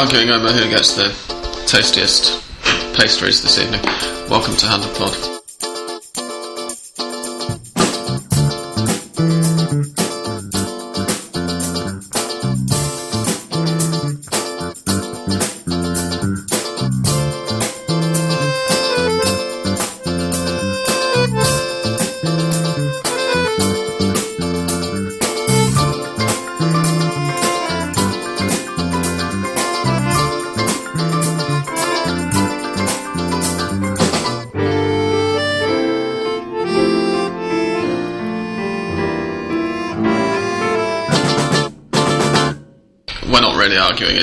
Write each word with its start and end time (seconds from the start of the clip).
arguing 0.00 0.30
over 0.30 0.50
who 0.50 0.70
gets 0.70 0.94
the 0.94 1.08
tastiest 1.66 2.42
pastries 2.96 3.42
this 3.42 3.58
evening. 3.58 3.82
Welcome 4.30 4.56
to 4.56 4.66
Hand 4.66 5.39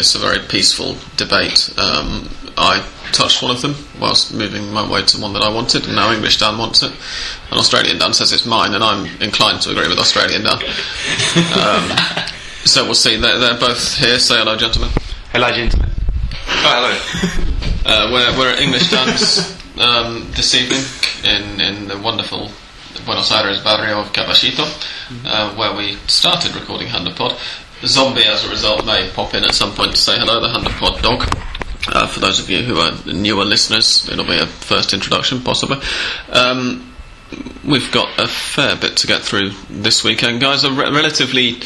It's 0.07 0.15
a 0.15 0.19
very 0.19 0.39
peaceful 0.39 0.95
debate. 1.17 1.69
Um, 1.77 2.29
I 2.55 2.81
touched 3.11 3.43
one 3.43 3.51
of 3.51 3.61
them 3.61 3.75
whilst 3.99 4.33
moving 4.33 4.71
my 4.71 4.89
way 4.89 5.01
to 5.03 5.19
one 5.19 5.33
that 5.33 5.41
I 5.43 5.49
wanted, 5.49 5.85
and 5.85 5.97
now 5.97 6.13
English 6.13 6.39
Dan 6.39 6.57
wants 6.57 6.81
it. 6.81 6.93
And 7.51 7.59
Australian 7.59 7.97
Dan 7.97 8.13
says 8.13 8.31
it's 8.31 8.45
mine, 8.45 8.73
and 8.73 8.81
I'm 8.81 9.05
inclined 9.21 9.59
to 9.63 9.71
agree 9.71 9.89
with 9.89 9.99
Australian 9.99 10.43
Dan. 10.43 10.63
Um, 11.59 11.91
so 12.63 12.85
we'll 12.85 12.93
see. 12.93 13.17
They're, 13.17 13.37
they're, 13.37 13.59
both 13.59 13.97
here. 13.97 14.17
Say 14.17 14.37
hello, 14.37 14.55
gentlemen. 14.55 14.91
Hello, 15.33 15.51
gentlemen. 15.51 15.89
Oh, 15.91 16.71
hello. 16.71 17.53
Uh, 17.87 18.09
we're, 18.11 18.37
we're 18.37 18.51
at 18.51 18.59
English 18.59 18.91
Dan's 18.91 19.57
um, 19.79 20.29
this 20.35 20.53
evening 20.53 20.83
in, 21.23 21.61
in 21.61 21.87
the 21.87 21.97
wonderful 21.97 22.51
Buenos 23.05 23.31
Aires 23.31 23.61
barrio 23.61 24.01
of 24.01 24.11
Caballito, 24.11 24.65
uh, 25.25 25.55
where 25.55 25.73
we 25.73 25.95
started 26.07 26.53
recording 26.53 26.87
Hand 26.87 27.07
of 27.07 27.15
Pod. 27.15 27.37
Zombie, 27.85 28.25
as 28.25 28.43
a 28.45 28.49
result, 28.49 28.85
may 28.85 29.09
pop 29.13 29.33
in 29.33 29.43
at 29.43 29.53
some 29.53 29.73
point 29.73 29.91
to 29.91 29.97
say 29.97 30.17
hello, 30.17 30.41
the 30.41 30.49
Hand 30.49 30.65
of 30.65 30.73
Pod 30.73 31.01
dog. 31.01 31.27
Uh, 31.89 32.07
for 32.07 32.19
those 32.19 32.39
of 32.39 32.49
you 32.49 32.63
who 32.63 32.77
are 32.79 32.91
newer 33.05 33.45
listeners, 33.45 34.09
it'll 34.09 34.25
be 34.25 34.37
a 34.37 34.45
first 34.45 34.93
introduction, 34.93 35.41
possibly. 35.41 35.77
Um, 36.29 36.95
we've 37.65 37.91
got 37.91 38.19
a 38.19 38.27
fair 38.27 38.75
bit 38.75 38.97
to 38.97 39.07
get 39.07 39.21
through 39.21 39.51
this 39.69 40.03
weekend, 40.03 40.41
guys. 40.41 40.63
A 40.63 40.71
re- 40.71 40.89
relatively 40.91 41.59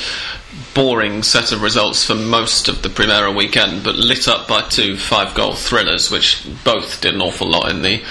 boring 0.74 1.24
set 1.24 1.52
of 1.52 1.62
results 1.62 2.06
for 2.06 2.16
most 2.16 2.68
of 2.68 2.82
the 2.82 2.90
Primera 2.90 3.36
weekend, 3.36 3.84
but 3.84 3.96
lit 3.96 4.28
up 4.28 4.48
by 4.48 4.62
two 4.62 4.98
five 4.98 5.34
goal 5.36 5.54
thrillers, 5.54 6.10
which 6.10 6.46
both 6.64 7.02
did 7.02 7.14
an 7.14 7.22
awful 7.22 7.48
lot 7.48 7.70
in 7.70 7.82
the 7.82 8.02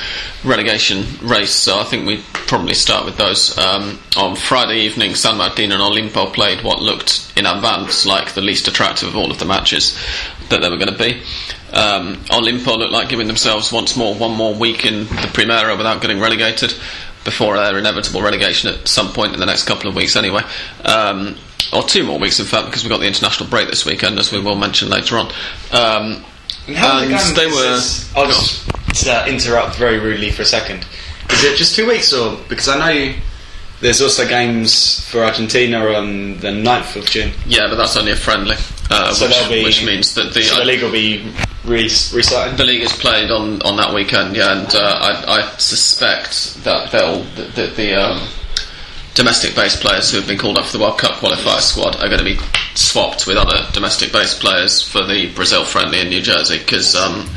relegation 0.44 1.04
race. 1.22 1.52
So 1.52 1.78
I 1.78 1.84
think 1.84 2.06
we 2.06 2.22
probably 2.32 2.74
start 2.74 3.04
with 3.04 3.16
those. 3.16 3.56
Um, 3.58 3.98
on 4.16 4.36
Friday 4.36 4.80
evening, 4.80 5.14
San 5.14 5.36
Martin 5.36 5.72
and 5.72 5.82
Olimpo 5.82 6.32
played 6.32 6.62
what 6.62 6.80
looked 6.80 7.32
in 7.36 7.46
advance 7.46 8.06
like 8.06 8.34
the 8.34 8.40
least 8.40 8.68
attractive 8.68 9.08
of 9.08 9.16
all 9.16 9.30
of 9.30 9.38
the 9.38 9.44
matches 9.44 9.98
that 10.48 10.60
they 10.60 10.68
were 10.68 10.76
going 10.76 10.92
to 10.92 10.98
be. 10.98 11.22
Um, 11.72 12.16
Olimpo 12.30 12.76
looked 12.76 12.92
like 12.92 13.08
giving 13.08 13.28
themselves 13.28 13.72
once 13.72 13.96
more 13.96 14.14
one 14.14 14.36
more 14.36 14.54
week 14.54 14.84
in 14.84 15.04
the 15.04 15.30
Primera 15.32 15.76
without 15.76 16.00
getting 16.00 16.20
relegated 16.20 16.74
before 17.24 17.56
their 17.56 17.78
inevitable 17.78 18.22
relegation 18.22 18.72
at 18.72 18.88
some 18.88 19.12
point 19.12 19.34
in 19.34 19.40
the 19.40 19.46
next 19.46 19.64
couple 19.64 19.88
of 19.88 19.94
weeks, 19.96 20.16
anyway. 20.16 20.42
Um, 20.84 21.36
or 21.72 21.82
two 21.82 22.04
more 22.04 22.18
weeks, 22.18 22.40
in 22.40 22.46
fact, 22.46 22.66
because 22.66 22.82
we've 22.82 22.90
got 22.90 23.00
the 23.00 23.06
international 23.06 23.48
break 23.48 23.68
this 23.68 23.84
weekend, 23.84 24.18
as 24.18 24.32
we 24.32 24.40
will 24.40 24.56
mention 24.56 24.88
later 24.88 25.16
on. 25.18 25.26
Um, 25.72 26.24
and, 26.66 27.36
they 27.36 27.46
were. 27.46 27.80
I'll 28.16 28.26
just 28.26 29.06
uh, 29.06 29.24
interrupt 29.28 29.76
very 29.76 29.98
rudely 29.98 30.30
for 30.30 30.42
a 30.42 30.46
second. 30.46 30.86
Is 31.30 31.44
it 31.44 31.56
just 31.56 31.76
two 31.76 31.86
weeks, 31.86 32.12
or 32.12 32.38
because 32.48 32.68
I 32.68 32.78
know 32.78 33.14
there's 33.80 34.02
also 34.02 34.26
games 34.26 35.00
for 35.08 35.24
Argentina 35.24 35.78
on 35.78 36.38
the 36.40 36.48
9th 36.48 36.96
of 36.96 37.06
June? 37.06 37.32
Yeah, 37.46 37.68
but 37.68 37.76
that's 37.76 37.96
only 37.96 38.12
a 38.12 38.16
friendly, 38.16 38.56
uh, 38.90 39.12
so 39.12 39.26
which, 39.26 39.48
be, 39.48 39.64
which, 39.64 39.84
means 39.84 40.14
that 40.14 40.34
the, 40.34 40.42
so 40.42 40.56
the 40.56 40.64
league 40.64 40.82
will 40.82 40.90
be 40.90 41.32
re- 41.64 41.84
restarted. 41.84 42.56
The 42.56 42.64
league 42.64 42.82
is 42.82 42.92
played 42.92 43.30
on, 43.30 43.62
on 43.62 43.76
that 43.76 43.94
weekend, 43.94 44.36
yeah, 44.36 44.58
and 44.58 44.74
uh, 44.74 44.78
I, 44.78 45.38
I, 45.38 45.56
suspect 45.58 46.62
that 46.64 46.90
they'll 46.90 47.22
the, 47.22 47.42
the, 47.54 47.66
the 47.68 47.94
um, 47.94 48.28
domestic 49.14 49.54
based 49.54 49.80
players 49.80 50.10
who 50.10 50.18
have 50.18 50.26
been 50.26 50.38
called 50.38 50.58
up 50.58 50.66
for 50.66 50.76
the 50.76 50.82
World 50.82 50.98
Cup 50.98 51.20
qualifier 51.20 51.60
squad 51.60 51.96
are 51.96 52.08
going 52.08 52.18
to 52.18 52.24
be 52.24 52.38
swapped 52.74 53.26
with 53.26 53.36
other 53.36 53.64
domestic 53.72 54.12
based 54.12 54.40
players 54.40 54.82
for 54.82 55.04
the 55.04 55.32
Brazil 55.34 55.64
friendly 55.64 56.00
in 56.00 56.08
New 56.08 56.22
Jersey 56.22 56.58
because. 56.58 56.94
Um, 56.94 57.28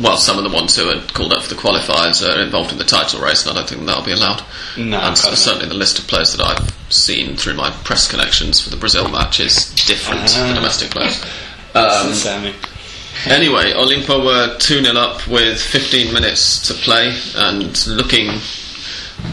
well, 0.00 0.16
some 0.16 0.38
of 0.38 0.44
the 0.44 0.54
ones 0.54 0.76
who 0.76 0.88
are 0.88 1.00
called 1.08 1.32
up 1.32 1.42
for 1.42 1.54
the 1.54 1.60
qualifiers 1.60 2.26
are 2.26 2.40
involved 2.40 2.72
in 2.72 2.78
the 2.78 2.84
title 2.84 3.20
race, 3.20 3.44
and 3.44 3.52
I 3.52 3.60
don't 3.60 3.68
think 3.68 3.84
that'll 3.86 4.04
be 4.04 4.12
allowed. 4.12 4.42
No, 4.76 4.98
and 4.98 5.16
certainly 5.16 5.68
the 5.68 5.74
list 5.74 5.98
of 5.98 6.06
players 6.06 6.36
that 6.36 6.44
I've 6.44 6.92
seen 6.92 7.36
through 7.36 7.54
my 7.54 7.70
press 7.70 8.10
connections 8.10 8.60
for 8.60 8.70
the 8.70 8.76
Brazil 8.76 9.08
match 9.08 9.40
is 9.40 9.74
different 9.86 10.36
uh, 10.36 10.48
to 10.48 10.54
domestic 10.54 10.90
players. 10.90 11.22
Um, 11.72 12.12
Sammy. 12.14 12.52
anyway, 13.26 13.72
Olimpo 13.72 14.24
were 14.24 14.58
2 14.58 14.82
0 14.82 14.96
up 14.96 15.28
with 15.28 15.62
15 15.62 16.12
minutes 16.12 16.66
to 16.66 16.74
play 16.74 17.16
and 17.36 17.86
looking 17.86 18.40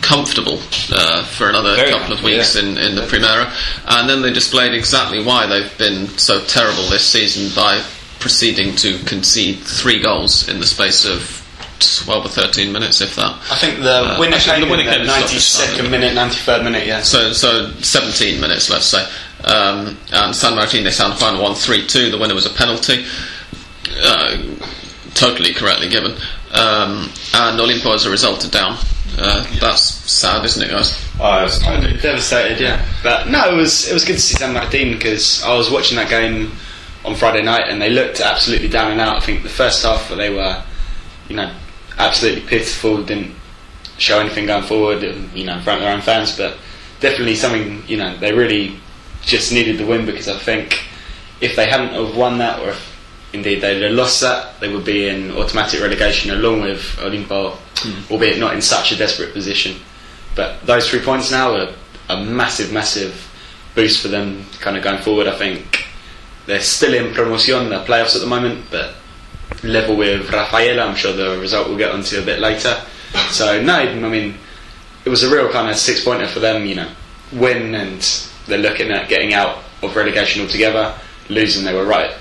comfortable 0.01 0.59
uh, 0.91 1.25
for 1.25 1.49
another 1.49 1.75
Very 1.75 1.89
couple 1.89 2.13
of 2.13 2.21
weeks 2.21 2.55
yeah. 2.55 2.61
in, 2.61 2.77
in 2.77 2.95
the 2.95 3.01
Primera. 3.03 3.51
And 3.87 4.07
then 4.07 4.21
they 4.21 4.31
displayed 4.31 4.75
exactly 4.75 5.23
why 5.23 5.47
they've 5.47 5.77
been 5.79 6.07
so 6.17 6.43
terrible 6.45 6.83
this 6.83 7.09
season 7.09 7.53
by 7.55 7.83
proceeding 8.19 8.75
to 8.77 8.97
concede 9.05 9.59
three 9.59 10.01
goals 10.01 10.47
in 10.49 10.59
the 10.59 10.65
space 10.65 11.05
of 11.05 11.43
12 11.79 12.25
or 12.25 12.29
13 12.29 12.71
minutes, 12.71 13.01
if 13.01 13.15
that. 13.15 13.37
I 13.51 13.55
think 13.55 13.79
the 13.79 14.15
uh, 14.15 14.19
winner 14.19 14.37
came 14.37 14.61
the 14.61 14.69
winner 14.69 14.83
in 14.83 15.05
the 15.05 15.11
92nd 15.11 15.91
minute, 15.91 16.15
93rd 16.17 16.63
minute, 16.63 16.87
yeah. 16.87 17.01
So, 17.01 17.33
so 17.33 17.71
17 17.71 18.41
minutes, 18.41 18.69
let's 18.69 18.85
say. 18.85 19.07
Um, 19.43 19.97
and 20.11 20.35
San 20.35 20.55
Martin, 20.55 20.83
they 20.83 20.91
San 20.91 21.11
Juan 21.11 21.41
won 21.41 21.55
3 21.55 21.85
2. 21.85 22.11
The 22.11 22.17
winner 22.17 22.33
was 22.33 22.45
a 22.45 22.49
penalty. 22.49 23.05
Uh, 24.01 24.37
totally 25.13 25.53
correctly 25.53 25.89
given. 25.89 26.13
Um, 26.51 27.11
and 27.33 27.59
Olimpo, 27.59 27.93
as 27.93 28.05
a 28.05 28.09
result, 28.09 28.45
are 28.45 28.49
down. 28.49 28.77
Uh, 29.17 29.45
that's 29.59 29.81
sad, 29.81 30.45
isn't 30.45 30.63
it, 30.63 30.69
guys? 30.69 31.03
Oh, 31.19 31.23
I 31.23 31.43
was 31.43 31.59
devastated, 31.59 32.59
yeah. 32.59 32.85
But 33.01 33.29
no, 33.29 33.51
it 33.51 33.55
was 33.55 33.89
it 33.89 33.93
was 33.93 34.05
good 34.05 34.13
to 34.13 34.21
see 34.21 34.35
San 34.35 34.53
Martin 34.53 34.93
because 34.93 35.43
I 35.43 35.55
was 35.55 35.71
watching 35.71 35.97
that 35.97 36.09
game 36.09 36.51
on 37.07 37.15
Friday 37.15 37.41
night 37.41 37.69
and 37.69 37.81
they 37.81 37.89
looked 37.89 38.19
absolutely 38.19 38.67
down 38.67 38.91
and 38.91 39.01
out. 39.01 39.17
I 39.17 39.19
think 39.21 39.43
the 39.43 39.49
first 39.49 39.83
half 39.83 40.09
they 40.09 40.29
were, 40.29 40.61
you 41.29 41.35
know, 41.35 41.53
absolutely 41.97 42.41
pitiful. 42.41 43.03
Didn't 43.03 43.33
show 43.97 44.19
anything 44.19 44.45
going 44.45 44.63
forward, 44.63 45.01
you 45.01 45.45
know, 45.45 45.57
in 45.57 45.63
front 45.63 45.79
of 45.79 45.85
their 45.85 45.93
own 45.93 46.01
fans. 46.01 46.37
But 46.37 46.57
definitely 46.99 47.35
something, 47.35 47.83
you 47.87 47.97
know, 47.97 48.15
they 48.17 48.33
really 48.33 48.79
just 49.21 49.51
needed 49.51 49.77
the 49.77 49.85
win 49.85 50.05
because 50.05 50.27
I 50.27 50.37
think 50.37 50.79
if 51.41 51.55
they 51.55 51.69
hadn't 51.69 51.89
have 51.89 52.15
won 52.15 52.37
that 52.39 52.59
or 52.59 52.69
if 52.69 52.97
indeed 53.33 53.61
they'd 53.61 53.81
have 53.81 53.91
lost 53.91 54.21
that, 54.21 54.59
they 54.59 54.73
would 54.73 54.85
be 54.85 55.07
in 55.07 55.31
automatic 55.31 55.81
relegation 55.81 56.31
along 56.31 56.61
with 56.61 56.81
Olimpo, 56.97 57.55
mm. 57.55 58.11
albeit 58.11 58.39
not 58.39 58.53
in 58.53 58.61
such 58.61 58.91
a 58.91 58.95
desperate 58.95 59.33
position. 59.33 59.75
But 60.35 60.65
those 60.65 60.89
three 60.89 61.01
points 61.01 61.31
now 61.31 61.53
are 61.53 61.73
a 62.09 62.23
massive, 62.23 62.71
massive 62.71 63.23
boost 63.75 64.01
for 64.01 64.07
them 64.07 64.45
kind 64.59 64.77
of 64.77 64.83
going 64.83 65.01
forward. 65.01 65.27
I 65.27 65.37
think 65.37 65.87
they're 66.47 66.61
still 66.61 66.93
in 66.93 67.13
promotion, 67.13 67.69
the 67.69 67.83
playoffs 67.83 68.15
at 68.15 68.21
the 68.21 68.27
moment, 68.27 68.65
but 68.71 68.95
level 69.63 69.95
with 69.95 70.31
Rafaela. 70.31 70.83
I'm 70.83 70.95
sure 70.95 71.13
the 71.13 71.37
result 71.39 71.67
we'll 71.67 71.77
get 71.77 71.91
onto 71.91 72.19
a 72.19 72.25
bit 72.25 72.39
later. 72.39 72.75
So 73.29 73.61
no, 73.61 73.75
I 73.75 73.93
mean, 73.95 74.35
it 75.05 75.09
was 75.09 75.23
a 75.23 75.33
real 75.33 75.51
kind 75.51 75.69
of 75.69 75.75
six 75.75 76.03
pointer 76.03 76.27
for 76.27 76.39
them. 76.39 76.65
You 76.65 76.75
know, 76.75 76.91
win 77.33 77.75
and 77.75 78.01
they're 78.47 78.57
looking 78.57 78.91
at 78.91 79.09
getting 79.09 79.33
out 79.33 79.59
of 79.83 79.95
relegation 79.95 80.41
altogether. 80.41 80.95
Losing, 81.29 81.65
they 81.65 81.73
were 81.73 81.85
right, 81.85 82.15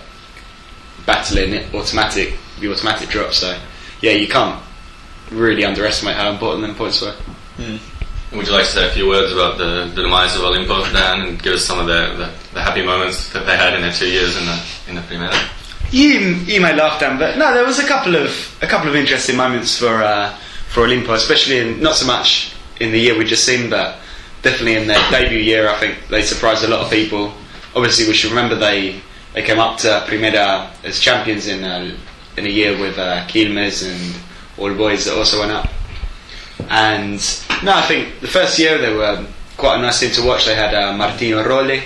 battling 1.07 1.55
it 1.55 1.73
automatic, 1.73 2.37
the 2.61 2.71
automatic 2.73 3.09
drop. 3.09 3.33
So 3.33 3.57
yeah, 4.01 4.13
you 4.13 4.27
can't 4.27 4.61
really 5.31 5.65
underestimate 5.65 6.17
how 6.17 6.31
important 6.31 6.63
them 6.67 6.75
points 6.75 7.01
were. 7.01 7.15
Mm. 7.59 7.79
Would 8.33 8.47
you 8.47 8.53
like 8.53 8.65
to 8.67 8.71
say 8.71 8.89
a 8.89 8.91
few 8.91 9.07
words 9.07 9.33
about 9.33 9.57
the, 9.57 9.91
the 9.95 10.03
demise 10.03 10.35
of 10.35 10.43
Olimpo, 10.43 10.93
Dan, 10.93 11.23
and 11.23 11.43
give 11.43 11.55
us 11.55 11.65
some 11.65 11.79
of 11.79 11.87
the, 11.87 12.17
the, 12.17 12.55
the, 12.55 12.61
happy 12.61 12.85
moments 12.85 13.33
that 13.33 13.47
they 13.47 13.57
had 13.57 13.75
in 13.75 13.83
their 13.83 13.93
two 13.93 14.09
years 14.09 14.37
in 14.37 14.45
the 14.45 14.65
in 14.89 14.95
the 14.97 15.01
Primera? 15.03 15.33
You 15.93 16.35
you 16.45 16.61
may 16.61 16.75
laugh, 16.75 16.99
Dan, 16.99 17.19
but 17.19 17.39
no, 17.39 17.55
there 17.55 17.65
was 17.65 17.79
a 17.79 17.87
couple 17.87 18.17
of 18.17 18.59
a 18.63 18.67
couple 18.67 18.89
of 18.89 18.97
interesting 18.97 19.37
moments 19.37 19.79
for 19.79 20.03
uh, 20.03 20.35
for 20.69 20.87
Olimpo, 20.87 21.15
especially 21.15 21.59
in 21.59 21.81
not 21.81 21.95
so 21.95 22.07
much 22.07 22.53
in 22.81 22.91
the 22.91 22.99
year 22.99 23.17
we 23.17 23.25
just 23.25 23.45
seen, 23.45 23.71
but 23.71 23.99
definitely 24.43 24.75
in 24.75 24.89
their 24.89 25.01
debut 25.11 25.39
year. 25.39 25.69
I 25.69 25.77
think 25.79 26.09
they 26.09 26.23
surprised 26.23 26.65
a 26.65 26.69
lot 26.69 26.81
of 26.81 26.91
people. 26.91 27.33
Obviously, 27.75 28.09
we 28.09 28.15
should 28.15 28.31
remember 28.31 28.57
they 28.57 29.01
they 29.35 29.43
came 29.43 29.59
up 29.59 29.79
to 29.79 29.89
Primera 30.09 30.71
as 30.83 30.99
champions 30.99 31.47
in 31.47 31.63
a, 31.63 31.95
in 32.37 32.47
a 32.47 32.49
year 32.49 32.79
with 32.81 32.99
uh, 32.99 33.27
Quilmes 33.29 33.87
and 33.87 34.17
all 34.59 34.69
the 34.69 34.75
boys 34.75 35.05
that 35.05 35.17
also 35.17 35.41
went 35.41 35.53
up. 35.53 35.69
And 36.71 37.21
no, 37.63 37.73
I 37.75 37.83
think 37.83 38.21
the 38.21 38.29
first 38.29 38.59
year 38.59 38.79
they 38.79 38.93
were 38.93 39.25
quite 39.57 39.79
a 39.79 39.83
nice 39.83 40.01
team 40.01 40.11
to 40.13 40.23
watch. 40.25 40.45
They 40.47 40.55
had 40.55 40.75
uh, 40.75 40.93
Martín 40.95 41.45
Rolle, 41.45 41.81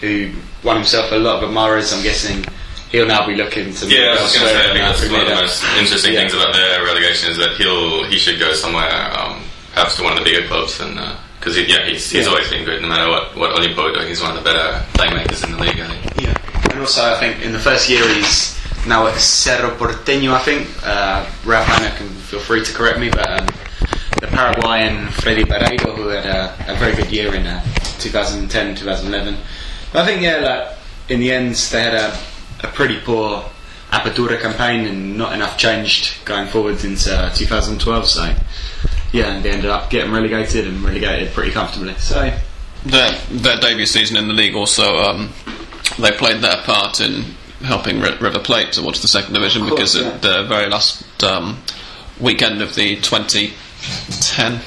who 0.00 0.30
won 0.64 0.76
himself 0.76 1.12
a 1.12 1.16
lot 1.16 1.42
of 1.42 1.48
admirers. 1.48 1.92
I'm 1.92 2.02
guessing 2.02 2.44
he'll 2.90 3.06
now 3.06 3.26
be 3.26 3.34
looking 3.34 3.72
to 3.74 3.86
Yeah, 3.88 4.16
I 4.18 4.22
was 4.22 4.34
going 4.36 4.46
to 4.46 4.52
say, 4.52 4.60
I 4.60 4.72
think 4.72 4.78
that's 4.84 5.10
one 5.10 5.20
of 5.22 5.28
the 5.28 5.34
most 5.34 5.64
interesting 5.78 6.12
Yeah. 6.14 6.20
things 6.20 6.34
about 6.34 6.52
their 6.54 6.84
relegation 6.84 7.30
is 7.30 7.36
that 7.38 7.52
he'll 7.56 8.04
he 8.04 8.18
should 8.18 8.38
go 8.38 8.52
somewhere, 8.52 8.90
um, 9.18 9.42
perhaps 9.72 9.96
to 9.96 10.02
one 10.02 10.12
of 10.12 10.18
the 10.18 10.24
bigger 10.24 10.46
clubs, 10.48 10.80
and 10.80 10.98
because 11.38 11.56
he, 11.56 11.64
yeah, 11.66 11.86
he's, 11.86 12.10
he's 12.10 12.24
Yeah. 12.24 12.30
always 12.30 12.48
been 12.50 12.64
good. 12.64 12.82
No 12.82 12.88
matter 12.88 13.08
what 13.08 13.36
what 13.36 13.50
Olimpo 13.56 13.94
do, 13.94 14.06
he's 14.06 14.20
one 14.20 14.36
of 14.36 14.42
the 14.42 14.44
better 14.44 14.84
playmakers 14.94 15.44
in 15.44 15.52
the 15.52 15.58
league. 15.58 15.80
I 15.80 15.86
think. 15.88 16.20
Yeah, 16.22 16.70
and 16.70 16.80
also 16.80 17.02
I 17.14 17.18
think 17.18 17.42
in 17.42 17.52
the 17.52 17.58
first 17.58 17.88
year 17.88 18.06
he's 18.14 18.58
now 18.86 19.06
at 19.06 19.14
Cerro 19.20 19.70
Porteño. 19.76 20.32
I 20.34 20.40
think 20.40 20.68
uh, 20.84 21.24
Ana 21.46 21.90
can 21.96 22.08
feel 22.28 22.40
free 22.40 22.64
to 22.64 22.72
correct 22.74 22.98
me, 22.98 23.10
but 23.10 23.28
um, 23.30 23.46
the 24.22 24.28
Paraguayan 24.28 25.08
Fredy 25.08 25.42
Bareiro, 25.42 25.96
who 25.96 26.06
had 26.06 26.24
a, 26.24 26.54
a 26.72 26.76
very 26.76 26.94
good 26.94 27.10
year 27.10 27.34
in 27.34 27.44
uh, 27.44 27.60
2010, 27.98 28.76
2011. 28.76 29.36
But 29.92 30.02
I 30.02 30.06
think 30.06 30.22
yeah, 30.22 30.36
like 30.36 30.78
in 31.08 31.18
the 31.18 31.32
end 31.32 31.56
they 31.56 31.82
had 31.82 31.94
a, 31.94 32.16
a 32.62 32.68
pretty 32.68 33.00
poor 33.00 33.44
Apertura 33.90 34.40
campaign 34.40 34.86
and 34.86 35.18
not 35.18 35.32
enough 35.32 35.58
changed 35.58 36.24
going 36.24 36.46
forwards 36.46 36.84
into 36.84 37.12
uh, 37.12 37.34
2012. 37.34 38.06
So 38.06 38.32
yeah, 39.10 39.32
and 39.32 39.44
they 39.44 39.50
ended 39.50 39.70
up 39.70 39.90
getting 39.90 40.12
relegated 40.12 40.68
and 40.68 40.80
relegated 40.84 41.34
pretty 41.34 41.50
comfortably. 41.50 41.94
So 41.94 42.32
their 42.84 43.18
their 43.28 43.56
debut 43.56 43.86
season 43.86 44.16
in 44.16 44.28
the 44.28 44.34
league 44.34 44.54
also 44.54 44.98
um, 44.98 45.30
they 45.98 46.12
played 46.12 46.42
their 46.42 46.62
part 46.62 47.00
in 47.00 47.24
helping 47.64 48.00
Ri- 48.00 48.18
River 48.18 48.38
Plate 48.38 48.70
towards 48.70 49.02
the 49.02 49.08
second 49.08 49.34
division 49.34 49.62
course, 49.62 49.72
because 49.72 49.96
yeah. 49.96 50.08
at 50.10 50.22
the 50.22 50.44
very 50.44 50.68
last 50.70 51.24
um, 51.24 51.60
weekend 52.20 52.62
of 52.62 52.76
the 52.76 53.00
2010 53.82 54.60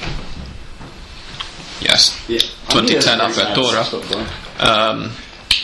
yes 1.80 2.24
yeah, 2.28 2.38
2010 2.68 3.18
Apertura 3.18 3.84
um, 4.60 5.10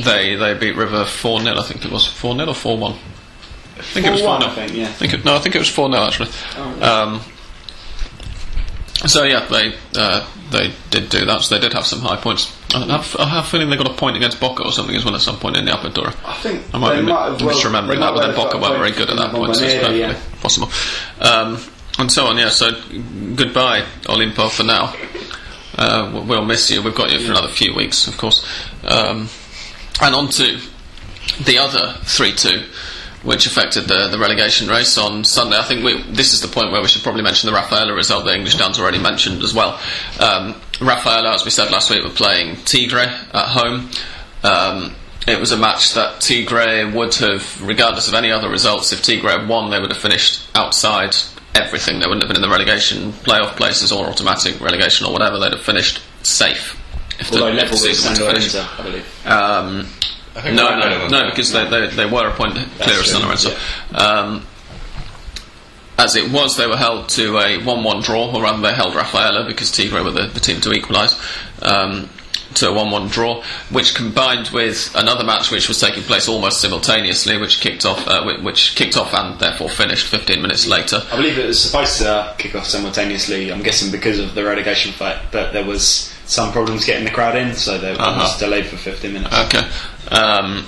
they 0.04 0.34
they 0.36 0.54
beat 0.54 0.76
River 0.76 1.04
4 1.04 1.40
0 1.40 1.56
I 1.58 1.62
think 1.62 1.84
it 1.84 1.90
was 1.90 2.06
4 2.06 2.34
0 2.36 2.48
or 2.48 2.54
4 2.54 2.78
1 2.78 2.92
I 2.92 2.96
think 3.82 4.06
it 4.06 4.12
was 4.12 4.20
4 4.22 4.38
4-1, 4.38 4.40
0 4.40 4.50
I 4.50 4.54
think, 4.54 4.72
yeah. 4.74 4.84
I 4.84 4.92
think 4.92 5.12
it, 5.14 5.24
no 5.24 5.34
I 5.36 5.38
think 5.38 5.54
it 5.54 5.58
was 5.58 5.68
4 5.68 5.90
0 5.90 6.02
actually 6.02 6.30
Oh, 6.56 6.82
um, 6.82 7.20
so 9.06 9.24
yeah, 9.24 9.44
they 9.46 9.74
uh, 9.96 10.24
they 10.50 10.72
did 10.90 11.08
do 11.08 11.24
that. 11.24 11.42
So 11.42 11.54
they 11.54 11.60
did 11.60 11.72
have 11.72 11.86
some 11.86 12.00
high 12.00 12.16
points. 12.16 12.56
I 12.74 12.84
have, 12.86 13.16
I 13.18 13.26
have 13.28 13.44
a 13.44 13.48
feeling 13.48 13.68
they 13.68 13.76
got 13.76 13.90
a 13.90 13.94
point 13.94 14.16
against 14.16 14.40
Boca 14.40 14.64
or 14.64 14.72
something 14.72 14.94
as 14.94 15.04
well 15.04 15.14
at 15.14 15.20
some 15.20 15.38
point 15.38 15.56
in 15.56 15.64
the 15.64 15.72
Upper 15.72 15.88
Apertura. 15.88 16.14
I 16.24 16.34
think 16.34 16.62
I 16.72 16.78
might 16.78 16.94
they 16.94 17.00
be 17.00 17.08
might 17.08 17.30
have 17.30 17.42
well- 17.42 17.54
misremembering 17.56 17.98
that, 17.98 18.14
but 18.14 18.26
then 18.26 18.36
Boca 18.36 18.58
weren't 18.58 18.78
very 18.78 18.92
good 18.92 19.10
at 19.10 19.16
that 19.16 19.32
point, 19.32 19.56
so 19.56 19.64
it's 19.64 19.74
perfectly 19.74 20.00
yeah. 20.00 20.20
possible. 20.40 20.70
Um, 21.20 21.58
and 21.98 22.10
so 22.10 22.26
on, 22.26 22.38
yeah. 22.38 22.48
So 22.48 22.70
goodbye, 23.34 23.82
Olimpo, 24.04 24.50
for 24.50 24.64
now. 24.64 24.94
Uh, 25.76 26.22
we'll- 26.26 26.44
miss 26.44 26.70
you. 26.70 26.82
We've 26.82 26.94
got 26.94 27.10
you 27.10 27.18
for 27.20 27.30
another 27.30 27.48
few 27.48 27.74
weeks, 27.74 28.06
of 28.06 28.18
course. 28.18 28.44
Um, 28.84 29.28
and 30.00 30.14
on 30.14 30.28
to 30.30 30.58
the 31.44 31.58
other 31.58 31.94
3 32.02 32.32
2, 32.34 32.62
which 33.22 33.46
affected 33.46 33.84
the, 33.84 34.08
the 34.08 34.18
relegation 34.18 34.68
race 34.68 34.98
on 34.98 35.24
Sunday. 35.24 35.56
I 35.56 35.62
think 35.62 35.84
we, 35.84 36.02
this 36.02 36.32
is 36.34 36.40
the 36.40 36.48
point 36.48 36.72
where 36.72 36.82
we 36.82 36.88
should 36.88 37.02
probably 37.02 37.22
mention 37.22 37.48
the 37.48 37.54
Rafaela 37.54 37.94
result 37.94 38.24
that 38.24 38.34
English 38.34 38.56
Dan's 38.56 38.78
already 38.78 38.98
mentioned 38.98 39.42
as 39.42 39.54
well. 39.54 39.80
Um, 40.18 40.60
Rafaela, 40.80 41.32
as 41.32 41.44
we 41.44 41.50
said 41.50 41.70
last 41.70 41.90
week, 41.90 42.02
were 42.02 42.10
playing 42.10 42.56
Tigre 42.64 43.06
at 43.32 43.48
home. 43.48 43.90
Um, 44.42 44.94
it 45.26 45.38
was 45.38 45.52
a 45.52 45.56
match 45.56 45.94
that 45.94 46.20
Tigre 46.20 46.90
would 46.92 47.14
have, 47.16 47.62
regardless 47.62 48.08
of 48.08 48.14
any 48.14 48.32
other 48.32 48.48
results, 48.48 48.92
if 48.92 49.02
Tigre 49.02 49.30
had 49.30 49.48
won, 49.48 49.70
they 49.70 49.78
would 49.80 49.90
have 49.90 50.02
finished 50.02 50.48
outside 50.56 51.14
everything. 51.54 52.00
They 52.00 52.06
wouldn't 52.06 52.22
have 52.22 52.28
been 52.28 52.36
in 52.36 52.42
the 52.42 52.48
relegation 52.48 53.12
playoff 53.12 53.56
places 53.56 53.92
or 53.92 54.06
automatic 54.06 54.60
relegation 54.60 55.06
or 55.06 55.12
whatever. 55.12 55.38
They'd 55.38 55.52
have 55.52 55.62
finished 55.62 56.02
safe. 56.22 56.78
If 57.18 57.30
the, 57.30 57.42
Although 57.42 57.56
if 57.56 57.70
the 57.70 57.76
season 57.76 58.14
San 58.14 58.24
were 58.24 58.32
to 58.32 58.40
finish. 58.40 58.54
Lorenzo, 58.54 58.82
I 58.82 58.82
believe. 58.82 59.26
Um, 59.26 59.86
I 60.34 60.40
think 60.40 60.56
no, 60.56 60.64
one 60.64 60.78
no, 60.80 60.98
than 60.98 61.10
no, 61.10 61.30
because 61.30 61.52
they, 61.52 61.68
they, 61.68 61.86
they 61.88 62.06
were 62.06 62.28
a 62.28 62.34
point 62.34 62.54
clear 62.54 62.98
of 62.98 63.04
true, 63.04 63.04
San 63.04 63.22
Lorenzo. 63.22 63.56
Um, 63.94 64.46
as 65.98 66.16
it 66.16 66.32
was, 66.32 66.56
they 66.56 66.66
were 66.66 66.76
held 66.76 67.10
to 67.10 67.38
a 67.38 67.62
1 67.62 67.84
1 67.84 68.02
draw, 68.02 68.34
or 68.34 68.42
rather, 68.42 68.62
they 68.62 68.72
held 68.72 68.94
Rafaela 68.94 69.46
because 69.46 69.70
Tigre 69.70 70.02
were 70.02 70.10
the, 70.10 70.26
the 70.26 70.40
team 70.40 70.60
to 70.62 70.72
equalise. 70.72 71.20
Um, 71.60 72.08
to 72.54 72.68
a 72.68 72.72
1 72.72 72.90
1 72.90 73.08
draw, 73.08 73.42
which 73.70 73.94
combined 73.94 74.48
with 74.50 74.90
another 74.94 75.24
match 75.24 75.50
which 75.50 75.68
was 75.68 75.80
taking 75.80 76.02
place 76.02 76.28
almost 76.28 76.60
simultaneously, 76.60 77.36
which 77.38 77.60
kicked 77.60 77.84
off, 77.84 78.06
uh, 78.06 78.24
which 78.42 78.74
kicked 78.74 78.96
off 78.96 79.12
and 79.14 79.38
therefore 79.38 79.68
finished 79.68 80.06
15 80.06 80.40
minutes 80.42 80.66
later. 80.66 81.02
I 81.12 81.16
believe 81.16 81.38
it 81.38 81.46
was 81.46 81.62
supposed 81.62 81.98
to 81.98 82.08
uh, 82.10 82.34
kick 82.36 82.54
off 82.54 82.66
simultaneously. 82.66 83.52
I'm 83.52 83.62
guessing 83.62 83.90
because 83.90 84.18
of 84.18 84.34
the 84.34 84.44
relegation 84.44 84.92
fight, 84.92 85.18
but 85.30 85.52
there 85.52 85.64
was 85.64 86.12
some 86.26 86.52
problems 86.52 86.84
getting 86.84 87.04
the 87.04 87.10
crowd 87.10 87.36
in, 87.36 87.54
so 87.54 87.78
they 87.78 87.90
Uh-huh. 87.92 88.18
was 88.20 88.38
delayed 88.38 88.66
for 88.66 88.76
15 88.76 89.12
minutes. 89.12 89.34
Okay. 89.46 89.68
Um, 90.10 90.66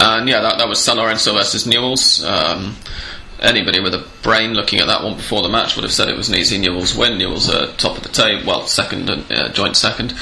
and 0.00 0.28
yeah, 0.28 0.40
that, 0.40 0.58
that 0.58 0.68
was 0.68 0.82
San 0.82 0.96
Lorenzo 0.96 1.32
versus 1.34 1.66
Newell's. 1.66 2.22
Um, 2.24 2.76
anybody 3.40 3.80
with 3.80 3.94
a 3.94 4.04
brain 4.22 4.54
looking 4.54 4.80
at 4.80 4.86
that 4.86 5.02
one 5.02 5.16
before 5.16 5.42
the 5.42 5.48
match 5.48 5.76
would 5.76 5.82
have 5.82 5.92
said 5.92 6.08
it 6.08 6.16
was 6.16 6.28
an 6.28 6.34
easy 6.34 6.58
Newell's 6.58 6.94
win. 6.94 7.18
Newell's 7.18 7.48
are 7.52 7.66
top 7.76 7.96
of 7.96 8.02
the 8.02 8.08
table, 8.08 8.42
well, 8.46 8.66
second, 8.66 9.08
and 9.10 9.30
uh, 9.32 9.48
joint 9.50 9.76
second. 9.76 10.14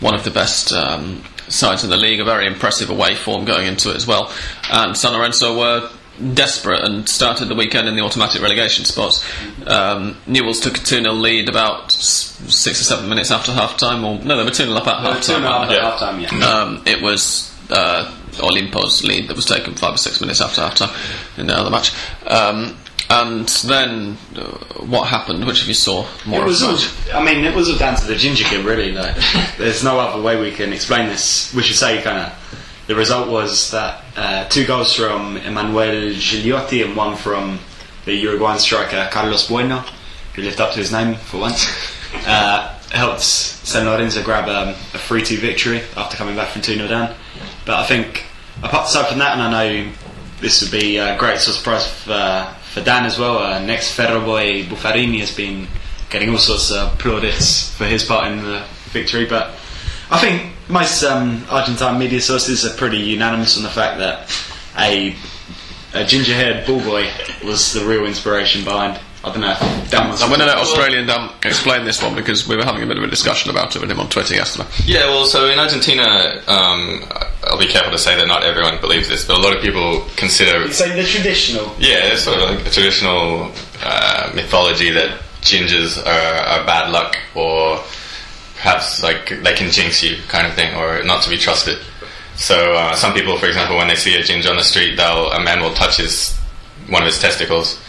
One 0.00 0.14
of 0.14 0.24
the 0.24 0.30
best 0.30 0.72
um, 0.72 1.22
sides 1.48 1.82
in 1.84 1.90
the 1.90 1.96
league, 1.96 2.20
a 2.20 2.24
very 2.24 2.46
impressive 2.46 2.90
away 2.90 3.14
form 3.14 3.44
going 3.44 3.66
into 3.66 3.90
it 3.90 3.96
as 3.96 4.06
well. 4.06 4.32
And 4.70 4.96
San 4.96 5.12
Lorenzo 5.12 5.58
were 5.58 5.90
desperate 6.34 6.82
and 6.84 7.08
started 7.08 7.46
the 7.46 7.54
weekend 7.54 7.86
in 7.88 7.94
the 7.94 8.02
automatic 8.02 8.42
relegation 8.42 8.84
spots. 8.84 9.24
Um, 9.66 10.16
Newell's 10.26 10.60
took 10.60 10.76
a 10.76 10.80
2 10.80 11.02
0 11.02 11.12
lead 11.14 11.48
about 11.48 11.92
six 11.92 12.80
or 12.80 12.84
seven 12.84 13.08
minutes 13.08 13.30
after 13.30 13.52
half 13.52 13.76
time, 13.76 14.04
or 14.04 14.18
no, 14.24 14.36
they 14.36 14.44
were 14.44 14.50
2 14.50 14.64
0 14.64 14.74
up 14.76 14.86
at 14.86 15.00
half 15.00 15.22
Two 15.22 15.34
and 15.34 15.44
a 15.44 15.48
half 15.48 15.68
time. 15.68 15.72
at 15.76 15.82
half 15.82 15.98
time, 16.00 16.20
yeah. 16.20 16.28
Um, 16.46 16.82
it 16.86 17.00
was 17.02 17.54
uh, 17.70 18.12
Olimpo's 18.40 19.04
lead 19.04 19.28
that 19.28 19.36
was 19.36 19.46
taken 19.46 19.74
five 19.74 19.94
or 19.94 19.98
six 19.98 20.20
minutes 20.20 20.40
after 20.40 20.60
half 20.60 20.74
time 20.74 20.90
in 21.36 21.46
the 21.46 21.54
other 21.54 21.70
match. 21.70 21.92
Um, 22.26 22.76
and 23.10 23.48
then 23.66 24.18
uh, 24.36 24.42
what 24.84 25.08
happened? 25.08 25.46
Which 25.46 25.62
of 25.62 25.68
you 25.68 25.74
saw 25.74 26.06
more 26.26 26.40
It 26.40 26.42
of 26.42 26.46
was 26.48 26.60
the 26.60 27.14
all. 27.14 27.20
I 27.22 27.24
mean, 27.24 27.44
it 27.44 27.54
was 27.54 27.70
all 27.70 27.78
down 27.78 27.96
to 27.96 28.06
the 28.06 28.16
ginger 28.16 28.44
kid, 28.44 28.64
really. 28.64 28.92
Like, 28.92 29.16
there's 29.58 29.82
no 29.82 29.98
other 29.98 30.22
way 30.22 30.40
we 30.40 30.50
can 30.50 30.72
explain 30.72 31.08
this. 31.08 31.54
We 31.54 31.62
should 31.62 31.76
say, 31.76 32.02
kind 32.02 32.18
of, 32.18 32.84
the 32.86 32.94
result 32.94 33.28
was 33.28 33.70
that 33.70 34.04
uh, 34.16 34.48
two 34.48 34.66
goals 34.66 34.94
from 34.94 35.36
Emmanuel 35.38 36.12
Gigliotti 36.12 36.84
and 36.84 36.96
one 36.96 37.16
from 37.16 37.58
the 38.04 38.14
Uruguayan 38.14 38.58
striker 38.58 39.08
Carlos 39.10 39.48
Bueno, 39.48 39.84
who 40.34 40.42
lived 40.42 40.60
up 40.60 40.72
to 40.72 40.78
his 40.78 40.92
name 40.92 41.14
for 41.14 41.38
once, 41.40 41.66
uh, 42.26 42.74
helped 42.90 43.22
San 43.22 43.86
Lorenzo 43.86 44.22
grab 44.22 44.48
um, 44.48 44.68
a 44.94 44.98
3 44.98 45.22
2 45.22 45.36
victory 45.38 45.82
after 45.96 46.16
coming 46.16 46.36
back 46.36 46.48
from 46.48 46.62
2 46.62 46.74
0 46.74 46.88
down. 46.88 47.14
But 47.64 47.76
I 47.80 47.86
think, 47.86 48.24
apart 48.62 48.88
aside 48.88 49.08
from 49.08 49.18
that, 49.18 49.32
and 49.32 49.42
I 49.42 49.50
know 49.50 49.92
this 50.40 50.62
would 50.62 50.70
be 50.70 50.96
a 50.98 51.16
great 51.18 51.40
surprise 51.40 51.86
for, 51.90 52.54
for 52.78 52.84
Dan 52.84 53.04
as 53.04 53.18
well. 53.18 53.38
Uh, 53.38 53.58
next 53.60 53.92
Ferro 53.92 54.24
boy 54.24 54.64
Buffarini 54.64 55.20
has 55.20 55.34
been 55.34 55.66
getting 56.10 56.30
all 56.30 56.38
sorts 56.38 56.70
of 56.70 56.96
plaudits 56.98 57.74
for 57.76 57.84
his 57.84 58.04
part 58.04 58.30
in 58.30 58.38
the 58.38 58.64
victory, 58.90 59.26
but 59.26 59.50
I 60.10 60.18
think 60.18 60.52
most 60.68 61.02
um, 61.02 61.44
Argentine 61.50 61.98
media 61.98 62.20
sources 62.20 62.64
are 62.64 62.76
pretty 62.76 62.98
unanimous 62.98 63.56
on 63.56 63.62
the 63.62 63.68
fact 63.68 63.98
that 63.98 64.30
a, 64.78 65.14
a 65.92 66.04
ginger-haired 66.04 66.66
ball 66.66 66.80
boy 66.80 67.10
was 67.44 67.72
the 67.72 67.84
real 67.84 68.06
inspiration 68.06 68.64
behind. 68.64 68.98
I 69.24 69.30
don't 69.32 69.40
know. 69.40 69.50
If 69.50 69.90
Dan 69.90 70.08
wants 70.08 70.22
I'm 70.22 70.28
going 70.28 70.40
to 70.40 70.46
to- 70.46 70.52
let 70.52 70.58
Australian 70.58 71.06
Dan 71.06 71.30
explain 71.44 71.84
this 71.84 72.00
one 72.02 72.14
because 72.14 72.46
we 72.46 72.56
were 72.56 72.64
having 72.64 72.82
a 72.82 72.86
bit 72.86 72.98
of 72.98 73.02
a 73.04 73.08
discussion 73.08 73.50
about 73.50 73.74
it 73.74 73.80
with 73.80 73.90
him 73.90 73.98
on 73.98 74.08
Twitter 74.08 74.34
yesterday. 74.34 74.68
Yeah, 74.84 75.06
well, 75.06 75.26
so 75.26 75.48
in 75.48 75.58
Argentina, 75.58 76.40
um, 76.46 77.04
I'll 77.44 77.58
be 77.58 77.66
careful 77.66 77.90
to 77.92 77.98
say 77.98 78.16
that 78.16 78.26
not 78.28 78.44
everyone 78.44 78.80
believes 78.80 79.08
this, 79.08 79.24
but 79.26 79.36
a 79.36 79.40
lot 79.40 79.56
of 79.56 79.60
people 79.62 80.04
consider 80.16 80.70
So 80.72 80.88
the 80.88 81.04
traditional. 81.04 81.66
Yeah, 81.78 82.12
it's 82.12 82.22
sort 82.22 82.38
of 82.40 82.50
like 82.50 82.66
a 82.66 82.70
traditional 82.70 83.52
uh, 83.82 84.30
mythology 84.34 84.90
that 84.92 85.20
gingers 85.42 85.98
are, 85.98 86.60
are 86.60 86.66
bad 86.66 86.90
luck 86.90 87.16
or 87.34 87.80
perhaps 88.56 89.02
like 89.02 89.28
they 89.42 89.54
can 89.54 89.70
jinx 89.70 90.02
you 90.02 90.16
kind 90.28 90.46
of 90.46 90.54
thing 90.54 90.74
or 90.76 91.02
not 91.04 91.22
to 91.22 91.30
be 91.30 91.36
trusted. 91.36 91.78
So 92.36 92.72
uh, 92.74 92.94
some 92.94 93.14
people, 93.14 93.36
for 93.38 93.46
example, 93.46 93.76
when 93.76 93.88
they 93.88 93.94
see 93.96 94.14
a 94.16 94.22
ginger 94.22 94.50
on 94.50 94.56
the 94.56 94.62
street, 94.64 94.96
they'll 94.96 95.30
a 95.32 95.40
man 95.42 95.60
will 95.60 95.74
touch 95.74 95.96
his 95.96 96.36
one 96.88 97.02
of 97.02 97.06
his 97.06 97.18
testicles, 97.20 97.80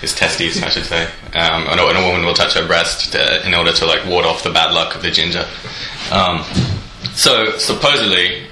his 0.00 0.14
testes, 0.14 0.62
I 0.62 0.68
should 0.70 0.84
say, 0.84 1.04
um, 1.34 1.66
and, 1.68 1.78
a, 1.80 2.06
woman 2.08 2.24
will 2.24 2.34
touch 2.34 2.54
her 2.54 2.66
breast 2.66 3.12
to, 3.12 3.46
in 3.46 3.54
order 3.54 3.72
to 3.72 3.86
like 3.86 4.06
ward 4.06 4.24
off 4.24 4.42
the 4.42 4.50
bad 4.50 4.72
luck 4.72 4.94
of 4.94 5.02
the 5.02 5.10
ginger. 5.10 5.46
Um, 6.10 6.42
so 7.14 7.58
supposedly, 7.58 8.46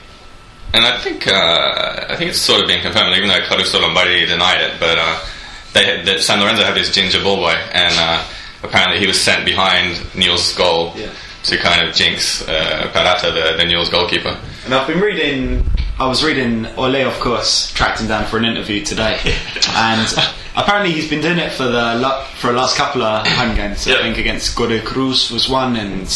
and 0.75 0.85
I 0.85 0.99
think 1.00 1.26
uh, 1.26 2.07
I 2.11 2.17
think 2.17 2.31
it's 2.31 2.38
sort 2.40 2.61
of 2.61 2.67
been 2.69 2.83
confirmed, 2.83 3.17
even 3.17 3.28
though 3.28 3.40
Caruso 3.47 3.81
Lombardi 3.81 4.26
denied 4.26 4.61
it. 4.61 4.75
But 4.78 4.99
uh, 4.99 5.25
they 5.73 5.85
had, 5.85 6.07
that 6.07 6.21
San 6.21 6.40
Lorenzo 6.40 6.64
had 6.64 6.75
this 6.75 6.93
ginger 6.95 7.23
ball 7.23 7.37
boy, 7.37 7.55
and 7.73 7.95
uh, 7.99 8.25
apparently 8.62 9.00
he 9.00 9.07
was 9.07 9.21
sent 9.21 9.45
behind 9.47 9.99
Newell's 10.14 10.52
goal 10.55 10.93
Yeah. 10.97 11.11
to 11.45 11.57
kind 11.57 11.88
of 11.88 11.95
jinx 11.95 12.47
uh, 12.47 12.90
Peratta, 12.93 13.33
the, 13.33 13.57
the 13.57 13.64
Newell's 13.64 13.88
goalkeeper. 13.88 14.38
And 14.68 14.75
I've 14.75 14.87
been 14.87 15.00
reading. 15.00 15.64
I 15.98 16.06
was 16.06 16.22
reading 16.22 16.66
Ole, 16.76 16.96
of 17.06 17.18
course, 17.20 17.72
tracked 17.72 18.00
him 18.02 18.06
down 18.06 18.26
for 18.26 18.37
an 18.37 18.44
interview 18.44 18.84
today, 18.84 19.18
and 19.75 20.14
apparently 20.54 20.92
he's 20.92 21.08
been 21.08 21.22
doing 21.22 21.38
it 21.38 21.52
for 21.52 21.64
the 21.64 22.22
for 22.37 22.48
the 22.48 22.52
last 22.58 22.76
couple 22.76 23.02
of 23.02 23.26
home 23.26 23.56
games. 23.56 23.88
I 23.88 24.02
think 24.02 24.18
against 24.18 24.54
Godoy 24.54 24.82
Cruz 24.82 25.30
was 25.30 25.48
one, 25.48 25.75
and 25.76 26.06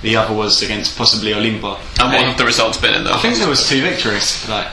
the 0.00 0.16
other 0.16 0.34
was 0.34 0.62
against 0.62 0.96
possibly 0.96 1.32
Olimpo. 1.32 1.76
And 2.00 2.10
what 2.14 2.24
have 2.24 2.38
the 2.38 2.46
results 2.46 2.78
been 2.78 2.94
in 2.94 3.04
those? 3.04 3.12
I 3.12 3.18
think 3.18 3.36
there 3.36 3.50
was 3.50 3.68
two 3.68 3.82
victories. 3.82 4.48
Like, 4.48 4.68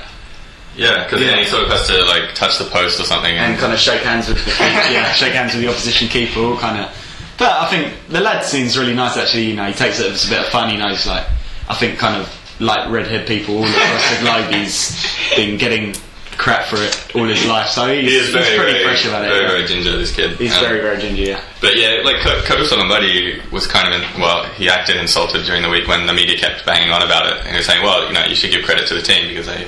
Yeah, 0.78 1.04
because 1.04 1.20
Yeah. 1.20 1.36
he 1.36 1.46
sort 1.46 1.64
of 1.64 1.70
has 1.72 1.86
to 1.88 2.02
like 2.06 2.34
touch 2.34 2.60
the 2.60 2.64
post 2.72 2.98
or 3.02 3.04
something. 3.04 3.36
and 3.36 3.60
kind 3.60 3.74
of 3.74 3.80
shake 3.80 4.04
hands 4.04 4.30
with 4.30 4.38
the 4.46 4.52
yeah, 4.58 5.12
shake 5.20 5.34
hands 5.34 5.54
with 5.54 5.64
the 5.64 5.68
opposition 5.70 6.08
keeper, 6.08 6.40
all 6.40 6.56
kind 6.58 6.80
of. 6.80 6.90
But 7.38 7.52
I 7.52 7.66
think 7.68 7.94
the 8.08 8.22
lad 8.22 8.46
seems 8.46 8.78
really 8.78 8.94
nice. 8.96 9.18
Actually, 9.18 9.48
you 9.48 9.56
know, 9.58 9.66
he 9.66 9.74
takes 9.74 10.00
it 10.00 10.10
as 10.10 10.26
a 10.28 10.30
bit 10.30 10.40
of 10.40 10.46
fun. 10.48 10.70
You 10.72 10.78
know, 10.80 10.88
he's 10.88 11.06
like, 11.06 11.26
I 11.68 11.76
think 11.76 12.00
kind 12.00 12.16
of 12.16 12.34
like 12.60 12.90
redhead 12.90 13.28
people 13.28 13.58
all 13.58 13.64
across 13.66 14.10
the 14.18 14.22
globe. 14.22 14.52
He's 14.54 15.06
been 15.36 15.58
getting 15.58 15.96
crap 16.38 16.66
for 16.68 16.78
it 16.78 16.96
all 17.16 17.26
his 17.26 17.46
life, 17.46 17.68
so 17.68 17.86
he's, 17.94 18.10
he 18.10 18.16
is 18.18 18.30
very, 18.30 18.46
he's 18.46 18.56
pretty 18.58 18.72
very, 18.72 18.84
fresh 18.86 19.06
about 19.06 19.26
it. 19.26 19.28
very, 19.28 19.42
yeah. 19.44 19.48
very 19.50 19.66
ginger. 19.68 19.98
This 19.98 20.16
kid. 20.16 20.38
He's 20.40 20.54
Um, 20.56 20.64
very, 20.64 20.80
very 20.80 20.98
ginger. 20.98 21.22
Yeah. 21.24 21.42
But 21.60 21.76
yeah, 21.78 22.00
like 22.06 22.22
Ca- 22.24 22.44
Caruso 22.46 22.78
Lombardi 22.78 23.42
was 23.52 23.68
kind 23.68 23.94
of 23.94 24.00
in, 24.02 24.22
well, 24.22 24.46
he 24.54 24.70
acted 24.70 24.96
insulted 24.96 25.46
during 25.46 25.62
the 25.64 25.70
week 25.70 25.88
when 25.90 26.06
the 26.06 26.14
media 26.14 26.38
kept 26.38 26.66
banging 26.66 26.92
on 26.94 27.02
about 27.04 27.26
it, 27.28 27.40
and 27.40 27.50
he 27.50 27.58
was 27.58 27.66
saying, 27.66 27.84
well, 27.84 28.08
you 28.08 28.14
know, 28.14 28.24
you 28.26 28.36
should 28.36 28.52
give 28.52 28.64
credit 28.64 28.88
to 28.88 28.94
the 28.94 29.02
team 29.02 29.28
because 29.28 29.48
they, 29.48 29.68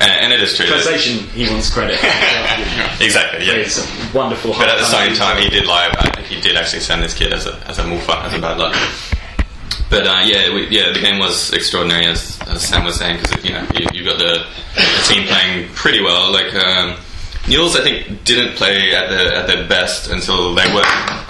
and, 0.00 0.10
and 0.12 0.32
it 0.34 0.42
is 0.42 0.54
true. 0.54 0.66
that- 0.66 0.82
Translation: 0.84 1.24
He 1.32 1.48
wants 1.48 1.72
credit. 1.72 1.96
exactly, 3.00 3.46
yeah. 3.46 3.54
It's 3.64 3.80
wonderful. 4.12 4.52
But 4.52 4.68
at 4.68 4.78
the 4.78 4.84
same 4.84 5.14
time, 5.14 5.40
he 5.40 5.48
did 5.48 5.64
lie 5.66 5.86
about 5.86 6.18
it. 6.18 6.26
He 6.26 6.40
did 6.42 6.56
actually 6.56 6.80
send 6.80 7.02
this 7.02 7.14
kid 7.14 7.32
as 7.32 7.46
a 7.46 7.56
as 7.66 7.78
a 7.78 7.86
mufa, 7.86 8.18
as 8.20 8.34
a 8.34 8.38
bad 8.38 8.58
luck. 8.58 8.74
But 9.88 10.06
uh, 10.06 10.22
yeah, 10.24 10.54
we, 10.54 10.68
yeah, 10.68 10.92
the 10.92 11.00
game 11.00 11.18
was 11.18 11.52
extraordinary, 11.52 12.06
as, 12.06 12.40
as 12.42 12.66
Sam 12.66 12.84
was 12.84 12.96
saying, 12.96 13.20
because 13.20 13.44
you 13.44 13.52
know 13.52 13.66
you, 13.74 13.86
you 13.92 14.04
got 14.04 14.18
the, 14.18 14.46
the 14.74 15.04
team 15.06 15.26
playing 15.26 15.68
pretty 15.74 16.02
well. 16.02 16.32
Like 16.32 16.54
um, 16.54 16.96
I 17.46 17.80
think, 17.82 18.24
didn't 18.24 18.56
play 18.56 18.94
at 18.94 19.08
their 19.08 19.34
at 19.34 19.46
their 19.46 19.68
best 19.68 20.10
until 20.10 20.54
they 20.54 20.72
were 20.74 20.84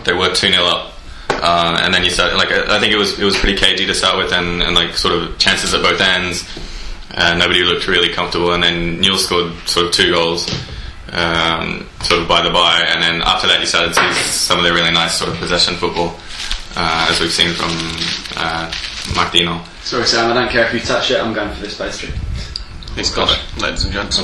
they 0.04 0.12
were 0.12 0.34
two 0.34 0.50
0 0.50 0.64
up, 0.64 0.94
uh, 1.30 1.80
and 1.82 1.92
then 1.92 2.04
you 2.04 2.10
started 2.10 2.36
like 2.36 2.52
I 2.52 2.78
think 2.80 2.92
it 2.92 2.98
was 2.98 3.18
it 3.18 3.24
was 3.24 3.36
pretty 3.36 3.56
cagey 3.58 3.86
to 3.86 3.94
start 3.94 4.18
with, 4.18 4.32
and, 4.32 4.62
and 4.62 4.74
like 4.74 4.96
sort 4.96 5.14
of 5.14 5.38
chances 5.38 5.74
at 5.74 5.82
both 5.82 6.00
ends. 6.00 6.48
Uh, 7.14 7.34
nobody 7.34 7.62
looked 7.62 7.86
really 7.88 8.12
comfortable, 8.12 8.52
and 8.52 8.62
then 8.62 9.00
Newell 9.00 9.18
scored 9.18 9.52
sort 9.66 9.86
of 9.86 9.92
two 9.92 10.12
goals 10.12 10.48
um, 11.12 11.86
sort 12.00 12.22
of 12.22 12.28
by 12.28 12.42
the 12.42 12.50
by, 12.50 12.80
and 12.88 13.02
then 13.02 13.22
after 13.22 13.46
that 13.46 13.60
you 13.60 13.66
started 13.66 13.92
to 13.94 14.14
see 14.14 14.22
some 14.22 14.58
of 14.58 14.64
the 14.64 14.72
really 14.72 14.90
nice 14.90 15.18
sort 15.18 15.30
of 15.30 15.36
possession 15.36 15.74
football, 15.74 16.18
uh, 16.76 17.08
as 17.10 17.20
we've 17.20 17.32
seen 17.32 17.54
from 17.54 17.70
uh, 18.36 18.72
Martino. 19.14 19.62
Sorry, 19.82 20.06
Sam. 20.06 20.30
I 20.30 20.34
don't 20.34 20.50
care 20.50 20.66
if 20.66 20.74
you 20.74 20.80
touch 20.80 21.10
it. 21.10 21.20
I'm 21.20 21.32
going 21.32 21.54
for 21.54 21.60
this 21.60 21.76
pastry. 21.76 22.10
He's 22.94 23.14
got 23.14 23.30
it, 23.30 23.62
ladies 23.62 23.84
and 23.84 23.92
gents. 23.92 24.18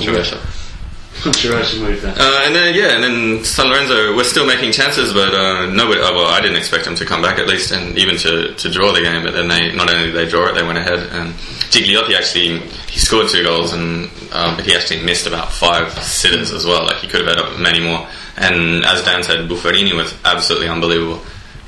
Controversial 1.23 1.83
move 1.83 2.00
there. 2.00 2.14
Uh, 2.17 2.47
and 2.47 2.55
then 2.55 2.75
yeah, 2.76 2.95
and 2.95 3.02
then 3.02 3.45
San 3.45 3.67
Lorenzo 3.67 4.14
we're 4.14 4.23
still 4.23 4.47
making 4.47 4.71
chances, 4.71 5.12
but 5.12 5.35
uh, 5.35 5.67
nobody. 5.67 6.00
Uh, 6.00 6.12
well, 6.14 6.26
I 6.26 6.40
didn't 6.40 6.57
expect 6.57 6.85
them 6.85 6.95
to 6.95 7.05
come 7.05 7.23
back 7.23 7.40
at 7.40 7.49
least, 7.49 7.73
and 7.73 7.99
even 7.99 8.17
to, 8.19 8.55
to 8.55 8.71
draw 8.71 8.93
the 8.93 9.00
game. 9.00 9.25
But 9.25 9.33
then 9.33 9.49
they 9.49 9.73
not 9.75 9.90
only 9.90 10.07
did 10.07 10.14
they 10.14 10.28
draw 10.28 10.49
it, 10.49 10.55
they 10.55 10.62
went 10.62 10.78
ahead. 10.78 11.00
And 11.11 11.35
Gigliotti 11.75 12.14
actually 12.14 12.61
he 12.88 13.00
scored 13.00 13.28
two 13.28 13.43
goals, 13.43 13.73
and 13.73 14.09
um, 14.33 14.55
but 14.55 14.64
he 14.64 14.76
actually 14.76 15.02
missed 15.02 15.26
about 15.26 15.50
five 15.50 15.93
sitters 16.05 16.52
as 16.52 16.64
well. 16.64 16.85
Like 16.85 16.99
he 16.99 17.09
could 17.09 17.26
have 17.26 17.37
had 17.37 17.61
many 17.61 17.81
more. 17.81 18.07
And 18.37 18.85
as 18.85 19.02
Dan 19.05 19.25
said, 19.25 19.49
Buffarini 19.49 19.97
was 19.97 20.14
absolutely 20.25 20.69
unbelievable. 20.69 21.21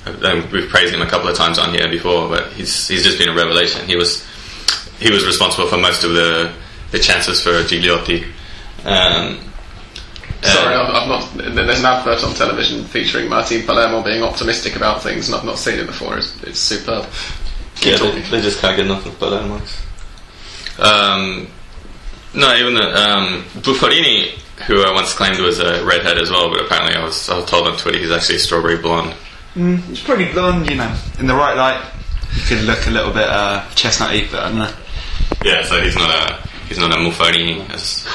Uh, 0.07 0.47
We've 0.51 0.69
praised 0.69 0.95
him 0.95 1.03
a 1.03 1.07
couple 1.07 1.29
of 1.29 1.37
times 1.37 1.59
on 1.59 1.75
here 1.75 1.89
before, 1.89 2.29
but 2.29 2.53
he's 2.53 2.89
he's 2.89 3.05
just 3.05 3.19
been 3.19 3.29
a 3.29 3.35
revelation. 3.35 3.87
He 3.87 3.97
was 3.97 4.27
he 4.99 5.11
was 5.11 5.27
responsible 5.27 5.69
for 5.69 5.77
most 5.77 6.05
of 6.05 6.13
the 6.13 6.53
the 6.91 6.99
chances 6.99 7.43
for 7.43 7.51
Gigliotti. 7.65 8.25
Um, 8.85 9.39
Sorry, 10.43 10.75
uh, 10.75 10.83
I've, 10.83 10.95
I've 10.95 11.09
not. 11.09 11.55
There's 11.55 11.81
an 11.81 11.87
advert 11.87 12.25
on 12.25 12.35
television 12.35 12.85
featuring 12.85 13.29
Martin 13.29 13.63
Palermo 13.67 14.03
being 14.03 14.23
optimistic 14.23 14.75
about 14.75 15.03
things, 15.03 15.29
and 15.29 15.37
I've 15.37 15.45
not 15.45 15.59
seen 15.59 15.79
it 15.79 15.87
before. 15.87 16.17
It's, 16.17 16.43
it's 16.45 16.59
superb. 16.59 17.07
Yeah, 17.83 17.99
they, 17.99 18.21
they 18.23 18.41
just 18.41 18.59
can't 18.61 18.77
get 18.77 18.87
enough 18.87 19.05
of 19.05 19.19
Palermo. 19.19 19.61
Um, 20.79 21.47
no, 22.35 22.55
even 22.55 22.75
the 22.75 22.83
um, 22.83 23.43
Buffarini, 23.61 24.31
who 24.67 24.83
I 24.83 24.93
once 24.95 25.13
claimed 25.13 25.41
was 25.41 25.59
a 25.59 25.85
redhead 25.85 26.17
as 26.17 26.31
well, 26.31 26.49
but 26.51 26.65
apparently 26.65 26.95
I 26.95 27.05
was, 27.05 27.29
I 27.29 27.37
was 27.37 27.45
told 27.51 27.67
on 27.67 27.77
Twitter 27.77 27.99
he's 27.99 28.11
actually 28.11 28.37
a 28.37 28.39
strawberry 28.39 28.79
blonde. 28.79 29.15
It's 29.57 30.03
pretty 30.03 30.33
blonde, 30.33 30.69
you 30.71 30.77
know. 30.77 30.95
In 31.19 31.27
the 31.27 31.35
right 31.35 31.57
light, 31.57 31.83
he 32.33 32.41
could 32.55 32.65
look 32.65 32.87
a 32.87 32.91
little 32.91 33.13
bit 33.13 33.27
uh, 33.29 33.63
chestnutty, 33.75 34.31
but 34.31 34.41
I 34.45 34.49
don't 34.49 34.59
know. 34.59 34.73
Yeah, 35.45 35.63
so 35.65 35.81
he's 35.83 35.97
not 35.97 36.11
a 36.11 36.49
he's 36.69 36.79
not 36.79 36.93
a 36.93 36.97
Muffarini 36.97 37.69
as 37.71 38.07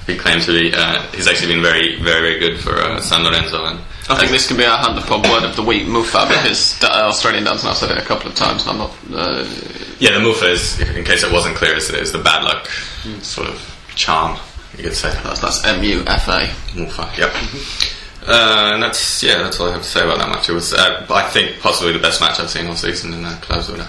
he 0.06 0.16
claims 0.16 0.46
to 0.46 0.52
be. 0.52 0.72
Uh, 0.74 1.02
he's 1.12 1.26
actually 1.28 1.52
been 1.54 1.62
very 1.62 2.00
very 2.02 2.20
very 2.22 2.38
good 2.38 2.60
for 2.60 2.74
uh, 2.76 3.00
San 3.00 3.22
Lorenzo 3.24 3.64
and. 3.66 3.80
I 4.06 4.18
think 4.18 4.32
this 4.32 4.46
can 4.46 4.58
be 4.58 4.64
our 4.66 4.76
Hand 4.76 4.98
of 4.98 5.06
Pod 5.06 5.24
word 5.30 5.44
of 5.44 5.56
the 5.56 5.62
week, 5.62 5.88
Mufa, 5.88 6.26
because 6.28 6.78
uh, 6.84 7.08
Australian 7.08 7.44
Dan's 7.44 7.64
now 7.64 7.72
said 7.72 7.90
it 7.90 7.96
a 7.96 8.04
couple 8.04 8.28
of 8.28 8.34
times, 8.34 8.66
and 8.66 8.72
I'm 8.72 8.76
not. 8.78 8.90
Uh, 9.10 9.44
Yeah, 9.98 10.12
the 10.12 10.20
Mufa 10.20 10.44
is, 10.50 10.78
in 10.80 11.04
case 11.04 11.24
it 11.24 11.32
wasn't 11.32 11.56
clear, 11.56 11.74
is, 11.74 11.88
is 11.88 12.12
the 12.12 12.18
bad 12.18 12.44
luck 12.44 12.66
sort 13.22 13.48
of 13.48 13.56
charm, 13.94 14.38
you 14.76 14.82
could 14.84 14.92
say. 14.92 15.08
that's 15.24 15.40
that's 15.40 15.64
M 15.64 15.82
U 15.82 16.04
F 16.06 16.28
A. 16.28 16.52
Mufa, 16.76 17.10
yep. 17.16 17.32
Uh, 18.26 18.70
and 18.74 18.82
that's 18.82 19.22
yeah, 19.22 19.38
that's 19.42 19.60
all 19.60 19.68
I 19.68 19.72
have 19.72 19.82
to 19.82 19.88
say 19.88 20.02
about 20.02 20.18
that 20.18 20.28
match. 20.28 20.48
It 20.48 20.52
was, 20.52 20.72
uh, 20.72 21.06
I 21.10 21.28
think, 21.28 21.60
possibly 21.60 21.92
the 21.92 21.98
best 21.98 22.20
match 22.20 22.40
I've 22.40 22.48
seen 22.50 22.66
all 22.66 22.74
season 22.76 23.12
in 23.12 23.22
the 23.22 23.28
Clausura. 23.42 23.86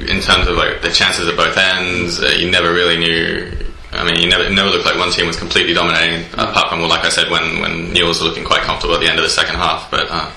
In 0.00 0.20
terms 0.20 0.46
of 0.46 0.56
like 0.56 0.82
the 0.82 0.90
chances 0.90 1.26
at 1.28 1.36
both 1.36 1.56
ends, 1.56 2.20
uh, 2.22 2.26
you 2.36 2.50
never 2.50 2.72
really 2.72 2.96
knew. 2.98 3.52
I 3.92 4.04
mean, 4.04 4.20
you 4.20 4.28
never 4.28 4.44
it 4.44 4.52
never 4.52 4.70
looked 4.70 4.86
like 4.86 4.96
one 4.98 5.10
team 5.10 5.26
was 5.26 5.36
completely 5.36 5.72
dominating, 5.74 6.24
apart 6.34 6.70
from 6.70 6.80
well, 6.80 6.88
like 6.88 7.04
I 7.04 7.08
said, 7.10 7.30
when 7.30 7.60
when 7.60 7.92
Newell's 7.92 8.20
were 8.20 8.28
looking 8.28 8.44
quite 8.44 8.62
comfortable 8.62 8.94
at 8.94 9.00
the 9.00 9.08
end 9.08 9.18
of 9.18 9.24
the 9.24 9.30
second 9.30 9.56
half. 9.56 9.90
But 9.90 10.06
uh, 10.10 10.30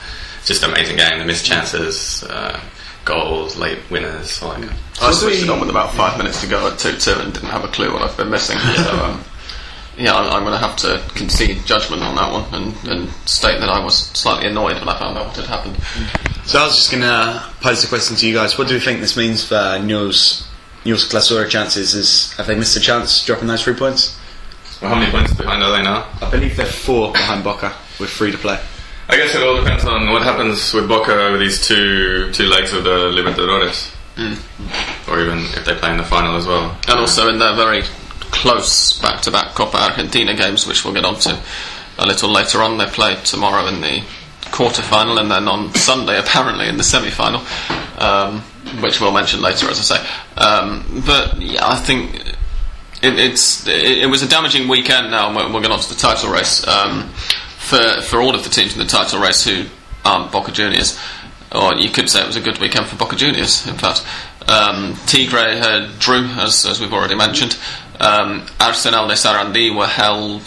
just 0.45 0.63
an 0.63 0.71
amazing 0.71 0.97
game. 0.97 1.19
The 1.19 1.25
missed 1.25 1.45
chances, 1.45 2.23
uh, 2.23 2.59
goals, 3.05 3.55
late 3.57 3.79
winners, 3.89 4.41
all 4.41 4.49
that. 4.49 4.59
kind 4.59 4.71
of- 4.71 4.79
I 5.01 5.11
switched 5.11 5.43
it 5.43 5.49
on 5.49 5.59
with 5.59 5.69
about 5.69 5.93
five 5.95 6.17
minutes 6.17 6.41
to 6.41 6.47
go 6.47 6.67
at 6.67 6.77
2 6.79 6.97
2 6.97 7.11
and 7.19 7.33
didn't 7.33 7.49
have 7.49 7.63
a 7.63 7.67
clue 7.67 7.91
what 7.91 8.03
I've 8.03 8.15
been 8.15 8.29
missing. 8.29 8.57
So, 8.75 8.91
um, 9.03 9.23
yeah, 9.97 10.15
I'm, 10.15 10.31
I'm 10.31 10.43
going 10.43 10.59
to 10.59 10.65
have 10.65 10.75
to 10.77 11.03
concede 11.15 11.65
judgment 11.65 12.01
on 12.01 12.15
that 12.15 12.31
one 12.31 12.53
and, 12.53 12.89
and 12.89 13.09
state 13.27 13.59
that 13.59 13.69
I 13.69 13.83
was 13.83 13.97
slightly 13.97 14.47
annoyed 14.47 14.79
when 14.79 14.89
I 14.89 14.97
found 14.97 15.17
out 15.17 15.27
what 15.27 15.35
had 15.35 15.45
happened. 15.45 15.77
So 16.45 16.59
I 16.59 16.65
was 16.65 16.75
just 16.75 16.91
going 16.91 17.03
to 17.03 17.43
pose 17.61 17.83
a 17.83 17.87
question 17.87 18.15
to 18.17 18.27
you 18.27 18.33
guys. 18.33 18.57
What 18.57 18.67
do 18.67 18.73
you 18.73 18.79
think 18.79 18.99
this 18.99 19.15
means 19.15 19.45
for 19.45 19.79
Newell's, 19.81 20.47
Newell's 20.85 21.07
Clausura 21.07 21.47
chances? 21.49 21.93
Is 21.93 22.33
Have 22.33 22.47
they 22.47 22.55
missed 22.55 22.75
a 22.75 22.79
chance 22.79 23.23
dropping 23.25 23.47
those 23.47 23.63
three 23.63 23.75
points? 23.75 24.19
Well, 24.81 24.93
how 24.93 24.99
many 24.99 25.11
points 25.11 25.33
behind 25.33 25.63
are 25.63 25.71
they 25.71 25.83
now? 25.83 26.09
I 26.21 26.29
believe 26.29 26.57
they're 26.57 26.65
four 26.65 27.13
behind 27.13 27.43
Boca 27.43 27.73
with 27.99 28.09
three 28.09 28.31
to 28.31 28.37
play. 28.37 28.59
I 29.07 29.15
guess 29.15 29.35
it 29.35 29.43
all 29.43 29.57
depends 29.57 29.85
on 29.85 30.09
what 30.09 30.23
happens 30.23 30.73
with 30.73 30.87
Boca 30.87 31.13
over 31.13 31.37
these 31.37 31.65
two 31.65 32.31
two 32.31 32.45
legs 32.45 32.73
of 32.73 32.83
the 32.83 33.11
Libertadores, 33.11 33.93
mm. 34.15 35.09
or 35.09 35.21
even 35.21 35.39
if 35.39 35.65
they 35.65 35.75
play 35.75 35.91
in 35.91 35.97
the 35.97 36.03
final 36.03 36.35
as 36.35 36.47
well. 36.47 36.77
And 36.87 36.99
also 36.99 37.29
in 37.29 37.37
their 37.37 37.55
very 37.55 37.83
close 38.33 38.99
back 38.99 39.21
to 39.21 39.31
back 39.31 39.53
Copa 39.55 39.77
Argentina 39.77 40.33
games, 40.33 40.67
which 40.67 40.83
we'll 40.83 40.93
get 40.93 41.05
on 41.05 41.15
to 41.19 41.39
a 41.99 42.05
little 42.05 42.29
later 42.29 42.61
on. 42.61 42.77
They 42.77 42.87
play 42.87 43.15
tomorrow 43.23 43.67
in 43.67 43.79
the 43.79 44.03
quarter 44.51 44.81
final 44.81 45.17
and 45.19 45.31
then 45.31 45.47
on 45.47 45.73
Sunday, 45.75 46.19
apparently, 46.25 46.67
in 46.67 46.77
the 46.77 46.83
semi 46.83 47.09
final, 47.09 47.41
um, 47.97 48.41
which 48.81 48.99
we'll 48.99 49.13
mention 49.13 49.41
later, 49.41 49.69
as 49.69 49.79
I 49.79 49.95
say. 49.97 50.07
Um, 50.37 51.03
but 51.05 51.39
yeah, 51.41 51.65
I 51.65 51.77
think. 51.77 52.15
It, 53.01 53.19
it's 53.19 53.67
it, 53.67 54.03
it 54.03 54.09
was 54.09 54.23
a 54.23 54.27
damaging 54.29 54.69
weekend. 54.69 55.11
Now 55.11 55.27
and 55.27 55.35
we're, 55.35 55.45
we're 55.47 55.61
going 55.61 55.73
on 55.73 55.79
to 55.79 55.89
the 55.89 55.99
title 55.99 56.31
race 56.31 56.65
um, 56.65 57.09
for 57.57 58.01
for 58.01 58.21
all 58.21 58.33
of 58.33 58.45
the 58.45 58.49
teams 58.49 58.73
in 58.73 58.79
the 58.79 58.85
title 58.85 59.19
race 59.19 59.43
who 59.43 59.65
aren't 60.05 60.31
Boca 60.31 60.53
Juniors, 60.53 60.97
or 61.53 61.75
you 61.75 61.89
could 61.89 62.09
say 62.09 62.21
it 62.21 62.27
was 62.27 62.37
a 62.37 62.41
good 62.41 62.59
weekend 62.59 62.87
for 62.87 62.95
Boca 62.95 63.17
Juniors. 63.17 63.67
In 63.67 63.75
fact, 63.75 64.05
um, 64.47 64.95
Tigre 65.05 65.57
had 65.57 65.99
drew 65.99 66.25
as 66.39 66.65
as 66.65 66.79
we've 66.79 66.93
already 66.93 67.15
mentioned. 67.15 67.57
Um, 67.99 68.45
Arsenal 68.59 69.07
de 69.07 69.13
Sarandi 69.13 69.75
were 69.75 69.87
held. 69.87 70.45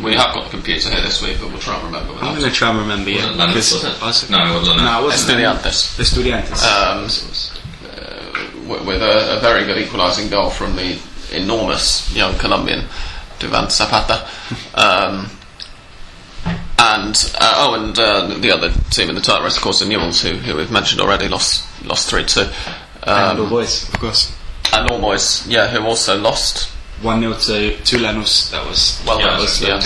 We 0.03 0.13
have 0.13 0.33
got 0.33 0.45
the 0.45 0.49
computer 0.49 0.89
here 0.89 1.01
this 1.01 1.21
week, 1.21 1.37
but 1.39 1.49
we'll 1.49 1.59
try 1.59 1.75
and 1.75 1.85
remember. 1.85 2.13
I'm 2.13 2.37
going 2.37 2.49
to 2.49 2.55
try 2.55 2.69
and 2.69 2.79
remember. 2.79 3.09
Yeah, 3.09 3.35
Was 3.53 3.83
it 3.83 4.01
was 4.01 4.23
it? 4.23 4.29
No, 4.29 4.37
it 4.37 4.53
wasn't. 4.55 4.77
No, 4.77 5.01
it 5.01 5.03
wasn't. 5.03 5.39
Estudiantes. 5.39 5.99
Estudiantes. 5.99 6.63
Um, 6.65 7.03
with 8.69 8.85
with 8.85 9.01
a, 9.01 9.37
a 9.37 9.39
very 9.41 9.65
good 9.65 9.77
equalising 9.77 10.29
goal 10.29 10.49
from 10.49 10.75
the 10.75 10.99
enormous 11.33 12.13
young 12.15 12.37
Colombian 12.37 12.85
Duvan 13.39 13.69
Zapata. 13.69 14.27
Um, 14.73 15.29
and 16.79 17.31
uh, 17.39 17.55
oh, 17.57 17.73
and 17.75 17.99
uh, 17.99 18.37
the 18.39 18.51
other 18.51 18.71
team 18.89 19.09
in 19.09 19.15
the 19.15 19.21
title 19.21 19.43
race, 19.43 19.57
of 19.57 19.61
course, 19.61 19.79
the 19.81 19.85
Newells, 19.85 20.21
who, 20.21 20.37
who 20.37 20.55
we've 20.55 20.71
mentioned 20.71 21.01
already, 21.01 21.27
lost 21.27 21.65
lost 21.85 22.09
three 22.09 22.23
two. 22.23 22.47
And 23.03 23.39
all 23.39 23.45
Um, 23.45 23.49
boys, 23.49 23.87
of 23.89 23.99
course. 23.99 24.31
and 24.73 24.89
All 24.89 24.99
Boys, 24.99 25.45
yeah, 25.47 25.67
who 25.67 25.85
also 25.85 26.17
lost. 26.19 26.69
1 27.01 27.21
0 27.21 27.33
to, 27.33 27.97
Lanús. 27.97 28.51
That 28.51 28.65
was. 28.67 29.01
Well, 29.07 29.19
Yeah, 29.21 29.27
that 29.27 29.39
was 29.39 29.61
yeah. 29.61 29.77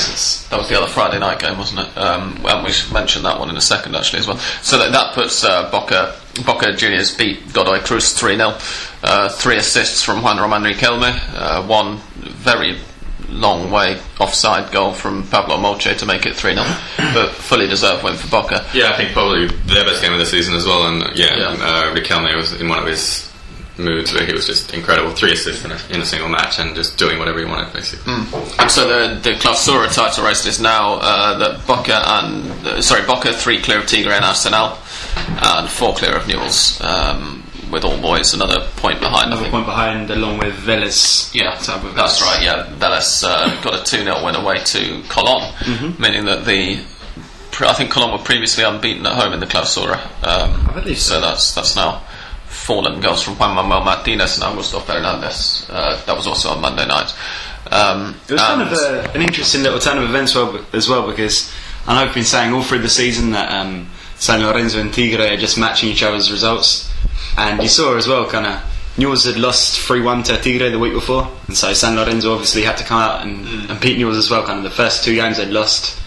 that 0.50 0.58
was 0.60 0.67
the 0.67 0.75
other 0.82 0.88
Friday 0.91 1.20
night 1.20 1.38
game, 1.38 1.60
wasn't 1.60 1.82
it? 1.88 1.96
Um, 1.96 2.43
and 2.43 2.65
we 2.65 2.72
should 2.72 2.91
mention 2.91 3.22
that 3.22 3.38
one 3.39 3.51
in 3.51 3.55
a 3.55 3.62
second, 3.62 3.96
actually, 3.96 4.17
as 4.20 4.27
well. 4.27 4.38
So 4.63 4.79
that, 4.79 4.91
that 4.93 5.13
puts 5.13 5.43
uh, 5.43 5.70
Boca 5.70 6.15
Boca 6.43 6.74
Juniors 6.74 7.15
beat 7.15 7.53
Godoy 7.53 7.82
Cruz 7.82 8.13
three 8.13 8.36
0 8.36 8.58
uh, 9.03 9.29
Three 9.29 9.58
assists 9.58 10.01
from 10.01 10.24
Juan 10.24 10.38
Roman 10.39 10.63
Riquelme, 10.63 11.13
uh, 11.36 11.62
one 11.67 11.98
very 12.15 12.79
long 13.33 13.71
way 13.71 13.99
offside 14.19 14.71
goal 14.71 14.91
from 14.93 15.23
Pablo 15.27 15.57
Mouche 15.57 15.97
to 15.97 16.05
make 16.05 16.25
it 16.25 16.35
3 16.35 16.53
0. 16.53 16.65
but 17.13 17.31
fully 17.31 17.67
deserved 17.67 18.03
win 18.03 18.15
for 18.15 18.27
Boca. 18.29 18.65
Yeah, 18.73 18.91
I 18.91 18.97
think 18.97 19.11
probably 19.13 19.47
their 19.47 19.83
best 19.85 20.01
game 20.01 20.13
of 20.13 20.19
the 20.19 20.25
season 20.25 20.55
as 20.55 20.65
well. 20.65 20.87
And 20.87 21.17
yeah, 21.17 21.35
Yeah. 21.37 21.47
Uh, 21.59 21.95
Riquelme 21.95 22.35
was 22.35 22.53
in 22.53 22.69
one 22.69 22.79
of 22.79 22.85
his 22.85 23.29
moods 23.77 24.13
where 24.13 24.23
he 24.25 24.31
was 24.33 24.45
just 24.45 24.71
incredible. 24.73 25.09
Three 25.11 25.31
assists 25.33 25.65
in 25.65 25.71
a, 25.71 25.79
in 25.89 25.99
a 26.01 26.05
single 26.05 26.29
match 26.29 26.59
and 26.59 26.75
just 26.75 26.95
doing 26.97 27.17
whatever 27.17 27.39
he 27.39 27.45
wanted, 27.45 27.73
basically. 27.73 28.13
And 28.13 28.69
so 28.69 28.87
the 28.87 29.19
the 29.19 29.31
Clausura 29.35 29.91
title 29.93 30.23
race 30.25 30.45
is 30.45 30.59
now 30.61 30.99
uh, 31.01 31.37
that 31.39 31.65
Boca 31.65 31.95
and 32.05 32.67
uh, 32.67 32.81
sorry 32.81 33.05
Boca 33.05 33.33
three 33.33 33.59
clear 33.61 33.79
of 33.79 33.87
Tigre 33.87 34.11
and 34.13 34.23
Arsenal, 34.23 34.77
and 35.17 35.67
four 35.69 35.95
clear 35.95 36.15
of 36.15 36.27
Newell's. 36.27 36.79
Um, 36.81 37.42
with 37.73 37.83
all 37.83 37.99
boys, 37.99 38.33
another 38.33 38.61
point 38.77 38.99
behind. 38.99 39.33
Another 39.33 39.49
point 39.49 39.65
behind, 39.65 40.09
along 40.11 40.37
with 40.37 40.53
Vélez. 40.55 41.33
Yeah, 41.33 41.51
that's 41.55 41.67
Vélez. 41.67 42.21
right. 42.21 42.41
Yeah, 42.41 42.67
Vélez 42.77 43.23
uh, 43.27 43.61
got 43.61 43.81
a 43.81 43.83
2 43.83 44.03
0 44.03 44.23
win 44.23 44.35
away 44.35 44.59
to 44.59 45.01
Colón, 45.09 45.99
meaning 45.99 46.25
that 46.25 46.45
the. 46.45 46.79
I 47.59 47.73
think 47.73 47.91
Colón 47.91 48.17
were 48.17 48.23
previously 48.23 48.63
unbeaten 48.63 49.05
at 49.05 49.13
home 49.13 49.33
in 49.33 49.39
the 49.39 49.45
Clausura. 49.45 49.97
Um, 50.25 50.69
I 50.69 50.73
believe 50.73 50.97
so. 50.97 51.15
so. 51.15 51.21
that's 51.21 51.53
that's 51.53 51.75
now 51.75 52.01
fallen. 52.45 53.01
Goals 53.01 53.21
from 53.23 53.35
Juan 53.37 53.55
Manuel 53.55 53.83
Martinez 53.83 54.39
and 54.39 54.45
Augusto 54.45 54.81
Fernandez. 54.81 55.67
Uh, 55.69 56.01
that 56.05 56.15
was 56.15 56.27
also 56.27 56.49
on 56.49 56.61
Monday 56.61 56.87
night. 56.87 57.13
Um, 57.71 58.15
It 58.27 58.33
was 58.33 58.41
kind 58.41 58.61
of 58.61 58.71
a, 58.71 59.11
an 59.15 59.21
interesting 59.21 59.63
little 59.63 59.79
turn 59.79 59.97
of 59.97 60.03
events 60.03 60.35
well, 60.35 60.63
as 60.73 60.87
well 60.87 61.07
because 61.09 61.51
I 61.87 61.95
know 61.95 62.07
I've 62.09 62.13
been 62.13 62.23
saying 62.23 62.53
all 62.53 62.61
through 62.63 62.79
the 62.79 62.89
season 62.89 63.31
that 63.31 63.51
um, 63.51 63.89
San 64.15 64.41
Lorenzo 64.41 64.79
and 64.79 64.93
Tigre 64.93 65.33
are 65.33 65.37
just 65.37 65.57
matching 65.57 65.89
each 65.89 66.03
other's 66.03 66.31
results, 66.31 66.92
and 67.38 67.62
you 67.62 67.69
saw 67.69 67.95
as 67.95 68.07
well 68.07 68.29
kind 68.29 68.45
of 68.45 68.62
Newell's 68.98 69.25
had 69.25 69.38
lost 69.38 69.79
three 69.79 70.01
one 70.01 70.22
to 70.24 70.38
Tigre 70.38 70.69
the 70.69 70.77
week 70.77 70.93
before, 70.93 71.27
and 71.48 71.57
so 71.57 71.74
San 71.74 71.95
Lorenzo 71.95 72.31
obviously 72.31 72.62
had 72.62 72.77
to 72.77 72.83
come 72.83 73.00
out 73.00 73.25
and, 73.25 73.69
and 73.69 73.81
beat 73.81 73.98
Newell's 73.98 74.17
as 74.17 74.29
well. 74.29 74.45
Kind 74.45 74.60
of 74.60 74.63
the 74.63 74.69
first 74.69 75.03
two 75.03 75.15
games 75.15 75.38
they'd 75.38 75.50
lost 75.50 76.00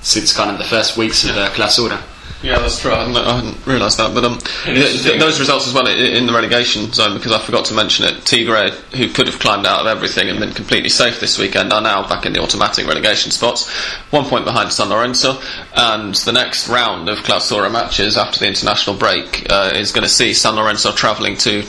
since 0.00 0.34
kind 0.34 0.50
of 0.50 0.58
the 0.58 0.64
first 0.64 0.96
weeks 0.96 1.24
of 1.24 1.34
the 1.34 1.48
Clausura. 1.48 2.00
Yeah, 2.42 2.58
that's 2.58 2.78
true. 2.80 2.92
I 2.92 2.98
hadn't, 2.98 3.16
I 3.16 3.36
hadn't 3.36 3.66
realised 3.66 3.98
that. 3.98 4.14
But 4.14 4.24
um, 4.24 4.38
th- 4.64 5.02
th- 5.02 5.18
those 5.18 5.40
results 5.40 5.66
as 5.66 5.72
well 5.72 5.88
i- 5.88 5.90
in 5.92 6.26
the 6.26 6.32
relegation 6.34 6.92
zone, 6.92 7.16
because 7.16 7.32
I 7.32 7.38
forgot 7.38 7.64
to 7.66 7.74
mention 7.74 8.04
it. 8.04 8.24
Tigre, 8.26 8.70
who 8.94 9.08
could 9.08 9.26
have 9.26 9.38
climbed 9.38 9.66
out 9.66 9.80
of 9.80 9.86
everything 9.86 10.28
and 10.28 10.38
been 10.38 10.52
completely 10.52 10.90
safe 10.90 11.18
this 11.18 11.38
weekend, 11.38 11.72
are 11.72 11.80
now 11.80 12.06
back 12.06 12.26
in 12.26 12.34
the 12.34 12.40
automatic 12.42 12.86
relegation 12.86 13.30
spots. 13.30 13.68
One 14.10 14.26
point 14.26 14.44
behind 14.44 14.70
San 14.70 14.90
Lorenzo. 14.90 15.40
And 15.74 16.14
the 16.14 16.32
next 16.32 16.68
round 16.68 17.08
of 17.08 17.18
Clausura 17.20 17.72
matches 17.72 18.18
after 18.18 18.38
the 18.38 18.46
international 18.48 18.96
break 18.96 19.46
uh, 19.50 19.70
is 19.74 19.90
going 19.90 20.04
to 20.04 20.08
see 20.12 20.34
San 20.34 20.56
Lorenzo 20.56 20.92
travelling 20.92 21.36
to 21.38 21.64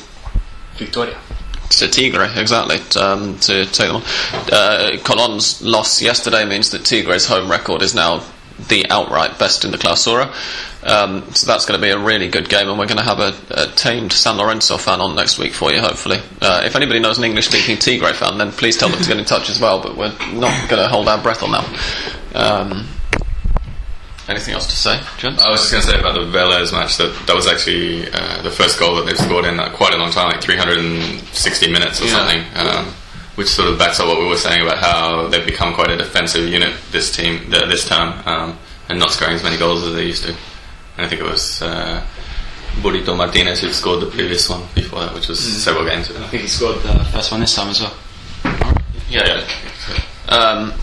Victoria. 0.76 1.18
to 1.70 1.88
Tigre, 1.88 2.30
exactly, 2.36 2.78
um, 3.02 3.40
to 3.40 3.66
take 3.66 3.88
them 3.88 3.96
on. 3.98 4.04
Uh, 4.52 4.98
Colon's 5.04 5.62
loss 5.62 6.02
yesterday 6.02 6.44
means 6.46 6.72
that 6.72 6.86
Tigre's 6.86 7.26
home 7.26 7.50
record 7.50 7.82
is 7.82 7.96
now 7.96 8.22
the 8.70 8.86
outright 8.90 9.38
best 9.40 9.64
in 9.66 9.72
the 9.72 9.78
Clausura. 9.78 10.34
Um, 10.84 11.34
so 11.34 11.46
that's 11.48 11.66
going 11.66 11.80
to 11.80 11.86
be 11.86 11.92
a 11.92 11.98
really 12.00 12.30
good 12.30 12.48
game, 12.50 12.70
and 12.70 12.80
we're 12.80 12.86
going 12.88 12.98
to 13.00 13.04
have 13.04 13.20
a, 13.20 13.34
a 13.52 13.68
tamed 13.76 14.14
San 14.14 14.38
Lorenzo 14.38 14.78
fan 14.78 15.02
on 15.02 15.16
next 15.16 15.38
week 15.38 15.54
for 15.54 15.72
you, 15.74 15.80
hopefully. 15.82 16.20
Uh, 16.42 16.62
if 16.66 16.76
anybody 16.76 17.00
knows 17.00 17.18
an 17.18 17.26
English 17.26 17.48
speaking 17.50 17.78
Tigre 17.78 18.14
fan, 18.14 18.38
then 18.38 18.52
please 18.52 18.78
tell 18.78 18.88
them 18.90 19.02
to 19.02 19.08
get 19.08 19.18
in 19.18 19.26
touch 19.26 19.50
as 19.50 19.60
well, 19.60 19.82
but 19.82 19.98
we're 19.98 20.16
not 20.34 20.70
going 20.70 20.82
to 20.82 20.88
hold 20.88 21.08
our 21.10 21.22
breath 21.22 21.44
on 21.44 21.52
that. 21.52 21.66
Um, 22.36 22.88
anything 24.30 24.54
else 24.54 24.68
to 24.68 24.76
say, 24.76 25.00
John? 25.18 25.38
I 25.40 25.50
was 25.50 25.62
just 25.70 25.72
going 25.72 25.84
to 25.84 25.90
say 25.90 26.00
about 26.00 26.14
the 26.14 26.38
Velez 26.38 26.72
match 26.72 26.98
that 26.98 27.18
that 27.28 27.36
was 27.36 27.48
actually 27.48 28.10
uh, 28.12 28.42
the 28.42 28.52
first 28.52 28.80
goal 28.80 28.96
that 28.96 29.06
they've 29.06 29.18
scored 29.18 29.46
in 29.46 29.60
uh, 29.60 29.70
quite 29.76 29.94
a 29.94 29.98
long 29.98 30.12
time, 30.12 30.30
like 30.32 30.42
360 30.42 31.72
minutes 31.72 32.02
or 32.02 32.06
Yeah. 32.06 32.12
something, 32.12 32.44
um, 32.56 32.94
which 33.38 33.48
sort 33.48 33.70
of 33.70 33.78
backs 33.78 34.00
up 34.00 34.08
what 34.08 34.18
we 34.18 34.26
were 34.28 34.36
saying 34.36 34.62
about 34.62 34.80
how 34.80 35.28
they've 35.28 35.46
become 35.46 35.74
quite 35.74 35.92
a 35.92 35.96
defensive 35.98 36.48
unit 36.50 36.74
this 36.92 37.16
team 37.16 37.50
this 37.52 37.88
time, 37.88 38.28
um, 38.28 38.58
and 38.90 38.98
not 39.00 39.12
scoring 39.12 39.36
as 39.36 39.44
many 39.44 39.58
goals 39.58 39.84
as 39.84 39.94
they 39.94 40.06
used 40.06 40.24
to. 40.24 40.30
And 40.98 41.06
I 41.06 41.08
think 41.08 41.22
it 41.22 41.30
was 41.30 41.62
uh, 41.62 42.04
Burrito 42.82 43.16
Martinez 43.16 43.62
who 43.62 43.72
scored 43.72 44.02
the 44.02 44.08
previous 44.10 44.50
one 44.50 44.64
before 44.74 45.02
that, 45.02 45.14
which 45.14 45.28
was 45.28 45.40
several 45.40 45.86
games 45.86 46.10
ago. 46.10 46.20
I 46.24 46.28
think 46.28 46.42
he 46.42 46.48
scored 46.48 46.78
the 46.82 47.06
first 47.12 47.32
one 47.32 47.42
this 47.42 47.54
time 47.56 47.70
as 47.70 47.80
well. 47.80 47.96
Yeah, 49.10 49.46
Um, 50.28 50.74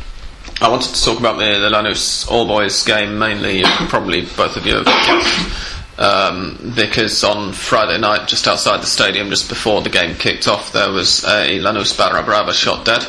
I 0.60 0.68
wanted 0.68 0.94
to 0.94 1.04
talk 1.04 1.18
about 1.18 1.38
the, 1.38 1.58
the 1.58 1.68
Lanús 1.68 2.30
All 2.30 2.46
Boys 2.46 2.84
game 2.84 3.18
mainly. 3.18 3.62
Probably 3.88 4.22
both 4.22 4.56
of 4.56 4.64
you 4.64 4.76
have 4.76 4.86
watched, 4.86 5.73
um, 5.98 6.72
because 6.76 7.22
on 7.24 7.52
Friday 7.52 7.98
night, 7.98 8.28
just 8.28 8.46
outside 8.48 8.82
the 8.82 8.86
stadium, 8.86 9.30
just 9.30 9.48
before 9.48 9.80
the 9.82 9.90
game 9.90 10.14
kicked 10.16 10.48
off, 10.48 10.72
there 10.72 10.90
was 10.90 11.24
a 11.24 11.58
Lanús 11.60 11.96
Barra 11.96 12.22
Brava 12.22 12.52
shot 12.52 12.84
dead. 12.84 13.06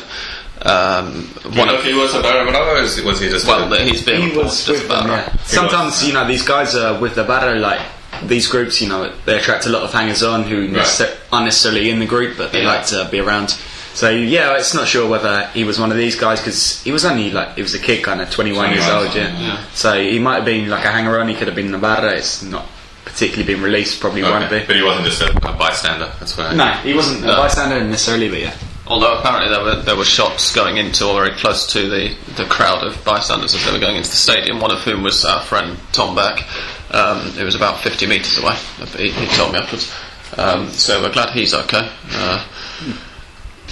Um, 0.62 1.24
one 1.54 1.68
of, 1.68 1.84
he 1.84 1.92
was 1.94 2.14
a 2.14 2.22
Barra 2.22 2.50
Brava 2.50 2.78
or 2.78 2.82
was 2.82 3.00
was 3.02 3.20
he 3.20 3.28
just 3.28 3.46
well, 3.46 3.70
he's 3.84 4.02
being 4.04 4.30
he 4.30 4.36
was 4.36 4.66
reported 4.68 4.74
as 4.74 4.80
with 4.80 4.88
them, 4.88 5.06
yeah. 5.08 5.36
Sometimes, 5.44 6.06
you 6.06 6.12
know, 6.14 6.26
these 6.26 6.42
guys 6.42 6.74
are 6.74 6.98
with 6.98 7.14
the 7.14 7.24
Barra, 7.24 7.56
like, 7.58 7.80
these 8.24 8.46
groups, 8.48 8.80
you 8.80 8.88
know, 8.88 9.12
they 9.26 9.36
attract 9.38 9.66
a 9.66 9.68
lot 9.68 9.82
of 9.82 9.92
hangers 9.92 10.22
on 10.22 10.44
who 10.44 10.66
necessar- 10.68 11.14
aren't 11.30 11.44
necessarily 11.44 11.90
in 11.90 11.98
the 11.98 12.06
group, 12.06 12.38
but 12.38 12.52
they 12.52 12.62
Yeah. 12.62 12.68
like 12.68 12.86
to 12.86 13.06
be 13.10 13.20
around. 13.20 13.54
So, 13.92 14.10
yeah, 14.10 14.56
it's 14.56 14.74
not 14.74 14.88
sure 14.88 15.08
whether 15.08 15.46
he 15.54 15.64
was 15.64 15.78
one 15.78 15.90
of 15.90 15.96
these 15.98 16.16
guys 16.16 16.40
because 16.40 16.82
he 16.82 16.90
was 16.90 17.04
only, 17.04 17.30
like, 17.30 17.54
he 17.56 17.62
was 17.62 17.74
a 17.74 17.78
kid, 17.78 18.02
kind 18.02 18.20
of 18.20 18.30
21 18.30 18.72
years 18.72 18.88
old, 18.88 19.14
yeah. 19.14 19.38
yeah. 19.38 19.64
So 19.74 19.98
he 20.00 20.18
might 20.18 20.36
have 20.36 20.44
been 20.44 20.68
like 20.68 20.84
a 20.84 20.90
hanger 20.90 21.20
on, 21.20 21.28
he 21.28 21.34
could 21.34 21.46
have 21.48 21.56
been 21.56 21.66
in 21.66 21.72
the 21.72 21.78
Barra, 21.78 22.12
it's 22.12 22.42
not 22.42 22.66
particularly 23.06 23.54
been 23.54 23.62
released, 23.62 24.00
probably 24.00 24.22
won't 24.22 24.50
be. 24.50 24.64
But 24.66 24.76
he 24.76 24.82
wasn't 24.82 25.06
just 25.06 25.22
a, 25.22 25.30
a 25.48 25.56
bystander. 25.56 26.12
That's 26.18 26.36
what 26.36 26.48
I 26.48 26.54
No, 26.54 26.72
he 26.82 26.92
wasn't 26.92 27.24
a 27.24 27.28
bystander 27.28 27.82
necessarily, 27.82 28.28
but 28.28 28.40
yeah. 28.40 28.56
Although 28.88 29.18
apparently 29.18 29.48
there 29.48 29.64
were 29.64 29.82
there 29.82 29.96
were 29.96 30.04
shots 30.04 30.54
going 30.54 30.76
into 30.76 31.06
or 31.06 31.24
very 31.24 31.36
close 31.36 31.66
to 31.72 31.88
the, 31.88 32.14
the 32.36 32.44
crowd 32.44 32.84
of 32.84 33.02
bystanders 33.04 33.54
as 33.54 33.64
they 33.64 33.72
were 33.72 33.78
going 33.78 33.96
into 33.96 34.10
the 34.10 34.16
stadium. 34.16 34.60
One 34.60 34.70
of 34.70 34.82
whom 34.82 35.02
was 35.02 35.24
our 35.24 35.40
friend 35.40 35.78
Tom 35.92 36.14
Beck, 36.14 36.44
um, 36.92 37.18
who 37.32 37.44
was 37.44 37.54
about 37.54 37.80
50 37.80 38.06
metres 38.06 38.38
away. 38.38 38.54
He, 38.96 39.10
he 39.10 39.26
told 39.34 39.52
me 39.52 39.58
afterwards. 39.58 39.92
Um, 40.36 40.68
so 40.70 41.00
we're 41.00 41.12
glad 41.12 41.30
he's 41.30 41.54
okay. 41.54 41.88
Uh, 42.10 42.44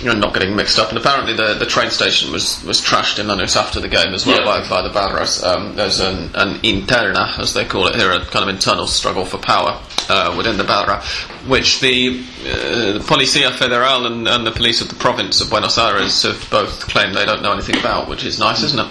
and 0.05 0.21
not 0.21 0.35
getting 0.35 0.57
mixed 0.57 0.79
up. 0.79 0.89
And 0.89 0.99
apparently 0.99 1.35
the, 1.35 1.55
the 1.55 1.67
train 1.67 1.91
station 1.91 2.33
was, 2.33 2.63
was 2.65 2.81
trashed 2.81 3.19
in 3.19 3.27
Lanús 3.27 3.57
after 3.57 3.81
the 3.81 3.89
game 3.89 4.13
as 4.13 4.27
well 4.27 4.39
Yeah. 4.41 4.45
by, 4.45 4.69
by 4.69 4.83
the 4.83 4.89
Barras. 4.93 5.43
Um, 5.43 5.77
there's 5.77 6.01
an, 6.01 6.31
an 6.35 6.59
interna, 6.63 7.39
as 7.39 7.55
they 7.55 7.65
call 7.65 7.87
it 7.87 7.95
here, 7.95 8.11
a 8.11 8.25
kind 8.27 8.43
of 8.49 8.55
internal 8.55 8.87
struggle 8.87 9.25
for 9.25 9.39
power 9.39 9.81
uh, 10.09 10.35
within 10.37 10.57
the 10.57 10.65
Barra, 10.65 11.01
which 11.47 11.81
the, 11.81 12.21
uh, 12.43 12.93
the 12.95 13.05
Policía 13.07 13.51
Federal 13.53 14.07
and, 14.07 14.27
and 14.29 14.47
the 14.47 14.51
police 14.51 14.81
of 14.81 14.89
the 14.89 14.97
province 14.97 15.41
of 15.41 15.49
Buenos 15.49 15.79
Aires 15.79 16.23
have 16.25 16.49
both 16.51 16.81
claimed 16.89 17.15
they 17.15 17.25
don't 17.25 17.43
know 17.43 17.53
anything 17.53 17.79
about, 17.79 18.09
which 18.09 18.25
is 18.25 18.39
nice, 18.39 18.63
isn't 18.63 18.81
it? 18.81 18.87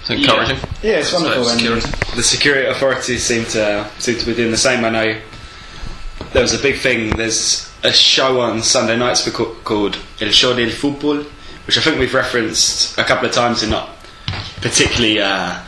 It's 0.00 0.10
encouraging. 0.10 0.56
Yeah, 0.82 1.00
it's 1.00 1.12
wonderful. 1.12 1.44
So, 1.44 1.56
security. 1.58 1.90
The 2.16 2.22
security 2.22 2.66
authorities 2.66 3.22
seem 3.22 3.44
to 3.46 3.88
seem 3.98 4.18
to 4.18 4.24
be 4.24 4.34
doing 4.34 4.50
the 4.50 4.56
same. 4.56 4.82
I 4.84 4.88
know 4.88 5.20
there 6.32 6.42
was 6.42 6.54
a 6.54 6.58
big 6.58 6.78
thing. 6.78 7.10
There's 7.10 7.70
a 7.82 7.92
show 7.92 8.40
on 8.40 8.62
Sunday 8.62 8.96
nights 8.96 9.28
called 9.30 9.98
El 10.20 10.30
Show 10.30 10.54
del 10.54 10.70
Fútbol, 10.70 11.24
which 11.66 11.78
I 11.78 11.80
think 11.80 11.98
we've 11.98 12.14
referenced 12.14 12.98
a 12.98 13.04
couple 13.04 13.26
of 13.26 13.32
times 13.32 13.62
in 13.62 13.70
not 13.70 13.90
particularly 14.60 15.20
uh, 15.20 15.60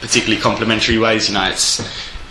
particularly 0.00 0.40
complimentary 0.40 0.98
ways. 0.98 1.28
You 1.28 1.34
know, 1.34 1.48
it's 1.48 1.80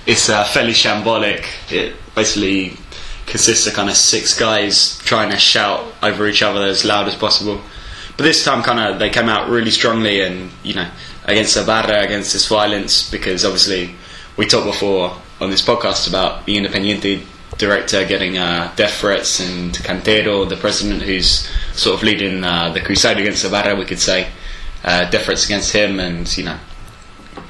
it's 0.05 0.29
uh, 0.29 0.43
fairly 0.45 0.71
shambolic. 0.71 1.45
It 1.71 1.95
basically 2.15 2.77
consists 3.25 3.67
of 3.67 3.73
kind 3.73 3.89
of 3.89 3.95
six 3.95 4.37
guys 4.37 4.97
trying 4.99 5.31
to 5.31 5.37
shout 5.37 5.85
over 6.01 6.27
each 6.27 6.43
other 6.43 6.65
as 6.65 6.85
loud 6.85 7.07
as 7.07 7.15
possible. 7.15 7.59
But 8.17 8.23
this 8.23 8.45
time, 8.45 8.63
kind 8.63 8.79
of, 8.79 8.99
they 8.99 9.09
came 9.09 9.27
out 9.27 9.49
really 9.49 9.71
strongly 9.71 10.21
and 10.21 10.51
you 10.63 10.73
know 10.73 10.89
against 11.25 11.57
Ibarra, 11.57 12.03
against 12.03 12.33
this 12.33 12.47
violence, 12.47 13.09
because 13.09 13.43
obviously 13.43 13.95
we 14.37 14.45
talked 14.45 14.65
before 14.65 15.17
on 15.41 15.49
this 15.49 15.61
podcast 15.61 16.07
about 16.07 16.45
the 16.45 16.57
Independiente 16.57 17.25
director 17.57 18.05
getting 18.05 18.37
uh, 18.37 18.71
death 18.75 18.95
threats 18.95 19.39
and 19.39 19.73
Cantero, 19.73 20.47
the 20.47 20.57
president 20.57 21.01
who's 21.01 21.49
sort 21.73 21.95
of 21.95 22.03
leading 22.03 22.43
uh, 22.43 22.69
the 22.73 22.81
crusade 22.81 23.17
against 23.17 23.45
Ibarra, 23.45 23.75
we 23.75 23.85
could 23.85 23.99
say, 23.99 24.27
uh, 24.83 25.09
death 25.09 25.25
threats 25.25 25.45
against 25.45 25.71
him 25.71 25.99
and 25.99 26.37
you 26.37 26.43
know 26.43 26.57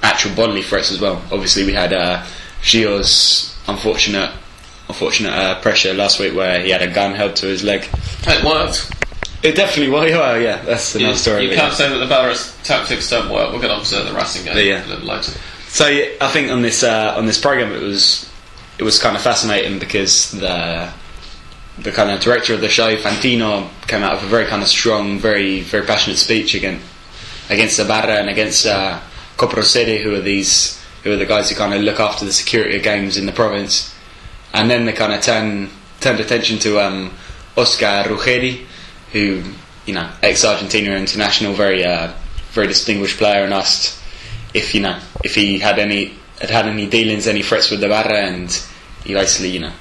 actual 0.03 0.35
bodily 0.35 0.61
threats 0.61 0.91
as 0.91 0.99
well. 1.01 1.15
Obviously, 1.31 1.65
we 1.65 1.73
had 1.73 1.93
uh, 1.93 2.23
Gio's 2.61 3.55
unfortunate. 3.67 4.31
Unfortunate 4.87 5.31
uh, 5.33 5.59
pressure 5.61 5.95
last 5.95 6.19
week 6.19 6.35
where 6.35 6.61
he 6.61 6.69
had 6.69 6.83
a 6.83 6.87
gun 6.93 7.15
held 7.15 7.35
to 7.37 7.47
his 7.47 7.63
leg. 7.63 7.89
It 8.27 8.43
worked. 8.43 8.91
It 9.41 9.55
definitely 9.55 9.91
well, 9.91 10.07
yeah. 10.07 10.61
That's 10.63 10.93
another 10.93 11.13
You, 11.13 11.17
story. 11.17 11.41
you 11.43 11.49
can't 11.55 11.71
yeah. 11.71 11.73
say 11.73 11.89
that 11.89 11.97
the 11.97 12.05
Barras 12.05 12.55
tactics 12.63 13.09
don't 13.09 13.31
work. 13.31 13.51
We'll 13.51 13.61
get 13.61 13.71
on 13.71 13.83
to 13.83 14.03
the 14.03 14.13
Racing 14.13 14.45
game 14.45 14.57
Yeah. 14.57 14.85
a 14.85 14.87
little 14.87 15.07
later. 15.07 15.31
So 15.67 15.85
I 15.87 16.29
think 16.31 16.51
on 16.51 16.61
this 16.61 16.83
uh, 16.83 17.15
on 17.17 17.25
this 17.25 17.39
program 17.39 17.71
it 17.73 17.81
was 17.81 18.29
it 18.77 18.83
was 18.83 18.99
kind 18.99 19.15
of 19.15 19.21
fascinating 19.21 19.79
because 19.79 20.31
the 20.31 20.91
the 21.77 21.91
kind 21.91 22.09
of 22.09 22.21
director 22.21 22.53
of 22.53 22.61
the 22.61 22.69
show 22.69 22.95
Fantino 22.95 23.69
came 23.87 24.01
out 24.01 24.15
with 24.15 24.23
a 24.23 24.27
very 24.27 24.45
kind 24.45 24.61
of 24.61 24.67
strong, 24.67 25.19
very 25.19 25.61
very 25.61 25.85
passionate 25.85 26.17
speech 26.17 26.55
against 26.55 26.85
against 27.49 27.79
Ibarra 27.79 28.15
and 28.15 28.29
against 28.29 28.65
uh, 28.65 28.99
Coprosede, 29.37 30.01
who 30.01 30.15
are 30.15 30.21
these 30.21 30.81
who 31.03 31.11
are 31.13 31.17
the 31.17 31.25
guys 31.25 31.49
who 31.49 31.55
kind 31.55 31.73
of 31.73 31.81
look 31.81 31.99
after 31.99 32.25
the 32.25 32.33
security 32.33 32.77
of 32.77 32.83
games 32.83 33.17
in 33.17 33.25
the 33.25 33.31
province, 33.31 33.93
and 34.53 34.69
then 34.69 34.85
they 34.85 34.93
kind 34.93 35.13
of 35.13 35.21
turn 35.21 35.69
turned 35.99 36.19
attention 36.19 36.59
to 36.59 36.79
um, 36.79 37.13
Oscar 37.57 38.03
Ruggeri, 38.07 38.65
who 39.11 39.43
you 39.85 39.93
know, 39.93 40.09
ex-Argentina 40.23 40.91
international, 40.95 41.53
very 41.53 41.85
uh, 41.85 42.11
very 42.51 42.67
distinguished 42.67 43.17
player, 43.17 43.43
and 43.43 43.53
asked 43.53 44.01
if 44.53 44.73
you 44.73 44.81
know 44.81 44.99
if 45.23 45.35
he 45.35 45.59
had 45.59 45.79
any 45.79 46.13
had 46.39 46.49
had 46.49 46.65
any 46.67 46.87
dealings, 46.87 47.27
any 47.27 47.41
threats 47.41 47.71
with 47.71 47.81
the 47.81 47.87
Barra, 47.87 48.17
and 48.17 48.51
he 49.03 49.13
basically 49.13 49.49
you 49.49 49.59
know 49.59 49.73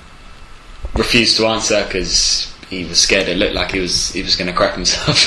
refused 0.94 1.36
to 1.38 1.46
answer 1.46 1.84
because 1.84 2.52
he 2.70 2.84
was 2.84 2.98
scared. 2.98 3.28
It 3.28 3.36
looked 3.36 3.54
like 3.54 3.72
he 3.72 3.80
was 3.80 4.12
he 4.12 4.22
was 4.22 4.36
going 4.36 4.48
to 4.48 4.54
crack 4.54 4.74
himself. 4.74 5.26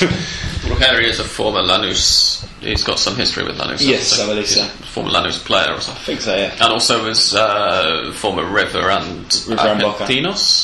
Ruggeri 0.68 1.04
is 1.04 1.20
a 1.20 1.24
former 1.24 1.62
Lanús. 1.62 2.44
He's 2.60 2.82
got 2.82 2.98
some 2.98 3.16
history 3.16 3.44
with 3.44 3.56
Lanús. 3.58 3.86
Yes, 3.86 4.16
think. 4.16 4.28
I 4.28 4.32
believe 4.32 4.48
so. 4.48 4.64
Former 4.64 5.10
Lanús 5.10 5.44
player 5.44 5.72
or 5.72 5.80
something. 5.80 6.04
think 6.04 6.20
so, 6.20 6.34
yeah. 6.34 6.52
And 6.52 6.72
also 6.72 7.04
was 7.04 7.34
uh, 7.34 8.12
former 8.14 8.44
River 8.44 8.90
and 8.90 9.44
River 9.48 9.68
and 9.68 9.80
Boca. 9.80 10.06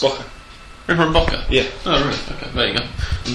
Boca. 0.01 0.25
River 0.87 1.03
and 1.05 1.13
Boca. 1.15 1.45
Yeah. 1.49 1.65
Oh, 1.87 1.99
really? 2.05 2.19
Okay, 2.37 2.51
there 2.55 2.69
you 2.69 2.79
go. 2.79 2.85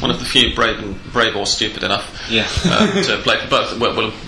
One 0.02 0.12
of 0.12 0.20
the 0.20 0.26
few 0.26 0.54
brave 0.54 0.78
and 0.80 1.02
brave 1.12 1.36
or 1.36 1.46
stupid 1.48 1.82
enough 1.84 2.28
Yeah. 2.30 2.48
uh, 2.66 3.04
to 3.04 3.18
play 3.24 3.40
for 3.40 3.48
both. 3.50 3.80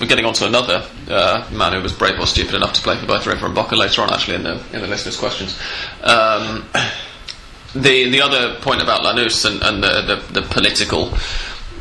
We're 0.02 0.08
getting 0.08 0.26
on 0.26 0.34
to 0.34 0.46
another 0.48 0.86
uh, 1.08 1.48
man 1.52 1.74
who 1.74 1.82
was 1.82 1.94
brave 1.94 2.20
or 2.20 2.26
stupid 2.26 2.56
enough 2.56 2.74
to 2.74 2.82
play 2.82 2.98
for 2.98 3.06
both 3.06 3.28
River 3.28 3.46
and 3.46 3.54
Boca 3.56 3.76
later 3.76 4.02
on, 4.02 4.12
actually, 4.12 4.36
in 4.38 4.44
the 4.44 4.56
in 4.74 4.82
the 4.82 4.88
listeners' 4.88 5.18
questions. 5.18 5.60
Um, 6.04 6.66
the 7.76 8.10
the 8.10 8.22
other 8.22 8.56
point 8.62 8.82
about 8.82 9.02
Lanús 9.02 9.46
and, 9.46 9.62
and 9.62 9.84
the, 9.84 10.02
the, 10.34 10.42
the 10.42 10.48
political 10.48 11.14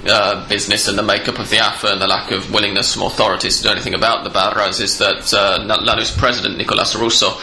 uh, 0.06 0.48
business 0.48 0.88
and 0.88 0.98
the 0.98 1.02
makeup 1.02 1.38
of 1.38 1.50
the 1.50 1.58
AFA 1.58 1.88
and 1.88 2.00
the 2.00 2.06
lack 2.06 2.30
of 2.30 2.52
willingness 2.52 2.94
from 2.94 3.02
authorities 3.02 3.58
to 3.58 3.64
do 3.64 3.68
anything 3.70 3.94
about 3.94 4.24
the 4.24 4.30
Barras 4.30 4.80
is 4.80 4.98
that 4.98 5.32
uh, 5.34 5.58
Lanús 5.60 6.16
president 6.16 6.56
Nicolas 6.56 6.94
Russo 6.94 7.38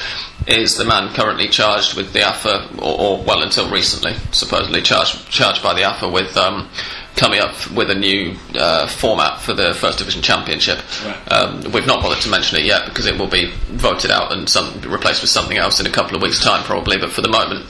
is 0.47 0.77
the 0.77 0.85
man 0.85 1.13
currently 1.13 1.47
charged 1.49 1.95
with 1.95 2.13
the 2.13 2.21
AFA, 2.21 2.69
or, 2.79 2.99
or 2.99 3.23
well 3.23 3.43
until 3.43 3.69
recently, 3.69 4.13
supposedly 4.31 4.81
charged 4.81 5.29
charged 5.29 5.61
by 5.61 5.73
the 5.73 5.83
AFA 5.83 6.09
with 6.09 6.35
um, 6.37 6.69
coming 7.17 7.39
up 7.39 7.69
with 7.71 7.89
a 7.89 7.95
new 7.95 8.35
uh, 8.55 8.87
format 8.87 9.41
for 9.41 9.53
the 9.53 9.73
First 9.73 9.97
Division 9.97 10.21
Championship. 10.21 10.79
Right. 11.03 11.31
Um, 11.33 11.71
we've 11.71 11.87
not 11.87 12.01
bothered 12.01 12.21
to 12.23 12.29
mention 12.29 12.59
it 12.59 12.65
yet 12.65 12.87
because 12.87 13.07
it 13.07 13.17
will 13.17 13.27
be 13.27 13.51
voted 13.69 14.11
out 14.11 14.31
and 14.31 14.47
some, 14.47 14.79
replaced 14.81 15.21
with 15.21 15.31
something 15.31 15.57
else 15.57 15.79
in 15.79 15.87
a 15.87 15.91
couple 15.91 16.15
of 16.15 16.21
weeks' 16.21 16.39
time, 16.39 16.63
probably. 16.63 16.97
But 16.97 17.11
for 17.11 17.21
the 17.21 17.29
moment, 17.29 17.65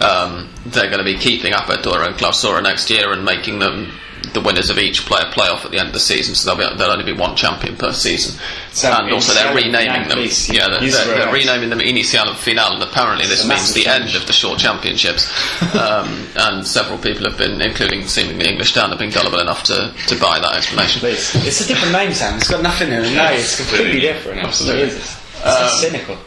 um, 0.00 0.48
they're 0.66 0.88
going 0.88 0.98
to 0.98 1.04
be 1.04 1.18
keeping 1.18 1.52
Apertura 1.52 2.06
and 2.06 2.16
Clausura 2.16 2.62
next 2.62 2.88
year 2.88 3.12
and 3.12 3.24
making 3.24 3.58
them 3.58 3.92
the 4.32 4.40
winners 4.40 4.70
of 4.70 4.78
each 4.78 5.06
play 5.06 5.20
a 5.20 5.30
playoff 5.32 5.64
at 5.64 5.70
the 5.70 5.78
end 5.78 5.88
of 5.88 5.92
the 5.92 6.00
season. 6.00 6.34
So 6.34 6.54
there'll, 6.54 6.72
be, 6.72 6.78
there'll 6.78 6.92
only 6.92 7.10
be 7.10 7.18
one 7.18 7.36
champion 7.36 7.76
per 7.76 7.92
season. 7.92 8.38
Sound 8.72 9.06
and 9.06 9.14
also 9.14 9.32
they're 9.32 9.54
renaming 9.54 10.08
them. 10.08 10.18
Please, 10.18 10.50
Yeah, 10.50 10.68
they're, 10.68 10.82
use 10.82 10.94
they're, 10.94 11.06
the 11.06 11.24
they're 11.24 11.32
renaming 11.32 11.70
them 11.70 11.80
Inicial 11.80 12.28
and 12.28 12.36
Final. 12.36 12.74
And 12.74 12.82
apparently 12.82 13.26
this 13.26 13.40
means 13.40 13.48
massive 13.48 13.74
the 13.74 13.86
end 13.86 14.14
of 14.14 14.26
the 14.26 14.32
short 14.32 14.58
championships. 14.58 15.30
um, 15.74 16.26
and 16.36 16.66
several 16.66 16.98
people 16.98 17.28
have 17.28 17.38
been, 17.38 17.60
including 17.60 18.06
seemingly 18.06 18.48
English 18.48 18.74
Dan, 18.74 18.90
have 18.90 18.98
been 18.98 19.10
gullible 19.10 19.40
enough 19.40 19.62
to, 19.64 19.94
to 20.08 20.20
buy 20.20 20.38
that 20.38 20.54
explanation. 20.54 21.00
Please. 21.00 21.34
It's 21.46 21.60
a 21.62 21.68
different 21.68 21.92
name, 21.92 22.12
Sam. 22.12 22.36
It's 22.36 22.50
got 22.50 22.62
nothing 22.62 22.88
in 22.88 23.04
it. 23.04 23.14
No, 23.14 23.30
it's 23.32 23.56
completely 23.56 24.00
different. 24.00 24.40
Absolutely. 24.40 24.82
It 24.82 24.88
is. 24.88 24.96
It's 24.96 25.18
so 25.42 25.68
cynical. 25.80 26.18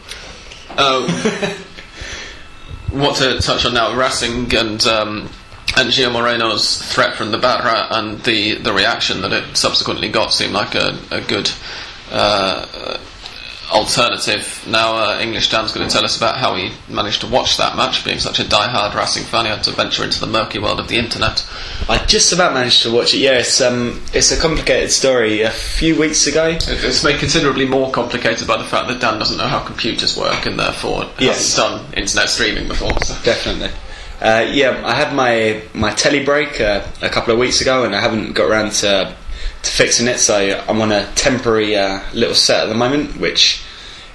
Uh, 0.70 1.06
what 2.90 3.16
to 3.16 3.40
touch 3.40 3.64
on 3.66 3.74
now, 3.74 3.94
Racing 3.94 4.54
and 4.54 4.84
um, 4.86 5.30
and 5.76 5.90
Gio 5.90 6.12
Moreno's 6.12 6.80
threat 6.82 7.14
from 7.16 7.30
the 7.30 7.38
Barra 7.38 7.86
and 7.90 8.20
the, 8.24 8.56
the 8.56 8.72
reaction 8.72 9.22
that 9.22 9.32
it 9.32 9.56
subsequently 9.56 10.08
got 10.08 10.32
seemed 10.32 10.52
like 10.52 10.74
a, 10.74 10.98
a 11.10 11.20
good 11.20 11.50
uh, 12.10 12.98
alternative. 13.70 14.64
Now, 14.68 14.96
uh, 14.96 15.20
English 15.20 15.48
Dan's 15.50 15.72
going 15.72 15.88
to 15.88 15.92
tell 15.92 16.04
us 16.04 16.16
about 16.16 16.36
how 16.38 16.54
he 16.56 16.72
managed 16.88 17.20
to 17.22 17.28
watch 17.28 17.56
that 17.58 17.76
match, 17.76 18.04
being 18.04 18.18
such 18.18 18.40
a 18.40 18.48
die-hard 18.48 18.94
Racing 18.94 19.22
fan. 19.24 19.44
He 19.44 19.50
had 19.50 19.62
to 19.64 19.70
venture 19.70 20.02
into 20.04 20.20
the 20.20 20.26
murky 20.26 20.58
world 20.58 20.80
of 20.80 20.88
the 20.88 20.96
internet. 20.96 21.46
I 21.88 22.04
just 22.04 22.32
about 22.32 22.52
managed 22.52 22.82
to 22.82 22.92
watch 22.92 23.14
it. 23.14 23.18
Yeah, 23.18 23.38
it's 23.38 23.60
um, 23.60 24.02
it's 24.12 24.32
a 24.32 24.40
complicated 24.40 24.90
story. 24.90 25.42
A 25.42 25.50
few 25.50 25.98
weeks 25.98 26.26
ago, 26.26 26.56
It's 26.60 27.04
made 27.04 27.20
considerably 27.20 27.66
more 27.66 27.90
complicated 27.92 28.46
by 28.46 28.56
the 28.56 28.64
fact 28.64 28.88
that 28.88 29.00
Dan 29.00 29.18
doesn't 29.18 29.38
know 29.38 29.46
how 29.46 29.60
computers 29.60 30.16
work 30.16 30.46
and 30.46 30.58
therefore 30.58 31.04
Yes. 31.18 31.54
hasn't 31.56 31.56
done 31.86 31.94
internet 31.94 32.28
streaming 32.28 32.68
before. 32.68 32.92
So. 33.04 33.14
definitely. 33.24 33.70
Uh, 34.20 34.46
yeah, 34.52 34.82
I 34.84 34.94
had 34.94 35.14
my 35.14 35.62
my 35.72 35.92
telly 35.94 36.24
break 36.24 36.60
uh, 36.60 36.86
a 37.00 37.08
couple 37.08 37.32
of 37.32 37.38
weeks 37.38 37.60
ago, 37.60 37.84
and 37.84 37.94
I 37.96 38.00
haven't 38.00 38.32
got 38.34 38.50
around 38.50 38.72
to 38.72 39.14
to 39.62 39.70
fixing 39.70 40.08
it. 40.08 40.18
So 40.18 40.62
I'm 40.68 40.80
on 40.82 40.92
a 40.92 41.06
temporary 41.14 41.76
uh, 41.76 42.00
little 42.12 42.34
set 42.34 42.62
at 42.64 42.68
the 42.68 42.74
moment, 42.74 43.16
which 43.18 43.62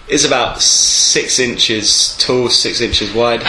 is 0.07 0.23
about 0.23 0.61
six 0.61 1.39
inches 1.39 2.15
tall, 2.19 2.49
six 2.49 2.81
inches 2.81 3.13
wide, 3.13 3.41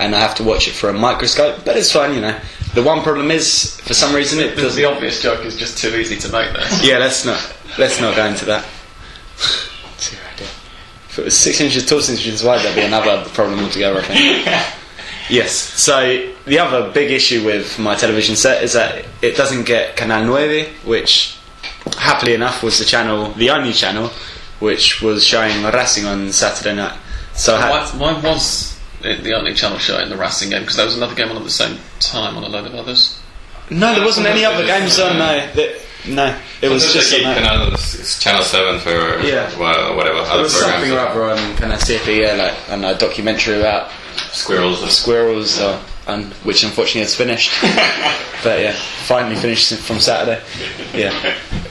and 0.00 0.14
I 0.16 0.18
have 0.18 0.34
to 0.36 0.44
watch 0.44 0.66
it 0.66 0.72
for 0.72 0.88
a 0.90 0.92
microscope. 0.92 1.64
But 1.64 1.76
it's 1.76 1.92
fine, 1.92 2.14
you 2.14 2.20
know. 2.20 2.38
The 2.74 2.82
one 2.82 3.02
problem 3.02 3.30
is, 3.30 3.80
for 3.80 3.94
some 3.94 4.14
reason, 4.14 4.38
it 4.40 4.54
The, 4.56 4.62
doesn't. 4.62 4.80
the 4.82 4.88
obvious 4.88 5.20
joke 5.22 5.44
is 5.44 5.56
just 5.56 5.78
too 5.78 5.94
easy 5.96 6.16
to 6.18 6.28
make 6.32 6.52
there. 6.52 6.66
Yeah, 6.82 6.98
let's 6.98 7.24
not 7.24 7.38
let's 7.78 8.00
not 8.00 8.16
go 8.16 8.26
into 8.26 8.44
that. 8.46 8.64
Dear 9.98 10.18
idea. 10.34 10.48
If 11.08 11.18
it 11.20 11.24
was 11.26 11.36
six 11.36 11.60
inches 11.60 11.86
tall, 11.86 12.00
six 12.00 12.18
inches 12.18 12.42
wide, 12.42 12.58
that'd 12.60 12.74
be 12.74 12.82
another 12.82 13.28
problem 13.30 13.60
altogether. 13.60 14.00
I 14.00 14.02
think. 14.02 14.66
yes. 15.30 15.52
So 15.52 16.32
the 16.46 16.58
other 16.58 16.90
big 16.92 17.10
issue 17.10 17.44
with 17.44 17.78
my 17.78 17.94
television 17.94 18.36
set 18.36 18.62
is 18.62 18.72
that 18.74 19.04
it 19.22 19.36
doesn't 19.36 19.64
get 19.64 19.96
Canal 19.96 20.24
9, 20.26 20.66
which, 20.84 21.38
happily 21.98 22.34
enough, 22.34 22.62
was 22.62 22.78
the 22.78 22.84
channel, 22.84 23.32
the 23.32 23.50
only 23.50 23.72
channel, 23.72 24.10
which 24.58 25.02
was 25.02 25.24
showing 25.24 25.62
Racing 25.64 26.04
on 26.06 26.32
Saturday 26.32 26.76
night. 26.76 26.98
So 27.34 27.54
Why, 27.58 27.86
why 27.96 28.20
was 28.20 28.78
it 29.02 29.22
the 29.22 29.34
only 29.34 29.54
channel 29.54 29.78
showing 29.78 30.08
the 30.08 30.16
Racing 30.16 30.50
game? 30.50 30.62
Because 30.62 30.76
there 30.76 30.86
was 30.86 30.96
another 30.96 31.14
game 31.14 31.30
on 31.30 31.36
at 31.36 31.44
the 31.44 31.50
same 31.50 31.78
time 32.00 32.36
on 32.36 32.44
a 32.44 32.48
load 32.48 32.66
of 32.66 32.74
others. 32.74 33.18
no, 33.70 33.94
there 33.94 34.04
wasn't 34.04 34.26
any 34.26 34.44
other 34.44 34.66
games 34.66 34.98
on. 34.98 35.18
No, 35.18 35.50
no, 36.08 36.36
it 36.62 36.68
was 36.68 36.92
just 36.92 37.10
they 37.10 37.24
on 37.24 37.34
keep 37.34 37.42
that. 37.44 37.52
Canal, 37.52 37.76
Channel 38.20 38.42
7 38.44 38.80
for 38.80 39.20
Yeah. 39.26 39.48
wha- 39.58 39.94
whatever, 39.96 40.22
There 40.22 40.30
other 40.32 40.42
was 40.42 40.54
something 40.58 40.92
or 40.92 40.98
other 41.00 41.24
on 41.30 41.56
Canal 41.56 41.78
yeah, 42.06 42.32
like 42.34 42.54
and 42.68 42.84
a 42.84 42.94
documentary 42.96 43.58
about 43.60 43.90
Squirrels. 44.32 44.90
squirrels, 44.96 45.58
uh, 45.60 45.78
and 46.06 46.32
which 46.44 46.62
unfortunately 46.64 47.02
has 47.02 47.14
finished. 47.14 47.52
but 48.42 48.60
yeah, 48.60 48.72
finally 49.06 49.36
finished 49.36 49.72
from 49.74 50.00
Saturday. 50.00 50.40
Yeah, 50.94 51.10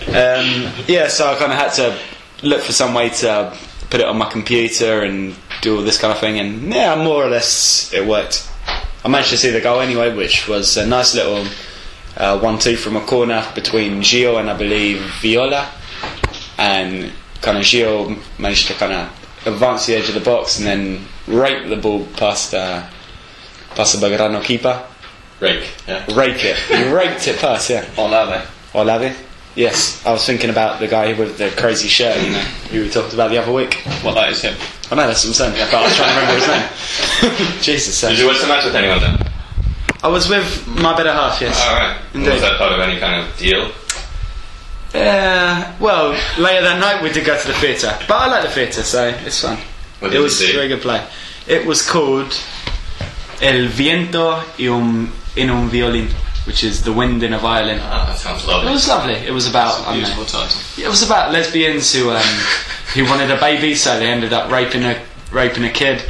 um, 0.08 0.72
yeah. 0.88 1.08
So 1.08 1.32
I 1.32 1.36
kind 1.36 1.52
of 1.52 1.58
had 1.58 1.74
to 1.74 1.98
look 2.44 2.62
for 2.62 2.72
some 2.72 2.94
way 2.94 3.10
to 3.10 3.56
put 3.90 4.00
it 4.02 4.06
on 4.08 4.18
my 4.18 4.30
computer 4.30 5.02
and 5.04 5.36
do 5.62 5.78
all 5.78 5.84
this 5.84 5.98
kind 5.98 6.14
of 6.14 6.20
thing, 6.20 6.40
and 6.40 6.72
yeah, 6.74 6.96
more 6.96 7.24
or 7.26 7.30
less 7.30 7.92
it 7.94 8.06
worked. 8.06 8.48
I 9.04 9.08
managed 9.08 9.30
to 9.32 9.38
see 9.38 9.50
the 9.50 9.62
goal 9.62 9.80
anyway, 9.80 10.14
which 10.16 10.48
was 10.48 10.78
a 10.78 10.86
nice 10.86 11.16
little 11.16 11.46
uh, 12.20 12.40
one-two 12.40 12.76
from 12.76 12.98
a 12.98 13.02
corner 13.02 13.46
between 13.56 14.02
Gio 14.02 14.40
and 14.40 14.50
I 14.50 14.58
believe 14.58 15.02
Viola, 15.22 15.70
and 16.58 17.12
kind 17.42 17.58
of 17.58 17.64
Gio 17.64 18.20
managed 18.38 18.68
to 18.68 18.74
kind 18.74 18.94
of 18.94 19.48
advance 19.48 19.86
the 19.86 19.96
edge 19.96 20.10
of 20.10 20.16
the 20.16 20.22
box 20.22 20.60
and 20.60 20.68
then 20.68 21.06
rake 21.28 21.70
the 21.70 21.78
ball 21.78 22.06
past 22.18 22.54
uh, 22.54 22.88
past 23.76 24.00
the 24.00 24.06
Belgrano 24.06 24.44
keeper. 24.44 24.86
Rake, 25.40 25.72
yeah. 25.88 26.06
Rake 26.14 26.44
it. 26.44 26.58
He 26.58 26.92
raked 26.92 27.26
it 27.28 27.40
past, 27.40 27.70
yeah. 27.70 27.90
Olave. 27.98 28.46
Olave. 28.74 29.16
Yes, 29.56 30.06
I 30.06 30.12
was 30.12 30.26
thinking 30.26 30.50
about 30.50 30.80
the 30.80 30.88
guy 30.88 31.18
with 31.18 31.38
the 31.38 31.50
crazy 31.52 31.88
shirt, 31.88 32.22
you 32.22 32.32
know, 32.32 32.40
who 32.40 32.82
we 32.82 32.90
talked 32.90 33.14
about 33.14 33.30
the 33.30 33.38
other 33.38 33.52
week. 33.52 33.82
Well, 34.04 34.14
that 34.16 34.30
is 34.30 34.42
him. 34.42 34.56
I 34.92 34.96
know 34.96 35.08
that's 35.08 35.24
what 35.24 35.40
I'm 35.40 35.54
saying, 35.54 35.70
but 35.72 35.74
I 35.74 35.84
was 35.84 35.96
trying 35.96 36.14
to 36.14 36.20
remember 36.20 36.40
his 36.40 37.42
name. 37.42 37.62
Jesus. 37.62 38.02
Did 38.02 38.20
you 38.20 38.28
watch 38.28 38.42
the 38.42 38.48
match 38.48 38.66
with 38.66 38.76
anyone 38.76 39.00
then? 39.00 39.32
I 40.02 40.08
was 40.08 40.30
with 40.30 40.66
my 40.68 40.96
better 40.96 41.12
half, 41.12 41.42
yes. 41.42 41.60
Alright. 41.68 41.98
Indeed. 42.14 42.34
Was 42.34 42.42
that 42.42 42.58
part 42.58 42.72
of 42.74 42.80
any 42.80 43.00
kind 43.00 43.26
of 43.28 43.38
deal? 43.38 43.72
Uh, 44.94 45.76
well, 45.80 46.10
later 46.40 46.62
that 46.64 46.80
night 46.80 47.04
we 47.04 47.12
did 47.12 47.26
go 47.26 47.40
to 47.40 47.48
the 47.48 47.54
theatre, 47.56 47.96
but 48.08 48.16
I 48.16 48.28
like 48.28 48.44
the 48.44 48.50
theatre, 48.50 48.82
so 48.82 49.08
it's 49.10 49.42
fun. 49.42 49.58
What 50.00 50.14
it 50.14 50.20
was 50.20 50.42
a 50.42 50.52
very 50.54 50.68
good 50.68 50.82
play. 50.82 51.06
It 51.48 51.66
was 51.68 51.88
called 51.88 52.34
El 53.42 53.68
Viento 53.68 54.42
y 54.58 54.68
un, 54.68 55.12
en 55.38 55.50
un 55.50 55.70
violín, 55.70 56.10
which 56.48 56.64
is 56.64 56.82
the 56.84 56.94
wind 56.94 57.22
in 57.22 57.34
a 57.34 57.38
violin. 57.38 57.80
Ah, 57.82 58.06
that 58.08 58.18
sounds 58.18 58.48
lovely. 58.48 58.70
It 58.70 58.74
was 58.74 58.88
lovely. 58.88 59.14
It 59.14 59.32
was 59.32 59.48
about 59.48 59.84
don't 59.86 59.96
Beautiful 59.96 60.26
title. 60.26 60.62
it 60.78 60.88
was 60.88 61.04
about 61.04 61.32
lesbians 61.34 61.94
who 61.94 62.10
um, 62.10 62.24
who 62.96 63.04
wanted 63.06 63.30
a 63.30 63.40
baby, 63.40 63.76
so 63.76 64.00
they 64.00 64.08
ended 64.08 64.34
up 64.34 64.50
raping 64.50 64.84
a 64.84 65.00
raping 65.32 65.66
a 65.66 65.70
kid. 65.70 66.02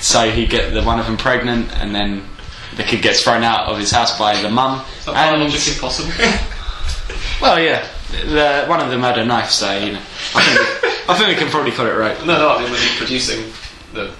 So 0.00 0.30
he 0.30 0.46
get 0.46 0.72
the 0.74 0.82
one 0.82 0.98
of 0.98 1.06
them 1.06 1.16
pregnant, 1.16 1.70
and 1.80 1.94
then 1.94 2.24
the 2.80 2.86
kid 2.88 3.02
gets 3.02 3.22
thrown 3.22 3.42
out 3.42 3.68
of 3.68 3.78
his 3.78 3.90
house 3.90 4.18
by 4.18 4.40
the 4.40 4.48
mum. 4.48 4.82
And 5.06 5.14
biologically 5.14 5.78
possible? 5.80 6.10
well, 7.42 7.60
yeah, 7.60 7.86
the, 8.10 8.64
one 8.66 8.80
of 8.80 8.90
them 8.90 9.00
had 9.00 9.18
a 9.18 9.24
knife, 9.24 9.50
so 9.50 9.70
you 9.78 9.92
know. 9.92 10.00
I 10.34 10.42
think 10.42 11.10
I 11.10 11.14
think 11.18 11.28
we 11.28 11.34
can 11.34 11.48
probably 11.50 11.72
call 11.72 11.86
it 11.86 11.90
rape. 11.96 12.18
no, 12.26 12.38
no, 12.38 12.56
I 12.56 12.62
mean, 12.62 12.72
when 12.72 12.80
you're 12.82 12.96
producing 12.96 13.52
the. 13.92 14.12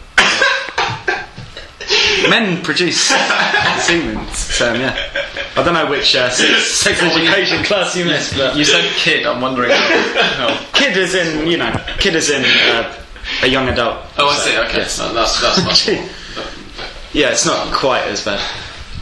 Men 2.29 2.63
produce 2.63 3.01
semen, 3.81 4.27
so 4.29 4.75
yeah. 4.75 4.95
I 5.57 5.63
don't 5.65 5.73
know 5.75 5.89
which 5.91 6.15
uh, 6.15 6.29
sex, 6.31 7.03
education 7.03 7.65
class 7.65 7.97
you 7.97 8.05
missed, 8.05 8.37
but 8.37 8.57
You 8.57 8.65
said 8.65 8.85
kid, 8.97 9.27
I'm 9.27 9.41
wondering. 9.41 9.71
how- 9.75 10.49
how- 10.49 10.67
kid 10.73 10.97
is 10.97 11.15
in, 11.15 11.47
you 11.49 11.57
know, 11.57 11.73
kid 11.99 12.15
is 12.15 12.31
in 12.31 12.45
uh, 12.45 12.95
a 13.43 13.47
young 13.47 13.69
adult. 13.69 14.05
Oh, 14.19 14.29
I 14.29 14.35
So, 14.37 14.43
see, 14.51 14.59
okay. 14.59 14.79
yes. 14.79 14.99
No, 14.99 15.13
that's, 15.15 15.41
that's 15.41 15.65
much 15.65 15.89
more. 15.89 16.09
Yeah, 17.13 17.31
it's 17.31 17.45
not 17.47 17.73
quite 17.75 18.05
as 18.05 18.25
bad. 18.25 18.41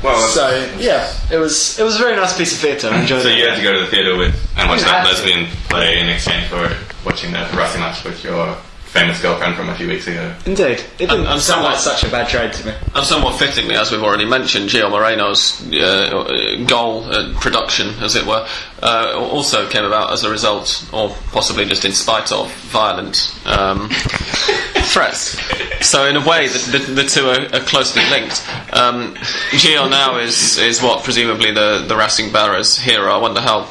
Well, 0.02 0.16
uh, 0.16 0.28
So 0.28 0.72
yeah, 0.78 1.12
it 1.30 1.36
was 1.38 1.78
it 1.78 1.82
was 1.82 1.96
a 1.96 1.98
very 1.98 2.14
nice 2.16 2.36
piece 2.36 2.52
of 2.54 2.58
theatre. 2.60 2.88
I 2.88 3.00
enjoyed 3.00 3.22
So 3.22 3.28
it. 3.28 3.38
you 3.38 3.46
had 3.48 3.56
to 3.56 3.62
go 3.62 3.72
to 3.72 3.80
the 3.80 3.86
theatre 3.86 4.16
with 4.16 4.34
and 4.56 4.68
watch 4.68 4.80
that 4.80 4.88
had 4.88 5.02
to. 5.04 5.08
lesbian 5.10 5.46
play 5.68 5.98
in 6.00 6.08
exchange 6.08 6.46
for 6.48 6.70
watching 7.04 7.32
the 7.32 7.48
Racing 7.56 7.80
match 7.80 8.04
with 8.04 8.22
your 8.24 8.56
famous 8.98 9.20
girlfriend 9.22 9.54
from 9.56 9.68
a 9.68 9.74
few 9.76 9.87
weeks 9.87 10.06
ago. 10.08 10.34
Indeed, 10.44 10.80
it 10.80 10.87
didn't 10.98 11.20
And- 11.20 11.28
and 11.28 11.40
sound 11.40 11.64
like 11.64 11.76
somewhat- 11.78 11.98
such 12.00 12.08
a 12.08 12.11
bad 12.11 12.28
trade 12.28 12.52
to 12.54 12.66
me. 12.66 12.72
And 12.94 13.06
somewhat 13.06 13.38
fittingly, 13.38 13.76
as 13.76 13.92
we've 13.92 14.02
already 14.02 14.24
mentioned, 14.24 14.70
Gio 14.70 14.90
Moreno's 14.90 15.62
uh, 15.72 16.64
goal 16.66 17.04
uh, 17.11 17.32
production, 17.40 17.94
as 18.02 18.16
it 18.16 18.26
were, 18.26 18.46
uh, 18.82 19.12
also 19.14 19.68
came 19.68 19.84
about 19.84 20.12
as 20.12 20.24
a 20.24 20.30
result, 20.30 20.84
or 20.92 21.11
possibly 21.32 21.64
just 21.64 21.84
in 21.84 21.92
spite 21.92 22.32
of, 22.32 22.50
violent 22.72 23.32
um, 23.46 23.88
threats. 24.92 25.38
So, 25.87 26.06
in 26.06 26.16
a 26.16 26.26
way, 26.26 26.48
the, 26.48 26.78
the, 26.78 27.02
the 27.02 27.04
two 27.04 27.26
are, 27.28 27.40
are 27.54 27.64
closely 27.64 28.02
linked. 28.11 28.42
Um, 28.72 29.14
Gio 29.52 29.88
now 29.88 30.18
is, 30.18 30.58
is 30.58 30.82
what 30.82 31.04
presumably 31.04 31.52
the, 31.52 31.84
the 31.87 31.96
Racing 31.96 32.32
Barras 32.32 32.76
hero. 32.78 33.12
I 33.12 33.18
wonder 33.18 33.40
how 33.40 33.68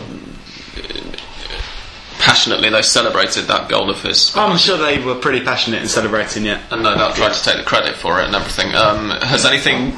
passionately 2.19 2.69
they 2.69 2.81
celebrated 2.81 3.45
that 3.45 3.69
goal 3.69 3.89
of 3.89 4.01
his. 4.01 4.35
I'm 4.35 4.57
sure 4.57 4.77
they 4.77 5.03
were 5.03 5.15
pretty 5.15 5.43
passionate 5.43 5.81
in 5.81 5.87
celebrating 5.87 6.45
it. 6.45 6.59
and 6.71 6.83
no 6.83 6.95
doubt 6.95 7.15
tried 7.15 7.33
to 7.33 7.43
take 7.43 7.57
the 7.57 7.63
credit 7.63 7.95
for 7.95 8.19
it 8.21 8.25
and 8.25 8.35
everything. 8.35 8.73
Um, 8.75 9.09
has 9.21 9.45
anything 9.45 9.93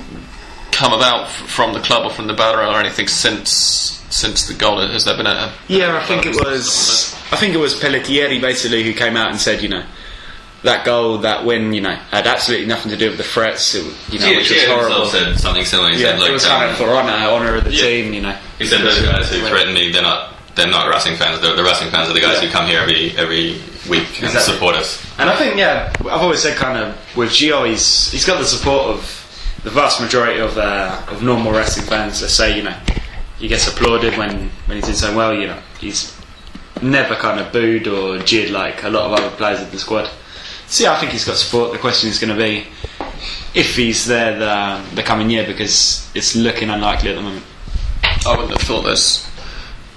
come 0.72 0.94
about 0.94 1.24
f- 1.24 1.32
from 1.50 1.74
the 1.74 1.80
club 1.80 2.06
or 2.06 2.10
from 2.14 2.28
the 2.28 2.34
Barra 2.34 2.68
or 2.70 2.80
anything 2.80 3.08
since 3.08 3.50
since 4.10 4.48
the 4.48 4.54
goal? 4.54 4.80
Has 4.82 5.06
there 5.06 5.16
been 5.18 5.28
a? 5.28 5.54
Yeah, 5.68 5.98
I 5.98 6.06
think 6.06 6.26
it 6.26 6.36
was. 6.36 7.14
I 7.32 7.36
think 7.38 7.54
it 7.54 7.60
was 7.60 7.76
Pelletieri 7.76 8.42
basically 8.42 8.84
who 8.84 8.94
came 8.94 9.16
out 9.16 9.30
and 9.32 9.40
said, 9.40 9.62
you 9.62 9.70
know, 9.70 9.84
that 10.64 10.84
goal, 10.84 11.20
that 11.20 11.46
win, 11.46 11.74
you 11.74 11.82
know, 11.82 11.96
had 11.96 12.26
absolutely 12.28 12.66
nothing 12.66 12.92
to 12.92 12.98
do 12.98 13.10
with 13.10 13.18
the 13.18 13.24
threats. 13.24 13.76
It, 13.76 13.84
you 14.12 14.20
know, 14.20 14.26
Gio, 14.26 14.36
which 14.38 14.50
was 14.50 14.60
Gio 14.60 14.68
horrible. 14.68 15.02
himself 15.04 15.12
said 15.12 15.40
something 15.40 15.64
similar. 15.66 15.90
He 15.92 16.02
Yeah, 16.02 16.12
said, 16.14 16.20
like, 16.22 16.30
it 16.30 16.34
was 16.34 16.46
um, 16.46 16.50
kind 16.52 16.72
of 16.72 16.78
for 16.78 16.90
honour, 16.90 17.12
honour 17.12 17.56
of 17.56 17.64
the 17.66 17.72
yeah. 17.72 17.84
team, 17.84 18.14
you 18.14 18.22
know. 18.22 18.36
He 18.58 18.66
said 18.66 18.82
those 18.82 19.00
guys 19.04 19.30
who 19.32 19.46
threatened 19.48 19.74
me, 19.76 19.92
they're 19.92 20.02
not 20.02 20.29
they're 20.60 20.69
not 20.69 20.88
Racing 20.93 21.15
fans. 21.15 21.41
The, 21.41 21.54
the 21.56 21.63
Racing 21.63 21.89
fans 21.89 22.10
are 22.10 22.13
the 22.13 22.19
guys 22.22 22.41
Yeah. 22.41 22.48
who 22.48 22.52
come 22.52 22.67
here 22.67 22.80
every 22.82 23.12
every 23.17 23.62
week 23.89 24.22
and 24.22 24.32
support 24.32 24.76
us. 24.76 25.04
And 25.17 25.30
I 25.30 25.36
think, 25.36 25.58
yeah, 25.58 25.91
I've 26.02 26.22
always 26.22 26.41
said 26.41 26.56
kind 26.58 26.78
of 26.78 26.95
with 27.17 27.30
Gio, 27.30 27.67
he's 27.67 28.12
he's 28.12 28.26
got 28.26 28.38
the 28.39 28.45
support 28.45 28.88
of 28.88 29.15
the 29.63 29.69
vast 29.69 30.00
majority 30.02 30.39
of 30.39 30.58
uh, 30.58 31.02
of 31.08 31.24
normal 31.24 31.52
Racing 31.52 31.84
fans. 31.84 32.19
That 32.22 32.30
say, 32.30 32.56
you 32.56 32.63
know, 32.63 32.76
he 33.39 33.48
gets 33.48 33.67
applauded 33.67 34.17
when 34.17 34.50
when 34.67 34.78
he's 34.78 34.86
doing 34.86 34.98
so 34.98 35.15
well. 35.15 35.34
You 35.34 35.48
know, 35.48 35.60
he's 35.80 36.15
never 36.82 37.15
kind 37.15 37.39
of 37.39 37.52
booed 37.52 37.88
or 37.88 38.19
jeered 38.19 38.52
like 38.52 38.84
a 38.84 38.89
lot 38.89 39.06
of 39.06 39.13
other 39.13 39.36
players 39.36 39.62
of 39.62 39.72
the 39.72 39.80
squad. 39.80 40.10
So 40.67 40.84
yeah, 40.84 40.93
I 40.93 41.00
think 41.00 41.12
he's 41.13 41.26
got 41.26 41.36
support. 41.36 41.72
The 41.74 41.80
question 41.80 42.10
is 42.10 42.19
going 42.19 42.38
to 42.38 42.41
be 42.41 42.67
if 43.56 43.76
he's 43.76 44.06
there 44.06 44.38
the, 44.38 44.95
the 44.95 45.04
coming 45.04 45.30
year 45.30 45.45
because 45.45 46.10
it's 46.15 46.36
looking 46.36 46.69
unlikely 46.69 47.10
at 47.10 47.15
the 47.15 47.22
moment. 47.22 47.43
I 48.26 48.32
wouldn't 48.32 48.52
have 48.52 48.62
thought 48.62 48.84
there's. 48.84 49.29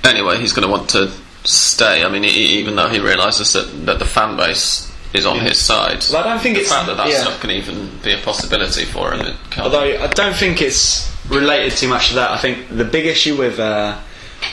Anyway, 0.05 0.39
he's 0.39 0.53
going 0.53 0.67
to 0.67 0.73
want 0.73 0.91
to 0.91 1.11
stay. 1.45 2.05
I 2.05 2.09
mean, 2.09 2.25
e- 2.25 2.29
even 2.29 2.77
though 2.77 2.89
he 2.89 2.99
realises 2.99 3.53
that, 3.53 3.87
that 3.87 3.99
the 3.99 4.05
fan 4.05 4.37
base 4.37 4.91
is 5.15 5.27
on 5.27 5.39
his 5.41 5.59
side. 5.59 6.05
Well, 6.11 6.25
I 6.25 6.29
don't 6.29 6.41
think 6.41 6.57
the 6.57 6.63
it's 6.63 6.71
fact 6.73 6.87
that 6.87 6.97
that 6.97 7.09
yeah. 7.09 7.21
stuff 7.21 7.41
can 7.41 7.51
even 7.51 7.91
be 8.03 8.13
a 8.13 8.19
possibility 8.19 8.85
for 8.85 9.13
him. 9.13 9.37
Although 9.59 9.81
I 9.81 10.07
don't 10.09 10.35
think 10.35 10.63
it's 10.63 11.13
related 11.29 11.73
too 11.73 11.89
much 11.89 12.09
to 12.09 12.15
that. 12.15 12.31
I 12.31 12.39
think 12.39 12.69
the 12.69 12.85
big 12.85 13.07
issue 13.07 13.37
with 13.37 13.59
uh, 13.59 13.99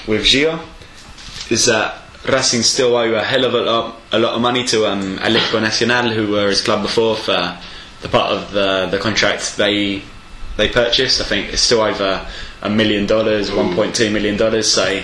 with 0.07 0.23
Gio 0.23 0.59
is 1.49 1.65
that 1.65 2.01
Racing 2.27 2.63
still 2.63 2.95
owe 2.95 3.13
a 3.13 3.23
hell 3.23 3.45
of 3.45 3.53
a 3.53 3.61
lot, 3.61 3.95
a 4.11 4.19
lot 4.19 4.33
of 4.33 4.41
money 4.41 4.65
to 4.65 4.85
um, 4.85 5.17
Atlético 5.19 5.61
Nacional, 5.61 6.09
who 6.09 6.31
were 6.31 6.49
his 6.49 6.61
club 6.61 6.81
before, 6.81 7.15
for 7.15 7.57
the 8.01 8.09
part 8.09 8.31
of 8.31 8.51
the, 8.51 8.87
the 8.91 8.97
contract 8.99 9.55
they 9.55 10.01
they 10.57 10.67
purchased. 10.67 11.21
I 11.21 11.23
think 11.23 11.53
it's 11.53 11.61
still 11.61 11.81
over 11.81 12.27
a 12.61 12.69
million 12.69 13.05
dollars, 13.05 13.51
one 13.51 13.73
point 13.73 13.95
two 13.95 14.11
million 14.11 14.35
dollars. 14.35 14.69
So 14.69 15.01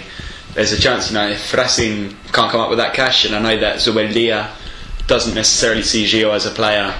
there's 0.56 0.72
a 0.72 0.80
chance, 0.80 1.10
you 1.10 1.14
know, 1.14 1.30
if 1.30 1.54
Racing 1.54 2.16
can't 2.32 2.52
come 2.52 2.60
up 2.60 2.70
with 2.70 2.80
that 2.80 2.94
cash, 2.94 3.26
and 3.26 3.36
I 3.36 3.40
know 3.40 3.60
that 3.60 3.78
Zubeldia 3.78 4.50
doesn't 5.08 5.36
necessarily 5.36 5.84
see 5.84 6.06
Gio 6.06 6.34
as 6.34 6.46
a 6.46 6.52
player 6.52 6.96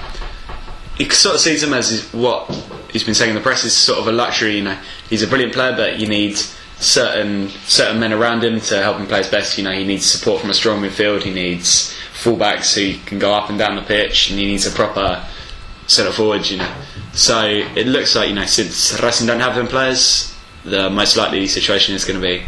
he 0.96 1.08
sort 1.10 1.34
of 1.34 1.40
sees 1.40 1.62
him 1.62 1.74
as 1.74 2.10
what 2.12 2.50
he's 2.90 3.04
been 3.04 3.14
saying 3.14 3.30
in 3.30 3.36
the 3.36 3.42
press 3.42 3.64
is 3.64 3.76
sort 3.76 3.98
of 3.98 4.08
a 4.08 4.12
luxury. 4.12 4.56
You 4.56 4.64
know, 4.64 4.78
he's 5.08 5.22
a 5.22 5.26
brilliant 5.26 5.52
player, 5.52 5.76
but 5.76 5.98
you 5.98 6.08
need 6.08 6.36
certain 6.78 7.48
certain 7.66 8.00
men 8.00 8.12
around 8.12 8.44
him 8.44 8.60
to 8.60 8.82
help 8.82 8.98
him 8.98 9.06
play 9.06 9.18
his 9.18 9.28
best. 9.28 9.58
You 9.58 9.64
know, 9.64 9.72
he 9.72 9.84
needs 9.84 10.06
support 10.06 10.40
from 10.40 10.50
a 10.50 10.54
strong 10.54 10.82
midfield. 10.82 11.22
He 11.22 11.32
needs 11.32 11.94
fullbacks 12.14 12.74
who 12.74 12.98
can 13.04 13.18
go 13.18 13.34
up 13.34 13.50
and 13.50 13.58
down 13.58 13.76
the 13.76 13.82
pitch, 13.82 14.30
and 14.30 14.38
he 14.38 14.46
needs 14.46 14.66
a 14.66 14.70
proper 14.70 15.24
centre 15.86 16.12
forward. 16.12 16.48
You 16.48 16.58
know, 16.58 16.74
so 17.12 17.44
it 17.44 17.86
looks 17.86 18.16
like 18.16 18.30
you 18.30 18.34
know 18.34 18.46
since 18.46 18.98
Racing 19.02 19.26
don't 19.26 19.40
have 19.40 19.54
them 19.54 19.68
players, 19.68 20.34
the 20.64 20.88
most 20.88 21.16
likely 21.16 21.46
situation 21.46 21.94
is 21.94 22.06
going 22.06 22.20
to 22.20 22.26
be 22.26 22.44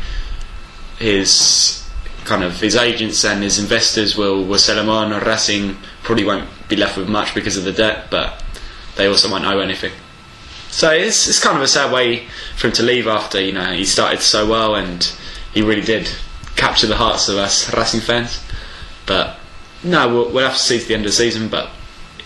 his 0.98 1.88
kind 2.24 2.44
of 2.44 2.60
his 2.60 2.76
agents 2.76 3.24
and 3.24 3.42
his 3.42 3.58
investors 3.58 4.16
will, 4.16 4.44
will 4.44 4.58
sell 4.58 4.78
him 4.78 4.88
on. 4.88 5.12
Or 5.12 5.20
Racing 5.20 5.76
probably 6.02 6.24
won't 6.24 6.48
be 6.68 6.76
left 6.76 6.96
with 6.96 7.08
much 7.08 7.34
because 7.34 7.56
of 7.56 7.64
the 7.64 7.72
debt, 7.72 8.06
but 8.10 8.42
they 8.96 9.06
also 9.06 9.30
won't 9.30 9.44
owe 9.44 9.60
anything. 9.60 9.92
So 10.70 10.90
it's 10.90 11.26
it's 11.28 11.40
kind 11.42 11.56
of 11.56 11.62
a 11.62 11.68
sad 11.68 11.92
way 11.92 12.26
for 12.56 12.66
him 12.66 12.72
to 12.74 12.82
leave 12.82 13.06
after 13.06 13.40
you 13.40 13.52
know 13.52 13.72
he 13.72 13.84
started 13.84 14.20
so 14.20 14.48
well 14.48 14.74
and 14.74 15.10
he 15.54 15.62
really 15.62 15.82
did 15.82 16.10
capture 16.56 16.86
the 16.86 16.96
hearts 16.96 17.28
of 17.28 17.36
us 17.36 17.72
Racing 17.74 18.00
fans. 18.00 18.44
But 19.06 19.38
no, 19.82 20.08
we'll, 20.08 20.30
we'll 20.30 20.44
have 20.44 20.56
to 20.56 20.62
see 20.62 20.78
to 20.78 20.86
the 20.86 20.94
end 20.94 21.04
of 21.06 21.10
the 21.10 21.16
season. 21.16 21.48
But 21.48 21.70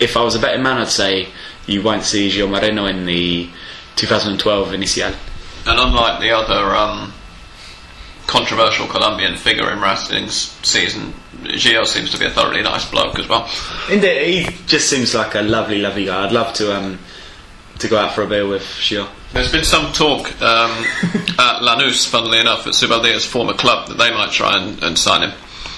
if 0.00 0.16
I 0.16 0.22
was 0.22 0.34
a 0.34 0.40
betting 0.40 0.62
man, 0.62 0.78
I'd 0.78 0.88
say 0.88 1.28
you 1.66 1.82
won't 1.82 2.02
see 2.02 2.28
Gio 2.28 2.50
Moreno 2.50 2.86
in 2.86 3.06
the 3.06 3.48
2012 3.96 4.72
Inicial. 4.72 5.14
And 5.64 5.78
unlike 5.78 6.20
the 6.20 6.30
other 6.30 6.74
um, 6.74 7.12
controversial 8.32 8.86
Colombian 8.86 9.36
figure 9.36 9.70
in 9.70 9.78
Racing's 9.78 10.34
season, 10.62 11.12
Gio 11.42 11.86
seems 11.86 12.10
to 12.12 12.18
be 12.18 12.24
a 12.24 12.30
thoroughly 12.30 12.62
nice 12.62 12.90
bloke 12.90 13.18
as 13.18 13.28
well. 13.28 13.46
Indeed, 13.90 14.46
he 14.46 14.56
just 14.66 14.88
seems 14.88 15.14
like 15.14 15.34
a 15.34 15.42
lovely, 15.42 15.82
lovely 15.82 16.06
guy. 16.06 16.24
I'd 16.24 16.32
love 16.32 16.54
to 16.54 16.74
um 16.74 16.98
to 17.78 17.88
go 17.88 17.98
out 17.98 18.14
for 18.14 18.22
a 18.22 18.26
beer 18.26 18.46
with 18.46 18.62
Gio. 18.62 19.06
There's 19.32 19.52
been 19.52 19.64
some 19.64 19.92
talk 19.92 20.28
um, 20.40 20.70
at 21.38 21.60
Lanús, 21.60 22.08
funnily 22.08 22.38
enough, 22.38 22.66
at 22.66 22.74
Zubeldia's 22.74 23.26
former 23.26 23.54
club, 23.54 23.88
that 23.88 23.98
they 23.98 24.10
might 24.10 24.30
try 24.30 24.58
and, 24.58 24.82
and 24.82 24.98
sign 24.98 25.28
him. 25.28 25.32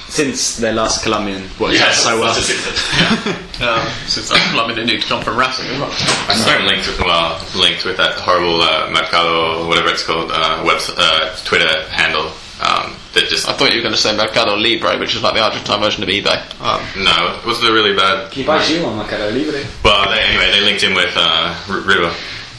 Since 0.09 0.59
their 0.59 0.73
last 0.73 1.03
Colombian 1.03 1.43
worked 1.59 1.81
out 1.81 1.95
so 1.95 2.21
well. 2.21 2.35
Um, 3.55 3.87
since 4.09 4.31
that 4.31 4.51
Colombian 4.51 4.85
knew 4.85 4.99
to 4.99 5.07
come 5.07 5.23
from 5.23 5.39
Racing 5.39 5.67
as 5.67 5.79
well. 5.79 5.91
I 5.93 6.59
am 6.59 6.67
linked 6.67 6.89
with, 6.89 6.99
well 6.99 7.41
linked 7.55 7.85
with 7.85 7.97
that 7.99 8.19
horrible 8.19 8.61
uh, 8.61 8.91
Mercado 8.91 9.69
whatever 9.69 9.91
it's 9.91 10.03
called 10.03 10.33
uh, 10.33 10.65
web 10.67 10.83
uh, 10.97 11.37
Twitter 11.45 11.89
handle 11.89 12.33
um, 12.61 12.95
that 13.15 13.29
just 13.29 13.49
I 13.49 13.53
thought 13.53 13.71
you 13.73 13.79
were 13.79 13.83
going 13.83 13.95
to 13.95 14.01
say 14.01 14.17
Mercado 14.17 14.55
Libre, 14.57 14.99
which 14.99 15.15
is 15.15 15.23
like 15.23 15.35
the 15.35 15.41
Argentine 15.43 15.81
version 15.81 16.03
of 16.03 16.09
eBay. 16.09 16.39
Um, 16.61 16.81
no 17.05 17.37
it 17.39 17.45
was 17.47 17.63
a 17.63 17.73
really 17.73 17.95
bad. 17.97 18.31
Can 18.31 18.41
you 18.43 18.47
buy 18.47 18.59
Gio 18.63 18.87
on 18.87 18.97
Mercado 18.97 19.31
Libre? 19.31 19.65
Well, 19.85 20.09
they, 20.11 20.21
anyway, 20.21 20.51
they 20.53 20.61
linked 20.61 20.83
in 20.85 20.95
with 20.95 21.13
uh, 21.17 21.55
R- 21.69 21.81
River 21.81 22.15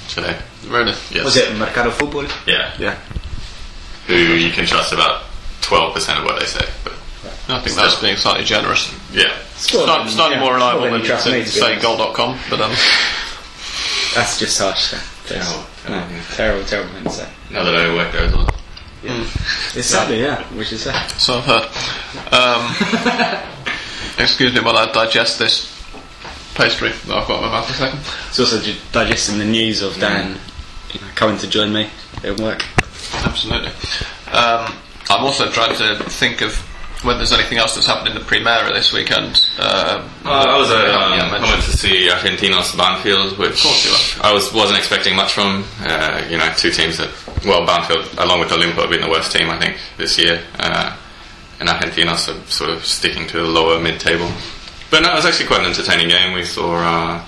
today. 0.10 0.38
really? 0.68 0.94
Yes. 1.12 1.24
Was 1.24 1.38
it 1.38 1.56
Mercado 1.56 1.92
Football? 1.92 2.26
Yeah. 2.46 2.74
Yeah. 2.80 2.96
Who 4.08 4.16
you 4.16 4.52
can 4.52 4.66
trust 4.66 4.94
about 4.94 5.24
twelve 5.62 5.94
percent 5.94 6.20
of 6.20 6.26
what 6.26 6.40
they 6.40 6.46
say, 6.46 6.66
but 6.84 6.94
I 7.50 7.60
think 7.62 7.76
that's 7.76 8.00
being 8.02 8.18
slightly 8.18 8.44
generous. 8.44 8.94
yeah. 9.12 9.34
Slightly, 9.56 10.12
slightly 10.12 10.38
more 10.38 10.54
reliable 10.56 10.92
than, 10.92 11.02
trust 11.02 11.26
me, 11.28 11.32
than 11.34 11.44
to 11.44 11.50
say 11.50 11.72
honest. 11.78 11.82
goal.com, 11.82 12.38
but 12.50 12.60
um, 12.62 12.72
That's 14.14 14.38
just 14.40 14.60
harsh. 14.60 14.92
That's, 14.92 15.16
Terrible, 15.26 15.64
no, 15.90 15.90
terrible. 15.90 16.24
terrible, 16.36 16.66
terrible 16.66 16.94
thing 16.94 17.04
to 17.06 17.10
say. 17.10 17.30
Now 17.52 17.64
that 17.64 17.76
I 17.76 17.94
work 17.96 18.12
there 18.12 18.26
as 18.26 18.34
well. 18.34 18.50
It's 19.76 19.88
sadly, 19.88 20.22
yeah, 20.22 20.44
which 20.56 20.72
is 20.72 20.84
sad. 20.84 21.10
so 21.12 21.38
I've 21.38 21.46
heard. 21.46 21.66
Um, 22.34 23.52
excuse 24.20 24.54
me 24.54 24.62
while 24.62 24.78
I 24.78 24.92
digest 24.92 25.40
this 25.40 25.72
pastry 26.56 26.90
that 26.90 27.18
I've 27.18 27.28
got 27.28 27.44
in 27.44 27.50
my 27.50 27.60
mouth 27.60 27.70
a 27.70 27.74
second. 27.74 28.00
It's 28.30 28.40
also 28.40 28.62
digesting 28.92 29.38
the 29.40 29.46
news 29.46 29.82
of 29.82 29.98
Dan 30.00 30.38
you 30.94 31.02
know, 31.02 31.08
coming 31.16 31.38
to 31.40 31.50
join 31.50 31.74
me 31.74 31.90
at 32.24 32.40
work. 32.40 32.64
Absolutely. 33.26 33.70
Um, 34.32 34.74
I'm 35.10 35.24
also 35.24 35.50
trying 35.52 35.76
to 35.76 36.04
think 36.10 36.42
of 36.42 36.54
whether 37.06 37.20
there's 37.20 37.32
anything 37.34 37.58
else 37.58 37.76
that's 37.76 37.88
happened 37.88 38.08
in 38.10 38.14
the 38.16 38.20
Primera 38.26 38.74
this 38.74 38.92
weekend. 38.92 39.42
Uh, 39.60 40.08
Uh, 40.26 40.30
I 40.30 40.58
was 40.58 40.70
at, 40.72 40.86
um, 40.90 41.14
yeah, 41.14 41.30
I 41.36 41.52
went 41.52 41.64
to 41.64 41.78
see 41.78 42.10
Argentinos 42.10 42.76
Banfield, 42.76 43.38
which 43.38 43.62
course 43.62 43.86
you 43.86 43.92
were. 43.92 44.28
I 44.28 44.34
was 44.34 44.52
wasn't 44.54 44.80
expecting 44.80 45.16
much 45.16 45.32
from. 45.34 45.64
Uh, 45.82 46.24
you 46.30 46.38
know, 46.38 46.52
two 46.58 46.72
teams 46.72 46.98
that 46.98 47.10
well, 47.46 47.66
Banfield 47.66 48.10
along 48.18 48.40
with 48.40 48.50
Olimpo 48.50 48.82
have 48.82 48.90
been 48.90 49.02
the 49.02 49.10
worst 49.10 49.32
team 49.32 49.50
I 49.50 49.58
think 49.60 49.78
this 49.98 50.18
year, 50.18 50.42
uh, 50.60 50.96
and 51.60 51.70
Argentinos 51.70 52.28
are 52.28 52.42
sort 52.50 52.72
of 52.72 52.84
sticking 52.86 53.28
to 53.28 53.38
the 53.38 53.44
lower 53.48 53.80
mid-table. 53.80 54.30
But 54.90 55.02
no, 55.04 55.12
it 55.14 55.16
was 55.16 55.26
actually 55.26 55.48
quite 55.48 55.62
an 55.62 55.68
entertaining 55.68 56.10
game. 56.10 56.34
We 56.34 56.44
saw 56.44 56.76
uh, 56.76 57.26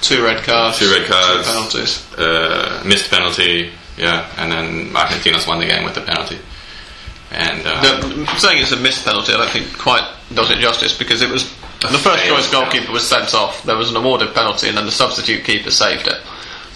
Two 0.00 0.22
red 0.24 0.42
cards. 0.44 0.78
two 0.78 0.90
red 0.90 1.06
cards, 1.06 1.46
Two 1.46 1.52
penalties. 1.52 2.18
uh, 2.18 2.82
missed 2.86 3.10
penalty, 3.10 3.72
yeah, 3.98 4.26
and 4.38 4.50
then 4.52 4.90
Argentinos 4.94 5.46
won 5.46 5.58
the 5.60 5.66
game 5.66 5.84
with 5.84 5.94
the 5.94 6.00
penalty. 6.02 6.38
And 7.30 7.62
uh, 7.66 7.80
The, 7.82 8.26
saying 8.38 8.62
it's 8.62 8.72
a 8.72 8.76
missed 8.76 9.04
penalty, 9.04 9.32
I 9.32 9.36
don't 9.36 9.50
think 9.50 9.76
quite 9.78 10.02
does 10.34 10.50
it 10.50 10.58
justice 10.58 10.96
because 10.96 11.22
it 11.22 11.30
was 11.30 11.44
the 11.80 11.98
first 11.98 12.24
choice 12.26 12.50
goalkeeper 12.50 12.90
was 12.92 13.06
sent 13.08 13.34
off. 13.34 13.62
There 13.64 13.76
was 13.76 13.90
an 13.90 13.96
awarded 13.96 14.34
penalty, 14.34 14.68
and 14.68 14.76
then 14.76 14.84
the 14.86 14.92
substitute 14.92 15.44
keeper 15.44 15.70
saved 15.70 16.06
it. 16.06 16.20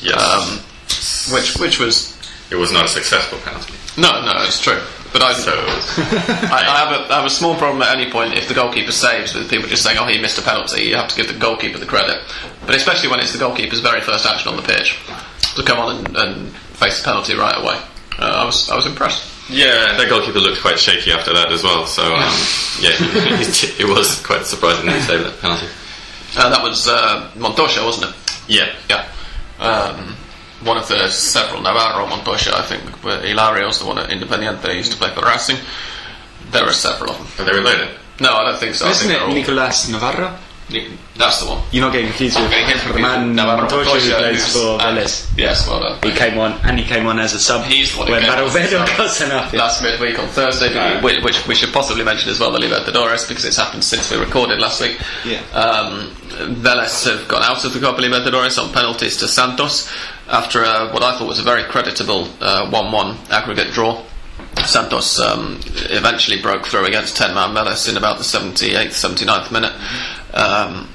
yes, 0.00 0.20
Um, 0.20 1.34
which 1.34 1.56
which 1.58 1.78
was 1.80 2.16
it 2.50 2.56
was 2.56 2.70
not 2.70 2.84
a 2.84 2.88
successful 2.88 3.38
penalty. 3.38 3.72
no, 3.96 4.24
no, 4.24 4.32
it's 4.44 4.60
true. 4.60 4.80
But 5.12 5.20
I, 5.22 5.32
So 5.34 5.52
I, 5.56 6.64
I 6.66 6.76
have 6.84 6.92
a 7.00 7.12
I 7.12 7.16
have 7.16 7.26
a 7.26 7.30
small 7.30 7.54
problem 7.56 7.82
at 7.82 7.94
any 7.96 8.10
point 8.10 8.34
if 8.34 8.48
the 8.48 8.54
goalkeeper 8.54 8.92
saves 8.92 9.34
with 9.34 9.50
people 9.50 9.68
just 9.68 9.82
saying, 9.82 9.98
"Oh, 9.98 10.06
he 10.06 10.18
missed 10.20 10.38
a 10.38 10.42
penalty." 10.42 10.84
You 10.84 10.96
have 10.96 11.08
to 11.08 11.16
give 11.16 11.28
the 11.28 11.38
goalkeeper 11.38 11.78
the 11.78 11.86
credit, 11.86 12.22
but 12.66 12.74
especially 12.74 13.08
when 13.10 13.20
it's 13.20 13.32
the 13.32 13.38
goalkeeper's 13.38 13.80
very 13.80 14.00
first 14.00 14.24
action 14.26 14.48
on 14.50 14.56
the 14.56 14.62
pitch 14.62 14.98
to 15.56 15.62
come 15.64 15.78
on 15.78 15.96
and, 16.06 16.16
and 16.16 16.52
face 16.76 16.98
the 17.00 17.04
penalty 17.04 17.34
right 17.34 17.56
away. 17.58 17.76
Uh, 18.18 18.40
I 18.42 18.44
was 18.44 18.70
I 18.70 18.76
was 18.76 18.86
impressed. 18.86 19.28
Yeah, 19.52 19.96
that 19.96 20.06
goalkeeper 20.08 20.40
looked 20.40 20.60
quite 20.60 20.78
shaky 20.78 21.12
after 21.12 21.32
that 21.32 21.52
as 21.52 21.62
well. 21.62 21.86
So 21.86 22.02
um, 22.02 22.10
yeah, 22.80 22.96
it 23.78 23.86
was 23.88 24.20
quite 24.24 24.46
surprising 24.46 24.86
that 24.86 24.96
he 24.96 25.02
saved 25.02 25.24
that 25.24 25.40
penalty. 25.40 25.66
Uh, 26.36 26.48
that 26.50 26.62
was 26.62 26.88
uh, 26.88 27.30
Montoya, 27.36 27.84
wasn't 27.84 28.10
it? 28.10 28.16
Yeah, 28.48 28.72
Yeah. 28.88 29.08
Um, 29.60 30.16
one 30.64 30.76
of 30.76 30.86
the 30.88 31.08
several 31.08 31.60
Navarro 31.60 32.06
Montoya, 32.06 32.54
I 32.56 32.62
think. 32.62 32.82
were 33.04 33.18
Hilario's 33.20 33.80
the 33.80 33.86
one 33.86 33.98
at 33.98 34.10
Independiente 34.10 34.62
who 34.70 34.76
used 34.76 34.92
to 34.92 34.98
play 34.98 35.10
for 35.10 35.20
Racing. 35.22 35.56
There 36.50 36.64
are 36.64 36.72
several 36.72 37.10
of 37.10 37.18
them. 37.18 37.46
are 37.46 37.50
they 37.52 37.58
related? 37.58 37.88
No, 38.20 38.32
I 38.32 38.44
don't 38.50 38.60
think 38.60 38.74
so. 38.76 38.88
Isn't 38.88 39.08
think 39.08 39.20
it 39.20 39.22
all- 39.22 39.34
Nicolas 39.34 39.88
Navarro? 39.88 40.36
That's 41.16 41.40
the 41.42 41.50
one. 41.50 41.62
You're 41.70 41.84
not 41.84 41.92
getting 41.92 42.08
confused 42.08 42.40
with 42.40 42.50
Getting 42.50 42.92
the 42.94 42.98
man 43.00 43.34
Navarro 43.34 43.62
Montoya 43.62 43.84
who 43.84 43.90
Montoya, 43.92 44.18
plays 44.18 44.52
for 44.52 44.78
Vélez. 44.78 45.30
Yes, 45.36 45.68
well 45.68 45.80
done. 45.80 45.98
He 46.02 46.16
came 46.16 46.38
on, 46.38 46.52
and 46.64 46.78
he 46.78 46.84
came 46.84 47.06
on 47.06 47.18
as 47.18 47.34
a 47.34 47.40
sub 47.40 47.64
He's 47.66 47.92
the 47.92 47.98
one 47.98 48.10
when 48.10 48.22
came 48.22 48.30
on 48.30 48.38
as 48.38 48.54
a 48.54 48.58
Barovero 48.58 48.86
sub. 48.88 48.96
got 48.96 49.10
sent 49.10 49.32
off. 49.32 49.52
Last 49.52 49.82
midweek 49.82 50.18
on 50.18 50.28
Thursday, 50.28 50.74
Right. 50.74 51.02
which, 51.02 51.22
which 51.24 51.46
we 51.46 51.54
should 51.54 51.72
possibly 51.72 52.04
mention 52.04 52.30
as 52.30 52.40
well 52.40 52.52
the 52.52 52.58
Libertadores 52.58 53.28
because 53.28 53.44
it's 53.44 53.56
happened 53.58 53.84
since 53.84 54.10
we 54.10 54.16
recorded 54.16 54.60
last 54.60 54.80
week. 54.80 54.98
Yeah. 55.26 55.40
Um, 55.52 56.10
Vélez 56.62 57.04
have 57.04 57.28
gone 57.28 57.42
out 57.42 57.62
of 57.64 57.74
the 57.74 57.80
Copa 57.80 58.00
Libertadores 58.00 58.62
on 58.62 58.72
penalties 58.72 59.18
to 59.18 59.28
Santos 59.28 59.90
after 60.28 60.64
uh, 60.64 60.90
what 60.92 61.02
I 61.02 61.18
thought 61.18 61.28
was 61.28 61.38
a 61.38 61.42
very 61.42 61.64
creditable 61.64 62.26
uh, 62.40 62.70
1-1 62.70 63.30
aggregate 63.30 63.72
draw. 63.74 64.02
Santos 64.64 65.18
um, 65.18 65.60
eventually 65.90 66.40
broke 66.40 66.66
through 66.66 66.84
against 66.86 67.16
10-man 67.16 67.54
Vélez 67.54 67.88
in 67.88 67.96
about 67.96 68.18
the 68.18 68.24
78th, 68.24 68.88
79th 68.88 69.50
minute. 69.50 69.72
Um, 70.34 70.88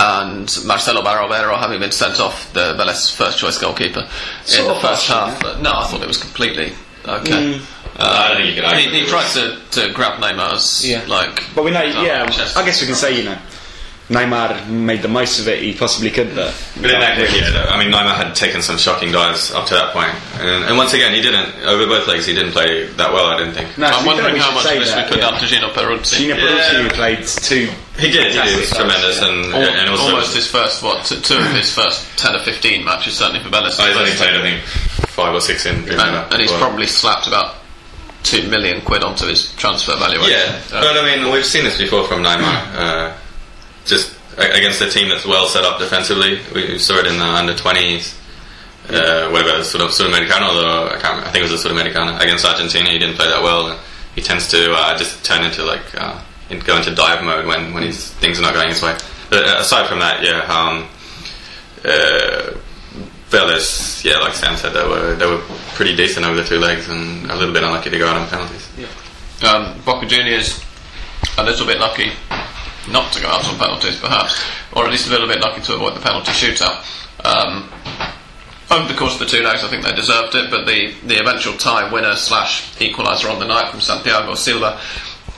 and 0.00 0.56
Marcelo 0.66 1.02
Barovero 1.02 1.58
having 1.58 1.80
been 1.80 1.92
sent 1.92 2.20
off, 2.20 2.52
the 2.52 2.74
Vélez 2.74 3.14
first 3.14 3.38
choice 3.38 3.58
goalkeeper, 3.58 4.00
in 4.00 4.66
the 4.66 4.74
first 4.80 5.06
harsh, 5.06 5.08
half. 5.08 5.40
But 5.42 5.60
no, 5.60 5.70
I 5.72 5.86
thought 5.86 6.02
it 6.02 6.08
was 6.08 6.18
completely 6.18 6.72
okay. 7.06 7.58
Mm. 7.58 7.74
I 8.00 8.28
don't 8.28 8.36
think 8.38 8.54
you 8.54 8.62
can 8.62 8.78
He, 8.78 9.00
he 9.00 9.06
tried 9.06 9.28
to, 9.32 9.58
to 9.72 9.92
grab 9.92 10.20
Neymar's 10.20 10.88
Yeah. 10.88 11.04
like. 11.08 11.42
But 11.54 11.64
we 11.64 11.70
know, 11.70 11.80
uh, 11.80 12.02
yeah, 12.02 12.26
chest. 12.26 12.56
I 12.56 12.64
guess 12.64 12.80
we 12.80 12.86
can 12.86 12.96
say, 12.96 13.16
you 13.16 13.24
know, 13.24 13.38
Neymar 14.08 14.66
made 14.70 15.02
the 15.02 15.08
most 15.08 15.38
of 15.38 15.48
it 15.48 15.60
he 15.62 15.74
possibly 15.74 16.10
could, 16.10 16.34
but. 16.34 16.56
But 16.80 16.90
in 16.90 17.00
that 17.00 17.16
case, 17.18 17.28
yeah, 17.36 17.50
though, 17.50 17.68
I 17.68 17.76
mean, 17.78 17.92
Neymar 17.92 18.16
had 18.16 18.34
taken 18.34 18.62
some 18.62 18.78
shocking 18.78 19.12
dives 19.12 19.52
up 19.52 19.66
to 19.68 19.74
that 19.74 19.92
point, 19.92 20.14
and, 20.40 20.64
and 20.64 20.78
once 20.78 20.94
again, 20.94 21.12
he 21.14 21.20
didn't 21.20 21.52
over 21.68 21.84
both 21.86 22.08
legs. 22.08 22.24
He 22.24 22.32
didn't 22.34 22.52
play 22.52 22.86
that 22.96 23.12
well. 23.12 23.26
I 23.26 23.36
didn't 23.36 23.52
think. 23.52 23.76
No, 23.76 23.86
I'm 23.86 24.06
wondering 24.06 24.36
how 24.36 24.54
much 24.54 24.64
of 24.64 24.80
this 24.80 24.96
we 24.96 25.02
put 25.02 25.18
yeah. 25.18 25.30
down 25.30 25.38
to 25.40 25.46
Gino 25.46 25.68
Peruzzi. 25.68 26.16
Gino 26.24 26.36
Peruzzi 26.36 26.72
Yeah. 26.72 26.82
who 26.82 26.88
played 26.88 27.26
two. 27.26 27.68
He 28.00 28.08
did. 28.10 28.32
He 28.32 28.38
fantastic 28.38 28.60
was 28.60 28.70
tremendous, 28.70 29.20
yeah. 29.20 29.28
and, 29.28 29.54
Al- 29.54 29.76
and 29.76 29.90
also 29.90 30.04
almost 30.04 30.34
his 30.34 30.46
first 30.50 30.82
what 30.82 31.04
t- 31.04 31.20
two 31.20 31.36
of 31.36 31.52
his 31.52 31.70
first 31.74 32.08
ten 32.18 32.34
or 32.34 32.40
fifteen 32.40 32.84
matches 32.86 33.12
certainly 33.18 33.42
for 33.44 33.50
Vélez. 33.50 33.76
Oh, 33.78 33.84
he's 33.86 33.96
only 33.96 34.12
played, 34.16 34.34
I 34.34 34.40
think, 34.40 34.62
five 35.12 35.34
or 35.34 35.40
six 35.42 35.66
in. 35.66 35.84
and, 35.84 35.92
and 36.00 36.40
he's 36.40 36.48
Well, 36.50 36.60
probably 36.60 36.86
slapped 36.86 37.26
about 37.26 37.56
two 38.22 38.48
million 38.48 38.80
quid 38.80 39.02
onto 39.02 39.26
his 39.26 39.52
transfer 39.56 39.96
valuation. 39.96 40.30
Yeah, 40.32 40.60
Uh, 40.72 40.80
but 40.80 40.96
I 40.96 41.16
mean, 41.16 41.30
we've 41.32 41.44
seen 41.44 41.64
this 41.64 41.76
before 41.76 42.06
from 42.06 42.22
Neymar. 42.22 42.74
Uh, 42.74 43.12
just 43.88 44.14
against 44.36 44.80
a 44.80 44.88
team 44.88 45.08
that's 45.08 45.26
well 45.26 45.48
set 45.48 45.64
up 45.64 45.78
defensively. 45.78 46.40
We 46.54 46.78
saw 46.78 46.98
it 46.98 47.06
in 47.06 47.18
the 47.18 47.24
under 47.24 47.56
twenties. 47.56 48.14
Uh, 48.88 49.28
whatever, 49.28 49.62
sort 49.64 49.84
of 49.84 49.90
Sudamericano, 49.90 50.88
I 50.88 50.98
can't. 50.98 51.26
I 51.26 51.30
think 51.30 51.44
it 51.44 51.50
was 51.50 51.64
a 51.64 51.68
Sudamericano 51.68 52.18
against 52.20 52.44
Argentina. 52.46 52.88
He 52.88 52.98
didn't 52.98 53.16
play 53.16 53.28
that 53.28 53.42
well. 53.42 53.78
He 54.14 54.22
tends 54.22 54.48
to 54.48 54.72
uh, 54.72 54.96
just 54.96 55.22
turn 55.24 55.44
into 55.44 55.62
like 55.62 55.82
uh, 55.94 56.22
go 56.64 56.76
into 56.76 56.94
dive 56.94 57.22
mode 57.22 57.46
when 57.46 57.74
when 57.74 57.92
things 57.92 58.38
are 58.38 58.42
not 58.42 58.54
going 58.54 58.68
his 58.68 58.82
way. 58.82 58.96
But 59.28 59.44
uh, 59.44 59.56
aside 59.60 59.88
from 59.88 59.98
that, 59.98 60.24
yeah, 60.24 60.40
um, 60.48 60.88
uh, 61.84 62.56
yeah, 64.04 64.18
like 64.20 64.34
Sam 64.34 64.56
said, 64.56 64.72
they 64.72 64.88
were 64.88 65.14
they 65.16 65.26
were 65.26 65.42
pretty 65.74 65.94
decent 65.94 66.24
over 66.24 66.36
the 66.36 66.44
two 66.44 66.58
legs 66.58 66.88
and 66.88 67.30
a 67.30 67.36
little 67.36 67.52
bit 67.52 67.62
unlucky 67.62 67.90
to 67.90 67.98
go 67.98 68.08
out 68.08 68.16
on 68.16 68.26
penalties. 68.28 68.68
Yeah. 68.78 69.50
Um, 69.50 69.78
Boca 69.84 70.06
Juniors 70.06 70.64
a 71.36 71.44
little 71.44 71.66
bit 71.66 71.78
lucky 71.78 72.12
not 72.90 73.12
to 73.12 73.22
go 73.22 73.28
out 73.28 73.46
on 73.48 73.58
penalties, 73.58 73.98
perhaps, 74.00 74.42
or 74.72 74.84
at 74.84 74.90
least 74.90 75.06
a 75.08 75.10
little 75.10 75.28
bit 75.28 75.40
lucky 75.40 75.60
to 75.62 75.74
avoid 75.74 75.94
the 75.94 76.00
penalty 76.00 76.32
shootout. 76.32 76.84
Um, 77.24 77.70
over 78.70 78.86
the 78.92 78.98
course 78.98 79.14
of 79.14 79.20
the 79.20 79.26
two 79.26 79.42
legs, 79.42 79.64
I 79.64 79.68
think 79.68 79.82
they 79.84 79.94
deserved 79.94 80.34
it, 80.34 80.50
but 80.50 80.66
the, 80.66 80.94
the 81.06 81.18
eventual 81.20 81.54
tie 81.56 81.90
winner 81.92 82.14
slash 82.16 82.74
equaliser 82.76 83.32
on 83.32 83.38
the 83.38 83.46
night 83.46 83.70
from 83.70 83.80
Santiago 83.80 84.34
Silva 84.34 84.78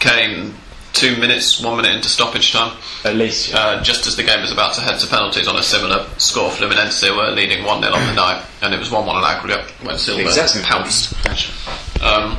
came 0.01 0.55
two 0.93 1.17
minutes, 1.17 1.63
one 1.63 1.77
minute 1.77 1.95
into 1.95 2.09
stoppage 2.09 2.53
time. 2.53 2.77
At 3.05 3.15
least, 3.15 3.51
yeah. 3.51 3.59
Uh, 3.59 3.83
just 3.83 4.07
as 4.09 4.17
the 4.17 4.25
game 4.25 4.41
was 4.41 4.51
about 4.51 4.75
to 4.75 4.81
head 4.81 4.99
to 5.01 5.07
penalties 5.07 5.47
on 5.47 5.57
a 5.57 5.63
similar 5.63 6.07
score, 6.19 6.51
Fluminense 6.51 7.03
were 7.17 7.31
leading 7.31 7.65
1 7.65 7.83
0 7.83 7.95
on 7.95 8.07
the 8.07 8.15
night, 8.15 8.45
and 8.63 8.75
it 8.75 8.79
was 8.79 8.91
1 8.91 9.07
1 9.07 9.17
on 9.17 9.25
aggregate 9.25 9.65
when 9.83 9.97
Silva 9.97 10.23
Exactly. 10.23 10.63
pounced. 10.63 11.15
Um, 12.03 12.37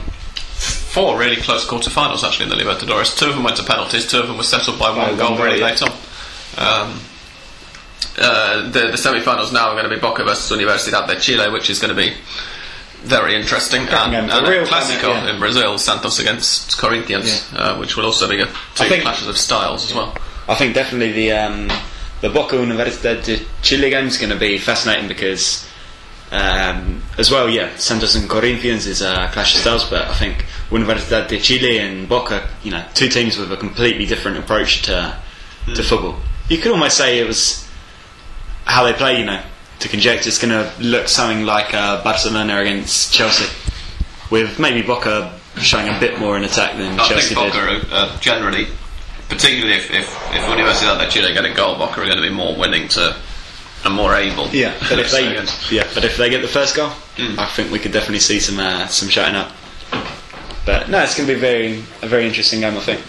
four 0.91 1.17
really 1.17 1.37
close 1.37 1.65
quarterfinals 1.65 2.23
actually 2.23 2.45
in 2.45 2.49
the 2.49 2.61
Libertadores. 2.63 3.17
Two 3.17 3.29
of 3.29 3.35
them 3.35 3.43
went 3.43 3.57
to 3.57 3.63
penalties. 3.63 4.05
Two 4.05 4.19
of 4.19 4.27
them 4.27 4.37
were 4.37 4.43
settled 4.43 4.77
by 4.77 4.89
one 4.89 5.07
one 5.07 5.17
goal 5.17 5.29
goal, 5.29 5.45
really 5.45 5.59
yeah. 5.59 5.65
late 5.65 5.81
on. 5.81 5.91
Um, 6.57 6.99
uh, 8.17 8.69
the, 8.69 8.91
the 8.91 8.97
semi-finals 8.97 9.53
now 9.53 9.69
are 9.69 9.73
going 9.73 9.89
to 9.89 9.95
be 9.95 9.99
Boca 9.99 10.23
versus 10.23 10.51
Universidad 10.51 11.07
de 11.07 11.17
Chile, 11.19 11.49
which 11.49 11.69
is 11.69 11.79
going 11.79 11.95
to 11.95 11.95
be 11.95 12.13
very 13.03 13.35
interesting. 13.35 13.81
And. 13.87 14.13
A 14.29 14.35
and 14.35 14.47
a 14.47 14.49
real 14.49 14.65
Clásico 14.65 15.13
game, 15.13 15.25
yeah. 15.25 15.33
in 15.33 15.39
Brazil, 15.39 15.77
Santos 15.77 16.19
against 16.19 16.77
Corinthians, 16.77 17.49
uh, 17.55 17.77
which 17.77 17.95
will 17.95 18.05
also 18.05 18.27
be 18.27 18.41
a, 18.41 18.45
two 18.75 18.85
think- 18.85 19.03
clashes 19.03 19.27
of 19.27 19.37
styles 19.37 19.85
as 19.85 19.93
well. 19.95 20.15
I 20.49 20.55
think 20.55 20.75
definitely 20.75 21.13
the 21.13 21.31
um, 21.31 21.71
the 22.19 22.29
Boca 22.29 22.57
Universidad 22.57 23.23
de 23.23 23.39
Chile 23.61 23.89
game 23.89 24.07
is 24.07 24.17
going 24.17 24.31
to 24.31 24.37
be 24.37 24.57
fascinating 24.57 25.07
because, 25.07 25.67
um, 26.31 27.03
as 27.17 27.29
well, 27.29 27.49
yeah, 27.49 27.75
Santos 27.75 28.15
and 28.15 28.29
Corinthians 28.29 28.87
is 28.87 29.01
a 29.01 29.29
clash 29.33 29.55
of 29.55 29.61
styles, 29.61 29.89
but 29.89 30.07
I 30.07 30.13
think 30.13 30.45
Universidad 30.69 31.27
de 31.27 31.37
Chile 31.37 31.79
and 31.79 32.07
Boca, 32.07 32.47
you 32.63 32.71
know, 32.71 32.83
two 32.93 33.09
teams 33.09 33.37
with 33.37 33.51
a 33.51 33.57
completely 33.57 34.05
different 34.05 34.37
approach 34.37 34.83
to 34.83 35.13
to 35.75 35.83
football. 35.83 36.17
You 36.47 36.57
could 36.57 36.71
almost 36.71 36.97
say 36.97 37.19
it 37.19 37.27
was 37.27 37.67
how 38.63 38.85
they 38.85 38.93
play. 38.93 39.19
You 39.19 39.25
know, 39.25 39.41
to 39.79 39.89
conjecture, 39.89 40.29
it's 40.29 40.39
going 40.39 40.51
to 40.51 40.71
look 40.81 41.09
something 41.09 41.45
like 41.45 41.73
uh, 41.73 42.01
Barcelona 42.01 42.61
against 42.61 43.13
Chelsea, 43.13 43.45
with 44.29 44.57
maybe 44.57 44.81
Boca 44.81 45.37
showing 45.57 45.89
a 45.89 45.99
bit 45.99 46.17
more 46.17 46.37
in 46.37 46.45
attack 46.45 46.77
than 46.77 46.97
I 46.97 47.07
Chelsea 47.09 47.35
think 47.35 47.51
did. 47.51 47.59
Boca 47.59 47.91
are 47.91 47.95
uh, 47.95 48.19
generally, 48.19 48.67
particularly 49.27 49.73
if, 49.73 49.91
if, 49.91 50.07
if 50.33 50.41
Universidad 50.43 50.97
de 50.97 51.11
Chile 51.11 51.33
get 51.33 51.43
a 51.43 51.53
goal, 51.53 51.77
Boca 51.77 51.99
are 51.99 52.05
going 52.05 52.15
to 52.15 52.23
be 52.23 52.29
more 52.33 52.55
willing 52.55 52.87
to 52.89 53.17
and 53.85 53.93
more 53.93 54.13
able. 54.15 54.47
Yeah, 54.49 54.73
but 54.89 54.99
if 54.99 55.11
they 55.11 55.33
yeah, 55.75 55.87
but 55.93 56.03
if 56.05 56.17
they 56.17 56.29
get 56.29 56.41
the 56.41 56.47
first 56.47 56.75
goal, 56.75 56.91
Mm. 57.17 57.37
I 57.37 57.45
think 57.47 57.71
we 57.71 57.77
could 57.79 57.91
definitely 57.91 58.19
see 58.19 58.39
some 58.39 58.59
uh, 58.59 58.87
some 58.87 59.09
shutting 59.09 59.35
up. 59.35 59.51
But 60.65 60.89
no, 60.89 60.99
it's 61.03 61.15
going 61.17 61.27
to 61.27 61.33
be 61.33 61.39
very 61.39 61.79
a 62.01 62.07
very 62.07 62.25
interesting 62.27 62.61
game, 62.61 62.77
I 62.77 62.79
think. 62.79 63.01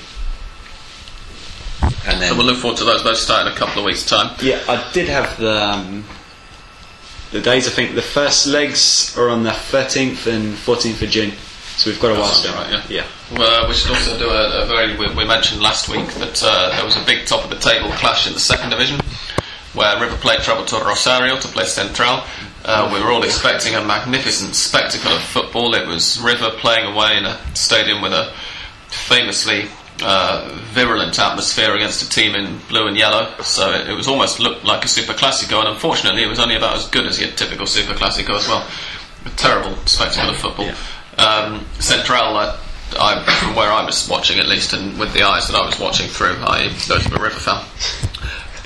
And 2.06 2.20
then 2.20 2.30
So 2.30 2.36
we'll 2.36 2.46
look 2.46 2.58
forward 2.58 2.78
to 2.78 2.84
those. 2.84 3.04
Those 3.04 3.22
start 3.22 3.46
in 3.46 3.52
a 3.52 3.56
couple 3.56 3.78
of 3.80 3.84
weeks' 3.84 4.04
time. 4.04 4.34
yeah, 4.42 4.60
I 4.68 4.90
did 4.92 5.08
have 5.08 5.36
the 5.38 5.52
um, 5.62 6.04
the 7.30 7.40
days. 7.40 7.66
I 7.68 7.70
think 7.70 7.94
the 7.94 8.02
first 8.02 8.46
legs 8.46 9.16
are 9.16 9.28
on 9.30 9.44
the 9.44 9.52
thirteenth 9.52 10.26
and 10.26 10.54
fourteenth 10.56 11.00
of 11.02 11.10
June, 11.10 11.32
so 11.76 11.90
we've 11.90 12.00
got 12.00 12.16
a 12.16 12.20
while 12.20 12.28
still. 12.32 12.54
right, 12.54 12.70
yeah. 12.72 12.84
yeah. 12.88 13.06
Well, 13.38 13.68
we 13.68 13.74
should 13.74 13.90
also 13.92 14.18
do 14.18 14.28
a, 14.28 14.62
a 14.62 14.66
very. 14.66 14.96
We, 14.96 15.14
we 15.14 15.24
mentioned 15.24 15.62
last 15.62 15.88
week 15.88 16.06
that 16.14 16.42
uh, 16.44 16.70
there 16.76 16.84
was 16.84 16.96
a 16.96 17.04
big 17.04 17.26
top 17.26 17.44
of 17.44 17.50
the 17.50 17.56
table 17.58 17.90
clash 17.92 18.26
in 18.26 18.32
the 18.34 18.40
second 18.40 18.70
division, 18.70 19.00
where 19.74 20.00
River 20.00 20.16
Plate 20.16 20.40
travelled 20.40 20.68
to 20.68 20.76
Rosario 20.76 21.38
to 21.38 21.48
play 21.48 21.64
Central. 21.64 22.22
Uh, 22.64 22.90
we 22.92 23.02
were 23.02 23.10
all 23.10 23.22
expecting 23.24 23.74
a 23.74 23.84
magnificent 23.84 24.54
spectacle 24.54 25.12
of 25.12 25.22
football. 25.22 25.74
It 25.74 25.86
was 25.86 26.20
River 26.20 26.50
playing 26.50 26.92
away 26.92 27.16
in 27.16 27.24
a 27.24 27.38
stadium 27.54 28.02
with 28.02 28.12
a 28.12 28.32
famously 28.88 29.68
uh, 30.02 30.48
virulent 30.72 31.18
atmosphere 31.18 31.74
against 31.74 32.02
a 32.02 32.08
team 32.08 32.34
in 32.34 32.58
blue 32.68 32.86
and 32.86 32.96
yellow. 32.96 33.34
So 33.42 33.72
it, 33.72 33.88
it 33.88 33.94
was 33.94 34.08
almost 34.08 34.40
looked 34.40 34.64
like 34.64 34.84
a 34.84 34.88
Super 34.88 35.12
Classico, 35.12 35.60
and 35.60 35.68
unfortunately, 35.68 36.22
it 36.22 36.28
was 36.28 36.38
only 36.38 36.56
about 36.56 36.76
as 36.76 36.88
good 36.88 37.06
as 37.06 37.20
your 37.20 37.30
typical 37.30 37.66
Super 37.66 37.94
Classico 37.94 38.36
as 38.36 38.46
well. 38.46 38.66
A 39.24 39.30
terrible 39.30 39.76
spectacle 39.86 40.30
of 40.30 40.36
football. 40.36 40.70
Um, 41.18 41.64
Central, 41.78 42.36
I, 42.98 43.24
from 43.40 43.54
where 43.54 43.70
I 43.70 43.84
was 43.84 44.08
watching 44.08 44.38
at 44.38 44.46
least, 44.46 44.72
and 44.72 44.98
with 44.98 45.12
the 45.14 45.22
eyes 45.22 45.48
that 45.48 45.56
I 45.56 45.64
was 45.64 45.78
watching 45.78 46.08
through, 46.08 46.36
I 46.40 46.68
those 46.88 47.06
of 47.06 47.12
a 47.12 47.22
River 47.22 47.38
fan, 47.38 47.64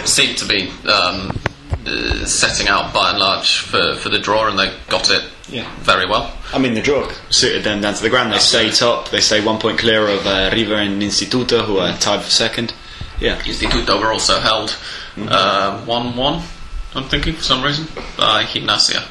seemed 0.04 0.38
to 0.38 0.46
be 0.46 0.68
um, 0.88 1.38
uh, 1.86 2.24
setting 2.24 2.68
out 2.68 2.92
by 2.92 3.10
and 3.10 3.18
large 3.18 3.58
for, 3.58 3.94
for 3.96 4.08
the 4.08 4.18
draw, 4.18 4.48
and 4.48 4.58
they 4.58 4.72
got 4.88 5.10
it 5.10 5.24
Yeah. 5.48 5.68
very 5.80 6.06
well. 6.06 6.32
I 6.52 6.58
mean, 6.58 6.74
the 6.74 6.82
draw 6.82 7.10
suited 7.30 7.64
them 7.64 7.80
down 7.80 7.94
to 7.94 8.02
the 8.02 8.10
ground. 8.10 8.32
They 8.32 8.38
stay 8.38 8.70
top. 8.70 9.10
They 9.10 9.20
stay 9.20 9.44
one 9.44 9.58
point 9.58 9.78
clear 9.78 10.06
of 10.08 10.26
uh, 10.26 10.50
River 10.52 10.74
and 10.74 11.00
Instituto, 11.02 11.64
who 11.64 11.78
are 11.78 11.96
tied 11.98 12.22
for 12.22 12.30
second. 12.30 12.74
Yeah, 13.20 13.38
Instituto 13.40 13.98
were 14.00 14.12
also 14.12 14.40
held 14.40 14.76
uh, 15.16 15.82
1 15.84 16.16
1, 16.16 16.42
I'm 16.94 17.04
thinking, 17.04 17.34
for 17.34 17.42
some 17.42 17.62
reason, 17.62 17.86
by 18.16 18.44
Gimnasia. 18.44 19.02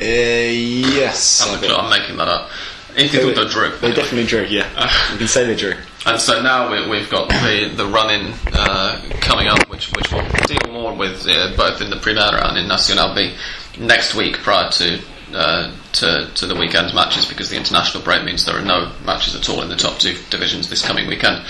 Uh, 0.00 0.04
yes. 0.04 1.42
I 1.42 1.54
I'm. 1.54 1.84
I'm 1.84 1.90
making 1.90 2.16
that 2.16 2.28
up. 2.28 2.50
Instituto 2.94 3.50
drew. 3.50 3.70
They 3.78 3.92
definitely 3.92 4.24
drew, 4.26 4.44
yeah. 4.44 4.66
you 5.12 5.18
can 5.18 5.28
say 5.28 5.46
they 5.46 5.54
drew. 5.56 5.74
And 6.06 6.18
so 6.18 6.40
now 6.40 6.70
we, 6.70 6.88
we've 6.88 7.10
got 7.10 7.28
the, 7.28 7.72
the 7.76 7.86
run 7.86 8.10
in 8.10 8.32
uh, 8.54 9.02
coming 9.20 9.48
up, 9.48 9.68
which 9.68 9.92
which 9.92 10.10
we'll 10.10 10.26
deal 10.46 10.72
more 10.72 10.94
with 10.94 11.26
uh, 11.28 11.54
both 11.56 11.82
in 11.82 11.90
the 11.90 11.96
Primera 11.96 12.48
and 12.48 12.56
in 12.56 12.68
Nacional 12.68 13.14
B 13.14 13.34
next 13.78 14.14
week 14.14 14.38
prior 14.38 14.70
to, 14.70 15.00
uh, 15.34 15.74
to 15.92 16.30
to 16.34 16.46
the 16.46 16.54
weekend 16.54 16.94
matches 16.94 17.26
because 17.26 17.50
the 17.50 17.56
international 17.56 18.02
break 18.02 18.24
means 18.24 18.46
there 18.46 18.56
are 18.56 18.64
no 18.64 18.90
matches 19.04 19.34
at 19.36 19.48
all 19.50 19.62
in 19.62 19.68
the 19.68 19.76
top 19.76 19.98
two 19.98 20.16
divisions 20.30 20.70
this 20.70 20.82
coming 20.82 21.06
weekend. 21.06 21.44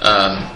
Um, 0.00 0.50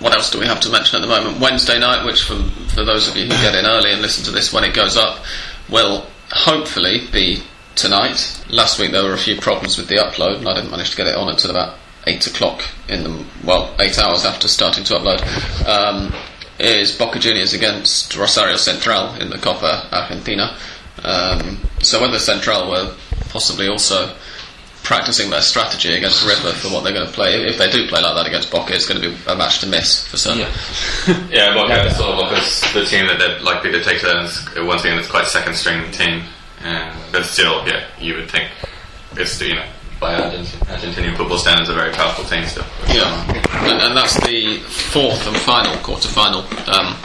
what 0.00 0.12
else 0.12 0.28
do 0.30 0.40
we 0.40 0.46
have 0.46 0.58
to 0.60 0.68
mention 0.68 0.96
at 0.96 1.02
the 1.02 1.08
moment? 1.08 1.38
Wednesday 1.38 1.78
night, 1.78 2.04
which 2.04 2.22
for 2.22 2.42
for 2.74 2.84
those 2.84 3.08
of 3.08 3.16
you 3.16 3.24
who 3.24 3.30
get 3.40 3.54
in 3.54 3.66
early 3.66 3.92
and 3.92 4.02
listen 4.02 4.24
to 4.24 4.32
this 4.32 4.52
when 4.52 4.64
it 4.64 4.74
goes 4.74 4.96
up, 4.96 5.24
will 5.68 6.06
hopefully 6.32 7.06
be 7.12 7.40
tonight. 7.76 8.44
Last 8.50 8.80
week 8.80 8.90
there 8.90 9.04
were 9.04 9.14
a 9.14 9.18
few 9.18 9.40
problems 9.40 9.78
with 9.78 9.86
the 9.86 9.96
upload, 9.96 10.38
and 10.38 10.48
I 10.48 10.54
didn't 10.54 10.72
manage 10.72 10.90
to 10.90 10.96
get 10.96 11.06
it 11.06 11.14
on 11.14 11.28
until 11.28 11.52
about 11.52 11.78
eight 12.06 12.26
o'clock 12.26 12.64
in 12.88 13.04
the 13.04 13.24
well, 13.44 13.74
eight 13.78 13.98
hours 13.98 14.24
after 14.24 14.48
starting 14.48 14.84
to 14.84 14.94
upload. 14.94 15.22
Um, 15.66 16.12
is 16.58 16.96
Boca 16.96 17.18
Juniors 17.18 17.54
against 17.54 18.16
Rosario 18.16 18.56
Central 18.56 19.14
in 19.14 19.30
the 19.30 19.38
Copa 19.38 19.88
Argentina? 19.92 20.56
Um, 21.02 21.60
so 21.80 22.00
whether 22.00 22.18
Central 22.18 22.70
were 22.70 22.94
possibly 23.30 23.66
also 23.66 24.14
practicing 24.82 25.30
their 25.30 25.40
strategy 25.40 25.92
against 25.94 26.26
River 26.26 26.52
for 26.52 26.68
what 26.68 26.84
they're 26.84 26.92
going 26.92 27.06
to 27.06 27.12
play. 27.12 27.46
If 27.46 27.58
they 27.58 27.70
do 27.70 27.88
play 27.88 28.02
like 28.02 28.14
that 28.14 28.26
against 28.26 28.50
Boca, 28.50 28.74
it's 28.74 28.86
going 28.86 29.00
to 29.00 29.10
be 29.10 29.16
a 29.26 29.36
match 29.36 29.60
to 29.60 29.66
miss 29.66 30.06
for 30.06 30.16
certain. 30.16 30.40
Yeah, 31.30 31.54
Boca 31.54 31.86
is 31.86 31.96
sort 31.96 32.10
of 32.10 32.18
Boca's 32.18 32.60
the 32.72 32.84
team 32.84 33.06
that 33.06 33.18
they're 33.18 33.40
likely 33.40 33.70
to 33.72 33.82
take 33.82 34.00
turns. 34.00 34.44
Once 34.56 34.82
again, 34.82 34.98
it's 34.98 35.10
quite 35.10 35.24
a 35.24 35.28
second 35.28 35.54
string 35.54 35.90
team, 35.92 36.24
and 36.62 36.96
but 37.12 37.24
still, 37.24 37.66
yeah, 37.66 37.86
you 37.98 38.14
would 38.16 38.30
think 38.30 38.50
it's 39.12 39.40
you 39.40 39.54
know 39.54 39.66
by 40.02 40.14
Argent- 40.20 40.48
Argentinian 40.66 41.16
football 41.16 41.38
standards 41.38 41.68
a 41.68 41.74
very 41.74 41.92
powerful 41.92 42.24
team 42.24 42.44
still. 42.44 42.66
Yeah, 42.88 43.06
and, 43.70 43.80
and 43.80 43.96
that's 43.96 44.18
the 44.26 44.58
fourth 44.58 45.26
and 45.28 45.36
final 45.36 45.74
quarter 45.78 46.08
final 46.08 46.40
um, 46.66 46.96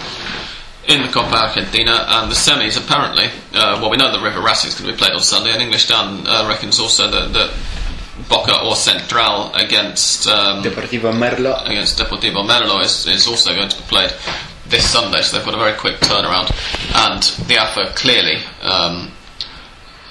in 0.88 1.04
the 1.04 1.08
Copa 1.14 1.36
Argentina, 1.36 2.06
and 2.10 2.32
the 2.32 2.36
semis 2.36 2.76
apparently. 2.76 3.26
Uh, 3.54 3.78
well, 3.80 3.92
we 3.92 3.98
know 3.98 4.12
that 4.12 4.22
River 4.24 4.42
Racing 4.42 4.70
is 4.70 4.76
going 4.80 4.90
to 4.90 4.94
be 4.94 4.98
played 4.98 5.14
on 5.14 5.22
Sunday, 5.22 5.52
and 5.52 5.62
English 5.62 5.88
Dan 5.88 6.26
uh, 6.26 6.48
reckons 6.50 6.80
also 6.80 7.10
that, 7.12 7.34
that 7.34 7.54
Boca 8.28 8.66
or 8.66 8.76
Central 8.76 9.54
against 9.54 10.28
um, 10.28 10.64
Deportivo 10.64 11.14
Merlo. 11.14 11.64
against 11.70 12.00
Deportivo 12.00 12.44
Merlo 12.50 12.84
is, 12.84 13.06
is 13.06 13.28
also 13.28 13.54
going 13.54 13.70
to 13.70 13.78
be 13.78 13.84
played 13.84 14.12
this 14.68 14.90
Sunday, 14.90 15.22
so 15.22 15.38
they've 15.38 15.46
got 15.46 15.54
a 15.54 15.58
very 15.58 15.78
quick 15.78 15.98
turnaround. 15.98 16.50
And 16.96 17.22
the 17.48 17.58
AFA 17.58 17.94
clearly 17.96 18.42
um, 18.62 19.12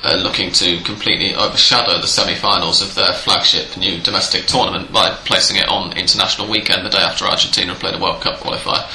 are 0.07 0.17
looking 0.17 0.53
to 0.53 0.79
completely 0.83 1.35
overshadow 1.35 2.01
the 2.01 2.07
semi 2.07 2.35
finals 2.35 2.81
of 2.81 2.95
their 2.95 3.13
flagship 3.13 3.77
new 3.77 4.01
domestic 4.01 4.47
tournament 4.47 4.93
by 4.93 5.11
placing 5.25 5.57
it 5.57 5.69
on 5.69 5.97
international 5.97 6.49
weekend 6.49 6.85
the 6.85 6.91
day 6.91 6.99
after 6.99 7.25
Argentina 7.25 7.75
played 7.75 7.95
a 7.95 7.99
World 7.99 8.21
Cup 8.21 8.39
qualifier. 8.39 8.87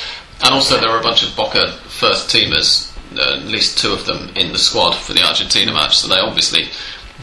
And 0.44 0.54
also, 0.54 0.80
there 0.80 0.90
are 0.90 1.00
a 1.00 1.04
bunch 1.04 1.24
of 1.24 1.36
Boca 1.36 1.72
first 1.88 2.30
teamers, 2.30 2.92
uh, 3.18 3.38
at 3.38 3.46
least 3.46 3.78
two 3.78 3.92
of 3.92 4.06
them 4.06 4.30
in 4.36 4.52
the 4.52 4.58
squad 4.58 4.96
for 4.96 5.14
the 5.14 5.22
Argentina 5.22 5.72
match, 5.74 5.98
so 5.98 6.08
they 6.08 6.20
obviously. 6.20 6.70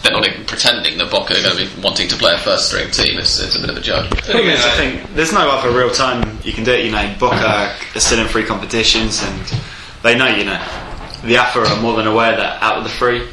They're 0.01 0.13
not 0.13 0.29
even 0.29 0.45
pretending 0.45 0.97
that 0.99 1.11
Boca 1.11 1.37
are 1.37 1.43
going 1.43 1.57
to 1.57 1.75
be 1.75 1.83
wanting 1.83 2.07
to 2.07 2.15
play 2.15 2.33
a 2.33 2.39
first 2.39 2.69
string 2.69 2.89
team. 2.93 3.19
It's, 3.19 3.41
it's 3.41 3.57
a 3.57 3.61
bit 3.61 3.69
of 3.69 3.77
a 3.77 3.81
joke. 3.81 4.09
Problem 4.11 4.49
is, 4.49 4.65
I 4.65 4.71
think 4.77 5.13
there's 5.15 5.33
no 5.33 5.51
other 5.51 5.77
real 5.77 5.91
time 5.91 6.39
you 6.45 6.53
can 6.53 6.63
do 6.63 6.71
it. 6.71 6.85
You 6.85 6.93
know, 6.93 7.17
Boca 7.19 7.75
are 7.97 7.99
still 7.99 8.21
in 8.21 8.29
three 8.29 8.45
competitions, 8.45 9.21
and 9.25 9.61
they 10.05 10.17
know, 10.17 10.29
you 10.29 10.45
know, 10.45 10.63
the 11.25 11.37
AFA 11.37 11.67
are 11.67 11.83
more 11.83 11.97
than 11.97 12.07
aware 12.07 12.37
that 12.37 12.63
out 12.63 12.79
of 12.79 12.85
the 12.85 12.91
three, 12.91 13.27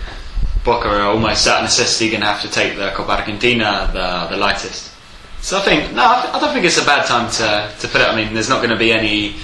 Boca 0.66 0.88
are 0.90 1.02
almost 1.04 1.48
out 1.48 1.58
of 1.58 1.64
necessity 1.64 2.10
going 2.10 2.22
to 2.22 2.28
have 2.28 2.42
to 2.42 2.50
take 2.50 2.76
the 2.76 2.90
Copa 2.92 3.12
Argentina, 3.12 3.90
the 3.94 4.36
the 4.36 4.38
lightest. 4.38 4.92
So 5.42 5.60
I 5.60 5.62
think 5.62 5.94
no, 5.94 6.04
I, 6.04 6.40
don't 6.40 6.52
think 6.54 6.66
it's 6.66 6.82
a 6.82 6.86
bad 6.86 7.06
time 7.06 7.30
to 7.40 7.72
to 7.82 7.88
put 7.88 8.02
it. 8.02 8.08
I 8.10 8.16
mean, 8.16 8.34
there's 8.34 8.50
not 8.50 8.58
going 8.58 8.72
to 8.72 8.78
be 8.78 8.92
any 8.92 9.36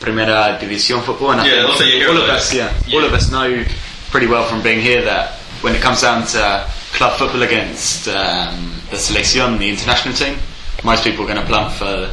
Primera 0.00 0.58
División 0.58 1.02
football, 1.02 1.30
and 1.32 1.40
I 1.40 1.46
Yeah, 1.46 1.76
think 1.78 1.92
hear 1.94 2.08
all 2.10 2.16
of 2.18 2.28
us, 2.28 2.52
yeah, 2.52 2.74
Yeah. 2.86 2.98
all 2.98 3.04
of 3.04 3.12
us 3.12 3.30
know 3.30 3.64
pretty 4.10 4.26
well 4.26 4.44
from 4.48 4.62
being 4.62 4.80
here 4.80 5.02
that 5.04 5.32
when 5.62 5.74
it 5.74 5.80
comes 5.80 6.02
down 6.02 6.26
to 6.26 6.66
club 6.92 7.18
football 7.18 7.42
against 7.42 8.08
um, 8.08 8.74
the 8.90 8.96
selección, 8.96 9.58
the 9.58 9.68
international 9.68 10.14
team, 10.14 10.36
most 10.84 11.04
people 11.04 11.24
are 11.24 11.28
going 11.32 11.40
to 11.40 11.46
plump 11.46 11.72
for 11.72 12.10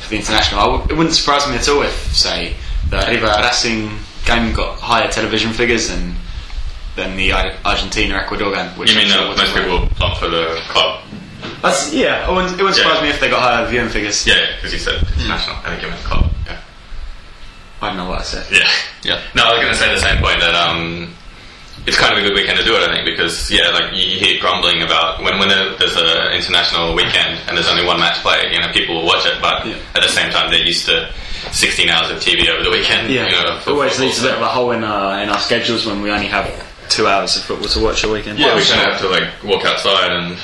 for 0.00 0.08
the 0.10 0.16
international. 0.16 0.60
I 0.60 0.66
w- 0.66 0.84
it 0.90 0.96
wouldn't 0.96 1.14
surprise 1.14 1.46
me 1.48 1.56
at 1.56 1.68
all 1.68 1.82
if, 1.82 2.14
say, 2.14 2.54
the 2.90 2.98
River 3.08 3.32
Racing 3.42 3.90
game 4.24 4.52
got 4.54 4.78
higher 4.78 5.10
television 5.10 5.52
figures 5.52 5.88
than 5.88 6.14
than 6.96 7.16
the 7.16 7.32
Ar- 7.32 7.52
Argentina 7.64 8.16
Ecuador 8.16 8.52
game. 8.54 8.70
Which 8.78 8.90
You 8.92 8.98
mean 8.98 9.08
sure 9.08 9.28
that 9.28 9.36
most 9.36 9.54
people 9.54 9.86
plump 9.96 10.16
for 10.18 10.28
the 10.28 10.58
club? 10.68 11.02
That's, 11.62 11.92
yeah, 11.92 12.28
it 12.28 12.32
wouldn't, 12.34 12.52
it 12.58 12.62
wouldn't 12.62 12.76
surprise 12.76 13.02
me 13.02 13.08
if 13.08 13.20
they 13.20 13.30
got 13.30 13.42
higher 13.42 13.66
viewing 13.68 13.88
figures. 13.88 14.26
Yeah, 14.26 14.56
because 14.56 14.72
you 14.72 14.78
said 14.78 15.00
international. 15.16 15.56
Hmm. 15.56 15.66
I 15.66 15.70
think 15.70 15.82
you 15.82 15.88
meant 15.88 16.02
club. 16.04 16.30
Yeah. 16.46 16.60
I 17.82 17.88
don't 17.88 17.96
know 17.98 18.08
what 18.08 18.20
I 18.20 18.24
said. 18.24 18.46
Yeah. 18.50 18.68
Yeah. 19.04 19.20
No, 19.34 19.44
I 19.44 19.52
was 19.52 19.60
going 19.62 19.72
to 19.74 19.78
say 19.78 19.92
the 19.94 20.00
same 20.00 20.18
point 20.22 20.40
that 20.40 20.54
um, 20.56 21.12
it's 21.86 21.98
kind 21.98 22.12
of 22.12 22.18
a 22.18 22.22
good 22.26 22.34
weekend 22.34 22.58
to 22.58 22.64
do 22.64 22.74
it. 22.74 22.82
I 22.82 22.94
think 22.96 23.04
because 23.04 23.50
yeah, 23.50 23.68
like 23.70 23.92
you 23.94 24.18
hear 24.18 24.40
grumbling 24.40 24.82
about 24.82 25.22
when 25.22 25.38
when 25.38 25.48
there's 25.48 25.94
an 25.96 26.32
international 26.32 26.94
weekend 26.96 27.38
and 27.46 27.56
there's 27.56 27.68
only 27.68 27.84
one 27.84 28.00
match 28.00 28.16
played. 28.24 28.50
You 28.52 28.60
know, 28.60 28.72
people 28.72 28.96
will 28.96 29.06
watch 29.06 29.26
it, 29.26 29.38
but 29.40 29.66
Yeah. 29.66 29.76
at 29.94 30.02
the 30.02 30.08
same 30.08 30.32
time 30.32 30.50
they're 30.50 30.64
used 30.64 30.86
to 30.86 31.12
16 31.52 31.88
hours 31.88 32.10
of 32.10 32.18
TV 32.18 32.48
over 32.48 32.64
the 32.64 32.70
weekend. 32.70 33.12
Yeah, 33.12 33.28
you 33.28 33.36
know, 33.36 33.60
always 33.68 34.00
leaves 34.00 34.18
a 34.20 34.22
bit 34.26 34.34
of 34.34 34.40
a 34.42 34.48
hole 34.48 34.72
in 34.72 34.82
our 34.82 35.20
in 35.22 35.28
our 35.28 35.38
schedules 35.38 35.86
when 35.86 36.00
we 36.02 36.10
only 36.10 36.26
have 36.26 36.46
two 36.88 37.06
hours 37.06 37.36
of 37.36 37.42
football 37.44 37.68
to 37.68 37.80
watch 37.80 38.04
a 38.04 38.08
weekend. 38.08 38.38
Yeah, 38.38 38.56
we 38.56 38.64
kind 38.64 38.80
of 38.86 38.92
have 38.92 39.00
to 39.02 39.08
like 39.08 39.42
walk 39.44 39.64
outside 39.64 40.12
and 40.12 40.38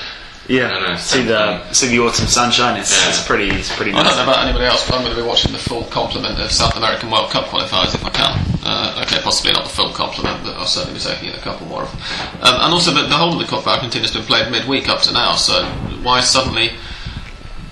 yeah. 0.48 0.68
Know, 0.80 0.96
see 0.96 1.22
the 1.22 1.72
see 1.72 1.88
the 1.88 2.00
autumn 2.00 2.26
sunshine. 2.26 2.78
It's, 2.80 2.90
Yeah. 3.00 3.08
it's 3.10 3.24
pretty 3.26 3.48
it's 3.50 3.74
pretty 3.74 3.92
Nice. 3.92 4.00
I 4.00 4.02
nice. 4.04 4.16
don't 4.16 4.26
know 4.26 4.32
about 4.32 4.44
anybody 4.44 4.64
else, 4.66 4.86
but 4.88 4.96
I'm 4.96 5.02
going 5.04 5.14
to 5.16 5.22
be 5.22 5.26
watching 5.26 5.52
the 5.52 5.58
full 5.58 5.84
complement 5.84 6.38
of 6.40 6.50
South 6.50 6.76
American 6.76 7.10
World 7.10 7.30
Cup 7.30 7.44
qualifiers 7.46 7.94
if 7.94 8.04
I 8.04 8.10
can. 8.10 8.38
Uh, 8.64 9.02
okay, 9.06 9.20
possibly 9.22 9.52
not 9.52 9.64
the 9.64 9.70
full 9.70 9.90
complement, 9.92 10.42
but 10.44 10.56
I'll 10.56 10.66
certainly 10.66 10.98
be 10.98 11.04
taking 11.04 11.28
in 11.30 11.34
a 11.34 11.38
couple 11.42 11.66
more 11.66 11.82
of 11.82 11.90
them. 11.90 12.00
Um, 12.42 12.54
and 12.62 12.72
also, 12.72 12.92
the, 12.92 13.02
the 13.02 13.16
whole 13.16 13.32
of 13.32 13.38
the 13.38 13.44
Copa 13.46 13.70
Argentina 13.70 14.02
has 14.04 14.12
been 14.14 14.22
played 14.24 14.50
midweek 14.50 14.88
up 14.88 15.02
to 15.02 15.12
now, 15.12 15.34
so 15.34 15.64
why 16.02 16.20
suddenly 16.20 16.70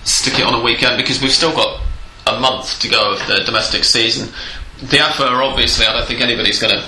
stick 0.04 0.38
it 0.38 0.44
on 0.46 0.54
a 0.54 0.62
weekend? 0.62 0.96
Because 0.96 1.20
we've 1.20 1.32
still 1.32 1.52
got 1.54 1.80
a 2.26 2.38
month 2.40 2.80
to 2.80 2.88
go 2.88 3.12
of 3.12 3.18
the 3.26 3.40
domestic 3.44 3.84
season. 3.84 4.32
The 4.82 4.98
AFA 5.00 5.26
are 5.26 5.42
obviously, 5.42 5.86
I 5.86 5.92
don't 5.92 6.06
think 6.06 6.20
anybody's 6.20 6.58
going 6.60 6.74
to 6.74 6.84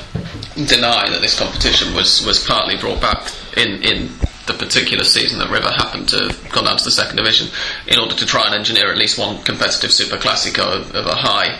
deny 0.54 1.08
that 1.08 1.20
this 1.20 1.38
competition 1.38 1.94
was, 1.94 2.24
was 2.24 2.44
partly 2.44 2.76
brought 2.76 3.00
back 3.00 3.30
in, 3.56 3.82
in 3.82 4.10
the 4.46 4.54
particular 4.54 5.04
season 5.04 5.38
that 5.38 5.50
River 5.50 5.70
happened 5.70 6.08
to 6.08 6.28
have 6.28 6.52
gone 6.52 6.64
down 6.64 6.76
to 6.76 6.84
the 6.84 6.90
second 6.90 7.16
division 7.16 7.48
in 7.86 7.98
order 7.98 8.14
to 8.14 8.26
try 8.26 8.46
and 8.46 8.54
engineer 8.54 8.90
at 8.90 8.98
least 8.98 9.18
one 9.18 9.42
competitive 9.44 9.92
Super 9.92 10.16
Classico 10.16 10.64
of, 10.76 10.94
of 10.94 11.06
a 11.06 11.14
high 11.14 11.58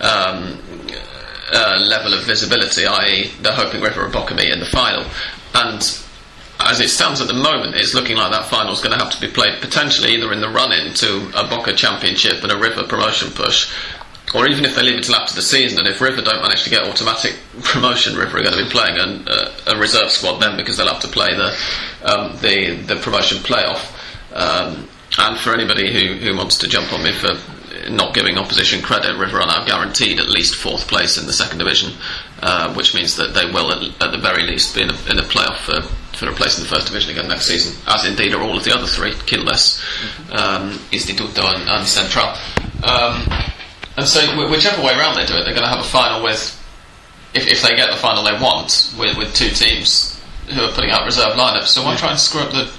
um, 0.00 0.58
uh, 1.52 1.78
level 1.88 2.14
of 2.14 2.24
visibility, 2.24 2.86
i.e., 2.86 3.30
they're 3.42 3.52
hoping 3.52 3.80
River 3.80 4.04
and 4.04 4.12
Boca 4.12 4.32
in 4.32 4.60
the 4.60 4.66
final. 4.66 5.04
And 5.54 5.80
as 6.60 6.80
it 6.80 6.88
stands 6.88 7.20
at 7.20 7.26
the 7.26 7.34
moment, 7.34 7.74
it's 7.74 7.94
looking 7.94 8.16
like 8.16 8.30
that 8.30 8.46
final 8.46 8.72
is 8.72 8.80
going 8.80 8.96
to 8.96 9.04
have 9.04 9.12
to 9.12 9.20
be 9.20 9.28
played 9.28 9.60
potentially 9.60 10.14
either 10.14 10.32
in 10.32 10.40
the 10.40 10.48
run 10.48 10.72
in 10.72 10.94
to 10.94 11.30
a 11.34 11.46
Boca 11.46 11.74
Championship 11.74 12.42
and 12.42 12.52
a 12.52 12.56
River 12.56 12.84
promotion 12.84 13.30
push, 13.32 13.72
or 14.34 14.46
even 14.46 14.64
if 14.64 14.74
they 14.74 14.82
leave 14.82 14.98
it 14.98 15.04
till 15.04 15.14
after 15.14 15.34
the 15.34 15.42
season, 15.42 15.78
and 15.78 15.86
if 15.86 16.00
River 16.00 16.22
don't 16.22 16.42
manage 16.42 16.64
to 16.64 16.70
get 16.70 16.84
automatic 16.84 17.36
promotion, 17.62 18.16
River 18.16 18.38
are 18.38 18.42
going 18.42 18.56
to 18.56 18.64
be 18.64 18.70
playing 18.70 18.98
a, 18.98 19.76
reserve 19.76 20.10
squad 20.10 20.38
then 20.38 20.56
because 20.56 20.76
they'll 20.76 20.86
have 20.86 21.00
to 21.00 21.08
play 21.08 21.34
the 21.34 21.56
um, 22.04 22.36
the, 22.40 22.76
the 22.86 22.96
promotion 22.96 23.38
playoff. 23.38 23.92
Um, 24.32 24.88
and 25.18 25.38
for 25.38 25.52
anybody 25.52 25.92
who, 25.92 26.14
who 26.14 26.36
wants 26.36 26.56
to 26.58 26.68
jump 26.68 26.92
on 26.92 27.02
me 27.02 27.12
for 27.12 27.36
not 27.90 28.14
giving 28.14 28.38
opposition 28.38 28.82
credit, 28.82 29.16
River 29.16 29.40
are 29.40 29.46
now 29.46 29.64
guaranteed 29.64 30.18
at 30.18 30.28
least 30.28 30.54
fourth 30.54 30.86
place 30.88 31.18
in 31.18 31.26
the 31.26 31.32
second 31.32 31.58
division, 31.58 31.92
uh, 32.40 32.72
which 32.74 32.94
means 32.94 33.16
that 33.16 33.34
they 33.34 33.46
will, 33.46 33.72
at, 33.72 33.82
at 34.02 34.12
the 34.12 34.18
very 34.18 34.42
least, 34.42 34.74
be 34.74 34.82
in 34.82 34.90
a, 34.90 35.10
in 35.10 35.18
a 35.18 35.22
playoff 35.22 35.58
for, 35.58 35.82
for 36.16 36.30
a 36.30 36.34
place 36.34 36.58
in 36.58 36.64
the 36.64 36.70
first 36.70 36.86
division 36.86 37.10
again 37.10 37.28
next 37.28 37.46
season, 37.46 37.74
as 37.88 38.04
indeed 38.04 38.34
are 38.34 38.42
all 38.42 38.56
of 38.56 38.64
the 38.64 38.74
other 38.74 38.86
three 38.86 39.12
Quilmes, 39.12 39.80
um, 40.32 40.72
Instituto, 40.90 41.44
and, 41.54 41.68
and 41.68 41.86
Central. 41.86 42.26
Um, 42.84 43.26
and 43.96 44.06
so, 44.06 44.48
whichever 44.50 44.82
way 44.82 44.92
around 44.92 45.16
they 45.16 45.26
do 45.26 45.34
it, 45.34 45.44
they're 45.44 45.54
going 45.54 45.66
to 45.66 45.68
have 45.68 45.80
a 45.80 45.88
final 45.88 46.22
with, 46.22 46.58
if, 47.34 47.46
if 47.46 47.62
they 47.62 47.76
get 47.76 47.90
the 47.90 47.96
final 47.96 48.24
they 48.24 48.32
want, 48.32 48.94
with, 48.98 49.16
with 49.16 49.34
two 49.34 49.50
teams 49.50 50.20
who 50.48 50.62
are 50.62 50.72
putting 50.72 50.90
out 50.90 51.04
reserve 51.04 51.34
lineups. 51.34 51.68
So 51.68 51.82
why 51.82 51.96
try 51.96 52.10
and 52.10 52.18
screw 52.20 52.40
up 52.40 52.50
the 52.50 52.72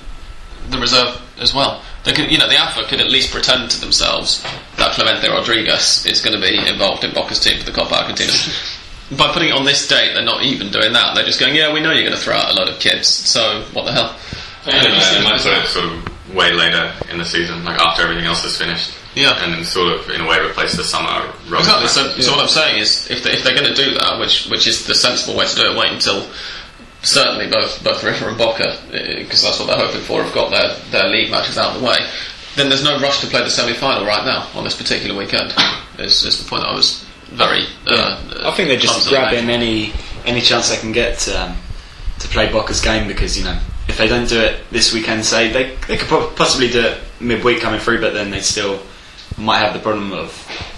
the 0.70 0.80
reserve 0.80 1.22
as 1.40 1.54
well? 1.54 1.84
They 2.04 2.14
could, 2.14 2.32
you 2.32 2.38
know, 2.38 2.48
the 2.48 2.58
AFA 2.58 2.84
could 2.84 3.00
at 3.00 3.10
least 3.10 3.32
pretend 3.32 3.72
to 3.72 3.80
themselves 3.80 4.44
that 4.78 4.92
Clemente 4.94 5.28
Rodriguez 5.30 6.06
is 6.06 6.22
going 6.22 6.36
to 6.36 6.42
be 6.42 6.58
involved 6.68 7.04
in 7.04 7.14
Boca's 7.14 7.40
team 7.40 7.60
for 7.60 7.66
the 7.66 7.72
Copa 7.72 7.96
Argentina. 7.96 8.34
By 9.18 9.32
putting 9.32 9.50
it 9.50 9.56
on 9.56 9.66
this 9.66 9.88
date, 9.88 10.14
they're 10.14 10.24
not 10.24 10.44
even 10.44 10.72
doing 10.72 10.92
that. 10.94 11.16
They're 11.16 11.26
just 11.26 11.40
going, 11.40 11.56
yeah, 11.56 11.74
we 11.74 11.80
know 11.80 11.92
you're 11.92 12.08
going 12.08 12.18
to 12.18 12.22
throw 12.22 12.36
out 12.36 12.52
a 12.52 12.56
lot 12.56 12.68
of 12.68 12.80
kids, 12.80 13.08
so 13.08 13.64
what 13.74 13.86
the 13.86 13.92
hell? 13.92 14.18
Yeah, 14.66 14.82
they 14.82 15.24
might 15.24 15.42
put 15.42 15.54
it 15.54 15.68
sort 15.68 15.86
of 15.86 16.36
way 16.36 16.52
later 16.52 16.92
in 17.10 17.18
the 17.18 17.26
season, 17.26 17.64
like 17.64 17.80
after 17.80 18.04
everything 18.04 18.26
else 18.26 18.44
is 18.44 18.58
finished. 18.58 18.98
Yeah. 19.16 19.44
And 19.44 19.54
then 19.54 19.64
sort 19.64 19.94
of 19.94 20.10
in 20.10 20.22
a 20.22 20.28
way 20.28 20.40
replace 20.40 20.76
the 20.76 20.84
summer 20.84 21.32
run. 21.50 21.62
Exactly. 21.62 21.88
So, 21.88 22.10
so 22.20 22.32
what 22.32 22.42
I'm 22.42 22.48
saying 22.48 22.80
is, 22.80 23.10
if, 23.10 23.24
they, 23.24 23.32
if 23.32 23.44
they're 23.44 23.56
going 23.56 23.74
to 23.74 23.76
do 23.76 23.94
that, 24.00 24.20
which 24.20 24.48
which 24.48 24.68
is 24.68 24.88
the 24.88 24.96
sensible 24.96 25.38
way 25.38 25.48
to 25.48 25.56
do 25.56 25.72
it, 25.72 25.78
wait 25.78 25.92
until 25.92 26.28
certainly 27.04 27.48
both 27.48 27.84
both 27.84 28.04
River 28.04 28.30
and 28.30 28.38
Boca, 28.38 28.78
because 28.92 29.44
that's 29.44 29.60
what 29.60 29.68
they're 29.68 29.86
hoping 29.86 30.02
for, 30.02 30.24
have 30.24 30.34
got 30.34 30.52
their, 30.52 30.76
their 30.92 31.10
league 31.10 31.30
matches 31.30 31.58
out 31.58 31.76
of 31.76 31.82
the 31.82 31.88
way, 31.88 31.98
then 32.56 32.70
there's 32.70 32.84
no 32.84 33.00
rush 33.00 33.22
to 33.22 33.28
play 33.28 33.44
the 33.44 33.50
semi 33.50 33.74
final 33.74 34.06
right 34.06 34.26
now 34.26 34.48
on 34.56 34.64
this 34.64 34.76
particular 34.76 35.16
weekend. 35.18 35.54
Is, 36.00 36.24
is 36.26 36.44
the 36.44 36.50
point 36.50 36.64
I 36.64 36.74
was 36.74 37.06
very. 37.26 37.66
Uh, 37.86 38.20
I 38.44 38.52
think 38.52 38.70
they're 38.70 38.78
just 38.78 39.10
grabbing 39.10 39.50
any 39.50 39.94
any 40.26 40.42
chance 40.42 40.70
they 40.70 40.78
can 40.78 40.92
get 40.92 41.20
to, 41.20 41.44
um, 41.44 41.58
to 42.20 42.28
play 42.30 42.52
Boca's 42.52 42.82
game 42.82 43.08
because 43.08 43.38
you 43.38 43.44
know 43.44 43.60
if 43.88 43.98
they 43.98 44.08
don't 44.08 44.28
do 44.28 44.40
it 44.40 44.62
this 44.72 44.94
weekend, 44.94 45.26
say 45.26 45.52
they 45.52 45.76
they 45.88 45.98
could 45.98 46.36
possibly 46.36 46.70
do 46.70 46.82
it 46.82 47.00
midweek 47.20 47.60
coming 47.62 47.80
through, 47.80 48.02
but 48.02 48.14
then 48.14 48.32
they 48.32 48.40
still 48.40 48.82
might 49.38 49.60
have 49.60 49.74
the 49.74 49.80
problem 49.80 50.12
of 50.14 50.32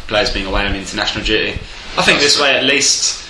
players 0.07 0.31
being 0.31 0.45
away 0.45 0.65
on 0.65 0.75
international 0.75 1.23
duty. 1.23 1.53
I 1.97 2.03
think 2.03 2.19
this 2.19 2.39
way 2.39 2.55
at 2.55 2.63
least 2.63 3.23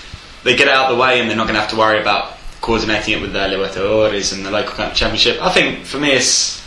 they 0.43 0.55
get 0.55 0.67
it 0.67 0.73
out 0.73 0.89
of 0.91 0.95
the 0.97 1.01
way 1.01 1.19
and 1.19 1.29
they're 1.29 1.37
not 1.37 1.43
going 1.45 1.55
to 1.55 1.61
have 1.61 1.69
to 1.71 1.77
worry 1.77 1.99
about 2.01 2.33
coordinating 2.61 3.13
it 3.17 3.21
with 3.21 3.33
the 3.33 3.39
Libertadores 3.39 4.33
and 4.35 4.45
the 4.45 4.51
local 4.51 4.71
country 4.73 4.95
championship. 4.95 5.41
I 5.41 5.51
think 5.51 5.85
for 5.85 5.97
me 5.99 6.11
it's 6.13 6.63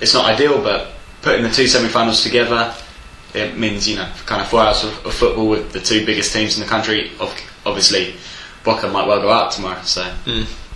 it's 0.00 0.14
not 0.14 0.26
ideal, 0.26 0.62
but 0.62 0.92
putting 1.22 1.42
the 1.42 1.50
two 1.50 1.66
semi-finals 1.66 2.22
together 2.22 2.74
it 3.34 3.56
means 3.58 3.88
you 3.88 3.96
know 3.96 4.10
kind 4.26 4.40
of 4.40 4.48
four 4.48 4.60
hours 4.60 4.84
of, 4.84 5.06
of 5.06 5.14
football 5.14 5.48
with 5.48 5.72
the 5.72 5.80
two 5.80 6.04
biggest 6.06 6.32
teams 6.32 6.56
in 6.56 6.62
the 6.62 6.68
country. 6.68 7.10
Obviously, 7.66 8.14
Boca 8.64 8.88
might 8.88 9.06
well 9.06 9.20
go 9.20 9.30
out 9.30 9.52
tomorrow, 9.52 9.80
so 9.82 10.10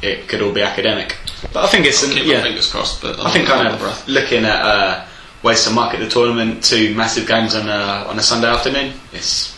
it 0.03 0.29
could 0.29 0.43
all 0.43 0.53
be 0.53 0.63
academic. 0.63 1.17
But 1.53 1.65
I 1.65 1.69
think 1.69 1.87
it's 1.87 2.03
an, 2.03 2.11
Keep 2.11 2.27
my 2.27 2.33
yeah. 2.35 2.43
fingers 2.43 2.71
crossed, 2.71 3.01
but 3.01 3.19
I 3.21 3.31
think 3.33 3.49
I'm 3.49 3.65
kind 3.67 3.83
of 3.83 4.09
looking 4.09 4.45
at 4.45 4.61
uh, 4.63 5.07
ways 5.43 5.65
to 5.65 5.71
market 5.71 5.99
the 6.01 6.09
tournament, 6.09 6.63
two 6.65 6.95
massive 6.95 7.27
games 7.27 7.55
on 7.55 7.69
a 7.69 8.07
on 8.09 8.19
a 8.19 8.23
Sunday 8.23 8.49
afternoon. 8.49 8.93
It's 9.13 9.57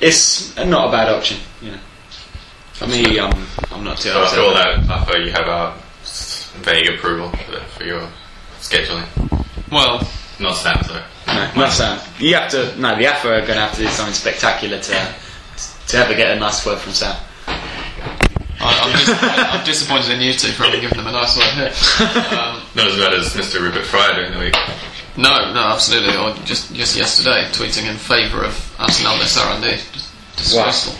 it's 0.00 0.56
not 0.56 0.88
a 0.88 0.92
bad 0.92 1.08
option, 1.08 1.38
you 1.60 1.72
know. 1.72 1.78
For 2.72 2.86
me, 2.86 3.18
um, 3.18 3.32
I'm 3.72 3.82
not 3.82 3.96
too 3.98 4.10
So 4.10 4.22
after 4.22 4.38
upset. 4.40 4.44
all 4.44 4.54
that, 4.54 4.86
Papa, 4.86 5.18
you 5.18 5.32
have 5.32 5.48
our 5.48 5.74
s- 6.02 6.52
vague 6.62 6.88
approval 6.88 7.30
for, 7.30 7.58
for 7.76 7.84
your 7.84 8.08
scheduling. 8.60 9.06
Well, 9.72 9.98
Not 10.38 10.54
Sam, 10.54 10.80
though. 10.86 11.02
No, 11.26 11.52
not 11.56 11.72
Sam. 11.72 11.98
You 12.20 12.36
have 12.36 12.48
to. 12.52 12.76
No, 12.80 12.96
the 12.96 13.06
AFA 13.06 13.28
are 13.34 13.40
going 13.40 13.54
to 13.58 13.66
have 13.66 13.74
to 13.74 13.82
do 13.82 13.88
something 13.88 14.14
spectacular 14.14 14.78
to 14.78 15.14
to 15.88 15.96
ever 15.98 16.14
get 16.14 16.36
a 16.36 16.38
nice 16.38 16.64
word 16.64 16.78
from 16.78 16.92
Sam. 16.92 17.16
I, 18.60 18.80
I'm, 18.80 18.92
disappointed, 18.92 19.38
I'm 19.40 19.64
disappointed 19.64 20.10
in 20.12 20.20
you 20.20 20.32
two 20.32 20.48
for 20.52 20.64
having 20.64 20.80
given 20.80 20.98
them 20.98 21.06
a 21.08 21.12
nice 21.12 21.36
word 21.36 21.50
here. 21.54 21.72
Um, 22.38 22.57
Not 22.74 22.86
as 22.88 22.96
bad 22.96 23.14
as 23.14 23.32
Mr. 23.34 23.60
Rupert 23.60 23.84
Fryer 23.86 24.14
during 24.14 24.32
the 24.32 24.38
week. 24.38 24.54
no, 25.16 25.52
no, 25.52 25.60
absolutely. 25.72 26.16
Or 26.16 26.34
just 26.44 26.74
just 26.74 26.96
yesterday, 26.96 27.44
tweeting 27.52 27.88
in 27.90 27.96
favour 27.96 28.44
of 28.44 28.74
Arsenal 28.78 29.16
de 29.18 29.24
Sarandí. 29.24 29.76
Just 29.92 30.12
Disgraceful. 30.36 30.94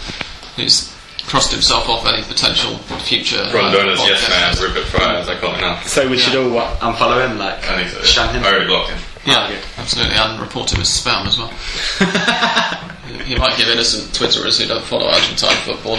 Who's 0.57 0.93
crossed 1.29 1.53
himself 1.53 1.89
off 1.89 2.07
any 2.07 2.23
potential 2.25 2.79
future. 3.05 3.37
uh, 3.39 3.53
Rondona's 3.53 4.01
yes 4.01 4.25
podcast. 4.25 4.61
man, 4.61 4.69
Rupert 4.69 4.85
Fryer, 4.91 5.17
as 5.19 5.29
I 5.29 5.39
call 5.39 5.53
him 5.55 5.61
now. 5.61 5.79
So 5.83 6.09
we 6.09 6.17
should 6.19 6.35
all 6.35 6.51
what, 6.51 6.81
unfollow 6.81 7.29
him, 7.29 7.39
like 7.39 7.63
I 7.69 7.77
think 7.85 7.91
so. 7.91 8.03
shun 8.03 8.35
him. 8.35 8.43
I 8.43 8.49
already 8.51 8.67
blocked 8.67 8.91
him. 8.91 8.99
Yeah, 9.27 9.45
Okay. 9.45 9.61
absolutely, 9.77 10.15
and 10.17 10.41
report 10.41 10.73
him 10.73 10.81
as 10.81 10.89
spam 10.89 11.27
as 11.27 11.37
well. 11.37 11.49
he 13.25 13.35
might 13.37 13.57
give 13.59 13.69
innocent 13.69 14.11
Twitterers 14.15 14.59
who 14.61 14.67
don't 14.67 14.83
follow 14.85 15.07
Argentine 15.07 15.55
football 15.67 15.97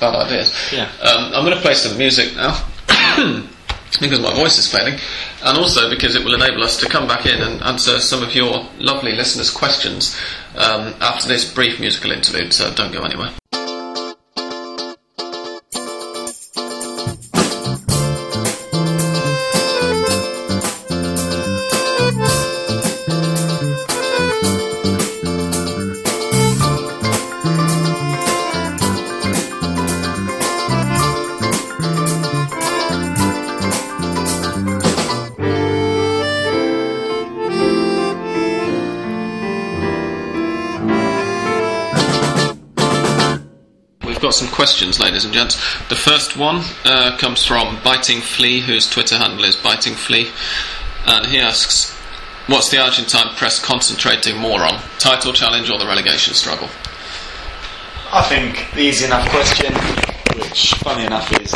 bad 0.00 0.14
ideas. 0.26 0.56
Yeah. 0.72 0.88
Um, 1.02 1.32
I'm 1.34 1.44
going 1.44 1.54
to 1.54 1.60
play 1.60 1.74
some 1.74 1.96
music 1.98 2.34
now. 2.34 2.56
Because 4.00 4.20
my 4.20 4.34
voice 4.34 4.58
is 4.58 4.70
failing, 4.70 4.98
and 5.44 5.58
also 5.58 5.90
because 5.90 6.14
it 6.16 6.24
will 6.24 6.34
enable 6.34 6.62
us 6.64 6.78
to 6.78 6.88
come 6.88 7.06
back 7.06 7.26
in 7.26 7.42
and 7.42 7.62
answer 7.62 8.00
some 8.00 8.22
of 8.22 8.34
your 8.34 8.66
lovely 8.78 9.12
listeners' 9.12 9.50
questions 9.50 10.18
um, 10.56 10.94
after 11.00 11.28
this 11.28 11.52
brief 11.52 11.78
musical 11.78 12.10
interlude. 12.10 12.52
So 12.54 12.72
don't 12.74 12.92
go 12.92 13.02
anywhere. 13.02 13.32
Questions, 44.72 44.98
ladies 44.98 45.26
and 45.26 45.34
gents. 45.34 45.56
The 45.90 45.96
first 45.96 46.34
one 46.34 46.62
uh, 46.86 47.18
comes 47.18 47.44
from 47.44 47.78
Biting 47.84 48.22
Flea, 48.22 48.60
whose 48.60 48.88
Twitter 48.88 49.18
handle 49.18 49.44
is 49.44 49.54
Biting 49.54 49.92
Flea, 49.92 50.30
and 51.06 51.26
he 51.26 51.38
asks, 51.38 51.92
"What's 52.46 52.70
the 52.70 52.78
Argentine 52.78 53.34
press 53.36 53.62
concentrating 53.62 54.38
more 54.38 54.62
on, 54.64 54.80
title 54.98 55.34
challenge 55.34 55.68
or 55.68 55.78
the 55.78 55.84
relegation 55.86 56.32
struggle?" 56.32 56.70
I 58.14 58.22
think 58.22 58.72
the 58.72 58.80
easy 58.80 59.04
enough 59.04 59.28
question, 59.28 59.74
which 60.40 60.72
funny 60.76 61.04
enough 61.04 61.30
is 61.38 61.54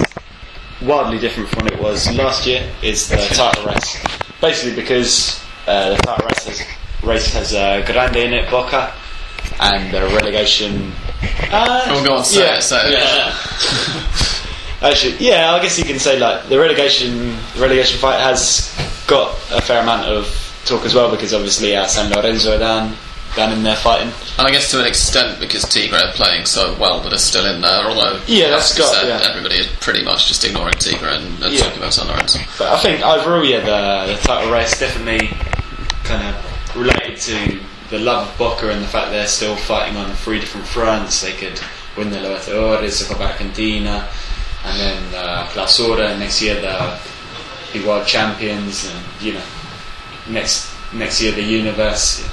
wildly 0.82 1.18
different 1.18 1.48
from 1.48 1.64
what 1.64 1.72
it 1.72 1.80
was 1.80 2.14
last 2.16 2.46
year, 2.46 2.70
is 2.82 3.08
the 3.08 3.16
title 3.16 3.64
race. 3.64 3.96
Basically 4.42 4.76
because 4.76 5.42
uh, 5.66 5.88
the 5.88 5.96
title 6.02 6.26
race 6.26 6.44
has, 6.44 6.62
race 7.02 7.32
has 7.32 7.54
uh, 7.54 7.82
Grande 7.86 8.16
in 8.16 8.34
it, 8.34 8.50
Boca, 8.50 8.92
and 9.58 9.90
the 9.90 10.02
relegation. 10.02 10.92
Uh, 11.52 11.82
Oh, 11.88 12.04
go 12.04 12.16
on, 12.16 12.24
say 12.24 12.40
yeah, 12.44 12.56
it, 12.58 12.62
say 12.62 12.80
it. 12.88 12.92
yeah. 12.92 13.34
Actually, 14.82 15.16
yeah, 15.18 15.52
I 15.54 15.62
guess 15.62 15.78
you 15.78 15.84
can 15.84 15.98
say 15.98 16.18
like 16.18 16.48
the 16.48 16.58
relegation 16.58 17.30
the 17.54 17.60
relegation 17.60 17.98
fight 17.98 18.20
has 18.20 18.74
got 19.06 19.32
a 19.52 19.60
fair 19.62 19.82
amount 19.82 20.06
of 20.06 20.26
talk 20.66 20.84
as 20.84 20.94
well 20.94 21.10
because 21.10 21.32
obviously 21.32 21.74
uh, 21.74 21.86
San 21.86 22.12
Lorenzo 22.12 22.56
are 22.56 22.58
down 22.58 22.94
down 23.34 23.52
in 23.52 23.62
there 23.62 23.76
fighting. 23.76 24.12
And 24.38 24.46
I 24.46 24.50
guess 24.50 24.70
to 24.72 24.80
an 24.80 24.86
extent 24.86 25.40
because 25.40 25.64
Tigre 25.68 25.96
are 25.98 26.12
playing 26.12 26.44
so 26.46 26.74
well 26.78 27.00
that 27.00 27.12
are 27.12 27.18
still 27.18 27.44
in 27.46 27.60
there, 27.60 27.84
although 27.84 28.20
Yeah, 28.26 28.50
that's 28.50 28.76
got- 28.76 28.92
said, 28.94 29.08
yeah. 29.08 29.28
everybody 29.28 29.56
is 29.56 29.66
pretty 29.80 30.02
much 30.02 30.28
just 30.28 30.44
ignoring 30.44 30.74
Tigre 30.74 31.08
and, 31.08 31.42
and 31.42 31.52
Yeah. 31.52 31.60
talking 31.64 31.78
about 31.78 31.92
San 31.94 32.08
Lorenzo. 32.08 32.38
But 32.58 32.68
I 32.72 32.78
think 32.80 33.02
overall, 33.02 33.44
yeah, 33.44 33.60
the, 33.60 34.12
the 34.14 34.18
title 34.22 34.50
race 34.52 34.78
definitely 34.78 35.28
kind 36.04 36.26
of 36.34 36.76
related 36.76 37.18
to 37.20 37.58
the 37.90 37.98
love 37.98 38.28
of 38.28 38.38
Boca 38.38 38.70
and 38.70 38.82
the 38.82 38.88
fact 38.88 39.10
they're 39.10 39.26
still 39.26 39.56
fighting 39.56 39.96
on 39.96 40.10
three 40.16 40.40
different 40.40 40.66
fronts. 40.66 41.22
They 41.22 41.32
could 41.32 41.60
win 41.96 42.10
the 42.10 42.16
Libertadores, 42.18 43.00
the 43.06 43.14
Copa 43.14 43.32
Argentina, 43.32 44.08
and 44.64 44.80
then 44.80 45.14
uh, 45.14 45.46
Clausura. 45.52 46.10
And 46.10 46.20
next 46.20 46.42
year 46.42 46.60
they'll 46.60 46.98
be 47.72 47.86
world 47.86 48.06
champions, 48.06 48.90
and 48.90 49.04
you 49.22 49.34
know, 49.34 49.44
next 50.28 50.72
next 50.92 51.20
year 51.20 51.32
the 51.32 51.42
universe. 51.42 52.28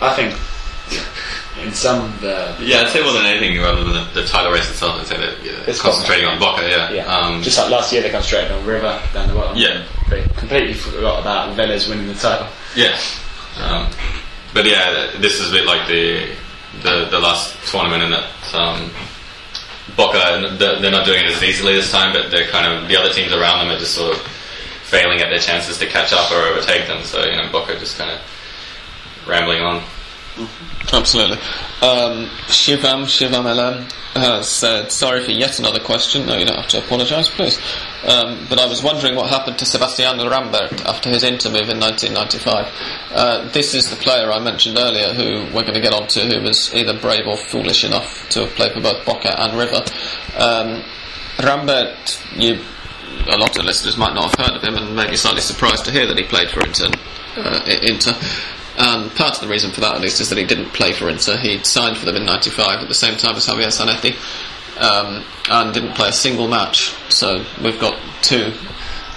I 0.00 0.14
think 0.14 0.34
in 1.64 1.72
some 1.72 2.12
the 2.20 2.54
Yeah, 2.60 2.82
I'd 2.82 2.90
say 2.90 3.02
more 3.02 3.12
than 3.12 3.26
anything, 3.26 3.60
rather 3.60 3.82
than 3.84 3.94
the, 3.94 4.20
the 4.20 4.26
title 4.26 4.52
race 4.52 4.68
itself, 4.70 5.00
I'd 5.00 5.06
say 5.06 5.16
that 5.16 5.42
yeah, 5.42 5.52
It's 5.66 5.80
concentrating 5.80 6.26
on 6.26 6.38
Boca, 6.38 6.62
yeah. 6.68 6.92
Yeah. 6.92 7.06
Um, 7.06 7.42
Just 7.42 7.58
like 7.58 7.70
last 7.70 7.92
year, 7.92 8.02
they 8.02 8.10
concentrated 8.10 8.52
on 8.52 8.64
River 8.64 9.00
down 9.12 9.28
the 9.28 9.34
bottom. 9.34 9.56
Yeah. 9.56 9.84
They 10.10 10.22
completely 10.36 10.74
forgot 10.74 11.20
about 11.20 11.56
Vélez 11.56 11.88
winning 11.88 12.06
the 12.06 12.14
title. 12.14 12.48
Yeah. 12.76 12.98
Um, 13.60 13.90
but 14.54 14.64
yeah, 14.66 15.12
this 15.18 15.40
is 15.40 15.50
a 15.50 15.54
bit 15.54 15.66
like 15.66 15.88
the 15.88 16.34
the, 16.82 17.08
the 17.10 17.18
last 17.18 17.56
tournament 17.70 18.02
in 18.02 18.10
that 18.10 18.54
um, 18.54 18.90
Boca 19.96 20.54
they're 20.58 20.90
not 20.90 21.06
doing 21.06 21.24
it 21.24 21.30
as 21.32 21.42
easily 21.42 21.74
this 21.74 21.90
time, 21.90 22.12
but 22.12 22.30
they're 22.30 22.48
kind 22.48 22.72
of 22.72 22.88
the 22.88 22.96
other 22.96 23.12
teams 23.12 23.32
around 23.32 23.66
them 23.66 23.76
are 23.76 23.78
just 23.78 23.94
sort 23.94 24.14
of 24.14 24.22
failing 24.84 25.20
at 25.20 25.28
their 25.28 25.38
chances 25.38 25.78
to 25.78 25.86
catch 25.86 26.12
up 26.12 26.30
or 26.30 26.36
overtake 26.36 26.86
them. 26.86 27.02
So 27.04 27.24
you 27.24 27.36
know, 27.36 27.50
Boca 27.50 27.78
just 27.78 27.98
kind 27.98 28.10
of 28.10 28.20
rambling 29.26 29.60
on. 29.60 29.82
Absolutely. 30.92 31.36
Um, 31.82 32.26
Shivam, 32.46 33.04
Shivam 33.04 33.44
LM 33.44 33.88
has 34.14 34.48
said, 34.48 34.90
sorry 34.90 35.22
for 35.22 35.30
yet 35.30 35.58
another 35.58 35.80
question. 35.80 36.26
No, 36.26 36.36
you 36.36 36.44
don't 36.44 36.56
have 36.56 36.68
to 36.68 36.78
apologise, 36.78 37.28
please. 37.28 37.58
Um, 38.06 38.46
but 38.48 38.58
I 38.58 38.66
was 38.66 38.82
wondering 38.82 39.14
what 39.14 39.30
happened 39.30 39.58
to 39.58 39.66
Sebastiano 39.66 40.28
Rambert 40.28 40.84
after 40.86 41.10
his 41.10 41.22
Inter 41.22 41.50
move 41.50 41.68
in 41.68 41.78
1995. 41.78 43.12
Uh, 43.12 43.48
this 43.52 43.74
is 43.74 43.90
the 43.90 43.96
player 43.96 44.32
I 44.32 44.38
mentioned 44.38 44.78
earlier 44.78 45.12
who 45.12 45.44
we're 45.54 45.62
going 45.62 45.74
to 45.74 45.80
get 45.80 45.92
on 45.92 46.06
to, 46.08 46.20
who 46.26 46.42
was 46.42 46.74
either 46.74 46.98
brave 46.98 47.26
or 47.26 47.36
foolish 47.36 47.84
enough 47.84 48.28
to 48.30 48.40
have 48.40 48.50
played 48.50 48.72
for 48.72 48.80
both 48.80 49.04
Boca 49.04 49.40
and 49.40 49.58
River. 49.58 49.84
Um, 50.36 50.82
Rambert, 51.42 52.20
you 52.34 52.58
a 53.26 53.36
lot 53.36 53.56
of 53.58 53.64
listeners 53.64 53.96
might 53.96 54.14
not 54.14 54.36
have 54.36 54.46
heard 54.46 54.56
of 54.56 54.62
him 54.62 54.76
and 54.76 54.94
may 54.94 55.08
be 55.08 55.16
slightly 55.16 55.40
surprised 55.40 55.84
to 55.84 55.90
hear 55.90 56.06
that 56.06 56.16
he 56.16 56.24
played 56.24 56.50
for 56.50 56.60
Inter. 56.64 56.88
Uh, 57.36 57.62
Inter. 57.82 58.12
And 58.78 59.10
part 59.16 59.34
of 59.34 59.40
the 59.40 59.48
reason 59.48 59.70
for 59.72 59.80
that, 59.80 59.96
at 59.96 60.00
least, 60.00 60.20
is 60.20 60.28
that 60.30 60.38
he 60.38 60.44
didn't 60.44 60.70
play 60.70 60.92
for 60.92 61.08
Inter. 61.08 61.36
He 61.36 61.58
signed 61.64 61.96
for 61.96 62.06
them 62.06 62.16
in 62.16 62.24
'95 62.24 62.80
at 62.80 62.88
the 62.88 62.94
same 62.94 63.16
time 63.16 63.36
as 63.36 63.46
Javier 63.46 63.66
Zanetti, 63.66 64.14
um, 64.80 65.24
and 65.50 65.74
didn't 65.74 65.94
play 65.94 66.08
a 66.08 66.12
single 66.12 66.48
match. 66.48 66.94
So 67.08 67.44
we've 67.62 67.80
got 67.80 67.98
two 68.22 68.52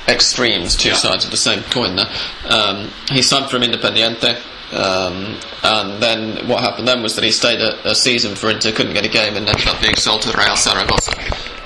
extremes, 0.07 0.75
two 0.75 0.95
sides 0.95 1.25
of 1.25 1.31
the 1.31 1.37
same 1.37 1.61
coin 1.63 1.95
there. 1.95 2.11
Um, 2.45 2.89
he 3.09 3.21
signed 3.21 3.49
from 3.49 3.61
Independiente. 3.61 4.41
Um, 4.73 5.37
and 5.63 6.01
then 6.01 6.47
what 6.47 6.61
happened 6.61 6.87
then 6.87 7.03
was 7.03 7.15
that 7.15 7.25
he 7.25 7.31
stayed 7.31 7.59
a, 7.59 7.91
a 7.91 7.93
season 7.93 8.35
for 8.35 8.49
Inter, 8.49 8.71
couldn't 8.71 8.93
get 8.93 9.05
a 9.05 9.09
game, 9.09 9.35
and 9.35 9.47
ended 9.47 9.67
up 9.67 9.81
being 9.81 9.97
sold 9.97 10.21
to 10.21 10.37
Real 10.37 10.55
Zaragoza 10.55 11.11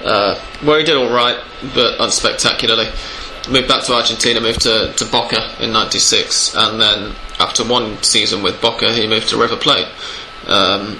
uh, 0.05 0.39
where 0.61 0.79
he 0.79 0.85
did 0.85 0.95
all 0.95 1.09
right, 1.09 1.43
but 1.73 1.99
unspectacularly. 1.99 2.87
Moved 3.49 3.67
back 3.67 3.83
to 3.83 3.93
Argentina, 3.93 4.41
moved 4.41 4.61
to, 4.61 4.91
to 4.93 5.05
Boca 5.05 5.55
in 5.59 5.71
'96, 5.71 6.55
and 6.55 6.81
then 6.81 7.15
after 7.39 7.63
one 7.63 8.01
season 8.01 8.41
with 8.41 8.59
Boca, 8.61 8.91
he 8.93 9.07
moved 9.07 9.29
to 9.29 9.37
River 9.37 9.55
Plate, 9.55 9.87
um, 10.47 10.97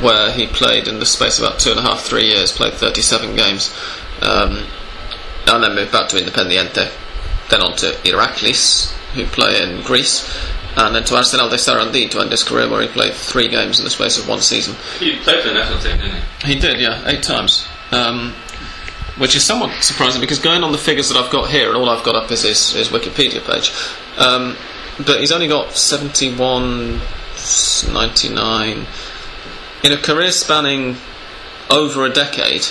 where 0.00 0.32
he 0.32 0.46
played 0.46 0.88
in 0.88 0.98
the 0.98 1.06
space 1.06 1.38
of 1.38 1.44
about 1.44 1.60
two 1.60 1.70
and 1.70 1.78
a 1.78 1.82
half, 1.82 2.02
three 2.02 2.26
years, 2.26 2.50
played 2.52 2.74
37 2.74 3.36
games, 3.36 3.74
um, 4.22 4.64
and 5.46 5.62
then 5.62 5.74
moved 5.74 5.92
back 5.92 6.08
to 6.08 6.16
Independiente, 6.16 6.90
then 7.50 7.62
on 7.62 7.76
to 7.76 7.86
Iraklis, 8.04 8.92
who 9.14 9.24
play 9.26 9.62
in 9.62 9.82
Greece, 9.82 10.28
and 10.76 10.94
then 10.94 11.04
to 11.04 11.16
Arsenal 11.16 11.48
de 11.48 11.56
Sarandí 11.56 12.10
to 12.10 12.20
end 12.20 12.30
his 12.30 12.42
career, 12.42 12.68
where 12.68 12.82
he 12.82 12.88
played 12.88 13.14
three 13.14 13.48
games 13.48 13.78
in 13.78 13.84
the 13.84 13.90
space 13.90 14.18
of 14.18 14.28
one 14.28 14.40
season. 14.40 14.74
He 14.98 15.16
played 15.18 15.42
for 15.42 15.48
the 15.48 15.54
national 15.54 15.80
team, 15.80 15.98
didn't 15.98 16.22
he? 16.42 16.54
He 16.54 16.60
did, 16.60 16.80
yeah, 16.80 17.02
eight 17.06 17.22
times. 17.22 17.66
Um, 17.92 18.34
which 19.18 19.34
is 19.34 19.44
somewhat 19.44 19.82
surprising 19.82 20.20
because 20.20 20.38
going 20.38 20.62
on 20.62 20.72
the 20.72 20.78
figures 20.78 21.08
that 21.08 21.16
I've 21.16 21.30
got 21.30 21.50
here, 21.50 21.68
and 21.68 21.76
all 21.76 21.88
I've 21.88 22.04
got 22.04 22.16
up 22.16 22.30
is 22.30 22.42
his, 22.42 22.72
his 22.72 22.88
Wikipedia 22.88 23.44
page. 23.44 23.72
Um, 24.18 24.56
but 25.04 25.20
he's 25.20 25.32
only 25.32 25.48
got 25.48 25.72
71, 25.72 27.00
99. 27.92 28.86
In 29.84 29.92
a 29.92 29.96
career 29.96 30.30
spanning 30.30 30.96
over 31.70 32.04
a 32.04 32.10
decade, 32.10 32.66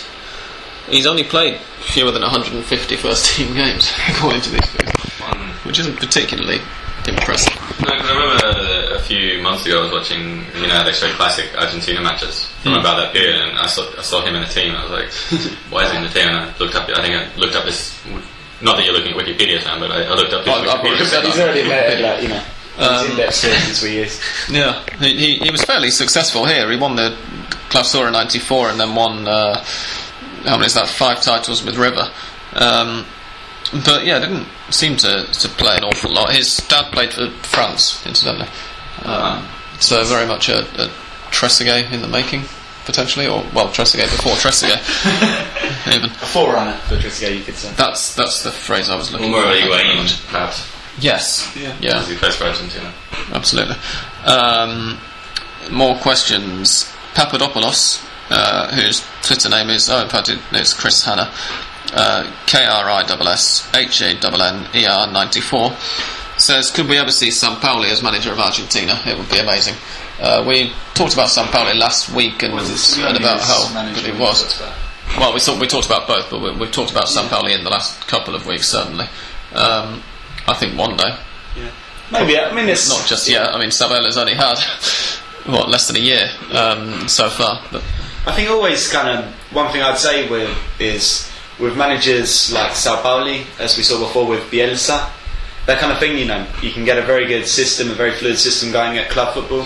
he's 0.89 1.05
only 1.05 1.23
played 1.23 1.59
fewer 1.79 2.11
than 2.11 2.21
150 2.21 2.95
first 2.95 3.35
team 3.35 3.53
games, 3.53 3.91
according 4.09 4.41
to 4.41 4.49
these 4.51 4.65
figures, 4.65 4.93
which 5.63 5.79
isn't 5.79 5.97
particularly 5.97 6.59
impressive. 7.07 7.53
No, 7.81 7.89
I 7.91 8.09
remember 8.09 8.74
few 9.05 9.41
months 9.41 9.65
ago 9.65 9.79
I 9.79 9.83
was 9.83 9.91
watching, 9.93 10.45
you 10.59 10.67
know, 10.67 10.83
they 10.83 10.91
show 10.91 11.11
classic 11.13 11.45
Argentina 11.57 12.01
matches 12.01 12.45
from 12.63 12.73
about 12.73 12.97
that 12.97 13.13
period, 13.13 13.41
and 13.41 13.57
I 13.57 13.67
saw 13.67 13.87
I 13.97 14.01
saw 14.01 14.21
him 14.25 14.35
in 14.35 14.41
the 14.41 14.47
team. 14.49 14.73
I 14.75 14.83
was 14.83 14.91
like, 14.91 15.09
why 15.71 15.83
is 15.85 15.91
he 15.91 15.97
in 15.97 16.03
the 16.03 16.09
team? 16.09 16.27
And 16.27 16.37
I 16.37 16.57
looked 16.57 16.75
up. 16.75 16.89
I 16.89 17.01
think 17.01 17.15
I 17.15 17.35
looked 17.37 17.55
up 17.55 17.65
this, 17.65 17.93
Not 18.61 18.77
that 18.77 18.85
you're 18.85 18.93
looking 18.93 19.11
at 19.13 19.17
Wikipedia, 19.17 19.61
Sam, 19.61 19.79
but 19.79 19.91
I, 19.91 20.03
I 20.03 20.13
looked 20.15 20.33
up 20.33 20.43
his 20.45 20.53
I- 20.53 20.65
Wikipedia. 20.65 20.97
to 20.97 21.05
say 21.05 21.21
page. 21.21 21.31
He's 21.31 21.39
already 21.39 21.61
admitted, 21.61 22.01
like, 22.01 22.21
you 22.23 22.29
know, 22.29 22.43
Um, 22.77 23.09
in-depth 23.11 23.33
sources 23.35 23.81
we 23.83 23.95
use. 23.99 24.19
Yeah, 24.49 24.83
he, 24.99 25.15
he, 25.15 25.35
he 25.45 25.49
was 25.51 25.63
fairly 25.63 25.89
successful 25.91 26.45
here. 26.45 26.69
He 26.69 26.75
won 26.77 26.97
the 26.97 27.15
Clausura 27.69 28.11
'94 28.11 28.71
and 28.71 28.79
then 28.81 28.93
won 28.95 29.25
uh, 29.27 29.63
how 30.43 30.57
many 30.57 30.65
is 30.65 30.73
that? 30.73 30.89
Five 30.89 31.21
titles 31.21 31.63
with 31.63 31.77
River. 31.77 32.11
Um, 32.53 33.05
but 33.85 34.05
yeah, 34.05 34.19
didn't 34.19 34.45
seem 34.71 34.97
to, 34.97 35.25
to 35.25 35.47
play 35.49 35.77
an 35.77 35.83
awful 35.85 36.11
lot. 36.13 36.33
His 36.33 36.57
dad 36.67 36.91
played 36.91 37.13
for 37.13 37.29
France, 37.47 38.05
incidentally. 38.05 38.47
Um, 39.03 39.47
so 39.79 40.03
very 40.05 40.25
much 40.27 40.49
a, 40.49 40.59
a 40.81 40.87
Trezeguet 41.31 41.91
in 41.91 42.01
the 42.01 42.07
making, 42.07 42.43
potentially, 42.85 43.27
or 43.27 43.43
well, 43.53 43.67
Trezeguet 43.69 44.09
before 44.15 44.33
Trezeguet, 44.33 44.81
even. 45.93 46.09
A 46.09 46.13
forerunner 46.13 46.73
for 46.87 46.95
Trezeguet, 46.95 47.37
you 47.37 47.43
could 47.43 47.55
say. 47.55 47.73
That's 47.75 48.15
that's 48.15 48.43
the 48.43 48.51
phrase 48.51 48.89
I 48.89 48.95
was 48.95 49.11
looking 49.11 49.31
More 49.31 49.41
for. 49.41 49.47
of 49.49 49.53
a 49.53 49.59
Thank 49.59 49.65
you 49.65 49.71
very 49.71 49.83
Higuain, 49.89 49.97
much. 50.03 50.27
perhaps, 50.27 50.71
Yes. 50.97 51.51
Yeah. 51.57 51.75
Yeah. 51.81 51.93
because 51.93 52.07
he 52.09 52.15
plays 52.15 52.35
for 52.35 52.45
Argentina. 52.45 52.93
Absolutely. 53.33 53.75
Um, 54.25 54.97
more 55.71 55.97
questions. 55.97 56.89
Papadopoulos, 57.15 58.01
uh, 58.29 58.73
whose 58.75 59.05
Twitter 59.21 59.49
name 59.49 59.69
is, 59.69 59.89
oh, 59.89 60.01
in 60.03 60.09
fact, 60.09 60.29
it, 60.29 60.39
it's 60.51 60.73
Chris 60.73 61.03
Hanna, 61.03 61.31
uh, 61.93 62.31
K 62.45 62.63
R 62.65 62.89
I 62.89 63.01
S 63.03 63.21
S 63.27 63.69
H 63.75 64.01
A 64.01 64.07
N 64.09 64.41
N 64.41 64.67
E 64.73 64.85
R 64.85 65.07
94, 65.11 65.71
says, 66.37 66.71
Could 66.71 66.87
we 66.87 66.97
ever 66.97 67.11
see 67.11 67.29
Sampaoli 67.29 67.91
as 67.91 68.03
manager 68.03 68.31
of 68.31 68.39
Argentina? 68.39 68.99
It 69.05 69.17
would 69.17 69.29
be 69.29 69.39
amazing. 69.39 69.75
Uh, 70.19 70.43
we 70.47 70.71
talked 70.93 71.13
about 71.13 71.29
Sampaoli 71.29 71.75
last 71.75 72.09
week 72.13 72.43
and, 72.43 72.53
and 72.53 73.17
about 73.17 73.41
how 73.41 73.93
good 73.93 74.05
he 74.05 74.19
was. 74.19 74.61
Well, 75.17 75.33
we, 75.33 75.39
thought, 75.39 75.59
we 75.59 75.67
talked 75.67 75.85
about 75.85 76.07
both, 76.07 76.29
but 76.29 76.41
we, 76.41 76.51
we've 76.51 76.71
talked 76.71 76.91
about 76.91 77.05
Sampaoli 77.05 77.55
in 77.55 77.63
the 77.63 77.69
last 77.69 78.07
couple 78.07 78.35
of 78.35 78.47
weeks, 78.47 78.67
certainly. 78.67 79.05
Um, 79.53 80.01
I 80.47 80.53
think 80.53 80.77
one 80.77 80.97
day. 80.97 81.17
Yeah. 81.57 81.71
Maybe, 82.11 82.37
I 82.37 82.53
mean, 82.53 82.69
it's 82.69 82.89
Not 82.89 83.05
just 83.07 83.27
yet. 83.27 83.53
I 83.53 83.59
mean, 83.59 83.69
Sabella's 83.69 84.17
only 84.17 84.35
had 84.35 84.55
what 85.45 85.69
less 85.69 85.87
than 85.87 85.95
a 85.95 85.99
year 85.99 86.29
um, 86.51 87.07
so 87.07 87.29
far. 87.29 87.61
But 87.71 87.83
I 88.27 88.33
think 88.33 88.49
always 88.49 88.91
kind 88.91 89.07
of 89.07 89.25
one 89.51 89.71
thing 89.71 89.81
I'd 89.81 89.97
say 89.97 90.29
with 90.29 90.55
is 90.79 91.31
with 91.59 91.77
managers 91.77 92.51
like 92.51 92.71
Sampaoli, 92.71 93.45
as 93.59 93.77
we 93.77 93.83
saw 93.83 93.99
before 93.99 94.27
with 94.27 94.51
Bielsa, 94.51 95.09
that 95.65 95.79
kind 95.79 95.91
of 95.91 95.99
thing. 95.99 96.17
You 96.17 96.25
know, 96.25 96.47
you 96.61 96.71
can 96.71 96.85
get 96.85 96.97
a 96.97 97.01
very 97.01 97.25
good 97.25 97.47
system, 97.47 97.91
a 97.91 97.93
very 97.93 98.11
fluid 98.11 98.37
system 98.37 98.71
going 98.71 98.97
at 98.97 99.09
club 99.09 99.33
football, 99.33 99.65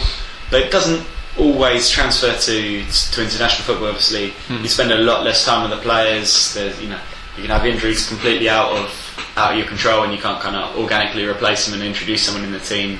but 0.52 0.62
it 0.62 0.72
doesn't 0.72 1.06
always 1.38 1.90
transfer 1.90 2.36
to 2.36 2.84
to 2.86 3.24
international 3.24 3.66
football. 3.66 3.88
Obviously, 3.88 4.32
hmm. 4.48 4.62
you 4.62 4.68
spend 4.68 4.92
a 4.92 4.98
lot 4.98 5.24
less 5.24 5.46
time 5.46 5.70
with 5.70 5.78
the 5.78 5.84
players. 5.84 6.54
There's, 6.54 6.82
you 6.82 6.90
know, 6.90 7.00
you 7.36 7.44
can 7.44 7.52
have 7.52 7.66
injuries 7.66 8.08
completely 8.08 8.50
out 8.50 8.72
of 8.72 9.34
out 9.38 9.52
of 9.52 9.58
your 9.58 9.68
control, 9.68 10.04
and 10.04 10.14
you 10.14 10.20
can't 10.20 10.42
kind 10.42 10.56
of 10.56 10.78
organically 10.78 11.26
replace 11.26 11.66
them 11.66 11.80
and 11.80 11.84
introduce 11.84 12.24
someone 12.24 12.44
in 12.44 12.52
the 12.52 12.60
team. 12.60 13.00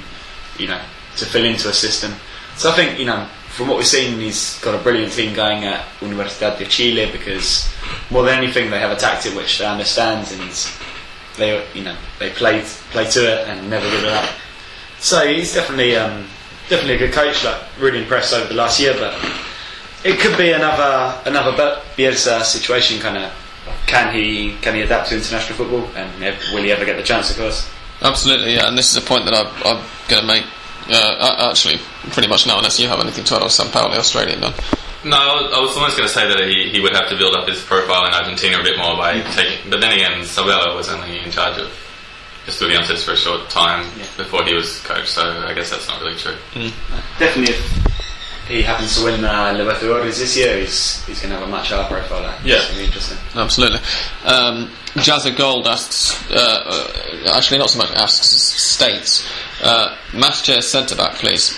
You 0.58 0.68
know, 0.68 0.82
to 1.18 1.26
fill 1.26 1.46
into 1.46 1.70
a 1.70 1.74
system. 1.74 2.14
So 2.56 2.70
I 2.70 2.76
think 2.76 3.00
you 3.00 3.06
know 3.06 3.28
from 3.60 3.68
what 3.68 3.78
we've 3.78 3.88
seen, 3.88 4.20
he's 4.20 4.58
got 4.62 4.74
a 4.74 4.82
brilliant 4.82 5.12
team 5.12 5.34
going 5.34 5.66
at 5.66 5.84
Universidad 6.00 6.58
de 6.58 6.66
Chile 6.66 7.12
because 7.12 7.70
more 8.10 8.24
than 8.24 8.38
anything, 8.38 8.70
they 8.70 8.80
have 8.80 8.92
a 8.92 8.96
tactic 8.96 9.36
which 9.36 9.58
they 9.58 9.66
understand 9.66 10.32
and 10.32 10.50
they, 11.40 11.66
you 11.74 11.84
know, 11.84 11.96
they 12.20 12.30
play 12.30 12.62
play 12.92 13.10
to 13.10 13.20
it 13.20 13.48
and 13.48 13.70
never 13.70 13.90
give 13.90 14.04
it 14.04 14.12
up. 14.12 14.30
So 15.00 15.26
he's 15.26 15.54
definitely 15.54 15.96
um, 15.96 16.28
definitely 16.70 16.96
a 16.96 16.98
good 17.00 17.14
coach. 17.14 17.44
Like 17.44 17.62
really 17.80 18.02
impressed 18.02 18.34
over 18.34 18.48
the 18.48 18.54
last 18.54 18.80
year, 18.80 18.94
but 18.94 19.14
it 20.04 20.20
could 20.20 20.38
be 20.38 20.52
another 20.52 21.20
another 21.26 21.52
Bielsa 21.98 22.44
situation. 22.44 23.00
Kind 23.00 23.18
of 23.18 23.32
can 23.88 24.14
he 24.14 24.56
can 24.62 24.76
he 24.76 24.82
adapt 24.82 25.10
to 25.10 25.16
international 25.16 25.58
football 25.58 25.90
and 25.96 26.10
will 26.54 26.64
he 26.64 26.72
ever 26.72 26.86
get 26.86 26.98
the 26.98 27.04
chance? 27.04 27.32
Of 27.32 27.38
course. 27.38 27.70
absolutely, 28.02 28.54
yeah. 28.56 28.68
And 28.68 28.78
this 28.78 28.92
is 28.92 28.98
a 28.98 29.06
point 29.06 29.26
that 29.26 29.34
I'm, 29.34 29.48
I'm 29.66 29.84
going 30.08 30.22
to 30.22 30.28
make. 30.28 30.46
Uh, 30.92 31.50
actually, 31.52 31.78
pretty 32.12 32.28
much 32.28 32.48
now, 32.48 32.58
unless 32.58 32.80
you 32.80 32.88
have 32.88 33.00
anything 33.00 33.24
to 33.24 33.36
add 33.36 33.44
on 33.44 33.50
Sampaoli, 33.50 33.98
Australian 33.98 34.42
then. 34.42 34.54
No, 35.04 35.16
I 35.18 35.42
was, 35.42 35.54
I 35.54 35.60
was 35.62 35.76
almost 35.78 35.96
going 35.98 36.08
to 36.08 36.14
say 36.14 36.28
that 36.28 36.40
he, 36.50 36.70
he 36.70 36.80
would 36.82 36.94
have 36.94 37.08
to 37.10 37.18
build 37.18 37.34
up 37.36 37.48
his 37.48 37.62
profile 37.64 38.06
in 38.06 38.14
Argentina 38.14 38.60
a 38.60 38.64
bit 38.64 38.78
more 38.78 38.98
by 38.98 39.22
taking. 39.32 39.70
But 39.70 39.80
then 39.80 39.94
again, 39.94 40.26
Sabella 40.26 40.76
was 40.76 40.90
only 40.90 41.20
in 41.20 41.32
charge 41.32 41.58
of 41.58 41.72
Estudiantes 42.48 43.04
for 43.06 43.12
a 43.14 43.18
short 43.18 43.50
time 43.50 43.86
Yeah. 43.98 44.06
before 44.18 44.44
he 44.44 44.54
was 44.54 44.80
coach, 44.82 45.08
so 45.08 45.22
I 45.22 45.54
guess 45.54 45.70
that's 45.70 45.88
not 45.88 46.02
really 46.02 46.18
true. 46.18 46.36
Definitely, 47.20 47.54
if 47.54 48.46
he 48.48 48.62
happens 48.64 48.98
to 48.98 49.06
win 49.06 49.24
uh, 49.24 49.54
Libertadores 49.54 50.18
this 50.20 50.36
year, 50.36 50.58
he's 50.60 51.06
he's 51.06 51.22
going 51.22 51.32
to 51.32 51.40
have 51.40 51.48
a 51.48 51.52
much 51.52 51.70
higher 51.70 51.88
profile. 51.88 52.24
There. 52.24 52.36
Yeah. 52.44 52.56
it's 52.56 52.66
going 52.66 52.74
to 52.74 52.80
be 52.80 52.86
interesting. 52.86 53.18
Absolutely. 53.36 53.80
Um, 54.26 54.72
Jazza 54.96 55.38
Gold 55.38 55.68
asks, 55.68 56.30
uh, 56.32 56.36
uh, 57.26 57.38
actually 57.38 57.60
not 57.60 57.70
so 57.70 57.78
much 57.78 57.92
asks, 57.92 58.26
states, 58.28 59.24
uh, 59.64 59.96
Mascher 60.12 60.64
centre 60.64 60.96
back, 60.96 61.14
please. 61.16 61.58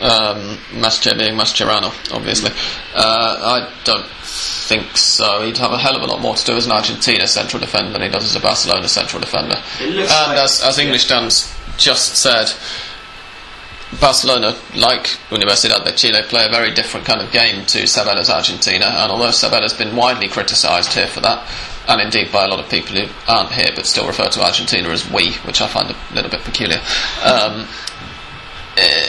Um, 0.00 0.58
Mascher 0.72 1.16
being 1.16 1.34
Mascherano, 1.34 1.90
obviously. 2.14 2.50
Uh, 2.94 3.62
I 3.62 3.72
don't 3.84 4.06
think 4.06 4.96
so. 4.96 5.42
He'd 5.42 5.56
have 5.58 5.72
a 5.72 5.78
hell 5.78 5.96
of 5.96 6.02
a 6.02 6.06
lot 6.06 6.20
more 6.20 6.34
to 6.36 6.44
do 6.44 6.56
as 6.56 6.66
an 6.66 6.72
Argentina 6.72 7.26
central 7.26 7.60
defender 7.60 7.92
than 7.92 8.02
he 8.02 8.08
does 8.08 8.24
as 8.24 8.36
a 8.36 8.40
Barcelona 8.40 8.88
central 8.88 9.20
defender. 9.20 9.56
And 9.80 9.96
like- 9.96 10.38
as, 10.38 10.62
as 10.62 10.78
English 10.78 11.08
Dan's 11.08 11.52
just 11.78 12.16
said, 12.16 12.52
Barcelona, 14.00 14.54
like 14.74 15.16
Universidad 15.30 15.84
de 15.84 15.92
Chile, 15.92 16.22
play 16.24 16.44
a 16.44 16.50
very 16.50 16.72
different 16.74 17.06
kind 17.06 17.20
of 17.22 17.30
game 17.32 17.64
to 17.66 17.86
Sabella's 17.86 18.28
Argentina, 18.28 18.84
and 18.84 19.12
although 19.12 19.30
Sabella's 19.30 19.72
been 19.74 19.94
widely 19.94 20.28
criticised 20.28 20.92
here 20.92 21.06
for 21.06 21.20
that, 21.20 21.48
and 21.88 22.00
indeed 22.00 22.32
by 22.32 22.44
a 22.44 22.48
lot 22.48 22.58
of 22.58 22.68
people 22.68 22.96
who 22.96 23.06
aren't 23.28 23.52
here 23.52 23.70
but 23.76 23.86
still 23.86 24.06
refer 24.06 24.28
to 24.28 24.42
Argentina 24.42 24.88
as 24.88 25.08
we, 25.10 25.32
which 25.46 25.60
I 25.62 25.68
find 25.68 25.90
a 25.90 25.96
little 26.14 26.30
bit 26.30 26.42
peculiar, 26.42 26.80
um, 27.24 27.66
eh, 28.76 29.06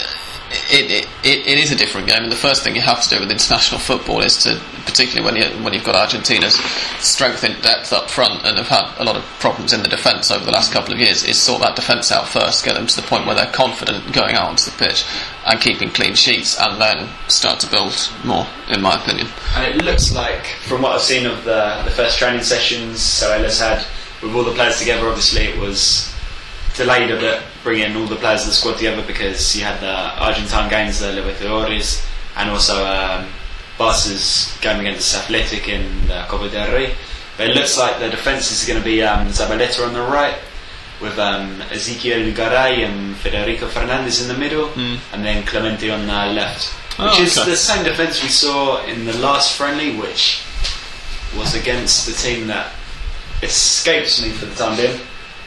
it, 0.49 1.07
it, 1.23 1.47
it, 1.47 1.57
is 1.57 1.71
a 1.71 1.75
different 1.75 2.07
game, 2.07 2.23
and 2.23 2.31
the 2.31 2.37
first 2.37 2.63
thing 2.63 2.75
you 2.75 2.81
have 2.81 3.01
to 3.01 3.09
do 3.09 3.19
with 3.19 3.31
international 3.31 3.79
football 3.79 4.21
is 4.21 4.43
to, 4.43 4.61
particularly 4.85 5.25
when 5.25 5.35
you 5.35 5.63
when 5.63 5.73
you've 5.73 5.83
got 5.83 5.95
Argentina's 5.95 6.55
strength 6.99 7.43
in 7.43 7.59
depth 7.61 7.91
up 7.91 8.09
front 8.09 8.45
and 8.45 8.57
have 8.57 8.67
had 8.67 8.93
a 8.97 9.03
lot 9.03 9.15
of 9.15 9.23
problems 9.39 9.73
in 9.73 9.83
the 9.83 9.89
defence 9.89 10.31
over 10.31 10.45
the 10.45 10.51
last 10.51 10.71
couple 10.71 10.93
of 10.93 10.99
years, 10.99 11.23
is 11.23 11.41
sort 11.41 11.61
that 11.61 11.75
defence 11.75 12.11
out 12.11 12.27
first, 12.27 12.63
get 12.63 12.75
them 12.75 12.87
to 12.87 12.95
the 12.95 13.07
point 13.07 13.25
where 13.25 13.35
they're 13.35 13.51
confident 13.51 14.13
going 14.13 14.35
out 14.35 14.49
onto 14.49 14.69
the 14.69 14.77
pitch 14.77 15.05
and 15.45 15.59
keeping 15.59 15.89
clean 15.89 16.15
sheets, 16.15 16.57
and 16.59 16.79
then 16.81 17.09
start 17.27 17.59
to 17.59 17.69
build 17.69 17.93
more, 18.23 18.47
in 18.69 18.81
my 18.81 19.01
opinion. 19.01 19.27
And 19.55 19.75
it 19.75 19.83
looks 19.83 20.13
like, 20.13 20.45
from 20.67 20.81
what 20.81 20.93
I've 20.93 21.01
seen 21.01 21.25
of 21.25 21.43
the, 21.43 21.81
the 21.83 21.91
first 21.91 22.19
training 22.19 22.43
sessions 22.43 23.01
Sabella's 23.01 23.59
had 23.59 23.85
with 24.21 24.33
all 24.33 24.43
the 24.43 24.53
players 24.53 24.79
together, 24.79 25.07
obviously 25.07 25.43
it 25.43 25.59
was 25.59 26.13
delayed 26.77 27.11
a 27.11 27.19
bit 27.19 27.41
bringing 27.63 27.95
all 27.97 28.05
the 28.05 28.15
players 28.15 28.41
of 28.41 28.47
the 28.47 28.53
squad 28.53 28.77
together 28.77 29.03
because 29.05 29.55
you 29.55 29.63
had 29.63 29.79
the 29.81 30.23
Argentine 30.23 30.69
games, 30.69 30.99
the 30.99 31.07
Libertadores, 31.07 32.05
and 32.37 32.49
also 32.49 32.85
um, 32.85 33.27
Barca's 33.77 34.57
game 34.61 34.79
against 34.79 35.15
Athletic 35.15 35.67
in 35.67 36.07
the 36.07 36.23
Copa 36.29 36.49
del 36.49 36.71
Rey. 36.71 36.93
But 37.35 37.49
it 37.49 37.55
looks 37.55 37.77
like 37.77 37.99
the 37.99 38.09
defence 38.09 38.51
is 38.51 38.67
going 38.67 38.79
to 38.79 38.85
be 38.85 39.03
um, 39.03 39.27
Zabaleta 39.27 39.85
on 39.85 39.93
the 39.93 40.01
right, 40.01 40.37
with 41.01 41.19
um, 41.19 41.59
Ezequiel 41.69 42.33
Garay 42.33 42.83
and 42.83 43.15
Federico 43.17 43.67
Fernandez 43.67 44.21
in 44.21 44.27
the 44.27 44.39
middle, 44.39 44.69
and 45.13 45.23
then 45.25 45.45
Clemente 45.45 45.89
on 45.91 46.01
the 46.07 46.33
left. 46.33 46.73
Oh, 46.99 47.09
Which 47.09 47.19
is 47.27 47.37
okay. 47.37 47.51
the 47.51 47.55
same 47.55 47.83
defence 47.83 48.23
we 48.23 48.29
saw 48.29 48.83
in 48.85 49.05
the 49.05 49.15
last 49.19 49.55
friendly, 49.55 49.95
which 49.97 50.43
was 51.37 51.53
against 51.53 52.07
the 52.07 52.13
team 52.13 52.47
that 52.47 52.73
escapes 53.43 54.19
me 54.21 54.29
for 54.29 54.45
the 54.47 54.55
time 54.55 54.75
being. 54.77 54.99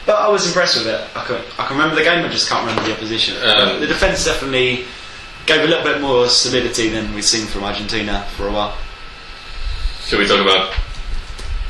But 0.05 0.15
I 0.15 0.27
was 0.29 0.47
impressed 0.47 0.77
with 0.77 0.87
it. 0.87 0.99
I 1.15 1.23
can, 1.23 1.35
I 1.59 1.67
can 1.67 1.77
remember 1.77 1.95
the 1.95 2.03
game, 2.03 2.25
I 2.25 2.29
just 2.29 2.49
can't 2.49 2.65
remember 2.65 2.87
the 2.89 2.95
opposition. 2.95 3.35
Um, 3.43 3.79
the 3.79 3.87
defence 3.87 4.25
definitely 4.25 4.85
gave 5.45 5.61
a 5.61 5.67
little 5.67 5.83
bit 5.83 6.01
more 6.01 6.27
solidity 6.27 6.89
than 6.89 7.13
we've 7.13 7.25
seen 7.25 7.45
from 7.45 7.63
Argentina 7.63 8.25
for 8.35 8.47
a 8.47 8.51
while. 8.51 8.75
Should 10.05 10.19
we 10.19 10.27
talk 10.27 10.41
about? 10.41 10.73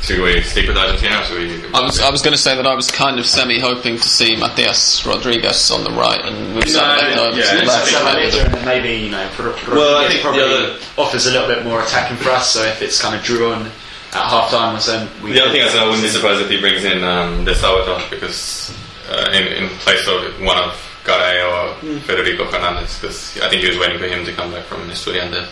Should 0.02 0.20
we 0.22 0.42
stick 0.42 0.68
with 0.68 0.78
Argentina? 0.78 1.24
Should 1.26 1.38
we? 1.38 1.74
I 1.76 1.82
was 1.82 2.00
I 2.00 2.10
was 2.10 2.24
going 2.24 2.32
to 2.34 2.38
say 2.42 2.56
that 2.56 2.66
I 2.66 2.74
was 2.74 2.90
kind 2.90 3.20
of 3.20 3.26
semi 3.28 3.60
hoping 3.60 3.98
to 3.98 4.04
see 4.08 4.36
Matias 4.36 5.06
Rodriguez 5.06 5.70
on 5.70 5.84
the 5.84 5.92
right 5.92 6.20
and 6.26 6.56
with 6.56 6.66
Zabaleta 6.66 7.18
over 7.18 7.38
yeah, 7.38 7.52
to 7.52 7.58
the 7.60 7.66
left. 7.66 7.94
like 7.94 8.32
Zabaleta 8.34 8.66
maybe 8.66 9.06
you 9.06 9.12
know 9.12 9.30
Pro- 9.34 9.54
Pro- 9.54 9.76
Well, 9.76 9.98
I 9.98 10.06
it 10.06 10.08
think 10.08 10.24
the 10.24 10.24
probably 10.24 10.42
other- 10.44 10.80
offers 10.98 11.28
a 11.28 11.32
little 11.32 11.48
bit 11.48 11.64
more 11.64 11.84
attacking 11.84 12.18
for 12.18 12.30
us. 12.32 12.50
So 12.50 12.64
if 12.64 12.82
it's 12.82 13.00
kind 13.00 13.14
of 13.16 13.22
drawn 13.24 13.70
at 14.14 14.30
half 14.30 14.52
time 14.52 14.76
or 14.76 14.80
so, 14.80 15.08
we 15.24 15.34
The 15.34 15.42
other 15.42 15.52
thing 15.52 15.62
is, 15.62 15.76
I 15.76 15.86
wouldn't 15.86 16.04
be 16.04 16.10
surprised 16.10 16.42
if 16.42 16.50
he 16.50 16.60
brings 16.60 16.84
in 16.84 17.04
um, 17.04 17.46
Desábato 17.46 18.10
because 18.10 18.76
uh, 19.10 19.32
in, 19.32 19.64
in 19.64 19.70
place 19.80 20.08
of 20.08 20.40
one 20.42 20.58
of 20.58 20.76
Garay 21.06 21.42
or 21.42 21.74
Federico 22.02 22.46
Fernandez, 22.46 23.00
because 23.00 23.40
I 23.42 23.50
think 23.50 23.64
he 23.64 23.70
was 23.70 23.78
waiting 23.78 24.00
for 24.00 24.06
him 24.06 24.26
to 24.26 24.34
come 24.34 24.52
back 24.52 24.66
from 24.66 24.82
Estudiantes. 24.90 25.48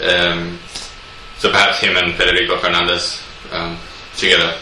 Um, 0.00 0.58
so 1.38 1.50
perhaps 1.50 1.80
him 1.80 1.96
and 1.96 2.14
Federico 2.14 2.58
Fernandez 2.58 3.22
um, 3.52 3.78
together. 4.16 4.56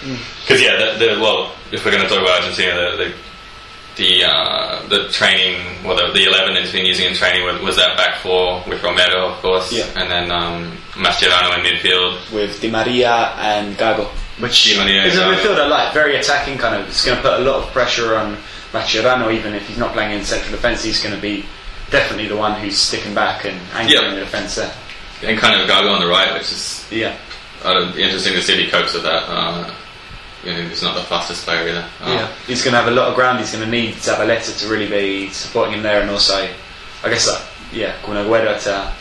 Because 0.00 0.62
yeah, 0.62 0.76
the, 0.76 0.98
the, 0.98 1.20
well, 1.20 1.54
if 1.72 1.84
we're 1.84 1.90
going 1.90 2.02
to 2.02 2.08
talk 2.08 2.22
about 2.22 2.42
Argentina, 2.42 2.96
the 2.96 3.12
the 3.98 4.04
the, 4.04 4.24
uh, 4.24 4.88
the 4.88 5.08
training, 5.10 5.58
well, 5.84 5.96
the, 5.96 6.12
the 6.14 6.24
eleven 6.26 6.54
that's 6.54 6.72
been 6.72 6.86
using 6.86 7.06
in 7.06 7.14
training 7.14 7.44
was, 7.44 7.60
was 7.60 7.76
that 7.76 7.96
back 7.98 8.20
four 8.22 8.62
with 8.66 8.82
Romero, 8.82 9.28
of 9.32 9.42
course, 9.42 9.72
Yeah. 9.72 9.84
and 9.96 10.10
then 10.10 10.30
um, 10.30 10.72
Mascherano 10.94 11.58
in 11.58 11.64
midfield. 11.64 12.32
with 12.32 12.60
Di 12.60 12.70
Maria 12.70 13.34
and 13.38 13.76
Gago, 13.76 14.06
which 14.40 14.64
Di 14.64 14.78
Maria 14.82 15.04
is 15.04 15.16
a 15.18 15.22
and 15.22 15.36
Gago. 15.36 15.40
midfield 15.42 15.58
I 15.60 15.66
like, 15.66 15.92
very 15.92 16.16
attacking. 16.16 16.56
Kind 16.58 16.80
of, 16.80 16.88
it's 16.88 17.04
going 17.04 17.16
to 17.16 17.22
put 17.22 17.40
a 17.40 17.42
lot 17.42 17.56
of 17.62 17.72
pressure 17.72 18.16
on 18.16 18.36
Mascherano. 18.72 19.32
Even 19.32 19.52
if 19.54 19.66
he's 19.68 19.78
not 19.78 19.92
playing 19.92 20.16
in 20.18 20.24
central 20.24 20.52
defence, 20.52 20.82
he's 20.84 21.02
going 21.02 21.14
to 21.14 21.20
be 21.20 21.44
definitely 21.90 22.28
the 22.28 22.36
one 22.36 22.58
who's 22.60 22.76
sticking 22.78 23.14
back 23.14 23.44
and 23.44 23.56
anchoring 23.74 23.90
Yeah. 24.04 24.14
the 24.14 24.20
defence 24.20 24.54
there. 24.56 24.72
And 25.24 25.38
kind 25.38 25.60
of 25.60 25.68
Gago 25.68 25.90
on 25.92 26.00
the 26.00 26.06
right, 26.06 26.32
which 26.34 26.52
is 26.52 26.86
Yeah, 26.90 27.16
uh, 27.64 27.92
interesting 27.96 28.34
to 28.34 28.42
see 28.42 28.52
if 28.54 28.58
he 28.66 28.70
copes 28.70 28.94
with 28.94 29.02
that. 29.02 29.24
Uh, 29.28 29.70
you 30.44 30.52
know, 30.52 30.62
he's 30.68 30.82
not 30.82 30.94
the 30.94 31.02
fastest 31.02 31.44
player 31.44 31.68
either. 31.68 31.84
Uh, 32.00 32.08
yeah. 32.12 32.32
He's 32.46 32.62
going 32.62 32.72
to 32.72 32.78
have 32.80 32.88
a 32.88 32.94
lot 32.94 33.08
of 33.08 33.14
ground. 33.14 33.38
He's 33.40 33.52
going 33.52 33.64
to 33.64 33.70
need 33.70 33.94
Zabaleta 33.96 34.58
to 34.60 34.68
really 34.68 34.88
be 34.88 35.28
supporting 35.30 35.74
him 35.74 35.82
there, 35.82 36.00
and 36.00 36.10
also, 36.10 36.34
I 37.04 37.08
guess, 37.08 37.26
like, 37.28 37.42
yeah, 37.72 37.94
Kun 38.02 38.16
Agüero 38.16 38.60
to 38.64 38.92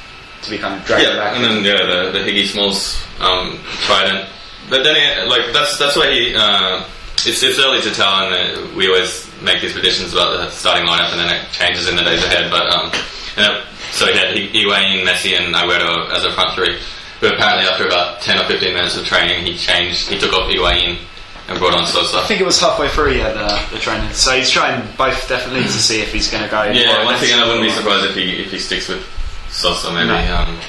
to 0.44 0.50
be 0.52 0.58
kind 0.58 0.80
of 0.80 0.86
dragging 0.86 1.08
Yeah, 1.10 1.16
back. 1.18 1.36
and 1.36 1.44
then 1.44 1.64
yeah, 1.64 1.86
the 1.86 2.12
the 2.12 2.20
Higgy 2.20 2.46
Smalls 2.48 3.02
um, 3.20 3.60
trident. 3.86 4.30
But 4.70 4.84
then 4.84 4.96
it, 4.96 5.28
like 5.30 5.54
that's 5.54 5.78
that's 5.80 5.96
where 5.96 6.12
he. 6.12 6.34
Uh, 6.36 6.84
it's 7.26 7.42
it's 7.44 7.60
early 7.60 7.82
to 7.82 7.92
tell, 7.92 8.14
and 8.26 8.34
uh, 8.34 8.76
we 8.76 8.88
always 8.88 9.26
make 9.42 9.62
these 9.62 9.74
predictions 9.74 10.14
about 10.14 10.38
the 10.38 10.50
starting 10.52 10.86
lineup, 10.88 11.12
and 11.12 11.20
then 11.20 11.30
it 11.34 11.50
changes 11.52 11.88
in 11.88 11.96
the 11.96 12.04
days 12.04 12.24
ahead. 12.24 12.52
But 12.52 12.68
um, 12.74 12.92
you 13.38 13.44
know, 13.44 13.64
so 13.92 14.06
he 14.06 14.14
had 14.18 14.36
Hi- 14.38 14.52
Higuain, 14.54 15.06
Messi, 15.06 15.38
and 15.38 15.54
Agüero 15.56 16.12
as 16.14 16.26
a 16.26 16.32
front 16.34 16.54
three. 16.56 16.78
But 17.22 17.34
apparently, 17.34 17.68
after 17.68 17.88
about 17.88 18.22
ten 18.22 18.38
or 18.38 18.46
fifteen 18.48 18.74
minutes 18.76 18.96
of 18.98 19.06
training, 19.06 19.46
he 19.46 19.58
changed. 19.58 20.08
He 20.10 20.20
took 20.20 20.34
off 20.34 20.50
Higuain 20.52 21.00
and 21.48 21.60
brought 21.60 21.74
on 21.74 21.88
Sosa. 21.88 22.18
I 22.18 22.26
think 22.26 22.42
it 22.42 22.46
was 22.46 22.60
halfway 22.60 22.90
through, 22.90 23.14
yeah, 23.14 23.32
the, 23.32 23.76
the 23.76 23.80
training. 23.80 24.12
So 24.14 24.36
he's 24.36 24.50
trying 24.50 24.86
both 24.98 25.28
definitely 25.30 25.64
to 25.64 25.80
see 25.80 26.02
if 26.02 26.12
he's 26.12 26.30
going 26.30 26.44
to 26.44 26.50
go. 26.50 26.64
Yeah, 26.64 27.06
once 27.06 27.22
again, 27.24 27.40
I 27.40 27.48
wouldn't 27.48 27.66
be 27.66 27.72
surprised 27.72 28.06
if 28.06 28.16
he 28.16 28.44
if 28.44 28.52
he 28.52 28.60
sticks 28.60 28.88
with 28.88 29.06
Sosa 29.50 29.92
maybe. 29.94 30.10
No. 30.10 30.60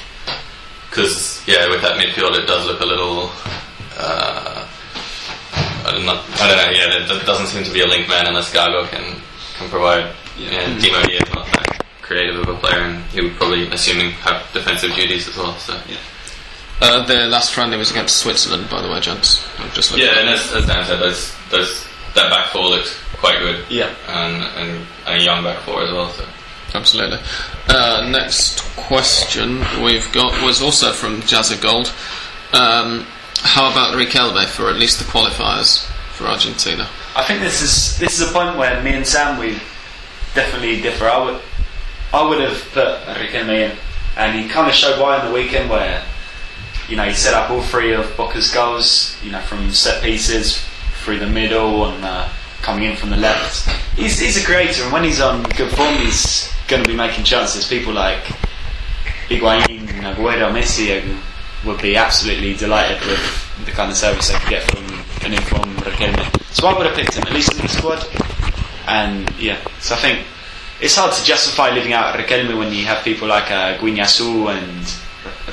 Because 0.89 1.45
yeah, 1.47 1.69
with 1.69 1.81
that 1.81 1.99
midfield, 1.99 2.37
it 2.37 2.47
does 2.47 2.65
look 2.65 2.81
a 2.81 2.85
little. 2.85 3.29
Uh, 3.97 4.67
I 5.85 5.91
don't 5.91 6.05
know. 6.05 6.21
I 6.39 6.47
don't 6.47 6.57
know. 6.57 6.71
Yeah, 6.71 7.07
there, 7.07 7.25
doesn't 7.25 7.47
seem 7.47 7.63
to 7.63 7.73
be 7.73 7.81
a 7.81 7.87
link 7.87 8.07
man 8.07 8.27
unless 8.27 8.53
Gago 8.53 8.87
can 8.89 9.21
can 9.57 9.69
provide. 9.69 10.15
Yeah, 10.37 10.67
Maria 10.73 11.21
is 11.21 11.33
not 11.33 11.45
that 11.47 11.85
creative 12.01 12.39
of 12.39 12.47
a 12.47 12.57
player, 12.57 12.81
and 12.81 13.03
he 13.11 13.21
would 13.21 13.35
probably, 13.35 13.67
assuming, 13.69 14.11
have 14.25 14.41
defensive 14.53 14.95
duties 14.95 15.27
as 15.27 15.37
well. 15.37 15.55
So 15.57 15.73
yeah, 15.87 15.97
Uh, 16.81 17.05
the 17.05 17.27
last 17.27 17.53
friendly 17.53 17.77
was 17.77 17.91
against 17.91 18.17
Switzerland, 18.17 18.69
by 18.69 18.81
the 18.81 18.89
way, 18.89 18.99
gents. 19.01 19.45
I'm 19.59 19.69
just 19.71 19.91
looking. 19.91 20.07
yeah, 20.07 20.19
and 20.19 20.29
as, 20.29 20.53
as 20.53 20.65
Dan 20.65 20.85
said, 20.85 20.99
those 20.99 21.35
those 21.49 21.85
that 22.15 22.29
back 22.29 22.51
four 22.51 22.69
looks 22.69 22.97
quite 23.13 23.39
good. 23.39 23.65
Yeah. 23.69 23.93
and 24.07 24.43
and, 24.43 24.87
and 25.05 25.21
a 25.21 25.23
young 25.23 25.43
back 25.43 25.59
four 25.59 25.83
as 25.83 25.91
well. 25.91 26.09
So. 26.11 26.25
Absolutely. 26.73 27.19
Uh, 27.67 28.07
next 28.11 28.61
question 28.75 29.59
we've 29.83 30.11
got 30.11 30.43
was 30.43 30.61
also 30.61 30.91
from 30.91 31.21
Jazza 31.21 31.59
Gold. 31.61 31.91
Um, 32.53 33.05
how 33.41 33.71
about 33.71 33.95
Riquelme 33.95 34.45
for 34.45 34.69
at 34.69 34.75
least 34.75 34.99
the 34.99 35.05
qualifiers 35.05 35.85
for 36.13 36.25
Argentina? 36.25 36.87
I 37.15 37.23
think 37.23 37.41
this 37.41 37.61
is 37.61 37.97
this 37.99 38.19
is 38.19 38.29
a 38.29 38.33
point 38.33 38.57
where 38.57 38.81
me 38.83 38.93
and 38.93 39.05
Sam 39.05 39.39
we 39.39 39.59
definitely 40.33 40.81
differ. 40.81 41.05
I 41.05 41.23
would 41.23 41.41
I 42.13 42.27
would 42.27 42.39
have 42.39 42.61
put 42.71 42.87
Riquelme 43.17 43.71
in, 43.71 43.77
and 44.15 44.39
he 44.39 44.47
kind 44.47 44.67
of 44.67 44.73
showed 44.73 44.99
why 45.01 45.19
on 45.19 45.27
the 45.27 45.33
weekend 45.33 45.69
where 45.69 46.03
you 46.89 46.97
know 46.97 47.05
he 47.05 47.13
set 47.13 47.33
up 47.33 47.49
all 47.49 47.61
three 47.61 47.93
of 47.93 48.05
Boca's 48.17 48.51
goals. 48.51 49.17
You 49.23 49.31
know 49.31 49.41
from 49.41 49.71
set 49.71 50.03
pieces 50.03 50.65
through 51.03 51.19
the 51.19 51.27
middle 51.27 51.85
and 51.85 52.03
uh, 52.03 52.29
coming 52.61 52.83
in 52.83 52.95
from 52.95 53.09
the 53.09 53.17
left. 53.17 53.69
He's 53.95 54.19
he's 54.19 54.41
a 54.41 54.45
creator, 54.45 54.83
and 54.83 54.91
when 54.91 55.03
he's 55.03 55.21
on 55.21 55.43
good 55.43 55.71
form, 55.71 55.95
he's 55.95 56.51
going 56.67 56.83
to 56.83 56.89
be 56.89 56.95
making 56.95 57.23
chances. 57.23 57.67
People 57.67 57.93
like 57.93 58.23
Higuain, 59.27 59.87
Agüero, 60.01 60.51
Messi 60.51 61.17
would 61.65 61.81
be 61.81 61.95
absolutely 61.95 62.53
delighted 62.55 62.99
with 63.07 63.65
the 63.65 63.71
kind 63.71 63.91
of 63.91 63.97
service 63.97 64.29
they 64.29 64.37
could 64.39 64.49
get 64.49 64.71
from 64.71 64.85
an 65.25 65.33
informed 65.33 65.75
Riquelme. 65.77 66.53
So 66.53 66.67
I 66.67 66.77
would 66.77 66.85
have 66.87 66.95
picked 66.95 67.15
him 67.15 67.23
at 67.23 67.33
least 67.33 67.53
in 67.53 67.61
the 67.61 67.67
squad. 67.67 68.05
And 68.87 69.29
yeah, 69.37 69.59
so 69.79 69.95
I 69.95 69.97
think 69.99 70.25
it's 70.81 70.95
hard 70.95 71.13
to 71.13 71.23
justify 71.23 71.71
leaving 71.71 71.93
out 71.93 72.15
Riquelme 72.15 72.57
when 72.57 72.73
you 72.73 72.85
have 72.85 73.03
people 73.03 73.27
like 73.27 73.51
uh, 73.51 73.77
Guiñazú 73.77 74.49
and 74.49 74.98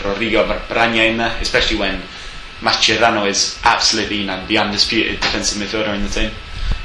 Rodrigo 0.04 0.46
Braña 0.68 1.10
in 1.10 1.16
there, 1.18 1.36
especially 1.40 1.78
when 1.78 2.02
Mascherano 2.60 3.28
is 3.28 3.58
absolutely 3.64 4.18
you 4.18 4.26
know 4.26 4.44
the 4.46 4.58
undisputed 4.58 5.20
defensive 5.20 5.60
midfielder 5.60 5.94
in 5.94 6.02
the 6.02 6.08
team. 6.08 6.30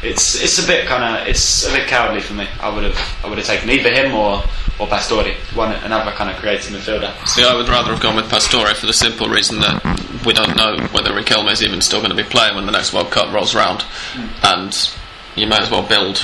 It's 0.04 0.42
it's 0.42 0.64
a 0.64 0.68
bit 0.68 0.88
kind 0.88 1.04
of 1.04 1.28
it's 1.28 1.68
a 1.68 1.72
bit 1.72 1.88
cowardly 1.88 2.22
for 2.22 2.34
me. 2.34 2.48
I 2.60 2.74
would 2.74 2.84
have 2.84 3.20
I 3.24 3.30
would 3.30 3.38
have 3.38 3.48
taken 3.48 3.70
either 3.70 3.94
him 3.94 4.14
or 4.14 4.44
or 4.80 4.88
Pastore, 4.88 5.34
one 5.54 5.72
another 5.84 6.12
kind 6.12 6.30
of 6.30 6.38
creative 6.38 6.72
midfielder. 6.72 7.28
See, 7.28 7.44
I 7.44 7.56
would 7.56 7.70
rather 7.70 7.92
have 7.92 8.02
gone 8.02 8.16
with 8.16 8.30
Pastore 8.30 8.74
for 8.74 8.88
the 8.88 8.94
simple 8.94 9.28
reason 9.28 9.60
that 9.60 9.84
we 10.26 10.34
don't 10.34 10.58
know 10.58 10.88
whether 10.92 11.12
Riquelme 11.12 11.52
is 11.52 11.64
even 11.64 11.82
still 11.82 12.00
going 12.00 12.16
to 12.16 12.22
be 12.22 12.28
playing 12.28 12.56
when 12.56 12.66
the 12.66 12.72
next 12.72 12.94
World 12.94 13.12
Cup 13.12 13.34
rolls 13.34 13.54
round, 13.56 13.84
hmm. 14.14 14.28
and 14.44 14.90
you 15.36 15.48
might 15.48 15.62
as 15.62 15.72
well 15.72 15.88
build 15.88 16.18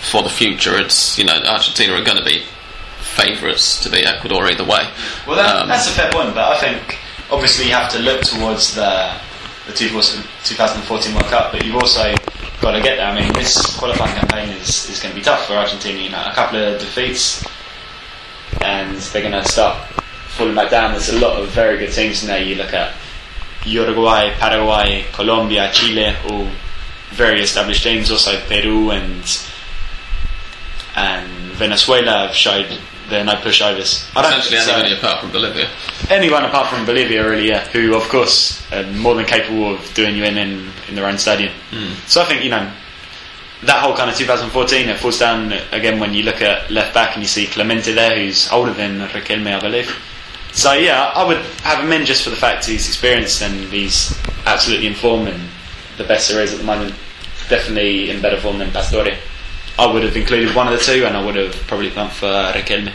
for 0.00 0.22
the 0.22 0.28
future. 0.28 0.76
It's 0.78 1.18
you 1.18 1.24
know 1.24 1.40
Argentina 1.46 1.94
are 1.94 2.04
going 2.04 2.18
to 2.18 2.24
be 2.24 2.44
favourites 3.14 3.82
to 3.82 3.90
beat 3.90 4.06
Ecuador 4.06 4.46
either 4.46 4.64
way. 4.64 4.88
Well, 5.26 5.36
that, 5.36 5.62
Um, 5.62 5.68
that's 5.68 5.88
a 5.88 5.92
fair 5.92 6.10
point, 6.12 6.34
but 6.34 6.44
I 6.56 6.58
think 6.58 6.98
obviously 7.30 7.66
you 7.66 7.72
have 7.72 7.90
to 7.92 7.98
look 7.98 8.22
towards 8.22 8.74
the 8.74 9.12
the 9.66 9.72
2014 9.72 11.14
World 11.14 11.26
Cup, 11.26 11.52
but 11.52 11.64
you've 11.64 11.76
also 11.76 12.14
got 12.60 12.72
to 12.72 12.82
get 12.82 12.96
there. 12.96 13.06
I 13.06 13.18
mean, 13.18 13.32
this 13.32 13.56
qualifying 13.78 14.14
campaign 14.14 14.50
is, 14.50 14.90
is 14.90 15.00
going 15.00 15.14
to 15.14 15.18
be 15.18 15.24
tough 15.24 15.46
for 15.46 15.54
Argentina. 15.54 15.98
You 15.98 16.10
know, 16.10 16.22
a 16.26 16.34
couple 16.34 16.58
of 16.62 16.78
defeats, 16.78 17.42
and 18.60 18.96
they're 18.96 19.22
going 19.22 19.32
to 19.42 19.48
start 19.50 19.88
falling 20.36 20.54
back 20.54 20.70
down. 20.70 20.92
There's 20.92 21.08
a 21.08 21.18
lot 21.18 21.40
of 21.40 21.48
very 21.48 21.78
good 21.78 21.92
teams 21.92 22.22
in 22.22 22.28
there. 22.28 22.42
You 22.42 22.56
look 22.56 22.74
at 22.74 22.94
Uruguay, 23.64 24.34
Paraguay, 24.38 25.06
Colombia, 25.12 25.70
Chile, 25.72 26.14
all 26.28 26.48
very 27.10 27.40
established 27.40 27.84
teams. 27.84 28.10
Also 28.10 28.38
Peru 28.46 28.90
and 28.90 29.24
and 30.96 31.28
Venezuela 31.54 32.26
have 32.26 32.34
showed 32.34 32.78
they're 33.08 33.24
no 33.24 33.34
pushovers. 33.34 34.10
I 34.16 34.22
don't 34.22 34.38
Essentially, 34.40 34.88
think 34.88 35.00
so 35.00 35.06
apart 35.06 35.20
from 35.20 35.30
Bolivia. 35.32 35.68
anyone 36.10 36.44
apart 36.44 36.68
from 36.68 36.86
Bolivia, 36.86 37.28
really, 37.28 37.48
yeah, 37.48 37.66
who 37.68 37.94
of 37.94 38.02
course 38.08 38.62
are 38.72 38.84
more 38.92 39.14
than 39.14 39.24
capable 39.26 39.74
of 39.74 39.94
doing 39.94 40.16
you 40.16 40.24
in 40.24 40.36
in, 40.38 40.70
in 40.88 40.94
their 40.94 41.06
own 41.06 41.18
stadium. 41.18 41.52
Hmm. 41.70 41.94
So 42.06 42.22
I 42.22 42.24
think 42.24 42.42
you 42.44 42.50
know 42.50 42.70
that 43.62 43.82
whole 43.82 43.96
kind 43.96 44.10
of 44.10 44.16
2014 44.16 44.88
it 44.88 44.98
falls 44.98 45.18
down 45.18 45.52
again 45.72 45.98
when 45.98 46.12
you 46.12 46.22
look 46.22 46.42
at 46.42 46.70
left 46.70 46.92
back 46.92 47.14
and 47.14 47.22
you 47.22 47.28
see 47.28 47.46
Clemente 47.46 47.92
there, 47.92 48.16
who's 48.16 48.50
older 48.50 48.72
than 48.72 49.00
Riquelme, 49.08 49.54
I 49.54 49.60
believe. 49.60 49.94
So 50.52 50.72
yeah, 50.74 51.12
I 51.14 51.24
would 51.26 51.38
have 51.62 51.82
him 51.84 51.90
in 51.92 52.04
just 52.06 52.22
for 52.24 52.30
the 52.30 52.36
fact 52.36 52.66
he's 52.66 52.86
experienced 52.86 53.42
and 53.42 53.54
he's 53.72 54.16
absolutely 54.46 54.86
informed 54.86 55.28
and 55.28 55.42
the 55.96 56.04
best 56.04 56.28
there 56.28 56.42
is 56.42 56.52
at 56.52 56.58
the 56.58 56.64
moment. 56.64 56.94
Definitely 57.48 58.10
in 58.10 58.20
better 58.22 58.40
form 58.40 58.58
than 58.58 58.70
Pastore. 58.70 59.16
I 59.78 59.92
would 59.92 60.04
have 60.04 60.16
included 60.16 60.54
one 60.54 60.68
of 60.68 60.78
the 60.78 60.84
two, 60.84 61.04
and 61.04 61.16
I 61.16 61.24
would 61.24 61.34
have 61.34 61.54
probably 61.66 61.90
gone 61.90 62.10
for 62.10 62.26
Riquelme. 62.26 62.92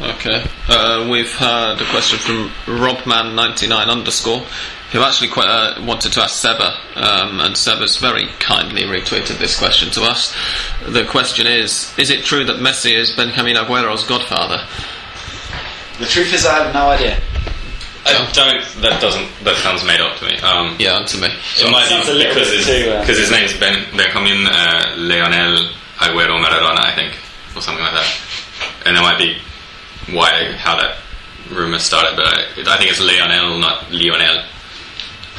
Okay. 0.00 0.44
Uh, 0.68 1.08
we've 1.10 1.34
had 1.34 1.80
a 1.80 1.84
question 1.86 2.18
from 2.18 2.50
Robman99 2.66 3.88
underscore, 3.88 4.46
who 4.92 5.02
actually 5.02 5.28
quite, 5.28 5.48
uh, 5.48 5.82
wanted 5.82 6.12
to 6.12 6.22
ask 6.22 6.40
Seba, 6.40 6.78
um, 6.94 7.40
and 7.40 7.56
Seba's 7.56 7.96
very 7.96 8.26
kindly 8.38 8.82
retweeted 8.82 9.38
this 9.38 9.58
question 9.58 9.90
to 9.90 10.02
us. 10.02 10.36
The 10.86 11.04
question 11.04 11.46
is 11.46 11.92
Is 11.98 12.10
it 12.10 12.24
true 12.24 12.44
that 12.44 12.56
Messi 12.56 12.94
is 12.94 13.10
Benjamin 13.10 13.56
Aguero's 13.56 14.04
godfather? 14.04 14.64
The 15.98 16.06
truth 16.06 16.32
is, 16.32 16.46
I 16.46 16.62
have 16.62 16.72
no 16.72 16.90
idea. 16.90 17.20
I 18.08 18.12
don't. 18.32 18.82
That 18.82 19.00
doesn't. 19.00 19.28
That 19.44 19.56
sounds 19.62 19.84
made 19.84 20.00
up 20.00 20.16
to 20.18 20.24
me. 20.24 20.38
Um, 20.40 20.76
Yeah, 20.78 20.98
and 20.98 21.06
to 21.08 21.16
me. 21.20 21.28
It 21.28 21.70
might 21.70 21.88
Sounds 21.88 22.08
a 22.08 22.12
be 22.16 22.24
because 22.26 22.48
bit 22.48 22.58
his, 22.58 22.66
too, 22.66 22.90
uh, 22.90 23.00
because 23.00 23.18
his 23.18 23.30
name's 23.30 23.54
Ben 23.58 23.84
Benjamin 23.96 24.46
uh, 24.46 24.94
Leonel 24.96 25.70
Aguero 25.98 26.38
Maradona, 26.40 26.84
I 26.84 26.92
think, 26.94 27.14
or 27.56 27.60
something 27.62 27.82
like 27.84 27.94
that. 27.94 28.08
And 28.86 28.96
that 28.96 29.02
might 29.02 29.18
be 29.18 29.38
why 30.14 30.52
how 30.56 30.76
that 30.76 30.98
rumor 31.50 31.78
started. 31.78 32.16
But 32.16 32.26
I, 32.26 32.74
I 32.74 32.76
think 32.78 32.90
it's 32.90 33.00
Leonel, 33.00 33.58
not 33.58 33.90
Lionel. 33.90 34.44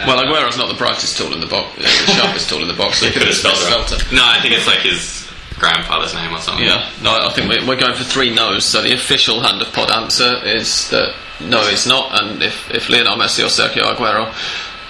Well, 0.07 0.23
Aguero's 0.23 0.57
not 0.57 0.67
the 0.69 0.77
brightest 0.79 1.17
tool 1.17 1.33
in 1.33 1.41
the 1.41 1.47
box, 1.47 1.77
uh, 1.77 1.81
the 1.81 2.13
sharpest 2.15 2.47
tool 2.49 2.61
in 2.61 2.67
the 2.69 2.73
box. 2.73 2.99
So 2.99 3.07
he 3.07 3.11
Could 3.11 3.23
have 3.23 3.35
spelled 3.35 3.57
spelt 3.57 3.91
it. 3.91 4.01
it. 4.07 4.13
No, 4.15 4.23
I 4.23 4.39
think 4.41 4.53
it's 4.53 4.67
like 4.67 4.79
his 4.79 5.28
grandfather's 5.59 6.13
name 6.13 6.33
or 6.33 6.39
something. 6.39 6.65
Yeah, 6.65 6.89
no, 7.01 7.11
I 7.11 7.31
think 7.31 7.49
we're, 7.49 7.65
we're 7.67 7.79
going 7.79 7.95
for 7.95 8.03
three 8.03 8.33
no's. 8.33 8.65
So 8.65 8.81
the 8.81 8.93
official 8.93 9.41
Hand 9.41 9.61
of 9.61 9.71
Pod 9.73 9.91
answer 9.91 10.43
is 10.45 10.89
that 10.89 11.15
no, 11.41 11.61
he's 11.67 11.85
not. 11.87 12.21
And 12.23 12.41
if, 12.41 12.69
if 12.71 12.89
Lionel 12.89 13.15
Messi 13.15 13.43
or 13.43 13.47
Sergio 13.47 13.93
Aguero 13.93 14.33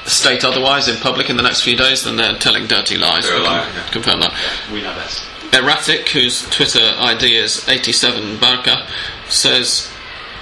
state 0.05 0.43
otherwise 0.43 0.88
in 0.88 0.95
public 0.97 1.30
in 1.30 1.38
the 1.38 1.43
next 1.43 1.61
few 1.61 1.76
days, 1.76 2.03
then 2.03 2.15
they're 2.15 2.38
telling 2.38 2.67
dirty 2.67 2.97
lies. 2.97 3.26
They're 3.26 3.39
We 3.39 3.45
can 3.45 3.53
lying, 3.53 3.76
yeah. 3.76 3.89
Confirm 3.89 4.20
that. 4.22 4.34
We 4.72 4.82
know 4.82 4.93
best. 4.95 5.28
Erratic, 5.53 6.07
whose 6.09 6.47
Twitter 6.49 6.93
ID 6.97 7.36
is 7.38 7.67
87 7.67 8.39
Barca, 8.39 8.88
says, 9.28 9.91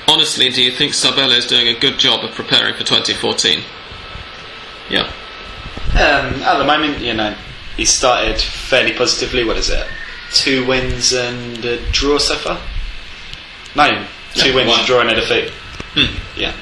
Honestly, 0.07 0.49
do 0.49 0.61
you 0.61 0.71
think 0.71 0.93
Sabella 0.93 1.35
is 1.35 1.45
doing 1.45 1.67
a 1.67 1.77
good 1.77 1.97
job 1.97 2.23
of 2.23 2.31
preparing 2.31 2.73
for 2.73 2.83
2014? 2.83 3.61
Yeah. 4.89 5.11
Um, 5.91 6.41
at 6.43 6.57
the 6.57 6.65
moment, 6.65 6.99
you 6.99 7.13
know, 7.13 7.35
he 7.75 7.85
started 7.85 8.39
fairly 8.39 8.93
positively. 8.93 9.43
What 9.43 9.57
is 9.57 9.69
it? 9.69 9.85
Two 10.31 10.65
wins 10.67 11.13
and 11.13 11.63
a 11.63 11.91
draw 11.91 12.17
so 12.17 12.35
far. 12.35 12.59
No, 13.75 14.05
two 14.33 14.53
wins, 14.53 14.69
one. 14.69 14.81
a 14.81 14.85
draw, 14.85 15.01
and 15.01 15.09
a 15.09 15.15
defeat. 15.15 15.51
Hmm. 15.93 16.39
Yeah, 16.39 16.53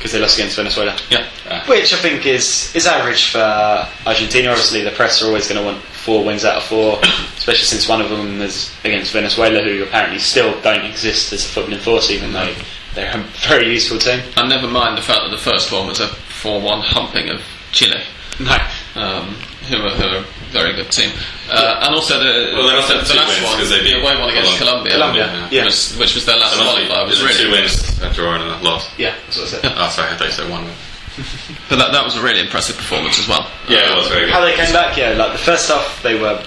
because 0.00 0.12
they 0.12 0.18
lost 0.18 0.38
against 0.38 0.56
Venezuela. 0.56 0.96
Yeah. 1.10 1.28
Which 1.66 1.92
I 1.92 1.96
think 1.96 2.26
is 2.26 2.74
is 2.74 2.86
average 2.86 3.32
for 3.32 3.88
Argentina. 4.06 4.50
Obviously, 4.50 4.82
the 4.82 4.92
press 4.92 5.22
are 5.22 5.26
always 5.26 5.48
going 5.48 5.60
to 5.60 5.64
want 5.64 5.82
four 5.82 6.24
wins 6.24 6.44
out 6.44 6.56
of 6.56 6.62
four, 6.62 6.98
especially 7.36 7.64
since 7.64 7.88
one 7.88 8.00
of 8.00 8.08
them 8.08 8.40
is 8.40 8.74
against 8.84 9.12
Venezuela, 9.12 9.62
who 9.62 9.82
apparently 9.82 10.18
still 10.18 10.58
don't 10.62 10.84
exist 10.84 11.32
as 11.32 11.44
a 11.44 11.48
footballing 11.48 11.80
force, 11.80 12.10
even 12.10 12.32
though 12.32 12.54
they're 12.94 13.14
a 13.14 13.22
very 13.48 13.72
useful 13.72 13.98
team. 13.98 14.20
And 14.36 14.48
never 14.48 14.66
mind 14.66 14.96
the 14.96 15.02
fact 15.02 15.20
that 15.22 15.30
the 15.30 15.38
first 15.38 15.70
one 15.70 15.86
was 15.86 16.00
a 16.00 16.08
4 16.08 16.60
1 16.60 16.80
humping 16.80 17.28
of 17.28 17.42
Chile. 17.72 18.02
No, 18.38 18.56
um, 18.94 19.34
who, 19.68 19.76
are, 19.76 19.90
who 19.90 20.04
are 20.04 20.24
very 20.50 20.74
good 20.74 20.90
team. 20.90 21.10
Uh, 21.50 21.80
and 21.86 21.94
also 21.94 22.18
the, 22.18 22.52
Well, 22.54 22.66
they 22.68 22.74
also 22.76 22.98
the, 22.98 23.04
the 23.06 23.14
last 23.14 23.28
wins 23.30 23.42
one, 23.44 23.58
'cause 23.58 23.70
they 23.70 23.78
the 23.78 23.84
beat 23.84 23.98
away 24.02 24.14
one 24.18 24.30
against 24.30 24.58
Colombia. 24.58 24.92
Colombia, 24.92 25.24
Colombia, 25.26 25.44
which, 25.44 25.52
yeah. 25.52 25.64
was, 25.64 25.96
which 25.96 26.14
was 26.14 26.24
their 26.26 26.36
last 26.38 26.54
So 26.54 26.62
it 26.62 26.64
must 26.64 26.90
qualifier, 26.90 27.06
was 27.06 27.22
really 27.22 27.38
two 27.38 27.50
wins, 27.50 27.74
a 28.02 28.10
draw, 28.12 28.34
and 28.34 28.42
a 28.44 28.58
loss. 28.62 28.90
yeah, 28.98 29.14
that's 29.26 29.38
what 29.38 29.46
I 29.46 29.50
said. 29.50 29.72
Oh, 29.78 29.88
sorry, 29.90 30.08
I 30.10 30.16
thought 30.16 30.26
you 30.26 30.32
said 30.34 30.50
one 30.50 30.64
win. 30.66 30.74
But 31.70 31.76
that, 31.78 31.92
that 31.92 32.04
was 32.04 32.16
a 32.16 32.22
really 32.22 32.40
impressive 32.40 32.76
performance 32.76 33.18
as 33.18 33.28
well. 33.28 33.46
Yeah, 33.68 33.92
it 33.92 33.96
was 33.96 34.08
very 34.08 34.26
good. 34.26 34.32
How 34.34 34.40
they 34.40 34.54
came 34.54 34.72
back, 34.72 34.96
yeah, 34.96 35.10
like 35.14 35.32
the 35.32 35.38
first 35.38 35.68
half 35.70 36.02
they 36.02 36.18
were 36.18 36.42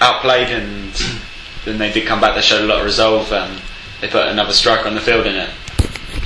outplayed 0.00 0.48
and 0.48 0.92
then 1.64 1.78
they 1.78 1.90
did 1.92 2.06
come 2.06 2.20
back, 2.20 2.34
they 2.34 2.42
showed 2.42 2.62
a 2.62 2.66
lot 2.66 2.78
of 2.80 2.84
resolve 2.84 3.32
and 3.32 3.60
they 4.00 4.08
put 4.08 4.26
another 4.28 4.52
striker 4.52 4.86
on 4.88 4.94
the 4.94 5.00
field 5.00 5.26
and 5.26 5.36
it 5.36 5.48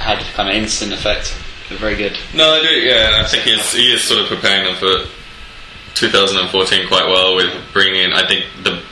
had 0.02 0.18
kind 0.34 0.48
of 0.48 0.54
instant 0.56 0.92
effect. 0.92 1.36
They 1.68 1.76
were 1.76 1.80
very 1.80 1.96
good. 1.96 2.18
No, 2.34 2.54
I 2.54 2.62
do. 2.62 2.68
Yeah, 2.74 3.22
I 3.24 3.28
think 3.28 3.44
he's, 3.44 3.72
he 3.72 3.92
is 3.92 4.02
sort 4.02 4.20
of 4.20 4.26
preparing 4.26 4.64
them 4.64 4.74
for 4.76 5.06
2014 5.94 6.88
quite 6.88 7.06
well 7.06 7.36
with 7.36 7.52
bringing 7.72 8.02
in. 8.02 8.12
I 8.12 8.26
think 8.26 8.46
the 8.62 8.82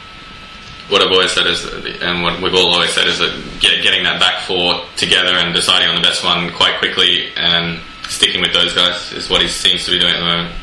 what 0.90 1.03
I've 1.03 1.12
always 1.12 1.30
said 1.30 1.46
is, 1.46 1.64
and 2.03 2.22
what 2.22 2.42
we've 2.42 2.55
all 2.55 2.74
always 2.74 2.90
said 2.90 3.07
is 3.07 3.18
that 3.18 3.30
get, 3.61 3.82
getting 3.82 4.03
that 4.03 4.18
back 4.18 4.42
four 4.42 4.82
together 4.96 5.38
and 5.38 5.55
deciding 5.55 5.88
on 5.88 5.94
the 5.94 6.03
best 6.03 6.24
one 6.24 6.53
quite 6.53 6.78
quickly 6.78 7.30
and 7.36 7.80
sticking 8.09 8.40
with 8.40 8.53
those 8.53 8.74
guys 8.74 9.12
is 9.12 9.30
what 9.30 9.40
he 9.40 9.46
seems 9.46 9.84
to 9.84 9.92
be 9.92 10.01
doing 10.01 10.12
at 10.12 10.18
the 10.18 10.24
moment. 10.24 10.55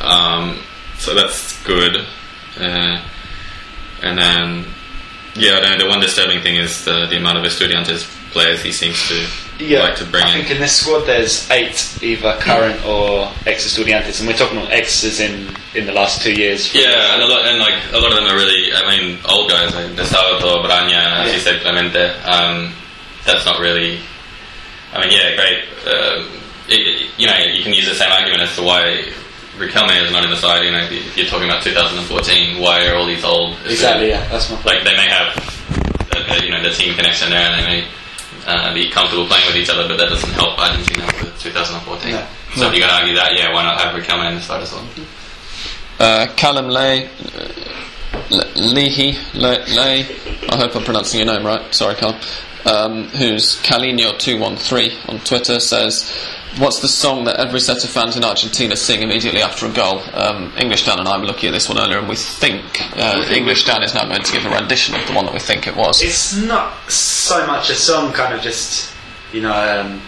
Um, 0.00 0.58
so 0.98 1.14
that's 1.14 1.62
good. 1.62 2.04
Uh, 2.58 3.00
and 4.02 4.18
then, 4.18 4.66
yeah, 5.36 5.52
I 5.56 5.60
don't 5.60 5.78
know, 5.78 5.84
the 5.84 5.88
one 5.88 6.00
disturbing 6.00 6.42
thing 6.42 6.56
is 6.56 6.84
the, 6.84 7.06
the 7.06 7.16
amount 7.16 7.38
of 7.38 7.44
Estudiantes 7.44 8.10
players 8.32 8.60
he 8.62 8.72
seems 8.72 9.00
to 9.08 9.26
like 9.60 9.96
to 9.96 10.04
bring 10.04 10.24
I 10.24 10.28
in. 10.34 10.40
think 10.40 10.50
in 10.50 10.60
this 10.60 10.76
squad 10.80 11.06
there's 11.06 11.48
eight 11.50 11.98
either 12.02 12.36
current 12.40 12.84
or 12.84 13.30
ex 13.46 13.64
Estudiantes, 13.66 14.18
and 14.20 14.28
we're 14.28 14.36
talking 14.36 14.58
about 14.58 14.72
exes 14.72 15.20
in 15.20 15.48
in 15.74 15.86
the 15.86 15.92
last 15.92 16.22
two 16.22 16.32
years. 16.32 16.74
Yeah, 16.74 17.14
and 17.14 17.22
a 17.22 17.26
lot, 17.26 17.46
and 17.46 17.58
like 17.58 17.74
a 17.92 17.98
lot 17.98 18.10
of 18.10 18.18
them 18.18 18.26
are 18.26 18.36
really, 18.36 18.72
I 18.72 18.82
mean, 18.90 19.18
old 19.28 19.50
guys 19.50 19.74
like 19.74 19.86
Desábato, 19.94 20.64
Braña, 20.64 21.24
as 21.26 21.34
you 21.34 21.40
said, 21.40 21.60
Clemente. 21.62 22.10
Um, 22.24 22.72
that's 23.24 23.44
not 23.46 23.60
really. 23.60 24.00
I 24.92 25.00
mean, 25.00 25.10
yeah, 25.10 25.34
great. 25.34 25.64
Um, 25.86 26.30
it, 26.68 27.10
you 27.18 27.26
know, 27.26 27.36
you 27.38 27.62
can 27.62 27.74
use 27.74 27.88
the 27.88 27.94
same 27.94 28.10
argument 28.10 28.42
as 28.42 28.54
to 28.56 28.62
why 28.62 29.04
Riquelme 29.58 30.02
is 30.04 30.10
not 30.12 30.24
in 30.24 30.30
the 30.30 30.36
side. 30.36 30.64
You 30.64 30.72
know, 30.72 30.82
if 30.90 31.16
you're 31.16 31.26
talking 31.26 31.48
about 31.48 31.62
2014, 31.62 32.60
why 32.60 32.86
are 32.86 32.94
all 32.96 33.06
these 33.06 33.24
old? 33.24 33.56
Exactly, 33.66 34.08
yeah, 34.08 34.26
that's 34.28 34.50
my 34.50 34.56
point. 34.56 34.66
Like 34.66 34.84
they 34.84 34.96
may 34.96 35.08
have, 35.08 35.30
uh, 36.14 36.40
you 36.42 36.50
know, 36.50 36.62
the 36.62 36.70
team 36.70 36.94
connection 36.94 37.30
there, 37.30 37.38
and 37.50 37.60
they 37.62 37.66
may 37.66 37.88
uh, 38.46 38.72
be 38.74 38.90
comfortable 38.90 39.26
playing 39.26 39.46
with 39.46 39.56
each 39.56 39.70
other, 39.70 39.86
but 39.88 39.96
that 39.98 40.08
doesn't 40.08 40.30
help 40.34 40.58
Argentina 40.58 41.06
for 41.12 41.26
2014. 41.42 42.12
No. 42.12 42.26
So 42.56 42.66
if 42.68 42.72
you're 42.72 42.80
going 42.80 42.90
to 42.90 42.94
argue 42.94 43.14
that, 43.14 43.32
yeah, 43.34 43.52
why 43.52 43.62
not 43.64 43.80
have 43.80 43.94
Riquelme 43.94 44.28
in 44.28 44.34
the 44.36 44.40
side 44.40 44.62
as 44.62 44.72
well? 44.72 44.86
Uh, 45.98 46.26
Callum 46.36 46.68
Lay, 46.68 47.06
uh, 47.06 47.10
Le- 48.30 48.52
Leahy, 48.56 49.16
Le- 49.34 49.64
Lay, 49.74 50.06
I 50.48 50.56
hope 50.56 50.76
I'm 50.76 50.84
pronouncing 50.84 51.20
your 51.20 51.32
name 51.34 51.44
right, 51.46 51.74
sorry 51.74 51.94
Carl, 51.96 52.18
um, 52.66 53.04
who's 53.08 53.60
Calino213 53.62 55.08
on 55.08 55.18
Twitter 55.20 55.60
says, 55.60 56.10
What's 56.58 56.78
the 56.78 56.88
song 56.88 57.24
that 57.24 57.40
every 57.40 57.58
set 57.58 57.82
of 57.82 57.90
fans 57.90 58.16
in 58.16 58.22
Argentina 58.22 58.76
sing 58.76 59.02
immediately 59.02 59.42
after 59.42 59.66
a 59.66 59.72
goal? 59.72 60.00
Um, 60.12 60.52
English 60.56 60.84
Dan 60.84 61.00
and 61.00 61.08
I 61.08 61.18
were 61.18 61.24
looking 61.26 61.48
at 61.48 61.52
this 61.52 61.68
one 61.68 61.80
earlier 61.80 61.98
and 61.98 62.08
we 62.08 62.14
think 62.14 62.62
uh, 62.96 63.26
English 63.28 63.64
Dan 63.64 63.82
is 63.82 63.92
now 63.92 64.04
going 64.06 64.22
to 64.22 64.32
give 64.32 64.44
a 64.44 64.50
rendition 64.50 64.94
of 64.94 65.04
the 65.08 65.14
one 65.14 65.24
that 65.24 65.34
we 65.34 65.40
think 65.40 65.66
it 65.66 65.74
was. 65.74 66.00
It's 66.00 66.36
not 66.36 66.88
so 66.88 67.44
much 67.48 67.70
a 67.70 67.74
song, 67.74 68.12
kind 68.12 68.32
of 68.32 68.40
just 68.40 68.94
you 69.32 69.42
know 69.42 69.52
um, 69.52 70.00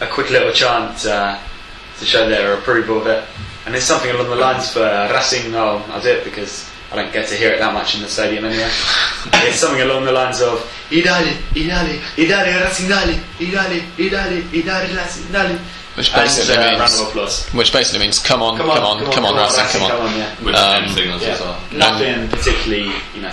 a 0.00 0.06
quick 0.08 0.30
little 0.30 0.52
chant 0.52 1.06
uh, 1.06 1.38
to 1.98 2.04
show 2.04 2.28
their 2.28 2.58
approval 2.58 3.00
of 3.00 3.06
it, 3.06 3.22
and 3.64 3.76
it's 3.76 3.84
something 3.84 4.10
along 4.10 4.30
the 4.30 4.36
lines 4.36 4.72
for 4.72 4.80
Racing. 4.80 5.52
No, 5.52 5.78
I'll 5.90 6.02
do 6.02 6.08
it 6.08 6.24
because 6.24 6.68
I 6.90 6.96
don't 6.96 7.12
get 7.12 7.28
to 7.28 7.34
hear 7.34 7.52
it 7.52 7.58
that 7.58 7.74
much 7.74 7.94
in 7.96 8.00
the 8.02 8.08
stadium 8.08 8.44
anyway. 8.46 8.64
it's 9.44 9.58
something 9.60 9.82
along 9.82 10.04
the 10.06 10.12
lines 10.12 10.40
of 10.40 10.58
"Idale, 10.90 11.36
idale, 11.52 12.00
idale, 12.16 12.64
Racing, 12.64 12.88
dale, 12.88 13.14
idale, 13.38 13.80
idale, 13.98 14.42
idale, 14.52 14.96
Racing, 14.96 15.30
dale," 15.32 15.58
Which 15.96 16.08
and 16.14 16.22
basically 16.22 16.56
uh, 16.56 16.68
means- 16.70 16.80
round 16.80 16.94
of 16.94 17.08
applause. 17.08 17.48
Which 17.50 17.72
basically 17.72 18.00
means, 18.00 18.18
come 18.20 18.40
on, 18.42 18.56
come 18.56 18.70
on, 18.70 19.04
come 19.12 19.24
on, 19.26 19.36
Racing, 19.36 19.66
come 19.66 19.82
on. 19.82 20.16
yeah. 20.16 20.34
With 20.42 20.54
Um, 20.54 20.82
hand 20.84 20.90
signals 20.94 21.22
as 21.24 21.40
well. 21.40 21.60
Yeah, 21.72 21.78
nothing 21.78 22.28
particularly, 22.28 22.92
you 23.14 23.20
know, 23.20 23.32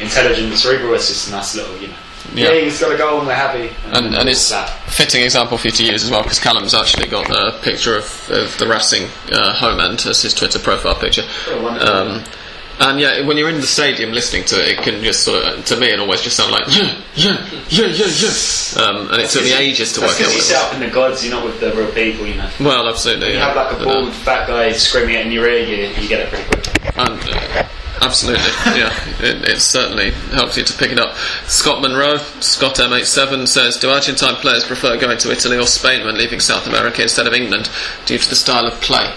intelligent, 0.00 0.56
cerebral. 0.58 0.94
It's 0.94 1.08
just 1.08 1.28
a 1.28 1.30
nice 1.32 1.54
little, 1.54 1.76
you 1.78 1.88
know. 1.88 2.01
Yeah. 2.34 2.52
Yeah, 2.52 2.60
he's 2.60 2.80
got 2.80 2.94
a 2.94 2.98
goal 2.98 3.18
and 3.18 3.26
we're 3.26 3.34
happy. 3.34 3.74
And, 3.86 4.14
and 4.14 4.28
it's 4.28 4.50
that. 4.50 4.68
fitting 4.88 5.22
example 5.22 5.58
for 5.58 5.68
you 5.68 5.72
to 5.72 5.84
use 5.84 6.04
as 6.04 6.10
well 6.10 6.22
because 6.22 6.38
Callum's 6.38 6.74
actually 6.74 7.08
got 7.08 7.30
a 7.30 7.58
picture 7.62 7.96
of, 7.96 8.30
of 8.30 8.56
the 8.58 8.66
Racing 8.66 9.08
uh, 9.30 9.52
home 9.54 9.80
end 9.80 10.04
as 10.06 10.22
his 10.22 10.34
Twitter 10.34 10.58
profile 10.58 10.94
picture. 10.94 11.22
Oh. 11.48 11.66
Um, 11.68 12.24
and 12.80 12.98
yeah, 12.98 13.26
when 13.26 13.36
you're 13.36 13.50
in 13.50 13.56
the 13.56 13.66
stadium 13.66 14.12
listening 14.12 14.44
to 14.46 14.56
it, 14.60 14.78
it 14.78 14.82
can 14.82 15.02
just 15.04 15.24
sort 15.24 15.44
of, 15.44 15.64
to 15.66 15.76
me, 15.76 15.88
it 15.88 16.00
always 16.00 16.22
just 16.22 16.36
sound 16.36 16.52
like 16.52 16.64
yeah, 16.68 17.00
yeah, 17.14 17.46
yeah, 17.68 17.86
yeah, 17.86 18.06
yeah. 18.06 18.82
Um, 18.82 19.10
and 19.12 19.22
it 19.22 19.30
took 19.30 19.44
me 19.44 19.52
ages 19.54 19.92
to 19.92 20.00
work 20.00 20.10
out 20.10 20.18
because 20.18 20.32
you 20.32 20.38
what 20.38 20.42
sit 20.42 20.56
it 20.56 20.62
up 20.62 20.74
in 20.74 20.80
the 20.80 20.90
gods, 20.90 21.24
you're 21.24 21.34
not 21.34 21.44
with 21.44 21.60
the 21.60 21.72
real 21.74 21.92
people, 21.92 22.26
you 22.26 22.34
know. 22.36 22.50
Well, 22.58 22.88
absolutely. 22.88 23.28
You 23.28 23.34
yeah. 23.34 23.46
have 23.46 23.56
like 23.56 23.72
a 23.74 23.84
But, 23.84 23.88
uh, 23.88 24.00
bald, 24.00 24.12
fat 24.14 24.48
guy 24.48 24.72
screaming 24.72 25.16
it 25.16 25.26
in 25.26 25.32
your 25.32 25.46
ear, 25.46 25.64
you, 25.64 26.02
you 26.02 26.08
get 26.08 26.20
it 26.20 26.28
pretty 26.30 26.48
quick. 26.48 26.96
And, 26.96 27.20
uh, 27.30 27.68
absolutely, 28.02 28.44
yeah. 28.78 28.92
It, 29.20 29.48
it 29.48 29.60
certainly 29.60 30.10
helps 30.32 30.56
you 30.56 30.64
to 30.64 30.72
pick 30.78 30.92
it 30.92 30.98
up. 30.98 31.14
Scott 31.46 31.80
Monroe, 31.80 32.16
Scott 32.40 32.76
M87 32.76 33.46
says, 33.48 33.76
"Do 33.78 33.90
Argentine 33.90 34.34
players 34.36 34.64
prefer 34.64 34.98
going 34.98 35.18
to 35.18 35.30
Italy 35.32 35.58
or 35.58 35.66
Spain 35.66 36.04
when 36.04 36.16
leaving 36.18 36.40
South 36.40 36.66
America 36.66 37.02
instead 37.02 37.26
of 37.26 37.32
England 37.32 37.70
due 38.06 38.18
to 38.18 38.28
the 38.28 38.36
style 38.36 38.66
of 38.66 38.74
play?" 38.80 39.12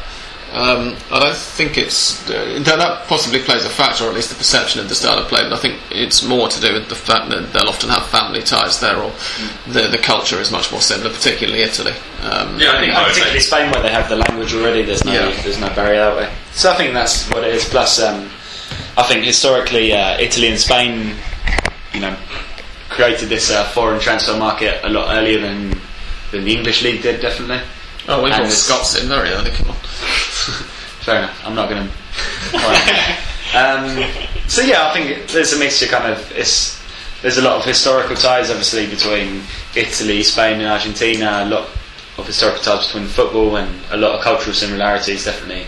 Um, 0.54 0.96
I 1.12 1.20
don't 1.20 1.36
think 1.36 1.78
it's 1.78 2.30
uh, 2.30 2.60
that, 2.64 2.78
that 2.78 3.08
possibly 3.08 3.40
plays 3.42 3.66
a 3.66 3.70
factor, 3.70 4.06
or 4.06 4.10
at 4.10 4.16
least 4.16 4.30
the 4.30 4.36
perception 4.36 4.80
of 4.80 4.88
the 4.88 4.96
style 4.96 5.18
of 5.20 5.28
play. 5.28 5.42
But 5.44 5.52
I 5.52 5.58
think 5.58 5.82
it's 5.92 6.24
more 6.24 6.48
to 6.48 6.62
do 6.62 6.72
with 6.72 6.88
the 6.88 6.96
fact 6.96 7.30
that 7.30 7.52
they'll 7.52 7.68
often 7.68 7.90
have 7.90 8.06
family 8.06 8.42
ties 8.42 8.80
there, 8.80 8.96
or 8.96 9.12
the 9.68 9.88
the 9.92 9.98
culture 9.98 10.40
is 10.40 10.52
much 10.54 10.72
more 10.72 10.80
similar, 10.80 11.10
particularly 11.10 11.62
Italy. 11.62 11.92
Um, 12.22 12.58
Yeah, 12.58 12.72
I 12.72 12.80
think 12.80 12.94
And 12.96 13.06
particularly. 13.08 13.40
Spain, 13.42 13.72
where 13.72 13.82
they 13.82 13.90
have 13.92 14.08
the 14.08 14.16
language 14.16 14.54
already, 14.54 14.84
there's 14.84 15.04
no 15.04 15.12
Yeah. 15.12 15.42
there's 15.44 15.60
no 15.60 15.68
barrier 15.76 16.00
that 16.06 16.16
way. 16.16 16.32
So 16.54 16.72
I 16.72 16.76
think 16.76 16.94
that's 16.94 17.28
what 17.32 17.44
it 17.44 17.54
is. 17.54 17.66
Plus, 17.68 18.00
um, 18.02 18.30
I 18.98 19.04
think 19.04 19.26
historically, 19.26 19.92
uh, 19.92 20.18
Italy 20.20 20.48
and 20.48 20.60
Spain, 20.60 21.16
you 21.94 22.00
know, 22.00 22.16
created 22.90 23.28
this 23.28 23.52
uh, 23.52 23.66
foreign 23.66 24.00
transfer 24.00 24.38
market 24.38 24.80
a 24.84 24.90
lot 24.90 25.16
earlier 25.18 25.40
than 25.40 25.72
than 26.32 26.46
the 26.46 26.56
English 26.56 26.82
league 26.82 27.02
did. 27.02 27.20
Definitely. 27.22 27.60
Oh, 28.08 28.24
we 28.24 28.32
And 28.32 28.44
got 28.44 28.52
Scots 28.52 29.02
in 29.02 29.10
very 29.10 29.30
early. 29.30 29.52
Come 29.52 29.70
on. 29.70 29.76
Fair 31.04 31.18
enough. 31.18 31.42
I'm 31.46 31.56
not 31.56 31.70
going 31.70 31.88
to. 31.88 31.94
um, 33.58 34.48
so 34.48 34.62
yeah, 34.62 34.88
I 34.88 34.94
think 34.94 35.30
there's 35.30 35.52
a 35.54 35.60
mixture. 35.60 35.88
Kind 35.88 36.14
of, 36.14 36.32
it's 36.32 36.82
there's 37.22 37.38
a 37.38 37.42
lot 37.42 37.58
of 37.58 37.66
historical 37.66 38.16
ties, 38.16 38.50
obviously, 38.50 38.88
between 38.88 39.42
Italy, 39.76 40.24
Spain, 40.24 40.62
and 40.62 40.68
Argentina. 40.68 41.42
A 41.44 41.50
lot 41.50 41.68
of 42.18 42.26
historical 42.26 42.64
ties 42.64 42.88
between 42.88 43.08
football 43.08 43.58
and 43.58 43.70
a 43.92 43.98
lot 43.98 44.16
of 44.16 44.22
cultural 44.22 44.56
similarities. 44.56 45.26
Definitely 45.26 45.66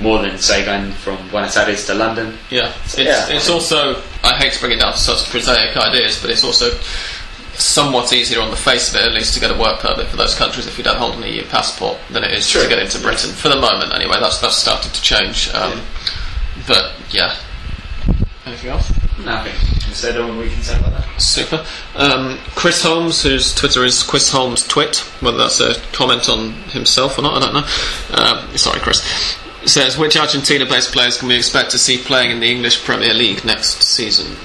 more 0.00 0.20
than 0.20 0.36
say 0.38 0.64
going 0.64 0.92
from 0.92 1.16
Buenos 1.30 1.56
Aires 1.56 1.86
to 1.86 1.94
London. 1.94 2.36
Yeah, 2.50 2.72
it's, 2.84 2.98
yeah, 2.98 3.26
it's 3.30 3.48
also, 3.48 4.02
I 4.22 4.36
hate 4.36 4.52
to 4.52 4.60
bring 4.60 4.72
it 4.72 4.80
down 4.80 4.92
to 4.92 4.98
such 4.98 5.28
prosaic 5.30 5.76
ideas, 5.76 6.20
but 6.20 6.30
it's 6.30 6.44
also 6.44 6.70
somewhat 7.54 8.12
easier 8.12 8.40
on 8.42 8.50
the 8.50 8.56
face 8.56 8.90
of 8.90 8.96
it, 8.96 9.06
at 9.06 9.12
least, 9.12 9.32
to 9.34 9.40
get 9.40 9.50
a 9.50 9.58
work 9.58 9.80
permit 9.80 10.06
for 10.08 10.16
those 10.18 10.34
countries 10.34 10.66
if 10.66 10.76
you 10.76 10.84
don't 10.84 10.98
hold 10.98 11.14
an 11.14 11.22
EU 11.22 11.42
passport 11.46 11.96
than 12.10 12.22
it 12.22 12.32
is 12.32 12.48
True. 12.48 12.62
to 12.62 12.68
get 12.68 12.78
into 12.78 12.98
Britain. 13.00 13.30
For 13.30 13.48
the 13.48 13.56
moment, 13.58 13.94
anyway, 13.94 14.16
that's 14.20 14.38
that's 14.40 14.56
started 14.56 14.92
to 14.92 15.00
change. 15.02 15.48
Um, 15.54 15.80
But 16.66 16.92
yeah. 17.10 17.36
Anything 18.44 18.70
else? 18.70 18.92
Nothing. 19.24 19.52
Is 19.90 20.02
there 20.02 20.20
one 20.26 20.36
we 20.38 20.48
can 20.50 20.62
say 20.62 20.78
about 20.78 20.92
that? 20.92 21.20
Super. 21.20 21.64
Um, 21.94 22.38
Chris 22.54 22.82
Holmes, 22.82 23.22
whose 23.22 23.54
Twitter 23.54 23.84
is 23.84 24.02
Chris 24.02 24.30
Holmes 24.30 24.66
Twit, 24.66 24.98
whether 25.20 25.38
that's 25.38 25.60
a 25.60 25.74
comment 25.92 26.28
on 26.28 26.52
himself 26.70 27.18
or 27.18 27.22
not, 27.22 27.42
I 27.42 27.46
don't 27.46 27.54
know. 27.54 28.46
Um, 28.50 28.56
sorry, 28.58 28.80
Chris. 28.80 29.00
Says, 29.66 29.98
which 29.98 30.16
Argentina-based 30.16 30.92
players 30.92 31.18
can 31.18 31.28
we 31.28 31.36
expect 31.36 31.72
to 31.72 31.78
see 31.78 31.98
playing 31.98 32.30
in 32.30 32.40
the 32.40 32.50
English 32.50 32.84
Premier 32.84 33.12
League 33.12 33.44
next 33.44 33.82
season? 33.82 34.36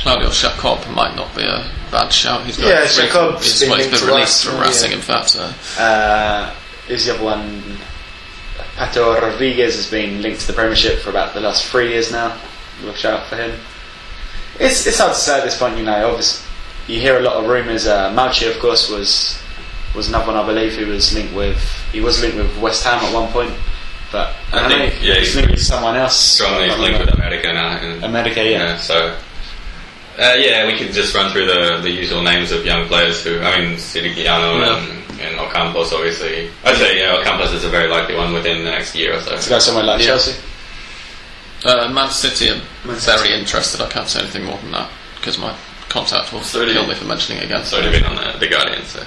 Claudio 0.00 0.28
Yacob 0.28 0.94
might 0.94 1.16
not 1.16 1.34
be 1.34 1.42
a 1.42 1.70
bad 1.90 2.12
shout. 2.12 2.44
He's 2.44 2.56
got 2.56 2.68
Yeah, 2.68 2.84
Yacob's 2.84 3.60
been 3.60 3.78
he's 3.78 4.00
been 4.00 4.08
released 4.08 4.44
from 4.44 4.60
Racing, 4.60 4.90
yeah. 4.90 4.96
in 4.96 5.02
fact. 5.02 5.30
So. 5.30 5.52
Uh, 5.78 6.54
who's 6.88 7.06
the 7.06 7.14
other 7.14 7.24
one? 7.24 7.62
Pato 8.76 9.20
Rodriguez 9.20 9.76
has 9.76 9.90
been 9.90 10.22
linked 10.22 10.40
to 10.42 10.46
the 10.46 10.52
Premiership 10.52 11.00
for 11.00 11.10
about 11.10 11.34
the 11.34 11.40
last 11.40 11.66
three 11.66 11.90
years 11.90 12.12
now. 12.12 12.38
Watch 12.84 13.04
out 13.04 13.26
for 13.26 13.36
him. 13.36 13.58
It's 14.58 14.86
it's 14.86 14.98
hard 14.98 15.12
to 15.12 15.18
say 15.18 15.38
at 15.38 15.44
this 15.44 15.58
point. 15.58 15.76
You 15.76 15.84
know, 15.84 16.08
obviously 16.08 16.46
you 16.86 17.00
hear 17.00 17.18
a 17.18 17.20
lot 17.20 17.36
of 17.36 17.46
rumours. 17.46 17.86
Uh, 17.86 18.10
Malchi, 18.14 18.50
of 18.50 18.58
course, 18.58 18.88
was 18.90 19.40
was 19.94 20.08
another 20.08 20.26
one 20.26 20.36
I 20.36 20.46
believe 20.46 20.74
who 20.74 20.86
was 20.86 21.14
linked 21.14 21.34
with. 21.34 21.79
He 21.92 22.00
was 22.00 22.20
linked 22.22 22.36
with 22.36 22.56
West 22.60 22.84
Ham 22.84 23.02
at 23.04 23.12
one 23.14 23.30
point, 23.32 23.52
but 24.12 24.34
I 24.52 24.58
I, 24.64 24.68
don't 24.68 24.78
think, 24.78 24.94
know, 24.94 25.08
yeah, 25.08 25.14
he's 25.14 25.26
he's 25.28 25.36
linked 25.36 25.50
with 25.52 25.62
someone 25.62 25.96
else. 25.96 26.16
Strongly 26.16 26.64
I 26.64 26.68
can't 26.68 26.80
linked 26.80 26.98
with 27.00 27.08
remember. 27.10 27.22
America 27.36 27.52
now. 27.52 27.76
and- 27.78 28.04
America, 28.04 28.44
yeah. 28.44 28.76
so. 28.78 29.16
Uh, 30.18 30.34
yeah, 30.36 30.66
we 30.66 30.76
could 30.76 30.92
just 30.92 31.14
run 31.14 31.32
through 31.32 31.46
the, 31.46 31.78
the 31.80 31.90
usual 31.90 32.20
names 32.22 32.52
of 32.52 32.66
young 32.66 32.86
players 32.88 33.24
who, 33.24 33.40
I 33.40 33.56
mean, 33.58 33.76
Cirigliano 33.78 34.60
Yeah. 34.60 34.76
and, 34.76 35.20
and 35.20 35.38
Ocampos, 35.38 35.92
obviously. 35.94 36.50
I'd 36.64 36.76
say, 36.76 36.98
yeah, 36.98 37.16
Ocampos 37.24 37.54
is 37.54 37.64
a 37.64 37.70
very 37.70 37.88
likely 37.88 38.16
one 38.16 38.34
within 38.34 38.62
the 38.64 38.70
next 38.70 38.94
year 38.94 39.16
or 39.16 39.20
so. 39.22 39.38
To 39.38 39.48
go 39.48 39.58
somewhere 39.58 39.84
like 39.84 40.00
Yeah. 40.00 40.06
Chelsea. 40.08 40.38
Uh, 41.64 41.88
Man 41.90 42.10
City 42.10 42.50
are 42.50 42.60
Man 42.86 42.96
very 42.98 43.32
interested. 43.32 43.80
I 43.80 43.88
can't 43.88 44.08
say 44.08 44.20
anything 44.20 44.44
more 44.44 44.58
than 44.58 44.72
that 44.72 44.90
because 45.16 45.38
my 45.38 45.54
contact 45.88 46.32
will 46.32 46.42
Sorry. 46.42 46.72
kill 46.72 46.86
me 46.86 46.94
for 46.94 47.04
mentioning 47.06 47.40
it 47.40 47.44
again. 47.46 47.60
It's 47.62 47.72
already 47.72 47.90
been 48.00 48.04
on 48.04 48.16
the, 48.16 48.38
the 48.38 48.48
Guardian, 48.48 48.84
so. 48.84 49.02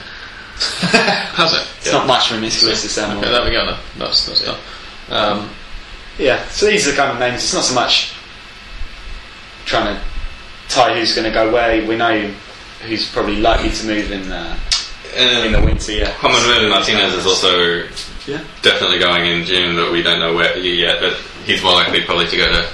Has 1.34 1.54
it? 1.54 1.68
It's 1.80 1.92
not 1.92 2.08
much 2.08 2.28
from 2.30 2.42
this 2.42 2.64
list 2.64 2.84
this 2.84 2.96
time. 2.96 3.18
Okay, 3.18 3.30
there 3.30 3.44
we 3.44 3.52
go. 3.52 3.66
Then. 3.66 3.80
That's 3.98 4.26
that's 4.28 4.44
done. 4.46 4.60
Um, 5.10 5.50
Yeah, 6.18 6.48
so 6.50 6.68
these 6.68 6.88
are 6.88 6.92
the 6.92 6.98
kind 6.98 7.12
of 7.12 7.20
names. 7.20 7.44
It's 7.44 7.54
not 7.54 7.64
so 7.64 7.74
much 7.76 8.14
trying 9.66 9.96
to 9.96 10.02
tie 10.70 10.98
who's 10.98 11.16
going 11.16 11.26
to 11.26 11.34
go 11.34 11.52
where. 11.52 11.86
We 11.88 11.96
know 11.96 12.32
who's 12.88 13.10
probably 13.12 13.38
likely 13.38 13.70
to 13.72 13.86
move 13.88 14.12
in 14.12 14.30
the 14.30 14.56
in 15.18 15.52
the 15.52 15.58
Um, 15.58 15.66
winter. 15.66 15.92
Yeah, 15.92 16.12
Juan 16.22 16.34
Manuel 16.34 16.70
Martinez 16.70 17.14
is 17.14 17.26
also 17.26 17.84
yeah. 18.28 18.44
definitely 18.62 19.00
going 19.00 19.26
in 19.26 19.46
June, 19.46 19.76
but 19.76 19.92
we 19.92 20.02
don't 20.04 20.20
know 20.20 20.34
where 20.36 20.58
yet. 20.58 21.00
But 21.02 21.14
he's 21.46 21.64
more 21.64 21.74
likely 21.74 22.02
probably 22.06 22.28
to 22.28 22.38
go 22.38 22.46
to 22.46 22.70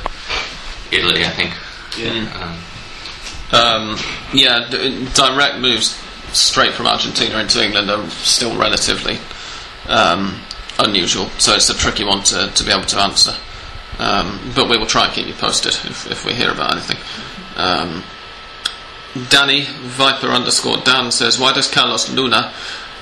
Italy, 0.91 1.23
I 1.25 1.29
think. 1.29 1.53
Yeah. 1.97 2.55
Um, 3.51 3.91
um, 3.91 3.97
yeah, 4.33 4.67
d- 4.69 5.07
direct 5.15 5.57
moves 5.59 5.97
straight 6.33 6.73
from 6.73 6.87
Argentina 6.87 7.37
into 7.39 7.63
England 7.63 7.89
are 7.89 8.09
still 8.09 8.57
relatively 8.57 9.17
um, 9.87 10.39
unusual, 10.77 11.25
so 11.37 11.53
it's 11.55 11.69
a 11.69 11.73
tricky 11.73 12.03
one 12.03 12.23
to, 12.23 12.51
to 12.53 12.63
be 12.63 12.71
able 12.71 12.85
to 12.85 12.99
answer. 12.99 13.35
Um, 13.99 14.39
but 14.55 14.69
we 14.69 14.77
will 14.77 14.85
try 14.85 15.05
and 15.05 15.13
keep 15.13 15.27
you 15.27 15.33
posted 15.33 15.73
if, 15.89 16.09
if 16.09 16.25
we 16.25 16.33
hear 16.33 16.51
about 16.51 16.71
anything. 16.71 16.97
Um, 17.57 18.03
Danny 19.29 19.65
Viper 19.65 20.27
underscore 20.27 20.77
Dan 20.77 21.11
says, 21.11 21.37
"Why 21.37 21.51
does 21.51 21.69
Carlos 21.69 22.09
Luna, 22.09 22.53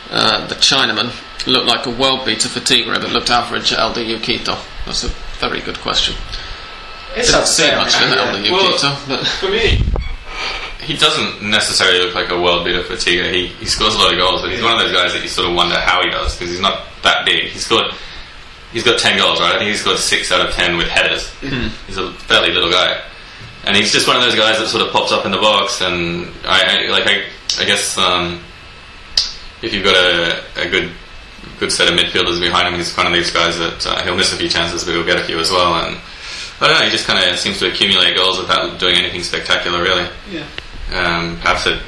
uh, 0.09 0.47
the 0.47 0.55
Chinaman, 0.55 1.11
look 1.45 1.65
like 1.67 1.85
a 1.85 1.91
world 1.91 2.25
beater 2.25 2.49
for 2.49 2.59
Tigre 2.61 2.99
but 2.99 3.11
looked 3.11 3.29
average 3.29 3.71
at 3.73 3.79
LDU 3.79 4.23
Quito?" 4.23 4.57
That's 4.85 5.03
a 5.03 5.09
very 5.39 5.59
good 5.61 5.77
question. 5.79 6.15
It's 7.15 7.27
Didn't 7.27 7.33
hard 7.35 7.47
see 7.47 7.71
much 7.75 7.99
mean, 7.99 8.13
of 8.13 8.15
yeah. 8.15 8.33
LDU 8.33 8.51
Well, 8.51 8.71
Quito, 8.71 8.97
but 9.07 9.27
For 9.27 9.49
me, 9.49 9.81
he 10.87 10.95
doesn't 10.95 11.43
necessarily 11.43 11.99
look 11.99 12.15
like 12.15 12.29
a 12.29 12.41
world 12.41 12.63
beater 12.63 12.81
for. 12.81 12.95
He, 12.95 13.47
he 13.47 13.65
scores 13.65 13.93
a 13.93 13.97
lot 13.97 14.13
of 14.13 14.17
goals, 14.17 14.41
but 14.41 14.51
he's 14.51 14.63
one 14.63 14.71
of 14.71 14.79
those 14.79 14.93
guys 14.93 15.11
that 15.11 15.21
you 15.21 15.27
sort 15.27 15.49
of 15.49 15.53
wonder 15.53 15.75
how 15.77 16.01
he 16.01 16.09
does 16.09 16.33
because 16.33 16.49
he's 16.49 16.61
not 16.61 16.87
that 17.03 17.25
big. 17.25 17.51
He 17.51 17.59
scored, 17.59 17.91
he's 18.71 18.83
got 18.83 18.97
ten 18.97 19.17
goals, 19.17 19.41
right? 19.41 19.55
I 19.55 19.57
think 19.59 19.71
he 19.71 19.75
scored 19.75 19.97
six 19.97 20.31
out 20.31 20.47
of 20.47 20.53
ten 20.55 20.77
with 20.77 20.87
headers. 20.87 21.29
He's 21.87 21.97
a 21.97 22.13
fairly 22.31 22.53
little 22.53 22.71
guy, 22.71 23.03
and 23.65 23.75
he's 23.75 23.91
just 23.91 24.07
one 24.07 24.15
of 24.15 24.21
those 24.21 24.35
guys 24.35 24.59
that 24.59 24.69
sort 24.69 24.81
of 24.87 24.93
pops 24.93 25.11
up 25.11 25.25
in 25.25 25.31
the 25.31 25.39
box. 25.43 25.81
And 25.81 26.31
I, 26.45 26.87
I 26.87 26.89
like 26.89 27.03
I, 27.05 27.25
I 27.59 27.65
guess 27.65 27.97
um, 27.97 28.39
if 29.61 29.73
you've 29.73 29.83
got 29.83 29.97
a, 29.97 30.41
a 30.55 30.69
good 30.69 30.89
good 31.59 31.71
set 31.73 31.91
of 31.91 31.99
midfielders 31.99 32.39
behind 32.39 32.69
him, 32.69 32.75
he's 32.79 32.95
one 32.95 33.07
of 33.07 33.13
these 33.13 33.31
guys 33.31 33.57
that 33.57 33.85
uh, 33.85 34.01
he'll 34.03 34.15
miss 34.15 34.31
a 34.31 34.37
few 34.37 34.47
chances, 34.47 34.85
but 34.85 34.91
he'll 34.93 35.05
get 35.05 35.19
a 35.19 35.25
few 35.25 35.37
as 35.37 35.51
well. 35.51 35.83
And 35.83 35.97
I 36.61 36.67
don't 36.67 36.79
know, 36.79 36.85
he 36.85 36.91
just 36.91 37.05
kind 37.05 37.19
of 37.19 37.37
seems 37.37 37.59
to 37.59 37.69
accumulate 37.69 38.15
goals 38.15 38.39
without 38.39 38.79
doing 38.79 38.95
anything 38.95 39.21
spectacular, 39.23 39.83
really. 39.83 40.07
Yeah. 40.31 40.47
Um, 40.93 41.37
perhaps 41.41 41.67
at 41.67 41.81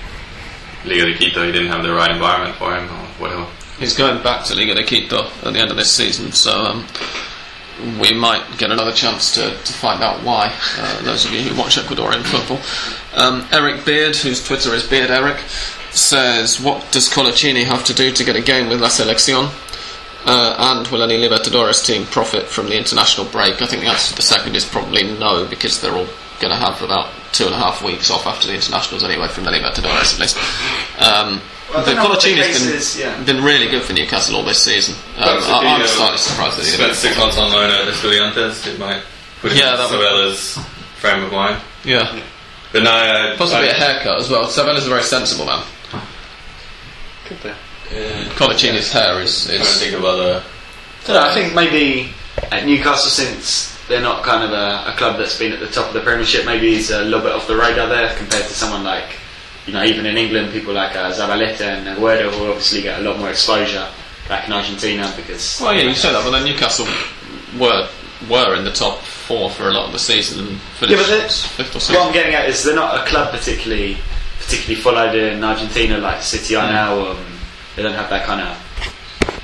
Liga 0.86 1.06
de 1.06 1.16
Quito 1.16 1.46
he 1.46 1.52
didn't 1.52 1.70
have 1.70 1.84
the 1.84 1.94
right 1.94 2.12
environment 2.12 2.56
for 2.58 2.76
him 2.76 2.84
or 2.90 3.06
whatever. 3.20 3.48
he's 3.80 3.96
going 3.96 4.22
back 4.24 4.46
to 4.46 4.56
Liga 4.56 4.76
de 4.76 4.84
Quito 4.84 5.26
at 5.44 5.54
the 5.54 5.60
end 5.60 5.72
of 5.72 5.78
this 5.78 5.92
season, 5.92 6.32
so 6.32 6.52
um, 6.52 6.86
we 8.00 8.14
might 8.14 8.44
get 8.58 8.72
another 8.72 8.92
chance 8.92 9.34
to, 9.36 9.42
to 9.42 9.74
find 9.74 10.04
out 10.04 10.24
why. 10.24 10.54
Uh, 10.78 11.02
those 11.04 11.26
of 11.26 11.32
you 11.32 11.42
who 11.42 11.58
watch 11.58 11.78
Ecuadorian 11.78 12.24
football. 12.24 12.60
Um, 13.14 13.48
Eric 13.52 13.86
Beard, 13.86 14.16
whose 14.16 14.44
Twitter 14.46 14.74
is 14.74 14.86
Beard 14.86 15.10
Eric, 15.10 15.40
says, 15.92 16.60
"What 16.60 16.92
does 16.92 17.10
Coloccini 17.10 17.66
have 17.66 17.84
to 17.86 17.94
do 17.94 18.12
to 18.12 18.24
get 18.24 18.36
a 18.36 18.42
game 18.42 18.70
with 18.70 18.82
La 18.82 18.90
Selección?" 18.90 19.50
Uh, 20.26 20.56
and 20.60 20.88
will 20.90 21.02
any 21.02 21.18
Libertadores 21.18 21.86
team 21.86 22.06
profit 22.06 22.46
from 22.46 22.68
the 22.68 22.78
international 22.78 23.26
break? 23.28 23.62
I 23.62 23.66
think 23.66 23.84
the 23.84 23.90
answer 23.90 24.10
to 24.12 24.16
the 24.18 24.22
second 24.22 24.56
is 24.56 24.66
probably 24.66 25.04
no, 25.18 25.46
because 25.46 25.82
they're 25.82 25.96
all 25.96 26.08
going 26.40 26.52
to 26.52 26.58
have 26.60 26.82
about 26.82 27.14
two 27.32 27.46
and 27.46 27.54
a 27.54 27.58
half 27.58 27.84
weeks 27.84 28.10
off 28.10 28.26
after 28.26 28.48
the 28.48 28.56
internationals 28.56 29.04
anyway, 29.04 29.28
from 29.28 29.44
the 29.44 29.52
Libertadores 29.52 30.14
at 30.16 30.20
least. 30.20 30.38
Um, 31.00 31.42
Well, 31.70 31.86
but 31.86 31.94
don't 31.94 31.96
know 31.98 32.10
what 32.10 32.22
the 32.22 32.30
Coloccini's 32.30 32.48
case 32.48 32.66
been, 32.66 32.76
is, 32.76 32.98
yeah. 32.98 33.24
been 33.24 33.44
really 33.44 33.68
good 33.70 33.84
for 33.84 33.94
Newcastle 33.94 34.36
all 34.38 34.44
this 34.44 34.64
season. 34.64 34.96
Um, 35.18 35.38
I, 35.44 35.76
I'm 35.76 35.82
uh, 35.82 35.86
slightly 35.88 36.18
surprised 36.18 36.58
that 36.58 36.66
he 36.66 36.72
Spent 36.72 36.96
six 36.96 37.16
months 37.18 37.38
on 37.38 37.52
loan 37.52 37.70
at 37.70 37.88
Estudiantes, 37.94 38.66
it 38.66 38.80
might 38.80 39.04
put 39.42 39.52
Yeah, 39.54 39.72
yeah, 39.72 39.76
that 39.78 39.92
would- 39.92 40.00
Sabella's 40.02 40.58
frame 40.98 41.24
of 41.24 41.32
mind. 41.32 41.62
Yeah. 41.84 42.22
But 42.72 42.84
no, 42.84 42.92
uh, 42.92 43.38
Possibly 43.38 43.68
I, 43.70 43.72
a 43.72 43.74
haircut 43.74 44.20
as 44.20 44.30
well. 44.30 44.48
Sabella's 44.48 44.86
a 44.86 44.90
very 44.90 45.04
sensible 45.04 45.46
man. 45.46 45.64
Could 47.26 47.42
be. 47.44 47.50
Yeah, 47.94 48.24
Coloccini's 48.36 48.92
hair 48.92 49.22
is, 49.22 49.50
I 49.50 49.58
don't 49.58 49.66
think 49.66 49.94
of 49.94 50.04
other. 50.06 50.44
don't 51.06 51.16
know, 51.16 51.22
I 51.30 51.34
think 51.34 51.54
maybe 51.56 52.14
at 52.52 52.66
Newcastle, 52.66 53.10
since 53.10 53.79
they're 53.90 54.02
not 54.02 54.24
kind 54.24 54.44
of 54.44 54.52
a, 54.52 54.92
a 54.92 54.96
club 54.98 55.18
that's 55.18 55.38
been 55.38 55.52
at 55.52 55.60
the 55.60 55.68
top 55.68 55.88
of 55.88 55.94
the 55.94 56.00
Premiership, 56.02 56.46
maybe 56.46 56.74
he's 56.76 56.92
a 56.92 57.04
little 57.04 57.20
bit 57.22 57.34
off 57.34 57.48
the 57.48 57.56
radar 57.58 57.88
there 57.90 58.16
compared 58.16 58.46
to 58.46 58.54
someone 58.54 58.84
like, 58.84 59.18
you 59.66 59.74
know, 59.74 59.84
even 59.84 60.06
in 60.06 60.16
England, 60.18 60.52
people 60.54 60.74
like 60.74 60.96
uh, 60.96 61.12
Zabaleta 61.12 61.62
and 61.62 61.88
Aguero 61.98 62.32
who 62.32 62.46
obviously 62.48 62.82
get 62.84 63.00
a 63.00 63.04
lot 63.04 63.18
more 63.20 63.30
exposure 63.32 63.88
back 64.28 64.48
in 64.48 64.54
Argentina 64.54 65.12
because. 65.18 65.60
Well, 65.62 65.74
yeah, 65.74 65.82
you 65.84 65.96
say 65.96 66.12
that, 66.14 66.24
but 66.24 66.32
then 66.32 66.46
Newcastle 66.46 66.88
were 67.60 67.90
were 68.30 68.56
in 68.56 68.66
the 68.66 68.72
top 68.72 69.00
four 69.02 69.50
for 69.50 69.70
a 69.70 69.72
lot 69.72 69.86
of 69.88 69.94
the 69.94 70.00
season 70.00 70.40
and 70.40 70.52
Yeah, 70.52 70.60
but 70.80 70.90
finished 70.90 71.10
they're- 71.58 71.66
fifth 71.66 71.92
or 71.92 71.96
What. 71.96 72.08
I'm 72.08 72.14
getting 72.14 72.36
at 72.36 72.50
is 72.50 72.64
they're 72.64 72.76
not 72.76 73.02
a 73.02 73.10
club 73.10 73.32
particularly 73.32 73.98
particularly 74.40 74.82
followed 74.82 75.16
in 75.16 75.44
Argentina 75.44 75.98
like 76.00 76.22
City 76.22 76.56
are 76.56 76.70
now. 76.72 77.12
Um, 77.12 77.18
they 77.76 77.84
don't 77.84 77.94
have 77.94 78.10
that 78.10 78.26
kind 78.26 78.42
of. 78.42 78.58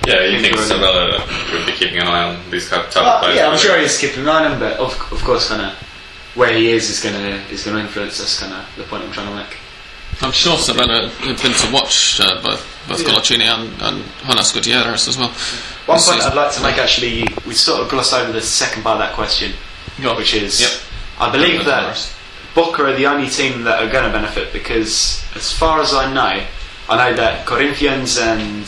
Yeah, 0.05 0.21
you 0.25 0.39
think 0.39 0.53
Really? 0.55 0.67
Sabella 0.67 1.25
would 1.53 1.65
be 1.65 1.71
keeping 1.73 1.97
an 1.99 2.07
eye 2.07 2.23
on 2.35 2.51
these 2.51 2.69
type 2.69 2.85
type 2.91 2.97
of 2.97 3.03
Well, 3.03 3.19
players? 3.19 3.35
yeah, 3.37 3.49
I'm 3.49 3.57
sure 3.57 3.79
he's 3.79 3.97
keeping 3.97 4.21
an 4.23 4.29
eye 4.29 4.45
on 4.45 4.51
them, 4.51 4.59
but 4.59 4.77
of, 4.79 4.91
of 5.11 5.23
course, 5.23 5.47
kind 5.49 5.61
of 5.61 5.73
where 6.35 6.53
he 6.53 6.71
is 6.71 6.89
is 6.89 6.99
going 7.01 7.15
to 7.15 7.53
is 7.53 7.63
going 7.63 7.77
to 7.77 7.81
influence. 7.83 8.17
That's 8.19 8.39
kind 8.39 8.53
of 8.53 8.65
the 8.77 8.83
point 8.83 9.03
I'm 9.03 9.11
trying 9.11 9.27
to 9.29 9.35
make. 9.35 9.57
I'm 10.21 10.31
sure 10.31 10.57
Sabella 10.57 11.09
had 11.09 11.41
been 11.41 11.51
to 11.53 11.71
watch 11.73 12.19
uh, 12.21 12.41
both 12.41 12.63
both 12.87 13.01
Yeah. 13.01 13.07
Coloccini 13.09 13.43
and, 13.43 13.81
and 13.81 14.03
Jonas 14.27 14.51
Gutierrez 14.51 15.07
as 15.07 15.17
well. 15.17 15.29
One 15.29 15.97
point 15.97 16.01
season. 16.01 16.31
I'd 16.31 16.35
like 16.35 16.53
to 16.53 16.61
make 16.61 16.77
actually, 16.77 17.25
we 17.47 17.53
sort 17.53 17.81
of 17.81 17.89
glossed 17.89 18.13
over 18.13 18.31
the 18.31 18.41
second 18.41 18.83
part 18.83 19.01
of 19.01 19.07
that 19.07 19.13
question, 19.15 19.53
Go. 20.01 20.15
which 20.15 20.33
is 20.35 20.61
Yep. 20.61 20.71
I 21.19 21.31
believe 21.31 21.59
Go 21.59 21.65
that 21.65 21.83
Forest. 21.83 22.11
Boca 22.53 22.83
are 22.85 22.93
the 22.95 23.05
only 23.07 23.27
team 23.29 23.63
that 23.63 23.81
are 23.83 23.91
going 23.91 24.05
to 24.05 24.11
benefit 24.11 24.53
because, 24.53 25.21
as 25.35 25.51
far 25.51 25.81
as 25.81 25.93
I 25.93 26.13
know, 26.13 26.45
I 26.89 26.95
know 27.11 27.15
that 27.17 27.45
Corinthians 27.45 28.17
and 28.17 28.65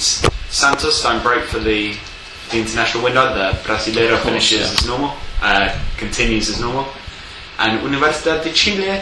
Santos 0.50 1.04
don't 1.04 1.22
break 1.22 1.44
for 1.46 1.60
the, 1.60 1.96
the 2.52 2.60
international 2.60 3.04
window. 3.04 3.34
The 3.34 3.58
Brasileiro 3.64 4.18
finishes 4.24 4.60
yeah. 4.60 4.66
as 4.66 4.88
normal, 4.88 5.14
uh, 5.42 5.80
continues 5.98 6.50
as 6.50 6.60
normal, 6.60 6.88
and 7.60 7.82
Universidad 7.82 8.44
de 8.44 8.52
Chile 8.54 9.02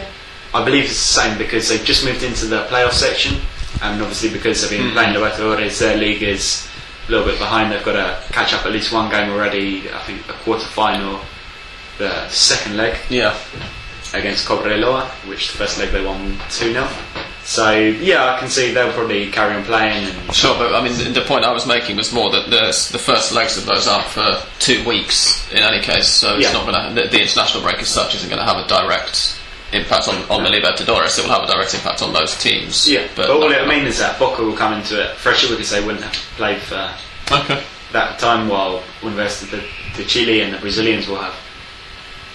I 0.56 0.64
believe 0.64 0.84
it's 0.84 0.92
the 0.92 1.20
same 1.20 1.38
because 1.38 1.68
they've 1.68 1.84
just 1.84 2.04
moved 2.04 2.22
into 2.22 2.46
the 2.46 2.64
playoff 2.64 2.92
section, 2.92 3.36
and 3.82 4.00
obviously 4.00 4.30
because 4.30 4.62
they've 4.62 4.78
been 4.78 4.92
playing 4.92 5.14
Libertadores, 5.14 5.78
their 5.78 5.98
league 5.98 6.22
is 6.22 6.66
a 7.06 7.10
little 7.10 7.26
bit 7.26 7.38
behind. 7.38 7.70
They've 7.70 7.84
got 7.84 7.92
to 7.92 8.32
catch 8.32 8.54
up 8.54 8.64
at 8.64 8.72
least 8.72 8.90
one 8.90 9.10
game 9.10 9.30
already. 9.30 9.90
I 9.90 9.98
think 10.00 10.26
a 10.30 10.32
quarter 10.32 10.64
final, 10.64 11.20
the 11.98 12.26
second 12.28 12.78
leg 12.78 12.96
Yeah. 13.10 13.36
Against 14.14 14.46
Cobreloa, 14.46 15.08
which 15.28 15.52
the 15.52 15.58
first 15.58 15.78
leg 15.78 15.90
they 15.90 16.04
won 16.04 16.38
2 16.50 16.72
0. 16.72 16.88
So, 17.44 17.70
yeah, 17.78 18.34
I 18.34 18.40
can 18.40 18.48
see 18.48 18.72
they'll 18.74 18.92
probably 18.92 19.30
carry 19.30 19.54
on 19.54 19.62
playing. 19.64 20.04
And 20.08 20.34
Sure, 20.34 20.56
but 20.58 20.74
I 20.74 20.82
mean, 20.82 20.98
the, 20.98 21.20
the 21.20 21.26
point 21.26 21.44
I 21.44 21.52
was 21.52 21.64
making 21.66 21.96
was 21.96 22.12
more 22.12 22.28
that 22.32 22.50
the, 22.50 22.66
the 22.90 22.98
first 22.98 23.32
legs 23.32 23.56
of 23.56 23.66
those 23.66 23.86
aren't 23.86 24.06
for 24.08 24.42
two 24.58 24.84
weeks 24.84 25.48
in 25.52 25.58
any 25.58 25.80
case, 25.80 26.08
so 26.08 26.34
it's 26.36 26.46
Yeah. 26.46 26.52
not 26.52 26.66
going 26.66 26.94
to. 26.96 27.02
The, 27.02 27.08
the 27.08 27.22
international 27.22 27.62
break 27.62 27.78
as 27.78 27.88
such 27.88 28.16
isn't 28.16 28.28
going 28.28 28.40
to 28.40 28.44
have 28.46 28.56
a 28.64 28.66
direct 28.66 29.38
impact 29.72 30.08
on, 30.08 30.16
on 30.28 30.42
the 30.42 30.50
Libertadores. 30.50 31.18
It 31.18 31.22
will 31.24 31.32
have 31.38 31.48
a 31.48 31.52
direct 31.52 31.72
impact 31.74 32.02
on 32.02 32.12
those 32.12 32.36
teams. 32.36 32.88
yeah, 32.88 33.06
but, 33.14 33.28
but 33.28 33.30
all 33.30 33.50
it 33.52 33.68
means 33.68 33.88
is 33.90 33.98
that 33.98 34.18
Boca 34.18 34.42
will 34.42 34.56
come 34.56 34.72
into 34.72 35.00
it 35.00 35.16
fresher 35.16 35.48
because 35.48 35.70
they 35.70 35.84
wouldn't 35.84 36.02
have 36.04 36.14
played 36.36 36.58
for 36.62 36.90
Okay. 37.30 37.62
that 37.92 38.18
time 38.18 38.48
while 38.48 38.82
Universidad 39.02 39.50
de, 39.60 39.96
de 40.02 40.04
Chile 40.08 40.40
and 40.42 40.52
the 40.54 40.58
Brazilians 40.58 41.06
will 41.06 41.16
have. 41.18 41.34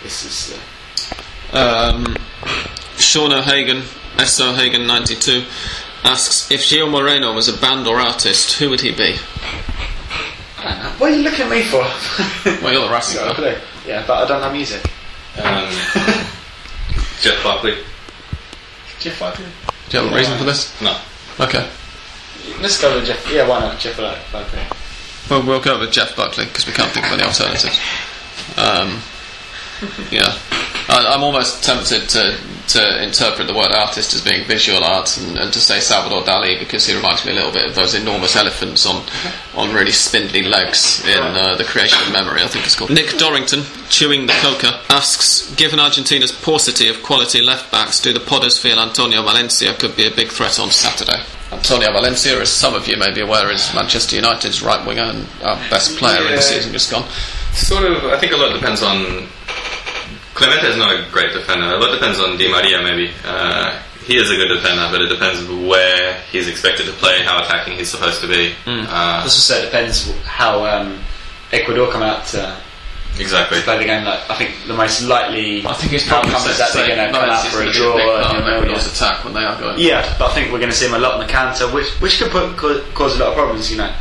This 0.03 0.23
is. 0.23 0.57
Uh, 0.57 0.61
Um, 1.53 2.15
Sean 2.97 3.33
O'Hagan, 3.33 3.83
S. 4.17 4.39
O'Hagan 4.39 4.87
92, 4.87 5.43
asks 6.03 6.49
if 6.51 6.61
Gio 6.61 6.89
Moreno 6.89 7.33
was 7.33 7.47
a 7.47 7.57
band 7.59 7.87
or 7.87 7.99
artist, 7.99 8.53
who 8.59 8.69
would 8.69 8.81
he 8.81 8.91
be? 8.91 9.15
I 10.59 10.63
don't 10.63 10.83
know. 10.83 10.89
What 10.97 11.11
are 11.11 11.15
you 11.15 11.23
looking 11.23 11.45
at 11.45 11.51
me 11.51 11.63
for? 11.63 11.83
Well, 12.63 12.73
you're 12.73 12.87
the 12.87 12.93
Racing 12.93 13.17
Got 13.17 13.31
a 13.31 13.35
fan. 13.35 13.55
clue. 13.55 13.61
Yeah, 13.87 14.03
but 14.07 14.23
I 14.23 14.27
don't 14.27 14.41
know 14.41 14.51
music. 14.51 14.83
Um, 15.41 15.69
Jeff 17.21 17.43
Buckley. 17.43 17.77
Jeff 18.99 19.19
Buckley? 19.19 19.45
Do 19.89 19.97
you 19.97 20.03
have 20.03 20.11
a 20.11 20.15
reason 20.15 20.37
for 20.37 20.43
this? 20.43 20.79
No. 20.81 20.95
Okay. 21.39 21.67
Let's 22.61 22.79
go 22.81 22.95
with 22.95 23.05
Jeff. 23.07 23.31
Yeah, 23.31 23.47
why 23.47 23.59
not? 23.59 23.79
Jeff 23.79 23.97
Buckley. 23.97 24.59
Well, 25.29 25.45
we'll 25.45 25.61
go 25.61 25.79
with 25.79 25.91
Jeff 25.91 26.15
Buckley 26.15 26.45
because 26.45 26.65
we 26.67 26.73
can't 26.73 26.91
think 26.91 27.05
of 27.07 27.13
any 27.13 27.23
alternatives. 27.23 27.79
Um, 28.57 28.99
yeah, 30.11 30.35
I, 30.51 30.70
I'm 30.89 31.23
almost 31.23 31.63
tempted 31.63 32.09
to 32.09 32.37
to 32.67 33.03
interpret 33.03 33.47
the 33.47 33.53
word 33.53 33.71
artist 33.71 34.13
as 34.13 34.23
being 34.23 34.45
visual 34.47 34.81
art 34.83 35.17
and, 35.17 35.37
and 35.37 35.51
to 35.51 35.59
say 35.59 35.79
Salvador 35.79 36.21
Dali 36.21 36.57
because 36.57 36.85
he 36.85 36.95
reminds 36.95 37.25
me 37.25 37.33
a 37.33 37.35
little 37.35 37.51
bit 37.51 37.65
of 37.65 37.75
those 37.75 37.93
enormous 37.93 38.35
elephants 38.35 38.85
on 38.85 39.03
on 39.55 39.73
really 39.73 39.91
spindly 39.91 40.43
legs 40.43 41.03
in 41.05 41.19
uh, 41.19 41.55
the 41.55 41.63
creation 41.63 42.01
of 42.01 42.13
memory. 42.13 42.41
I 42.41 42.47
think 42.47 42.65
it's 42.65 42.75
called. 42.75 42.91
Nick 42.91 43.17
Dorrington, 43.17 43.63
chewing 43.89 44.27
the 44.27 44.33
coca, 44.33 44.79
asks: 44.89 45.53
Given 45.55 45.79
Argentina's 45.79 46.31
paucity 46.31 46.87
of 46.87 47.03
quality 47.03 47.41
left 47.41 47.71
backs, 47.71 47.99
do 47.99 48.13
the 48.13 48.19
Podders 48.19 48.59
feel 48.59 48.79
Antonio 48.79 49.21
Valencia 49.21 49.73
could 49.73 49.95
be 49.95 50.07
a 50.07 50.11
big 50.11 50.29
threat 50.29 50.59
on 50.59 50.71
Saturday? 50.71 51.21
Antonio 51.51 51.91
Valencia, 51.91 52.39
as 52.39 52.49
some 52.49 52.73
of 52.73 52.87
you 52.87 52.95
may 52.95 53.13
be 53.13 53.19
aware, 53.19 53.51
is 53.51 53.73
Manchester 53.75 54.15
United's 54.15 54.63
right 54.63 54.85
winger 54.87 55.03
and 55.03 55.27
our 55.43 55.57
best 55.69 55.97
player 55.97 56.25
in 56.27 56.35
the 56.35 56.41
season 56.41 56.71
just 56.71 56.89
gone. 56.89 57.07
Sort 57.53 57.83
of. 57.83 58.05
I 58.05 58.17
think 58.17 58.31
a 58.31 58.37
lot 58.37 58.53
depends 58.53 58.81
on. 58.81 59.27
Clemente 60.41 60.67
is 60.67 60.77
not 60.77 60.89
a 60.97 61.09
great 61.11 61.33
defender. 61.33 61.65
A 61.67 61.77
lot 61.77 61.91
depends 61.93 62.19
on 62.19 62.37
Di 62.37 62.49
Maria. 62.49 62.81
Maybe 62.81 63.11
uh, 63.23 63.79
he 64.05 64.17
is 64.17 64.29
a 64.31 64.35
good 64.35 64.47
defender, 64.49 64.87
but 64.91 65.01
it 65.01 65.07
depends 65.09 65.45
where 65.69 66.19
he's 66.31 66.47
expected 66.47 66.87
to 66.87 66.93
play, 66.93 67.21
how 67.23 67.43
attacking 67.43 67.77
he's 67.77 67.89
supposed 67.89 68.21
to 68.21 68.27
be. 68.27 68.53
Uh, 68.65 69.23
This 69.23 69.37
also 69.37 69.63
depends 69.63 70.09
how 70.25 70.65
um, 70.65 70.99
Ecuador 71.51 71.91
come 71.91 72.01
out 72.01 72.25
to 72.33 72.57
exactly. 73.19 73.61
play 73.61 73.77
the 73.77 73.83
game. 73.85 74.03
Like 74.03 74.27
I 74.29 74.35
think 74.35 74.55
the 74.65 74.73
most 74.73 75.03
likely 75.03 75.63
I 75.65 75.73
think 75.73 75.93
it's 75.93 76.09
outcome 76.09 76.31
probably 76.31 76.51
is 76.51 76.57
that 76.57 76.73
they're 76.73 76.87
going 76.95 77.13
to 77.13 77.19
come 77.19 77.29
out 77.29 77.45
for 77.47 77.61
a 77.61 77.71
draw. 77.71 77.93
part 77.93 78.25
and 78.33 78.37
of 78.39 78.45
then 78.45 78.53
Ecuador's 78.55 78.83
they'll- 78.85 78.93
attack 79.09 79.23
when 79.23 79.33
they 79.35 79.43
are 79.45 79.59
going. 79.59 79.77
Yeah, 79.77 80.01
but 80.17 80.31
I 80.31 80.33
think 80.33 80.51
we're 80.51 80.57
going 80.59 80.71
to 80.71 80.75
see 80.75 80.87
him 80.87 80.95
a 80.95 80.99
lot 80.99 81.13
on 81.13 81.19
the 81.19 81.31
counter, 81.31 81.67
which 81.71 81.89
which 82.01 82.17
could 82.19 82.31
put, 82.31 82.57
cause 82.95 83.15
a 83.15 83.19
lot 83.19 83.29
of 83.29 83.35
problems. 83.35 83.69
You 83.71 83.77
know, 83.77 83.93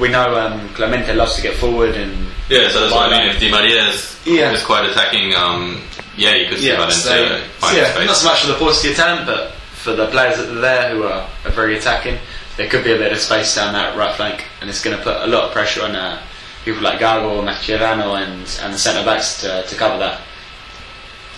we 0.00 0.08
know 0.08 0.36
um, 0.38 0.68
Clemente 0.70 1.12
loves 1.14 1.34
to 1.36 1.42
get 1.42 1.56
forward 1.56 1.94
and 1.94 2.12
Yeah, 2.48 2.68
so 2.68 2.80
that's 2.80 2.92
what 2.94 3.12
I 3.12 3.18
mean. 3.18 3.30
If 3.34 3.40
Di 3.40 3.50
Maria 3.50 3.88
is, 3.88 4.18
Yeah. 4.24 4.52
is 4.52 4.62
quite 4.62 4.88
attacking, 4.88 5.34
um, 5.34 5.82
yeah, 6.16 6.34
you 6.34 6.48
could 6.48 6.58
see 6.58 6.68
yeah, 6.68 6.88
so, 6.88 7.40
find 7.58 7.76
yeah, 7.76 7.92
space. 7.92 8.06
not 8.06 8.16
so 8.16 8.28
much 8.28 8.40
for 8.42 8.46
the 8.48 8.54
paucity 8.54 8.90
of 8.92 9.26
but 9.26 9.52
for 9.74 9.92
the 9.94 10.06
players 10.08 10.36
that 10.38 10.48
are 10.48 10.60
there 10.60 10.90
who 10.94 11.04
are, 11.04 11.28
are 11.44 11.50
very 11.50 11.76
attacking, 11.76 12.18
there 12.56 12.68
could 12.68 12.84
be 12.84 12.92
a 12.92 12.98
bit 12.98 13.12
of 13.12 13.18
space 13.18 13.54
down 13.54 13.72
that 13.72 13.96
right 13.96 14.14
flank, 14.14 14.44
and 14.60 14.70
it's 14.70 14.82
going 14.82 14.96
to 14.96 15.02
put 15.02 15.16
a 15.16 15.26
lot 15.26 15.44
of 15.44 15.52
pressure 15.52 15.82
on 15.82 15.96
uh, 15.96 16.22
people 16.64 16.82
like 16.82 16.98
Gago, 17.00 17.42
Mascherano, 17.42 18.16
and 18.22 18.46
and 18.62 18.74
the 18.74 18.78
centre 18.78 19.04
backs 19.04 19.40
to, 19.40 19.64
to 19.66 19.74
cover 19.76 19.98
that. 19.98 20.20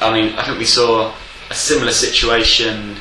I 0.00 0.12
mean, 0.12 0.34
I 0.36 0.44
think 0.44 0.58
we 0.58 0.64
saw 0.64 1.14
a 1.50 1.54
similar 1.54 1.92
situation 1.92 2.96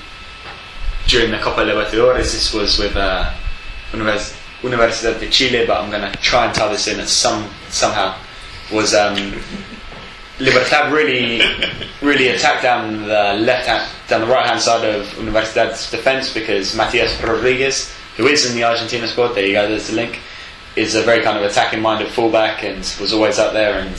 during 1.07 1.31
the 1.31 1.39
Copa 1.39 1.61
Libertadores. 1.61 2.31
This 2.31 2.53
was 2.53 2.77
with 2.77 2.95
uh, 2.95 3.33
Univers- 3.91 4.35
Universidad 4.63 5.19
de 5.19 5.29
Chile, 5.29 5.65
but 5.67 5.81
I'm 5.81 5.91
going 5.91 6.09
to 6.09 6.17
try 6.19 6.45
and 6.45 6.55
tie 6.55 6.69
this 6.69 6.87
in 6.87 6.99
as 6.99 7.11
some 7.11 7.49
somehow. 7.69 8.17
Was 8.71 8.95
um, 8.95 9.15
Libertad 10.39 10.91
really, 10.91 11.41
really 12.01 12.29
attacked 12.29 12.63
down 12.63 13.03
the 13.03 13.37
left 13.39 13.67
hand, 13.67 13.91
down 14.07 14.21
the 14.21 14.27
right 14.27 14.45
hand 14.45 14.61
side 14.61 14.83
of 14.83 15.05
Universidad's 15.17 15.91
defence 15.91 16.33
because 16.33 16.75
Matias 16.75 17.21
Rodriguez, 17.21 17.93
who 18.17 18.25
is 18.27 18.49
in 18.49 18.55
the 18.55 18.63
Argentina 18.63 19.07
squad, 19.07 19.33
there 19.33 19.45
you 19.45 19.53
go, 19.53 19.67
there's 19.67 19.89
the 19.89 19.95
link, 19.95 20.19
is 20.75 20.95
a 20.95 21.03
very 21.03 21.23
kind 21.23 21.37
of 21.37 21.43
attacking 21.43 21.81
minded 21.81 22.07
fullback 22.07 22.63
and 22.63 22.79
was 22.99 23.13
always 23.13 23.37
up 23.37 23.53
there. 23.53 23.79
And 23.79 23.95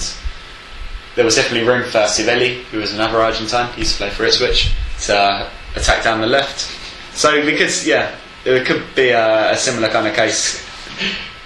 there 1.14 1.24
was 1.24 1.36
definitely 1.36 1.68
room 1.68 1.84
for 1.84 1.98
Civelli, 1.98 2.62
who 2.64 2.78
was 2.78 2.92
another 2.92 3.20
Argentine, 3.20 3.72
he 3.74 3.82
used 3.82 3.92
to 3.92 3.98
play 3.98 4.10
for 4.10 4.24
Ipswich, 4.24 4.72
to 5.02 5.48
attack 5.76 6.02
down 6.02 6.20
the 6.20 6.26
left. 6.26 6.70
So, 7.16 7.44
because, 7.44 7.86
yeah, 7.86 8.16
it 8.44 8.66
could 8.66 8.82
be 8.94 9.10
a, 9.10 9.52
a 9.52 9.56
similar 9.56 9.88
kind 9.88 10.06
of 10.06 10.14
case 10.14 10.64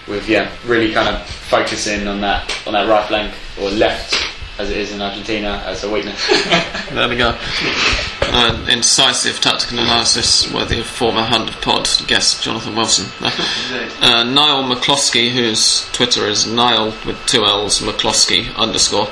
with, 0.07 0.29
yeah, 0.29 0.51
really 0.67 0.93
kind 0.93 1.09
of 1.09 1.27
focusing 1.27 2.07
on 2.09 2.21
that, 2.21 2.51
on 2.67 2.73
that 2.73 2.89
right 2.89 3.07
flank 3.07 3.35
or 3.61 3.71
left 3.71 4.15
as 4.59 4.71
it 4.71 4.77
is 4.77 4.93
in 4.93 5.01
Argentina 5.01 5.63
as 5.67 5.85
a 5.85 5.91
weakness. 5.91 6.21
There 6.89 7.07
we 7.07 7.17
go. 7.17 7.37
Uh, 8.23 8.67
incisive 8.71 9.41
tactical 9.41 9.79
analysis 9.79 10.51
worthy 10.53 10.81
of 10.81 10.87
former 10.87 11.23
Hand 11.23 11.51
of 11.51 11.61
Pod 11.61 11.89
guest 12.07 12.43
Jonathan 12.43 12.75
Wilson. 12.75 13.07
Uh, 14.01 14.25
Niall 14.25 14.63
McCloskey, 14.65 15.31
whose 15.31 15.89
Twitter 15.93 16.27
is 16.27 16.47
Niall 16.47 16.95
with 17.05 17.19
two 17.27 17.45
L's 17.45 17.81
McCloskey 17.83 18.55
underscore, 18.57 19.09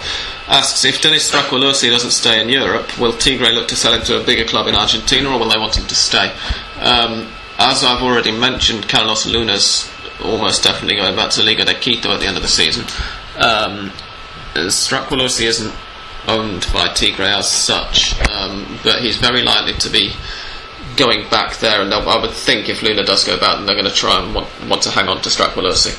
asks 0.48 0.84
if 0.84 1.02
Denis 1.02 1.30
Stracqualursi 1.30 1.90
doesn't 1.90 2.12
stay 2.12 2.40
in 2.40 2.48
Europe, 2.48 2.98
will 2.98 3.12
Tigre 3.12 3.52
look 3.52 3.68
to 3.68 3.76
sell 3.76 3.92
him 3.92 4.02
to 4.04 4.20
a 4.20 4.24
bigger 4.24 4.44
club 4.44 4.68
in 4.68 4.74
Argentina 4.74 5.28
or 5.28 5.38
will 5.38 5.48
they 5.50 5.58
want 5.58 5.76
him 5.76 5.86
to 5.86 5.94
stay? 5.94 6.32
Um, 6.80 7.28
as 7.58 7.84
I've 7.84 8.02
already 8.02 8.32
mentioned, 8.32 8.88
Carlos 8.88 9.26
Luna's 9.26 9.90
almost 10.22 10.62
definitely 10.62 10.96
going 10.96 11.16
back 11.16 11.30
to 11.32 11.42
Liga 11.42 11.64
de 11.64 11.74
Quito 11.74 12.10
at 12.12 12.20
the 12.20 12.26
end 12.26 12.36
of 12.36 12.42
the 12.42 12.48
season. 12.48 12.84
Um, 13.36 13.92
isn't 14.54 15.74
owned 16.28 16.66
by 16.72 16.88
Tigre 16.88 17.26
as 17.26 17.50
such, 17.50 18.18
um, 18.30 18.78
but 18.82 19.00
he's 19.00 19.16
very 19.16 19.42
likely 19.42 19.74
to 19.74 19.88
be 19.88 20.12
going 20.96 21.28
back 21.28 21.58
there. 21.58 21.82
And 21.82 21.92
I 21.92 22.20
would 22.20 22.32
think 22.32 22.68
if 22.68 22.82
Luna 22.82 23.04
does 23.04 23.24
go 23.24 23.38
back, 23.38 23.56
then 23.56 23.66
they're 23.66 23.74
going 23.76 23.88
to 23.88 23.94
try 23.94 24.22
and 24.22 24.34
want, 24.34 24.48
want 24.68 24.82
to 24.82 24.90
hang 24.90 25.08
on 25.08 25.20
to 25.22 25.28
Stracqualursi. 25.28 25.94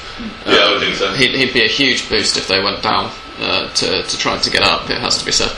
Yeah, 0.45 0.53
I 0.53 0.71
would 0.71 0.81
think 0.81 0.95
so. 0.95 1.13
He'd, 1.13 1.35
he'd 1.35 1.53
be 1.53 1.63
a 1.63 1.67
huge 1.67 2.09
boost 2.09 2.37
if 2.37 2.47
they 2.47 2.61
went 2.61 2.81
down 2.83 3.11
uh, 3.39 3.71
to 3.73 4.03
to 4.03 4.17
try 4.17 4.37
to 4.37 4.49
get 4.49 4.63
up. 4.63 4.89
It 4.89 4.97
has 4.99 5.19
to 5.19 5.25
be 5.25 5.31
said. 5.31 5.55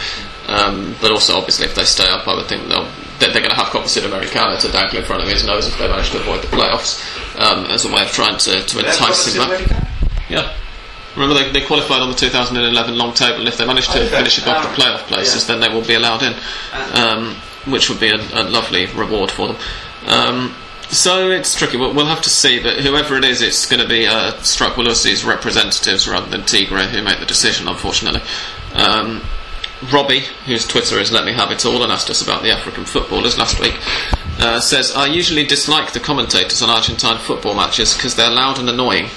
Um, 0.47 0.95
but 1.01 1.11
also, 1.11 1.37
obviously, 1.37 1.65
if 1.65 1.75
they 1.75 1.85
stay 1.85 2.07
up, 2.09 2.27
I 2.27 2.35
would 2.35 2.47
think 2.47 2.67
they'll. 2.67 2.89
They're 3.19 3.33
going 3.33 3.49
to 3.49 3.55
have 3.55 3.67
Copa 3.67 3.87
Sudamericana 3.87 4.59
to 4.61 4.71
dangle 4.71 4.99
in 4.99 5.05
front 5.05 5.23
of 5.23 5.29
his 5.29 5.45
nose 5.45 5.67
if 5.67 5.77
they 5.77 5.87
manage 5.87 6.11
to 6.11 6.19
avoid 6.19 6.41
the 6.41 6.47
playoffs 6.47 7.03
um, 7.39 7.65
as 7.65 7.85
a 7.85 7.91
way 7.91 8.01
of 8.03 8.09
trying 8.11 8.37
to, 8.37 8.61
to 8.63 8.79
entice 8.79 9.35
him 9.35 9.47
back. 9.47 9.85
Yeah. 10.29 10.53
Remember, 11.15 11.33
they, 11.33 11.51
they 11.51 11.65
qualified 11.65 12.01
on 12.01 12.09
the 12.09 12.15
2011 12.15 12.97
long 12.97 13.13
table. 13.13 13.39
and 13.39 13.47
If 13.47 13.57
they 13.57 13.65
manage 13.65 13.87
to 13.89 14.05
finish 14.09 14.41
above 14.41 14.63
the 14.63 14.81
playoff 14.81 14.99
places, 15.07 15.47
then 15.47 15.59
they 15.59 15.67
will 15.67 15.85
be 15.85 15.95
allowed 15.95 16.23
in, 16.23 16.33
um, 16.93 17.35
which 17.65 17.89
would 17.89 17.99
be 17.99 18.09
a, 18.09 18.15
a 18.15 18.43
lovely 18.43 18.85
reward 18.87 19.31
for 19.31 19.47
them. 19.47 19.57
Um, 20.05 20.55
so 20.89 21.29
it's 21.29 21.55
tricky. 21.55 21.77
We'll, 21.77 21.93
we'll 21.93 22.05
have 22.05 22.21
to 22.21 22.29
see. 22.29 22.61
But 22.61 22.79
whoever 22.79 23.17
it 23.17 23.25
is, 23.25 23.41
it's 23.41 23.65
going 23.65 23.81
to 23.81 23.87
be 23.87 24.07
uh, 24.07 24.31
representatives 25.25 26.07
rather 26.07 26.29
than 26.29 26.45
Tigre 26.45 26.87
who 26.87 27.01
make 27.03 27.19
the 27.19 27.25
decision, 27.25 27.67
unfortunately. 27.67 28.21
Um, 28.73 29.21
Robbie, 29.91 30.21
whose 30.45 30.67
Twitter 30.67 30.99
is 30.99 31.11
Let 31.11 31.25
Me 31.25 31.31
Have 31.33 31.51
It 31.51 31.65
All 31.65 31.83
and 31.83 31.91
asked 31.91 32.09
us 32.09 32.21
about 32.21 32.43
the 32.43 32.51
African 32.51 32.85
footballers 32.85 33.37
last 33.37 33.59
week, 33.59 33.75
uh, 34.39 34.59
says, 34.59 34.93
I 34.95 35.07
usually 35.07 35.45
dislike 35.45 35.93
the 35.93 35.99
commentators 35.99 36.61
on 36.61 36.69
Argentine 36.69 37.17
football 37.17 37.55
matches 37.55 37.93
because 37.93 38.15
they're 38.15 38.29
loud 38.29 38.59
and 38.59 38.69
annoying. 38.69 39.07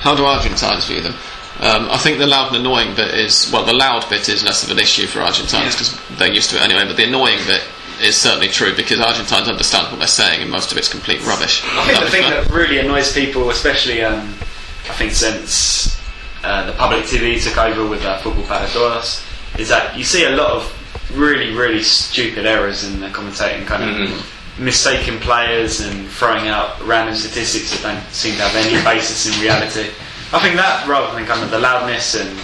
How 0.00 0.14
do 0.14 0.24
Argentines 0.24 0.86
view 0.86 1.00
them? 1.02 1.14
Um, 1.60 1.90
I 1.90 1.98
think 1.98 2.18
the 2.18 2.26
loud 2.26 2.54
and 2.54 2.64
annoying 2.64 2.94
bit 2.94 3.14
is, 3.14 3.50
well, 3.52 3.64
the 3.64 3.74
loud 3.74 4.08
bit 4.08 4.28
is 4.28 4.44
less 4.44 4.62
of 4.62 4.70
an 4.70 4.78
issue 4.78 5.06
for 5.06 5.20
Argentines 5.20 5.74
because 5.74 5.98
they're 6.16 6.32
used 6.32 6.50
to 6.50 6.56
it 6.56 6.62
anyway, 6.62 6.84
but 6.86 6.96
the 6.96 7.04
annoying 7.04 7.38
bit 7.46 7.62
is 8.00 8.16
certainly 8.16 8.48
true 8.48 8.74
because 8.76 9.00
Argentines 9.00 9.48
understand 9.48 9.90
what 9.90 9.98
they're 9.98 10.06
saying 10.06 10.40
and 10.40 10.50
most 10.50 10.70
of 10.70 10.78
it's 10.78 10.88
complete 10.88 11.24
rubbish. 11.26 11.62
I 11.64 11.86
think 11.86 12.00
the 12.04 12.10
thing 12.10 12.22
fair. 12.22 12.44
that 12.44 12.52
really 12.52 12.78
annoys 12.78 13.12
people, 13.12 13.50
especially 13.50 14.02
um, 14.02 14.20
I 14.20 14.94
think 14.94 15.12
since 15.12 16.00
uh, 16.44 16.64
the 16.66 16.72
public 16.72 17.04
TV 17.04 17.42
took 17.42 17.58
over 17.58 17.86
with 17.86 18.04
uh, 18.04 18.18
Football 18.18 18.44
Para 18.44 18.68
Todos, 18.68 19.27
is 19.58 19.68
that 19.68 19.96
you 19.96 20.04
see 20.04 20.24
a 20.24 20.30
lot 20.30 20.50
of 20.52 21.12
really, 21.14 21.52
really 21.54 21.82
stupid 21.82 22.46
errors 22.46 22.84
in 22.84 23.00
the 23.00 23.08
commentating, 23.08 23.66
kind 23.66 23.82
of 23.82 23.88
Mhm. 23.96 24.22
mistaking 24.58 25.18
players 25.20 25.80
and 25.80 26.08
throwing 26.10 26.48
out 26.48 26.80
random 26.86 27.14
statistics 27.14 27.70
that 27.70 27.82
don't 27.82 28.12
seem 28.14 28.34
to 28.36 28.42
have 28.42 28.56
any 28.56 28.82
basis 28.90 29.26
in 29.26 29.40
reality. 29.42 29.86
I 30.32 30.38
think 30.40 30.56
that 30.56 30.86
rather 30.86 31.14
than 31.14 31.26
kind 31.26 31.42
of 31.42 31.50
the 31.50 31.58
loudness 31.58 32.14
and 32.14 32.38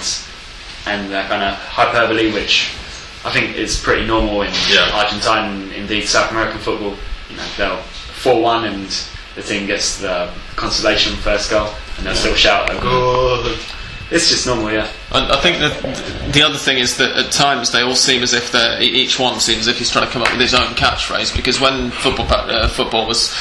and 0.87 1.11
the 1.11 1.23
kind 1.29 1.43
of 1.43 1.55
hyperbole, 1.55 2.31
which 2.33 2.69
I 3.25 3.31
think 3.31 3.57
is 3.57 3.79
pretty 3.79 4.05
normal 4.07 4.43
in 4.43 4.53
Yeah. 4.69 4.91
Argentine 4.93 5.45
and 5.51 5.73
indeed 5.73 6.07
South 6.09 6.31
American 6.31 6.59
football. 6.61 6.97
You 7.31 7.37
know, 7.37 7.43
they'll 7.57 7.83
four 8.23 8.41
one 8.43 8.65
and 8.65 8.89
the 9.35 9.43
team 9.43 9.67
gets 9.67 9.97
the 9.99 10.29
consolation 10.57 11.17
first 11.17 11.51
goal 11.51 11.69
and 11.97 12.07
they'll 12.07 12.15
still 12.15 12.35
shout 12.35 12.71
a 12.71 12.75
goal. 12.81 13.43
It's 14.11 14.29
just 14.29 14.47
normal, 14.47 14.71
yeah. 14.71 14.91
I, 15.13 15.39
I 15.39 15.41
think 15.41 15.59
that 15.59 16.33
the 16.33 16.43
other 16.43 16.59
thing 16.59 16.79
is 16.79 16.99
that 16.99 17.17
at 17.17 17.33
times 17.33 17.73
they 17.73 17.81
all 17.81 17.95
seem 17.95 18.23
as 18.23 18.35
if 18.35 18.53
they're 18.53 18.81
each 18.83 19.19
one 19.19 19.41
seems 19.41 19.61
as 19.61 19.69
if 19.69 19.79
he's 19.79 19.91
trying 19.91 20.07
to 20.07 20.13
come 20.13 20.23
up 20.23 20.31
with 20.31 20.41
his 20.41 20.55
own 20.55 20.75
catchphrase. 20.75 21.35
Because 21.35 21.61
when 21.61 21.91
football 21.91 22.27
uh, 22.31 22.69
football 22.69 23.07
was 23.07 23.35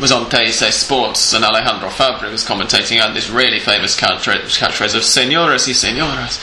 was 0.00 0.12
on 0.12 0.26
TyC 0.26 0.72
Sports 0.72 1.32
and 1.34 1.44
Alejandro 1.44 1.88
Fabbri 1.88 2.30
was 2.30 2.44
commentating, 2.44 3.00
had 3.00 3.14
this 3.14 3.28
really 3.30 3.60
famous 3.60 3.98
catchphrase, 3.98 4.94
of 4.94 5.02
"Señoras 5.02 5.66
y 5.66 5.74
señoras." 5.74 6.40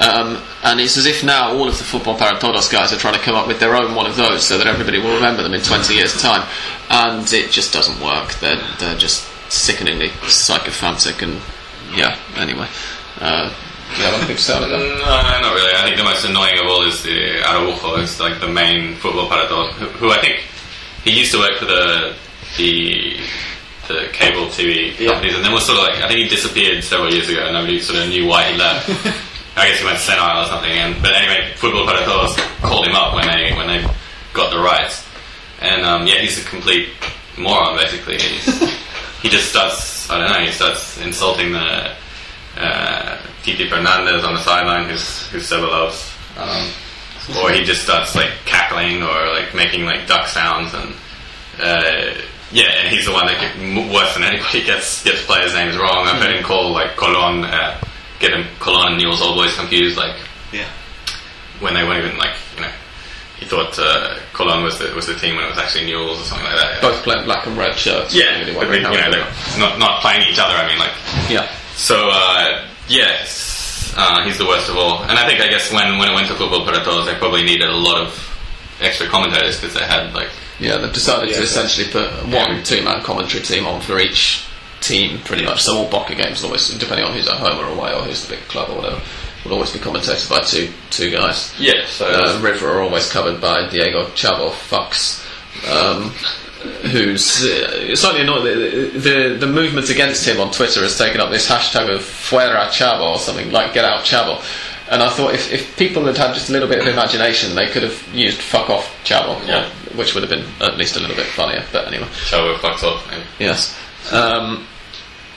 Um, 0.00 0.42
and 0.64 0.80
it's 0.80 0.96
as 0.96 1.04
if 1.04 1.22
now 1.22 1.52
all 1.52 1.68
of 1.68 1.76
the 1.76 1.84
football 1.84 2.16
para 2.16 2.38
todos 2.38 2.70
guys 2.70 2.90
are 2.90 2.96
trying 2.96 3.14
to 3.14 3.20
come 3.20 3.34
up 3.34 3.46
with 3.46 3.60
their 3.60 3.76
own 3.76 3.94
one 3.94 4.06
of 4.06 4.16
those 4.16 4.46
so 4.46 4.56
that 4.56 4.66
everybody 4.66 4.98
will 4.98 5.14
remember 5.14 5.42
them 5.42 5.52
in 5.52 5.60
20 5.60 5.92
years' 5.92 6.20
time. 6.20 6.48
And 6.88 7.30
it 7.34 7.50
just 7.50 7.74
doesn't 7.74 8.02
work. 8.02 8.32
They're, 8.36 8.62
they're 8.78 8.96
just 8.96 9.28
sickeningly 9.52 10.08
psychophantic 10.26 11.20
and, 11.20 11.42
yeah, 11.94 12.18
anyway. 12.36 12.66
Uh, 13.20 13.52
yeah, 13.98 14.08
I 14.08 14.10
don't 14.12 14.24
think 14.26 14.38
so. 14.38 14.58
No, 14.60 14.66
no, 14.68 15.40
not 15.40 15.54
really. 15.54 15.74
I 15.74 15.82
think 15.84 15.96
the 15.96 16.04
most 16.04 16.24
annoying 16.24 16.58
of 16.58 16.66
all 16.66 16.82
is 16.86 17.02
the 17.02 17.42
Araujo. 17.44 17.96
It's 18.00 18.20
like 18.20 18.40
the 18.40 18.48
main 18.48 18.94
football 18.96 19.28
para 19.28 19.48
todos, 19.48 19.74
who, 19.76 19.86
who 19.86 20.10
I 20.10 20.20
think 20.20 20.40
he 21.04 21.18
used 21.18 21.32
to 21.32 21.38
work 21.38 21.58
for 21.58 21.66
the 21.66 22.14
the 22.56 23.18
the 23.88 24.08
cable 24.12 24.46
TV 24.46 24.94
Yeah. 24.98 25.10
companies, 25.12 25.34
and 25.34 25.44
then 25.44 25.52
was 25.52 25.66
sort 25.66 25.78
of 25.78 25.84
like 25.84 25.96
I 26.02 26.08
think 26.08 26.20
he 26.20 26.28
disappeared 26.28 26.82
several 26.84 27.12
years 27.12 27.28
ago, 27.28 27.42
and 27.44 27.52
nobody 27.54 27.80
sort 27.80 27.98
of 27.98 28.08
knew 28.08 28.26
why 28.26 28.44
he 28.50 28.56
left. 28.56 28.88
I 29.56 29.66
guess 29.68 29.80
he 29.80 29.84
went 29.84 29.98
Senai 29.98 30.44
or 30.44 30.46
something. 30.46 30.70
And 30.70 31.02
but 31.02 31.12
anyway, 31.12 31.52
football 31.56 31.84
para 31.84 32.04
todos 32.06 32.36
called 32.62 32.86
him 32.86 32.94
up 32.94 33.14
when 33.14 33.26
they 33.26 33.52
when 33.54 33.66
they 33.66 33.84
got 34.32 34.50
the 34.54 34.60
rights, 34.62 35.04
and 35.60 35.84
um, 35.84 36.06
yeah, 36.06 36.20
he's 36.22 36.38
a 36.40 36.48
complete 36.48 36.90
moron 37.36 37.76
basically. 37.76 38.16
He's, 38.18 38.46
he 39.22 39.28
just 39.28 39.50
starts 39.50 40.08
I 40.08 40.18
don't 40.18 40.30
know. 40.30 40.46
He 40.46 40.52
starts 40.52 40.96
insulting 41.02 41.52
the 41.52 41.92
uh, 42.56 43.18
Titi 43.42 43.68
Fernandez 43.68 44.24
on 44.24 44.34
the 44.34 44.40
sideline, 44.40 44.88
who's 44.88 45.26
who's 45.28 45.46
Seba 45.46 45.66
loves, 45.66 46.12
um, 46.36 46.68
or 47.42 47.50
he 47.52 47.62
just 47.64 47.82
starts 47.82 48.14
like 48.14 48.30
cackling 48.44 49.02
or 49.02 49.28
like 49.32 49.54
making 49.54 49.84
like 49.84 50.06
duck 50.06 50.26
sounds, 50.28 50.72
and 50.74 50.94
uh, 51.62 52.14
yeah, 52.52 52.70
and 52.82 52.88
he's 52.88 53.06
the 53.06 53.12
one 53.12 53.26
that 53.26 53.40
get, 53.40 53.56
m- 53.56 53.92
worse 53.92 54.14
than 54.14 54.24
anybody 54.24 54.64
gets 54.64 55.04
gets 55.04 55.24
players' 55.26 55.54
names 55.54 55.76
wrong. 55.76 56.06
I've 56.06 56.20
heard 56.20 56.34
him 56.34 56.42
call 56.44 56.72
like 56.72 56.96
Colon, 56.96 57.44
uh, 57.44 57.80
get 58.18 58.32
him 58.32 58.46
Colon 58.58 58.92
and 58.94 59.02
Newell's 59.02 59.22
Old 59.22 59.36
Boys 59.36 59.54
confused, 59.56 59.96
like 59.96 60.16
Yeah. 60.52 60.68
when 61.60 61.74
they 61.74 61.84
weren't 61.84 62.04
even 62.04 62.18
like 62.18 62.34
you 62.56 62.62
know. 62.62 62.70
He 63.38 63.46
thought 63.46 63.78
uh, 63.78 64.18
Colon 64.34 64.62
was 64.62 64.78
the 64.78 64.92
was 64.94 65.06
the 65.06 65.14
team 65.14 65.36
when 65.36 65.44
it 65.46 65.48
was 65.48 65.56
actually 65.58 65.86
Newell's 65.86 66.20
or 66.20 66.24
something 66.24 66.44
like 66.46 66.56
that. 66.56 66.82
Both 66.82 67.02
playing 67.04 67.24
black 67.24 67.46
and 67.46 67.56
red 67.56 67.74
shirts. 67.78 68.14
Yeah, 68.14 68.38
Really 68.40 68.52
but 68.52 68.56
wondering 68.68 68.82
they, 68.82 68.88
how 68.88 68.92
you 68.92 69.00
know, 69.00 69.10
they're 69.12 69.58
not 69.60 69.78
not 69.78 70.00
playing 70.02 70.28
each 70.28 70.38
other. 70.38 70.52
I 70.54 70.68
mean, 70.68 70.78
like 70.78 70.92
yeah. 71.30 71.48
So 71.74 72.08
uh, 72.10 72.66
yes, 72.88 73.92
uh, 73.96 74.24
he's 74.24 74.38
the 74.38 74.46
worst 74.46 74.68
of 74.68 74.76
all. 74.76 75.02
And 75.02 75.12
I 75.18 75.26
think 75.26 75.40
I 75.40 75.48
guess 75.48 75.72
when 75.72 75.98
when 75.98 76.10
it 76.10 76.14
went 76.14 76.28
to 76.28 76.34
football 76.34 76.64
para 76.64 76.82
todos, 76.84 77.06
they 77.06 77.14
probably 77.14 77.42
needed 77.42 77.68
a 77.68 77.76
lot 77.76 78.00
of 78.00 78.26
extra 78.80 79.06
commentators 79.08 79.60
because 79.60 79.74
they 79.74 79.84
had 79.86 80.12
like 80.14 80.28
Yeah, 80.58 80.76
they've 80.78 80.92
decided 80.92 81.28
to 81.30 81.34
Yeah. 81.36 81.42
essentially 81.42 81.88
put 81.90 82.10
one 82.26 82.62
two-man 82.62 83.02
commentary 83.02 83.42
team 83.42 83.66
on 83.66 83.80
for 83.80 83.98
each 83.98 84.44
team, 84.80 85.18
pretty 85.24 85.44
much. 85.44 85.62
So 85.62 85.76
all 85.76 85.88
Boca 85.90 86.14
games, 86.14 86.42
always 86.44 86.68
depending 86.78 87.04
on 87.06 87.12
who's 87.14 87.28
at 87.28 87.36
home 87.38 87.58
or 87.58 87.68
away 87.68 87.92
or 87.94 88.02
who's 88.02 88.24
the 88.26 88.34
big 88.36 88.46
club 88.48 88.70
or 88.70 88.76
whatever, 88.76 89.00
will 89.44 89.52
always 89.54 89.70
be 89.72 89.78
commentated 89.78 90.28
by 90.28 90.40
two 90.40 90.70
two 90.90 91.10
guys. 91.10 91.52
yeah. 91.58 91.86
So 91.86 92.06
Uh, 92.06 92.38
River 92.40 92.68
are 92.70 92.82
always 92.82 93.10
covered 93.10 93.40
by 93.40 93.68
Diego 93.68 94.04
Chavo 94.14 94.50
Fucks, 94.52 95.20
um, 95.70 96.12
who's 96.92 97.42
uh, 97.44 97.94
slightly 97.96 98.22
annoyed. 98.22 98.44
The, 98.44 98.98
the 98.98 99.36
the 99.40 99.46
movement 99.46 99.88
against 99.90 100.26
him 100.26 100.40
on 100.40 100.50
Twitter 100.52 100.80
has 100.82 100.96
taken 100.98 101.20
up 101.20 101.30
this 101.30 101.48
hashtag 101.48 101.88
of 101.94 102.00
Fuera 102.02 102.68
Chavo 102.68 103.12
or 103.12 103.18
something 103.18 103.50
like 103.50 103.72
Get 103.74 103.84
Out 103.84 104.04
Chavo. 104.04 104.42
And 104.90 105.02
I 105.04 105.08
thought 105.08 105.34
if, 105.34 105.52
if 105.52 105.76
people 105.76 106.04
had 106.04 106.16
had 106.16 106.34
just 106.34 106.48
a 106.48 106.52
little 106.52 106.68
bit 106.68 106.80
of 106.80 106.86
imagination, 106.88 107.54
they 107.54 107.66
could 107.68 107.82
have 107.84 108.08
used 108.14 108.40
"fuck 108.40 108.68
off 108.70 108.92
Chavo," 109.04 109.38
Yeah. 109.46 109.68
which 109.96 110.14
would 110.14 110.22
have 110.22 110.30
been 110.30 110.44
at 110.60 110.76
least 110.76 110.96
a 110.96 111.00
little 111.00 111.16
bit 111.16 111.26
funnier. 111.26 111.64
But 111.72 111.86
anyway, 111.86 112.06
Chavo 112.28 112.56
fucks 112.56 112.82
off. 112.82 113.08
maybe. 113.10 113.22
yes. 113.38 113.78
Um, 114.12 114.66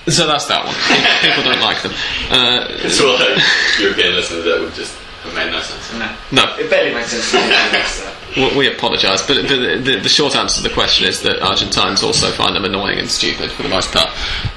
so 0.07 0.27
that's 0.27 0.45
that 0.47 0.65
one. 0.65 0.73
People, 0.89 1.43
people 1.43 1.43
don't 1.53 1.61
like 1.63 1.81
them. 1.81 1.93
Uh, 2.29 2.67
It's 2.83 2.99
all 2.99 3.13
like 3.13 3.39
European 3.79 4.15
listeners 4.15 4.43
that 4.45 4.59
would 4.59 4.73
just 4.73 4.93
have 5.23 5.33
made 5.35 5.51
no 5.51 5.61
sense. 5.61 5.93
No. 5.93 6.09
no, 6.31 6.55
It 6.57 6.69
barely 6.69 6.93
makes 6.93 7.09
sense 7.11 7.31
to 7.31 7.37
me. 7.37 7.83
so. 7.85 8.12
We, 8.35 8.67
apologise, 8.67 9.25
but 9.27 9.47
the, 9.47 9.79
the, 9.83 9.99
the 9.99 10.09
short 10.09 10.35
answer 10.35 10.61
to 10.61 10.67
the 10.67 10.73
question 10.73 11.07
is 11.07 11.21
that 11.21 11.39
Argentines 11.41 12.01
also 12.01 12.31
find 12.31 12.55
them 12.55 12.65
annoying 12.65 12.97
and 12.97 13.09
stupid 13.09 13.51
for 13.51 13.61
the 13.61 13.69
most 13.69 13.91
part. 13.91 14.09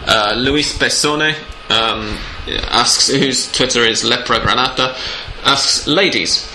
Uh, 0.06 0.34
Luis 0.34 0.76
Besone 0.78 1.34
um, 1.68 2.16
asks, 2.70 3.08
whose 3.08 3.52
Twitter 3.52 3.84
is 3.84 4.02
Lepra 4.02 4.38
Granata, 4.38 4.96
asks, 5.44 5.86
ladies, 5.86 6.50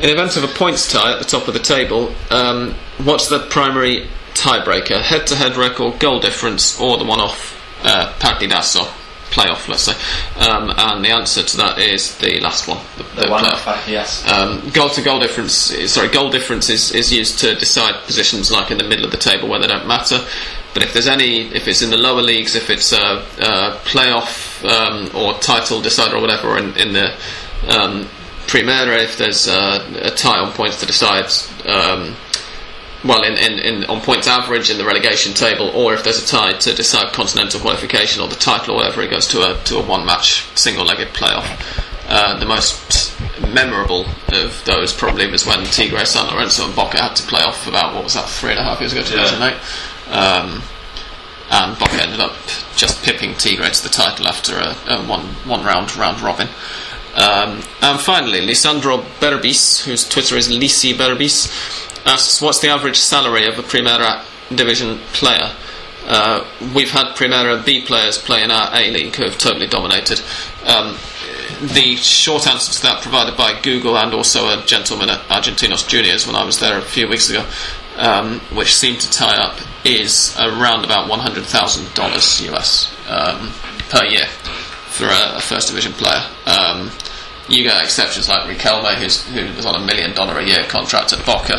in 0.00 0.10
event 0.10 0.36
of 0.36 0.42
a 0.42 0.48
points 0.48 0.90
tie 0.90 1.12
at 1.12 1.18
the 1.20 1.24
top 1.24 1.46
of 1.46 1.54
the 1.54 1.60
table, 1.60 2.12
um, 2.30 2.74
what's 2.98 3.28
the 3.28 3.46
primary 3.48 4.08
tiebreaker? 4.34 5.00
Head-to-head 5.00 5.56
record, 5.56 6.00
goal 6.00 6.18
difference, 6.18 6.80
or 6.80 6.98
the 6.98 7.04
one-off 7.04 7.54
uh, 7.84 8.12
partidazo? 8.18 8.92
Playoff, 9.30 9.68
let's 9.68 9.82
say, 9.82 9.92
um, 10.40 10.72
and 10.76 11.04
the 11.04 11.10
answer 11.10 11.42
to 11.42 11.56
that 11.58 11.78
is 11.78 12.16
the 12.18 12.40
last 12.40 12.66
one, 12.68 12.78
the, 12.96 13.02
The 13.22 13.30
one 13.30 13.44
playoff. 13.44 13.66
off, 13.66 13.86
yes. 13.88 14.26
Um, 14.26 14.70
goal 14.70 14.88
to 14.90 15.02
goal 15.02 15.18
difference, 15.20 15.70
is- 15.70 15.92
sorry, 15.92 16.08
goal 16.08 16.30
difference 16.30 16.70
is, 16.70 16.92
is 16.92 17.12
used 17.12 17.38
to 17.40 17.54
decide 17.56 17.94
positions 18.06 18.50
like 18.50 18.70
in 18.70 18.78
the 18.78 18.84
middle 18.84 19.04
of 19.04 19.10
the 19.10 19.18
table 19.18 19.48
where 19.48 19.60
they 19.60 19.66
don't 19.66 19.86
matter. 19.86 20.24
But 20.72 20.82
if 20.84 20.92
there's 20.92 21.06
any, 21.08 21.48
if 21.54 21.66
it's 21.68 21.82
in 21.82 21.90
the 21.90 21.96
lower 21.98 22.22
leagues, 22.22 22.54
if 22.54 22.70
it's 22.70 22.92
a, 22.92 22.96
a 23.38 23.80
playoff 23.84 24.64
um, 24.64 25.10
or 25.14 25.34
title 25.40 25.80
decider 25.82 26.16
or 26.16 26.20
whatever, 26.20 26.48
or 26.48 26.58
in, 26.58 26.76
in 26.76 26.92
the 26.92 27.12
um, 27.68 28.08
Primera, 28.46 29.02
if 29.02 29.18
there's 29.18 29.48
a, 29.48 29.84
a 30.06 30.10
tie 30.10 30.38
on 30.38 30.52
points 30.52 30.78
to 30.80 30.86
decide, 30.86 31.24
um, 31.66 32.14
well, 33.06 33.22
in, 33.22 33.34
in, 33.34 33.58
in 33.58 33.84
on 33.86 34.00
points 34.00 34.28
average 34.28 34.70
in 34.70 34.78
the 34.78 34.84
relegation 34.84 35.34
table, 35.34 35.70
or 35.70 35.94
if 35.94 36.04
there's 36.04 36.22
a 36.22 36.26
tie 36.26 36.52
to 36.54 36.74
decide 36.74 37.12
continental 37.12 37.60
qualification 37.60 38.22
or 38.22 38.28
the 38.28 38.36
title 38.36 38.74
or 38.74 38.76
whatever, 38.78 39.02
it 39.02 39.10
goes 39.10 39.26
to 39.28 39.42
a 39.42 39.62
to 39.64 39.78
a 39.78 39.82
one 39.82 40.06
match 40.06 40.44
single 40.56 40.84
legged 40.84 41.08
playoff. 41.08 41.46
Uh, 42.08 42.38
the 42.38 42.46
most 42.46 43.18
memorable 43.52 44.06
of 44.32 44.64
those 44.64 44.92
probably 44.92 45.28
was 45.30 45.44
when 45.44 45.64
Tigre, 45.64 46.04
San 46.04 46.32
Lorenzo, 46.32 46.66
and 46.66 46.74
Boca 46.76 47.02
had 47.02 47.16
to 47.16 47.22
play 47.24 47.42
off 47.42 47.66
about 47.66 47.94
what 47.94 48.04
was 48.04 48.14
that 48.14 48.28
three 48.28 48.50
and 48.50 48.60
a 48.60 48.62
half 48.62 48.80
years 48.80 48.92
ago, 48.92 49.02
2008. 49.02 49.56
Um, 50.12 50.62
and 51.50 51.78
Boca 51.78 52.00
ended 52.00 52.20
up 52.20 52.36
just 52.76 53.02
pipping 53.02 53.34
Tigre 53.34 53.68
to 53.68 53.82
the 53.82 53.88
title 53.88 54.28
after 54.28 54.56
a, 54.56 54.76
a 54.88 55.04
one 55.06 55.26
one 55.44 55.64
round 55.64 55.96
round 55.96 56.20
robin. 56.20 56.48
Um, 57.14 57.62
and 57.80 57.98
finally, 57.98 58.46
Lisandro 58.46 59.02
Berbis, 59.20 59.84
whose 59.84 60.06
Twitter 60.06 60.36
is 60.36 60.48
Lisi 60.48 60.92
Berbis, 60.92 61.85
asks, 62.06 62.40
"What's 62.40 62.60
the 62.60 62.68
average 62.68 62.98
salary 62.98 63.46
of 63.46 63.58
a 63.58 63.62
Primera 63.62 64.22
Division 64.54 65.00
player?" 65.12 65.52
Uh, 66.06 66.44
we've 66.74 66.92
had 66.92 67.16
Primera 67.16 67.64
B 67.64 67.84
players 67.84 68.16
play 68.16 68.42
in 68.42 68.50
our 68.50 68.70
A 68.72 68.90
League 68.90 69.16
who 69.16 69.24
have 69.24 69.38
totally 69.38 69.66
dominated. 69.66 70.20
Um, 70.64 70.96
the 71.60 71.96
short 71.96 72.46
answer 72.46 72.72
to 72.72 72.82
that, 72.82 73.02
provided 73.02 73.36
by 73.36 73.58
Google 73.60 73.96
and 73.98 74.12
also 74.14 74.48
a 74.48 74.64
gentleman 74.66 75.10
at 75.10 75.20
Argentinos 75.28 75.88
Juniors 75.88 76.26
when 76.26 76.36
I 76.36 76.44
was 76.44 76.60
there 76.60 76.78
a 76.78 76.82
few 76.82 77.08
weeks 77.08 77.28
ago, 77.30 77.44
um, 77.96 78.40
which 78.54 78.76
seemed 78.76 79.00
to 79.00 79.10
tie 79.10 79.36
up, 79.36 79.58
is 79.84 80.36
around 80.38 80.84
about 80.84 81.08
$100,000 81.08 82.52
US 82.52 82.92
um, 83.08 83.52
per 83.88 84.04
year 84.04 84.26
for 84.26 85.06
a, 85.06 85.36
a 85.36 85.40
first 85.40 85.68
division 85.68 85.92
player. 85.92 86.22
Um, 86.46 86.90
you 87.48 87.62
get 87.62 87.82
exceptions 87.82 88.28
like 88.28 88.42
Riquelme, 88.42 88.94
who's, 88.94 89.22
who 89.28 89.46
was 89.54 89.66
on 89.66 89.76
a 89.76 89.84
million 89.84 90.12
dollar 90.14 90.38
a 90.38 90.44
year 90.44 90.64
contract 90.64 91.12
at 91.12 91.24
Boca, 91.24 91.58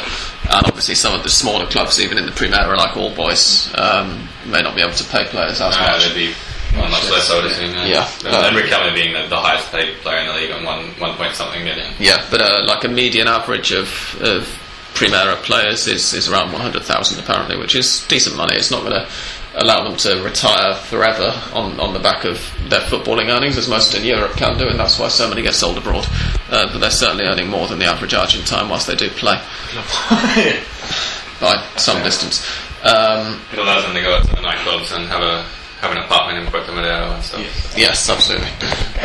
and 0.50 0.66
obviously 0.68 0.96
some 0.96 1.14
of 1.14 1.24
the 1.24 1.30
smaller 1.30 1.66
clubs, 1.68 2.00
even 2.00 2.18
in 2.18 2.26
the 2.26 2.32
Primera, 2.32 2.76
like 2.78 2.96
All 2.98 3.14
Boys, 3.14 3.72
um, 3.76 4.28
may 4.46 4.62
not 4.62 4.76
be 4.76 4.82
able 4.82 4.94
to 4.94 5.04
pay 5.06 5.26
players 5.26 5.60
as 5.62 5.76
Uh, 5.76 5.80
much. 5.82 6.08
they'd 6.08 6.16
be 6.16 6.34
well, 6.76 6.90
much 6.90 7.10
less, 7.10 7.30
I 7.32 7.36
would 7.36 7.46
assume. 7.52 7.74
Yeah. 7.76 7.86
Yeah. 7.88 8.08
And, 8.26 8.58
Um, 8.58 8.64
Riquelme 8.64 8.94
being 8.94 9.14
the, 9.14 9.28
the 9.28 9.38
highest 9.38 9.72
paid 9.72 9.98
player 10.02 10.20
in 10.20 10.28
the 10.28 10.34
league 10.34 10.52
on 10.52 10.64
one 10.64 10.86
one 11.00 11.16
point 11.16 11.36
something 11.36 11.64
million. 11.64 11.88
Yeah, 12.00 12.24
but 12.30 12.42
uh, 12.42 12.64
like 12.66 12.84
a 12.84 12.88
median 12.90 13.28
average 13.28 13.72
of, 13.72 14.18
of 14.22 14.48
Primera 14.94 15.36
players 15.44 15.88
is, 15.88 16.14
is 16.14 16.28
around 16.28 16.52
100,000 16.52 17.20
apparently, 17.20 17.56
which 17.58 17.76
is 17.76 18.06
decent 18.08 18.36
money. 18.36 18.56
It's 18.56 18.72
not 18.72 18.82
going 18.82 18.94
to 18.94 19.08
allow 19.58 19.84
them 19.84 19.98
to 19.98 20.22
retire 20.24 20.76
forever 20.76 21.34
on, 21.54 21.80
on 21.80 21.94
the 21.94 22.00
back 22.00 22.24
of 22.26 22.38
their 22.70 22.82
footballing 22.82 23.30
earnings, 23.30 23.58
as 23.58 23.68
most 23.68 23.94
in 23.96 24.04
Europe 24.06 24.34
can 24.38 24.58
do, 24.58 24.68
and 24.68 24.80
that's 24.80 25.00
why 25.00 25.08
so 25.08 25.28
many 25.28 25.42
get 25.42 25.56
sold 25.56 25.78
abroad. 25.78 26.06
Uh, 26.50 26.72
but 26.72 26.80
they're 26.80 26.90
certainly 26.92 27.26
earning 27.26 27.50
more 27.50 27.68
than 27.68 27.80
the 27.80 27.86
average 27.86 28.14
Argentine 28.14 28.70
whilst 28.70 28.88
they 28.88 28.96
do 28.96 29.10
play 29.10 29.36
by 31.42 31.64
some 31.76 32.02
distance. 32.04 32.46
Um, 32.84 33.42
It 33.52 33.60
allows 33.60 33.84
them 33.84 33.96
to 33.96 34.02
go 34.02 34.14
out 34.16 34.24
to 34.24 34.30
the 34.30 34.42
nightclubs 34.42 34.96
and 34.96 35.08
have 35.08 35.22
a 35.22 35.46
have 35.80 35.92
an 35.92 36.00
apartment 36.00 36.40
in 36.40 36.52
Puerto 36.52 36.72
Madero 36.72 37.12
and 37.14 37.24
stuff. 37.24 37.76
Yes, 37.78 38.10
absolutely. 38.10 38.50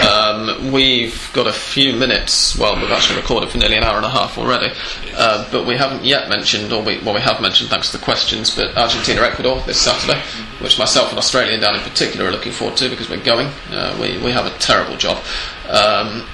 Um, 0.03 0.73
we've 0.73 1.31
got 1.35 1.47
a 1.47 1.53
few 1.53 1.93
minutes. 1.93 2.57
Well, 2.57 2.77
we've 2.77 2.90
actually 2.90 3.20
recorded 3.20 3.51
for 3.51 3.59
nearly 3.59 3.77
an 3.77 3.85
hour 3.85 3.97
and 3.97 4.07
a 4.07 4.11
half 4.11 4.39
already, 4.39 4.73
uh, 5.15 5.51
but 5.53 5.66
we 5.66 5.77
haven't 5.77 6.05
yet 6.05 6.31
mentioned, 6.31 6.73
or 6.73 6.82
we, 6.82 6.99
well, 7.01 7.15
we 7.15 7.20
have 7.20 7.43
mentioned 7.43 7.69
thanks 7.69 7.90
to 7.90 7.99
the 7.99 8.05
questions, 8.05 8.57
but 8.57 8.74
Argentina 8.77 9.20
Ecuador 9.20 9.61
this 9.66 9.81
Saturday, 9.81 10.20
which 10.61 10.78
myself 10.78 11.11
and 11.11 11.19
Australia 11.19 11.61
down 11.61 11.74
in 11.74 11.82
particular 11.82 12.28
are 12.28 12.32
looking 12.32 12.53
forward 12.53 12.77
to 12.78 12.89
because 12.89 13.11
we're 13.11 13.23
going. 13.23 13.49
Uh, 13.70 13.94
we 14.01 14.16
we 14.24 14.32
have 14.32 14.47
a 14.47 14.59
terrible 14.59 14.97
job. 14.97 15.23
Um, 15.69 16.27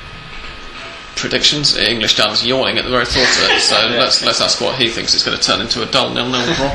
predictions. 1.17 1.77
English 1.77 2.17
Dan's 2.17 2.47
yawning 2.47 2.79
at 2.79 2.85
the 2.85 2.91
very 2.91 3.05
thought 3.05 3.23
of 3.23 3.51
it. 3.51 3.61
So 3.61 3.75
let's 3.99 4.25
let's 4.25 4.41
ask 4.41 4.61
what 4.61 4.77
he 4.79 4.89
thinks 4.89 5.15
it's 5.15 5.25
going 5.25 5.37
to 5.37 5.43
turn 5.43 5.61
into 5.61 5.83
a 5.83 5.87
dull 5.87 6.15
nil-nil 6.15 6.55
draw. 6.55 6.71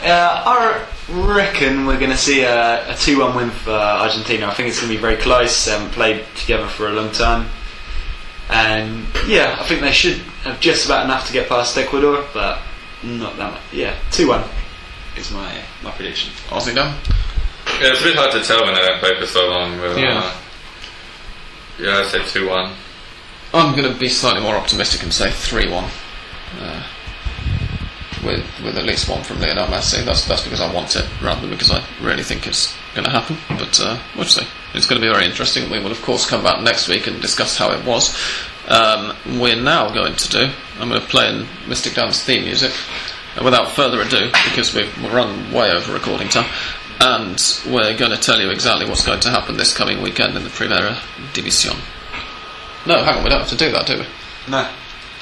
Uh, 0.00 0.42
I 0.46 0.86
reckon 1.10 1.86
we're 1.86 1.98
going 1.98 2.10
to 2.10 2.16
see 2.16 2.42
a, 2.42 2.90
a 2.90 2.94
2 2.96 3.18
1 3.20 3.34
win 3.36 3.50
for 3.50 3.70
Argentina. 3.70 4.46
I 4.46 4.54
think 4.54 4.68
it's 4.68 4.78
going 4.80 4.90
to 4.90 4.96
be 4.96 5.00
very 5.00 5.16
close. 5.16 5.64
They 5.64 5.72
haven't 5.72 5.90
played 5.92 6.24
together 6.36 6.66
for 6.68 6.88
a 6.88 6.92
long 6.92 7.10
time. 7.12 7.48
And 8.50 9.06
yeah, 9.26 9.56
I 9.60 9.64
think 9.64 9.80
they 9.82 9.92
should 9.92 10.16
have 10.44 10.60
just 10.60 10.86
about 10.86 11.04
enough 11.04 11.26
to 11.26 11.32
get 11.32 11.48
past 11.48 11.76
Ecuador, 11.76 12.24
but 12.32 12.60
not 13.02 13.36
that 13.36 13.52
much. 13.52 13.62
Yeah, 13.72 13.94
2 14.12 14.28
1 14.28 14.44
is 15.16 15.30
my 15.32 15.60
my 15.82 15.90
prediction. 15.90 16.32
Aussie 16.48 16.74
Dan. 16.74 16.94
Yeah, 17.80 17.90
it's 17.92 18.00
a 18.00 18.04
bit 18.04 18.16
hard 18.16 18.32
to 18.32 18.42
tell 18.42 18.64
when 18.64 18.74
they 18.74 18.80
don't 18.80 18.98
play 19.00 19.18
for 19.20 19.26
so 19.26 19.46
long. 19.48 19.78
But, 19.78 19.98
Yeah. 19.98 20.18
uh, 20.18 20.32
yeah, 21.78 21.98
I'd 21.98 22.06
say 22.06 22.24
two 22.24 22.48
one. 22.48 22.72
I'm 23.54 23.76
going 23.76 23.90
to 23.92 23.98
be 23.98 24.08
slightly 24.08 24.42
more 24.42 24.56
optimistic 24.56 25.02
and 25.02 25.12
say 25.12 25.30
three-one, 25.30 25.84
uh, 26.60 26.82
with 28.24 28.44
with 28.64 28.76
at 28.76 28.84
least 28.84 29.08
one 29.08 29.22
from 29.22 29.40
Lionel 29.40 29.66
Messi. 29.66 30.04
That's 30.04 30.24
that's 30.26 30.42
because 30.42 30.60
I 30.60 30.72
want 30.72 30.96
it 30.96 31.06
rather 31.22 31.40
than 31.42 31.50
because 31.50 31.70
I 31.70 31.84
really 32.00 32.22
think 32.22 32.46
it's 32.46 32.74
going 32.94 33.04
to 33.04 33.10
happen. 33.10 33.36
But 33.48 33.78
uh, 33.80 33.98
we'll 34.16 34.24
see. 34.24 34.46
It's 34.74 34.86
going 34.86 35.00
to 35.00 35.06
be 35.06 35.12
very 35.12 35.26
interesting. 35.26 35.70
We 35.70 35.78
will 35.78 35.90
of 35.92 36.02
course 36.02 36.28
come 36.28 36.42
back 36.42 36.62
next 36.62 36.88
week 36.88 37.06
and 37.06 37.20
discuss 37.22 37.56
how 37.56 37.70
it 37.72 37.84
was. 37.84 38.14
Um, 38.68 39.16
we're 39.40 39.60
now 39.60 39.90
going 39.92 40.14
to 40.16 40.28
do. 40.28 40.50
I'm 40.78 40.88
going 40.88 41.00
to 41.00 41.06
play 41.06 41.28
in 41.30 41.46
Mystic 41.68 41.94
Dan's 41.94 42.22
theme 42.22 42.44
music. 42.44 42.72
uh, 43.38 43.42
Without 43.42 43.72
further 43.72 44.00
ado, 44.02 44.26
because 44.48 44.74
we've 44.74 44.92
run 45.12 45.50
way 45.52 45.70
over 45.70 45.92
recording 45.92 46.28
time, 46.28 46.50
and 47.00 47.40
we're 47.66 47.96
going 47.96 48.10
to 48.10 48.16
tell 48.18 48.40
you 48.40 48.50
exactly 48.50 48.86
what's 48.86 49.06
going 49.06 49.20
to 49.20 49.30
happen 49.30 49.56
this 49.56 49.74
coming 49.74 50.02
weekend 50.02 50.36
in 50.36 50.44
the 50.44 50.50
Primera 50.50 50.96
División. 51.32 51.76
No, 52.86 53.02
hang 53.02 53.18
on, 53.18 53.24
we 53.24 53.30
don't 53.30 53.40
have 53.40 53.48
to 53.48 53.56
do 53.56 53.70
that, 53.72 53.86
do 53.86 53.98
we? 54.00 54.06
No. 54.50 54.68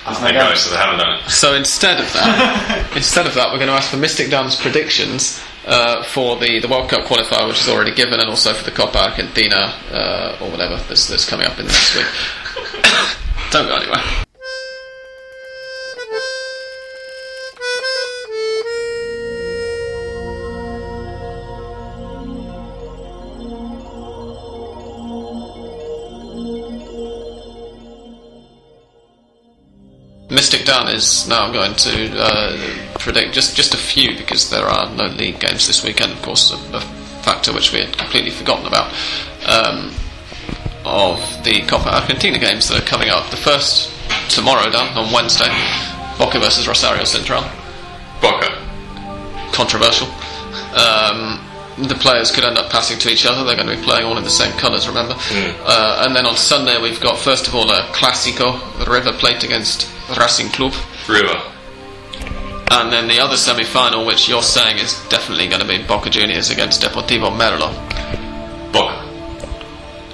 I 0.06 0.32
go 0.32 0.48
because 0.48 0.72
I 0.72 0.78
haven't 0.78 1.00
done 1.00 1.18
it. 1.18 1.30
So 1.30 1.54
instead 1.54 1.98
of 2.00 2.12
that, 2.12 2.92
instead 2.96 3.26
of 3.26 3.34
that, 3.34 3.50
we're 3.50 3.58
going 3.58 3.68
to 3.68 3.74
ask 3.74 3.90
for 3.90 3.96
Mystic 3.96 4.30
Dan's 4.30 4.54
predictions 4.54 5.42
uh, 5.66 6.02
for 6.04 6.36
the, 6.36 6.60
the 6.60 6.68
World 6.68 6.88
Cup 6.88 7.06
qualifier, 7.06 7.48
which 7.48 7.60
is 7.60 7.68
already 7.68 7.94
given, 7.94 8.20
and 8.20 8.28
also 8.28 8.54
for 8.54 8.64
the 8.64 8.70
Copa 8.70 9.10
Argentina 9.10 9.74
uh, 9.90 10.38
or 10.40 10.50
whatever 10.50 10.76
that's, 10.88 11.08
that's 11.08 11.28
coming 11.28 11.46
up 11.46 11.58
in 11.58 11.66
the 11.66 11.72
next 11.72 11.96
week. 11.96 12.06
Don't 13.50 13.66
go 13.66 13.76
anywhere. 13.76 14.25
Mystic 30.36 30.66
Dan 30.66 30.88
is 30.88 31.26
now 31.26 31.50
going 31.50 31.74
to 31.76 32.12
uh, 32.14 32.98
predict 32.98 33.32
just, 33.32 33.56
just 33.56 33.72
a 33.72 33.78
few 33.78 34.14
because 34.18 34.50
there 34.50 34.66
are 34.66 34.94
no 34.94 35.06
league 35.06 35.40
games 35.40 35.66
this 35.66 35.82
weekend, 35.82 36.12
of 36.12 36.20
course, 36.20 36.52
a, 36.52 36.56
a 36.76 36.80
factor 37.24 37.54
which 37.54 37.72
we 37.72 37.78
had 37.80 37.96
completely 37.96 38.30
forgotten 38.30 38.66
about. 38.66 38.92
Um, 39.48 39.94
of 40.84 41.18
the 41.42 41.62
Copa 41.62 41.88
Argentina 41.88 42.38
games 42.38 42.68
that 42.68 42.82
are 42.82 42.86
coming 42.86 43.08
up. 43.08 43.30
The 43.30 43.38
first 43.38 43.90
tomorrow, 44.28 44.70
Dan, 44.70 44.94
on 44.98 45.10
Wednesday, 45.10 45.48
Boca 46.18 46.38
versus 46.38 46.68
Rosario 46.68 47.04
Central. 47.04 47.40
Boca. 48.20 48.52
Controversial. 49.52 50.06
Um, 50.76 51.40
the 51.78 51.96
players 51.98 52.30
could 52.30 52.44
end 52.44 52.58
up 52.58 52.70
passing 52.70 52.98
to 52.98 53.08
each 53.10 53.24
other. 53.24 53.42
They're 53.42 53.56
going 53.56 53.68
to 53.68 53.76
be 53.76 53.82
playing 53.82 54.04
all 54.04 54.18
in 54.18 54.24
the 54.24 54.28
same 54.28 54.52
colours, 54.58 54.86
remember? 54.86 55.14
Uh, 55.16 56.04
and 56.04 56.14
then 56.14 56.26
on 56.26 56.36
Sunday, 56.36 56.78
we've 56.78 57.00
got 57.00 57.18
first 57.18 57.48
of 57.48 57.54
all 57.54 57.70
a 57.70 57.84
Clásico, 57.94 58.86
River 58.86 59.14
Plate 59.14 59.42
against 59.42 59.95
Racing 60.18 60.48
Club. 60.50 60.72
River. 61.08 61.40
And 62.70 62.92
then 62.92 63.08
the 63.08 63.18
other 63.20 63.36
semi 63.36 63.64
final, 63.64 64.04
which 64.04 64.28
you're 64.28 64.42
saying 64.42 64.78
is 64.78 64.94
definitely 65.08 65.48
going 65.48 65.60
to 65.62 65.68
be 65.68 65.82
Boca 65.82 66.10
Juniors 66.10 66.50
against 66.50 66.82
Deportivo 66.82 67.30
Merlo. 67.30 67.72
Boca. 68.72 69.02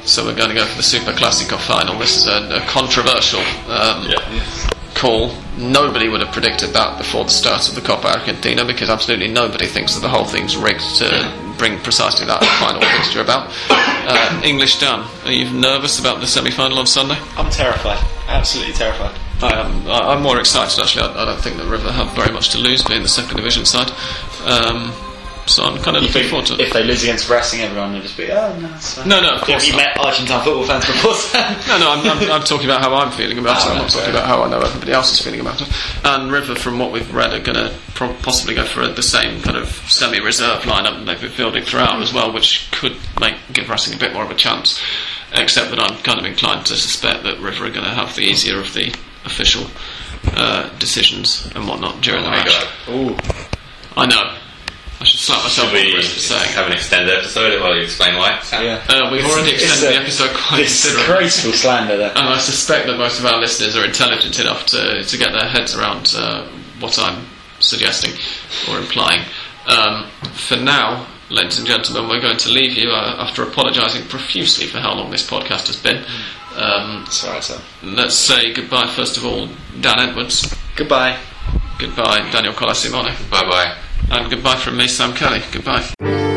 So 0.05 0.25
we're 0.25 0.35
going 0.35 0.49
to 0.51 0.55
go 0.55 0.67
for 0.67 0.77
the 0.77 0.83
Super 0.83 1.13
Classico 1.13 1.59
final. 1.59 1.99
This 1.99 2.17
is 2.17 2.27
a, 2.27 2.57
a 2.57 2.61
controversial 2.67 3.41
um, 3.71 4.05
Yeah. 4.09 4.61
call. 4.95 5.33
Nobody 5.57 6.09
would 6.09 6.21
have 6.21 6.33
predicted 6.33 6.71
that 6.71 6.99
before 6.99 7.25
the 7.25 7.31
start 7.31 7.69
of 7.69 7.75
the 7.75 7.81
Copa 7.81 8.19
Argentina 8.19 8.65
because 8.65 8.91
absolutely 8.91 9.29
nobody 9.29 9.67
thinks 9.67 9.95
that 9.95 10.01
the 10.01 10.09
whole 10.09 10.25
thing's 10.25 10.57
rigged 10.57 10.97
to 10.99 11.55
bring 11.59 11.79
precisely 11.81 12.27
that 12.27 12.43
final 12.59 12.81
fixture 12.81 13.21
about. 13.21 13.53
Uh, 13.71 14.41
English 14.45 14.79
Dan, 14.81 15.07
are 15.25 15.33
you 15.33 15.49
nervous 15.53 15.99
about 16.01 16.21
the 16.21 16.27
semi 16.27 16.51
final 16.51 16.79
on 16.79 16.87
Sunday? 16.87 17.17
I'm 17.37 17.51
terrified. 17.51 17.99
Absolutely 18.29 18.75
terrified. 18.75 19.15
I 19.43 19.61
am, 19.61 19.87
I- 19.89 20.15
I'm 20.15 20.23
more 20.23 20.39
excited 20.39 20.79
actually. 20.81 21.03
I, 21.09 21.23
I 21.23 21.25
don't 21.27 21.41
think 21.41 21.57
that 21.59 21.67
River 21.67 21.91
have 21.93 22.11
very 22.15 22.33
much 22.33 22.51
to 22.51 22.59
lose 22.59 22.83
being 22.83 23.03
the 23.03 23.09
second 23.09 23.37
division 23.37 23.65
side. 23.65 23.91
Um, 24.45 24.93
so 25.45 25.65
I'm 25.65 25.77
kind 25.83 25.97
of 25.97 26.05
You 26.05 26.09
looking 26.09 26.29
forward 26.31 26.47
to 26.47 26.55
it. 26.55 26.61
if 26.61 26.73
they 26.73 26.85
lose 26.85 27.03
against 27.03 27.29
Racing, 27.29 27.63
everyone 27.63 27.93
will 27.95 28.01
just 28.01 28.17
be, 28.17 28.31
oh, 28.31 28.57
no, 28.61 28.73
it's 28.77 28.95
fine. 28.95 29.09
No, 29.09 29.21
no, 29.21 29.35
of 29.35 29.41
Have 29.43 29.65
you 29.65 29.77
met 29.77 29.99
Argentine 29.99 30.45
football 30.45 30.65
fans 30.65 30.87
before? 30.87 31.13
No, 31.69 31.79
no, 31.79 31.91
I'm, 31.91 32.07
I'm, 32.07 32.31
I'm 32.31 32.43
talking 32.45 32.67
about 32.67 32.81
how 32.81 32.95
I'm 32.95 33.11
feeling 33.11 33.39
about 33.39 33.59
it. 33.59 33.67
Oh, 33.67 33.73
I'm 33.73 33.79
not 33.79 33.91
talking 33.91 34.11
about 34.11 34.27
how 34.29 34.43
I 34.45 34.49
know 34.49 34.61
everybody 34.61 34.93
else 34.93 35.11
is 35.13 35.21
feeling 35.21 35.41
about 35.41 35.61
it. 35.61 35.69
And 36.05 36.31
River, 36.31 36.55
from 36.55 36.79
what 36.79 36.93
we've 36.93 37.13
read, 37.13 37.33
are 37.35 37.41
going 37.41 37.57
to 37.57 37.75
pro- 37.95 38.15
possibly 38.23 38.55
go 38.55 38.65
for 38.65 38.87
the 38.87 39.03
same 39.03 39.43
kind 39.43 39.57
of 39.57 39.67
semi-reserve 39.91 40.63
lineup 40.63 40.99
that 40.99 41.07
they've 41.07 41.21
been 41.23 41.33
fielding 41.33 41.65
throughout 41.65 42.01
as 42.01 42.13
well, 42.15 42.33
which 42.33 42.69
could 42.71 42.97
make 43.21 43.35
give 43.53 43.69
Racing 43.69 43.95
a 43.95 43.99
bit 43.99 44.13
more 44.15 44.23
of 44.25 44.31
a 44.31 44.35
chance. 44.37 44.81
Except 45.35 45.71
that 45.71 45.81
I'm 45.81 45.97
kind 46.03 46.21
of 46.21 46.25
inclined 46.25 46.67
to 46.67 46.77
suspect 46.77 47.25
that 47.25 47.41
River 47.41 47.65
are 47.67 47.71
going 47.71 47.85
to 47.85 47.91
have 47.91 48.15
the 48.15 48.23
easier 48.23 48.61
of 48.61 48.73
the 48.75 48.95
official 49.25 49.67
uh, 50.37 50.69
decisions 50.79 51.51
and 51.55 51.67
whatnot 51.67 52.01
during 52.01 52.21
Oh 52.21 52.25
the 52.25 52.31
my 52.31 52.37
match. 52.37 52.53
god. 52.87 52.95
Ooh. 52.95 53.17
I 53.97 54.07
know. 54.07 54.37
I 55.01 55.05
should 55.05 55.19
slap 55.19 55.43
myself 55.43 55.71
Should 55.71 55.95
we 55.95 56.01
for 56.03 56.21
saying. 56.21 56.53
have 56.55 56.67
an 56.69 56.73
extended 56.75 57.13
episode 57.19 57.61
while 57.61 57.75
you 57.75 57.83
explain 57.83 58.17
why? 58.17 58.41
Yeah. 58.53 58.85
Uh, 58.89 59.11
we've 59.11 59.25
already 59.25 59.51
It's 59.51 59.65
extended 59.65 59.89
a 59.91 59.99
the 59.99 60.03
episode 60.05 60.31
quite 60.37 60.59
considerably. 60.63 61.03
Disgraceful 61.25 61.53
slander 61.55 61.97
there. 61.97 62.11
And 62.11 62.29
I 62.29 62.39
suspect 62.39 62.87
that 62.87 62.97
most 62.99 63.19
of 63.19 63.27
our 63.27 63.41
listeners 63.41 63.75
are 63.77 63.85
intelligent 63.85 64.39
enough 64.39 64.65
to, 64.67 65.03
to 65.03 65.19
get 65.19 65.33
their 65.33 65.49
heads 65.49 65.75
around 65.75 66.15
uh, 66.17 66.47
what 66.79 66.97
I'm 67.01 67.27
suggesting 67.59 68.13
or 68.71 68.79
implying. 68.79 69.23
Um, 69.67 70.07
for 70.35 70.57
now, 70.57 71.07
ladies 71.31 71.59
and 71.59 71.67
gentlemen, 71.67 72.09
we're 72.09 72.21
going 72.21 72.37
to 72.39 72.49
leave 72.51 72.73
you 72.79 72.91
uh, 72.91 73.17
after 73.27 73.43
apologising 73.43 74.07
profusely 74.07 74.67
for 74.69 74.79
how 74.79 74.95
long 74.95 75.11
this 75.11 75.29
podcast 75.29 75.67
has 75.67 75.77
been. 75.83 76.05
Um, 76.57 77.05
It's 77.07 77.25
alright, 77.25 77.43
Sam. 77.45 77.61
let's 77.83 78.15
say 78.15 78.53
goodbye, 78.53 78.87
first 78.89 79.17
of 79.17 79.25
all, 79.25 79.49
Dan 79.81 79.99
Edwards. 80.01 80.55
Goodbye. 80.77 81.17
Goodbye, 81.79 82.31
Daniel 82.31 82.53
Colasimone. 82.55 83.15
Bye 83.31 83.43
bye. 83.49 83.77
And 84.11 84.31
goodbye 84.31 84.57
from 84.57 84.77
me, 84.77 84.89
Sam 84.89 85.15
Kelly. 85.15 85.43
Goodbye. 85.53 86.32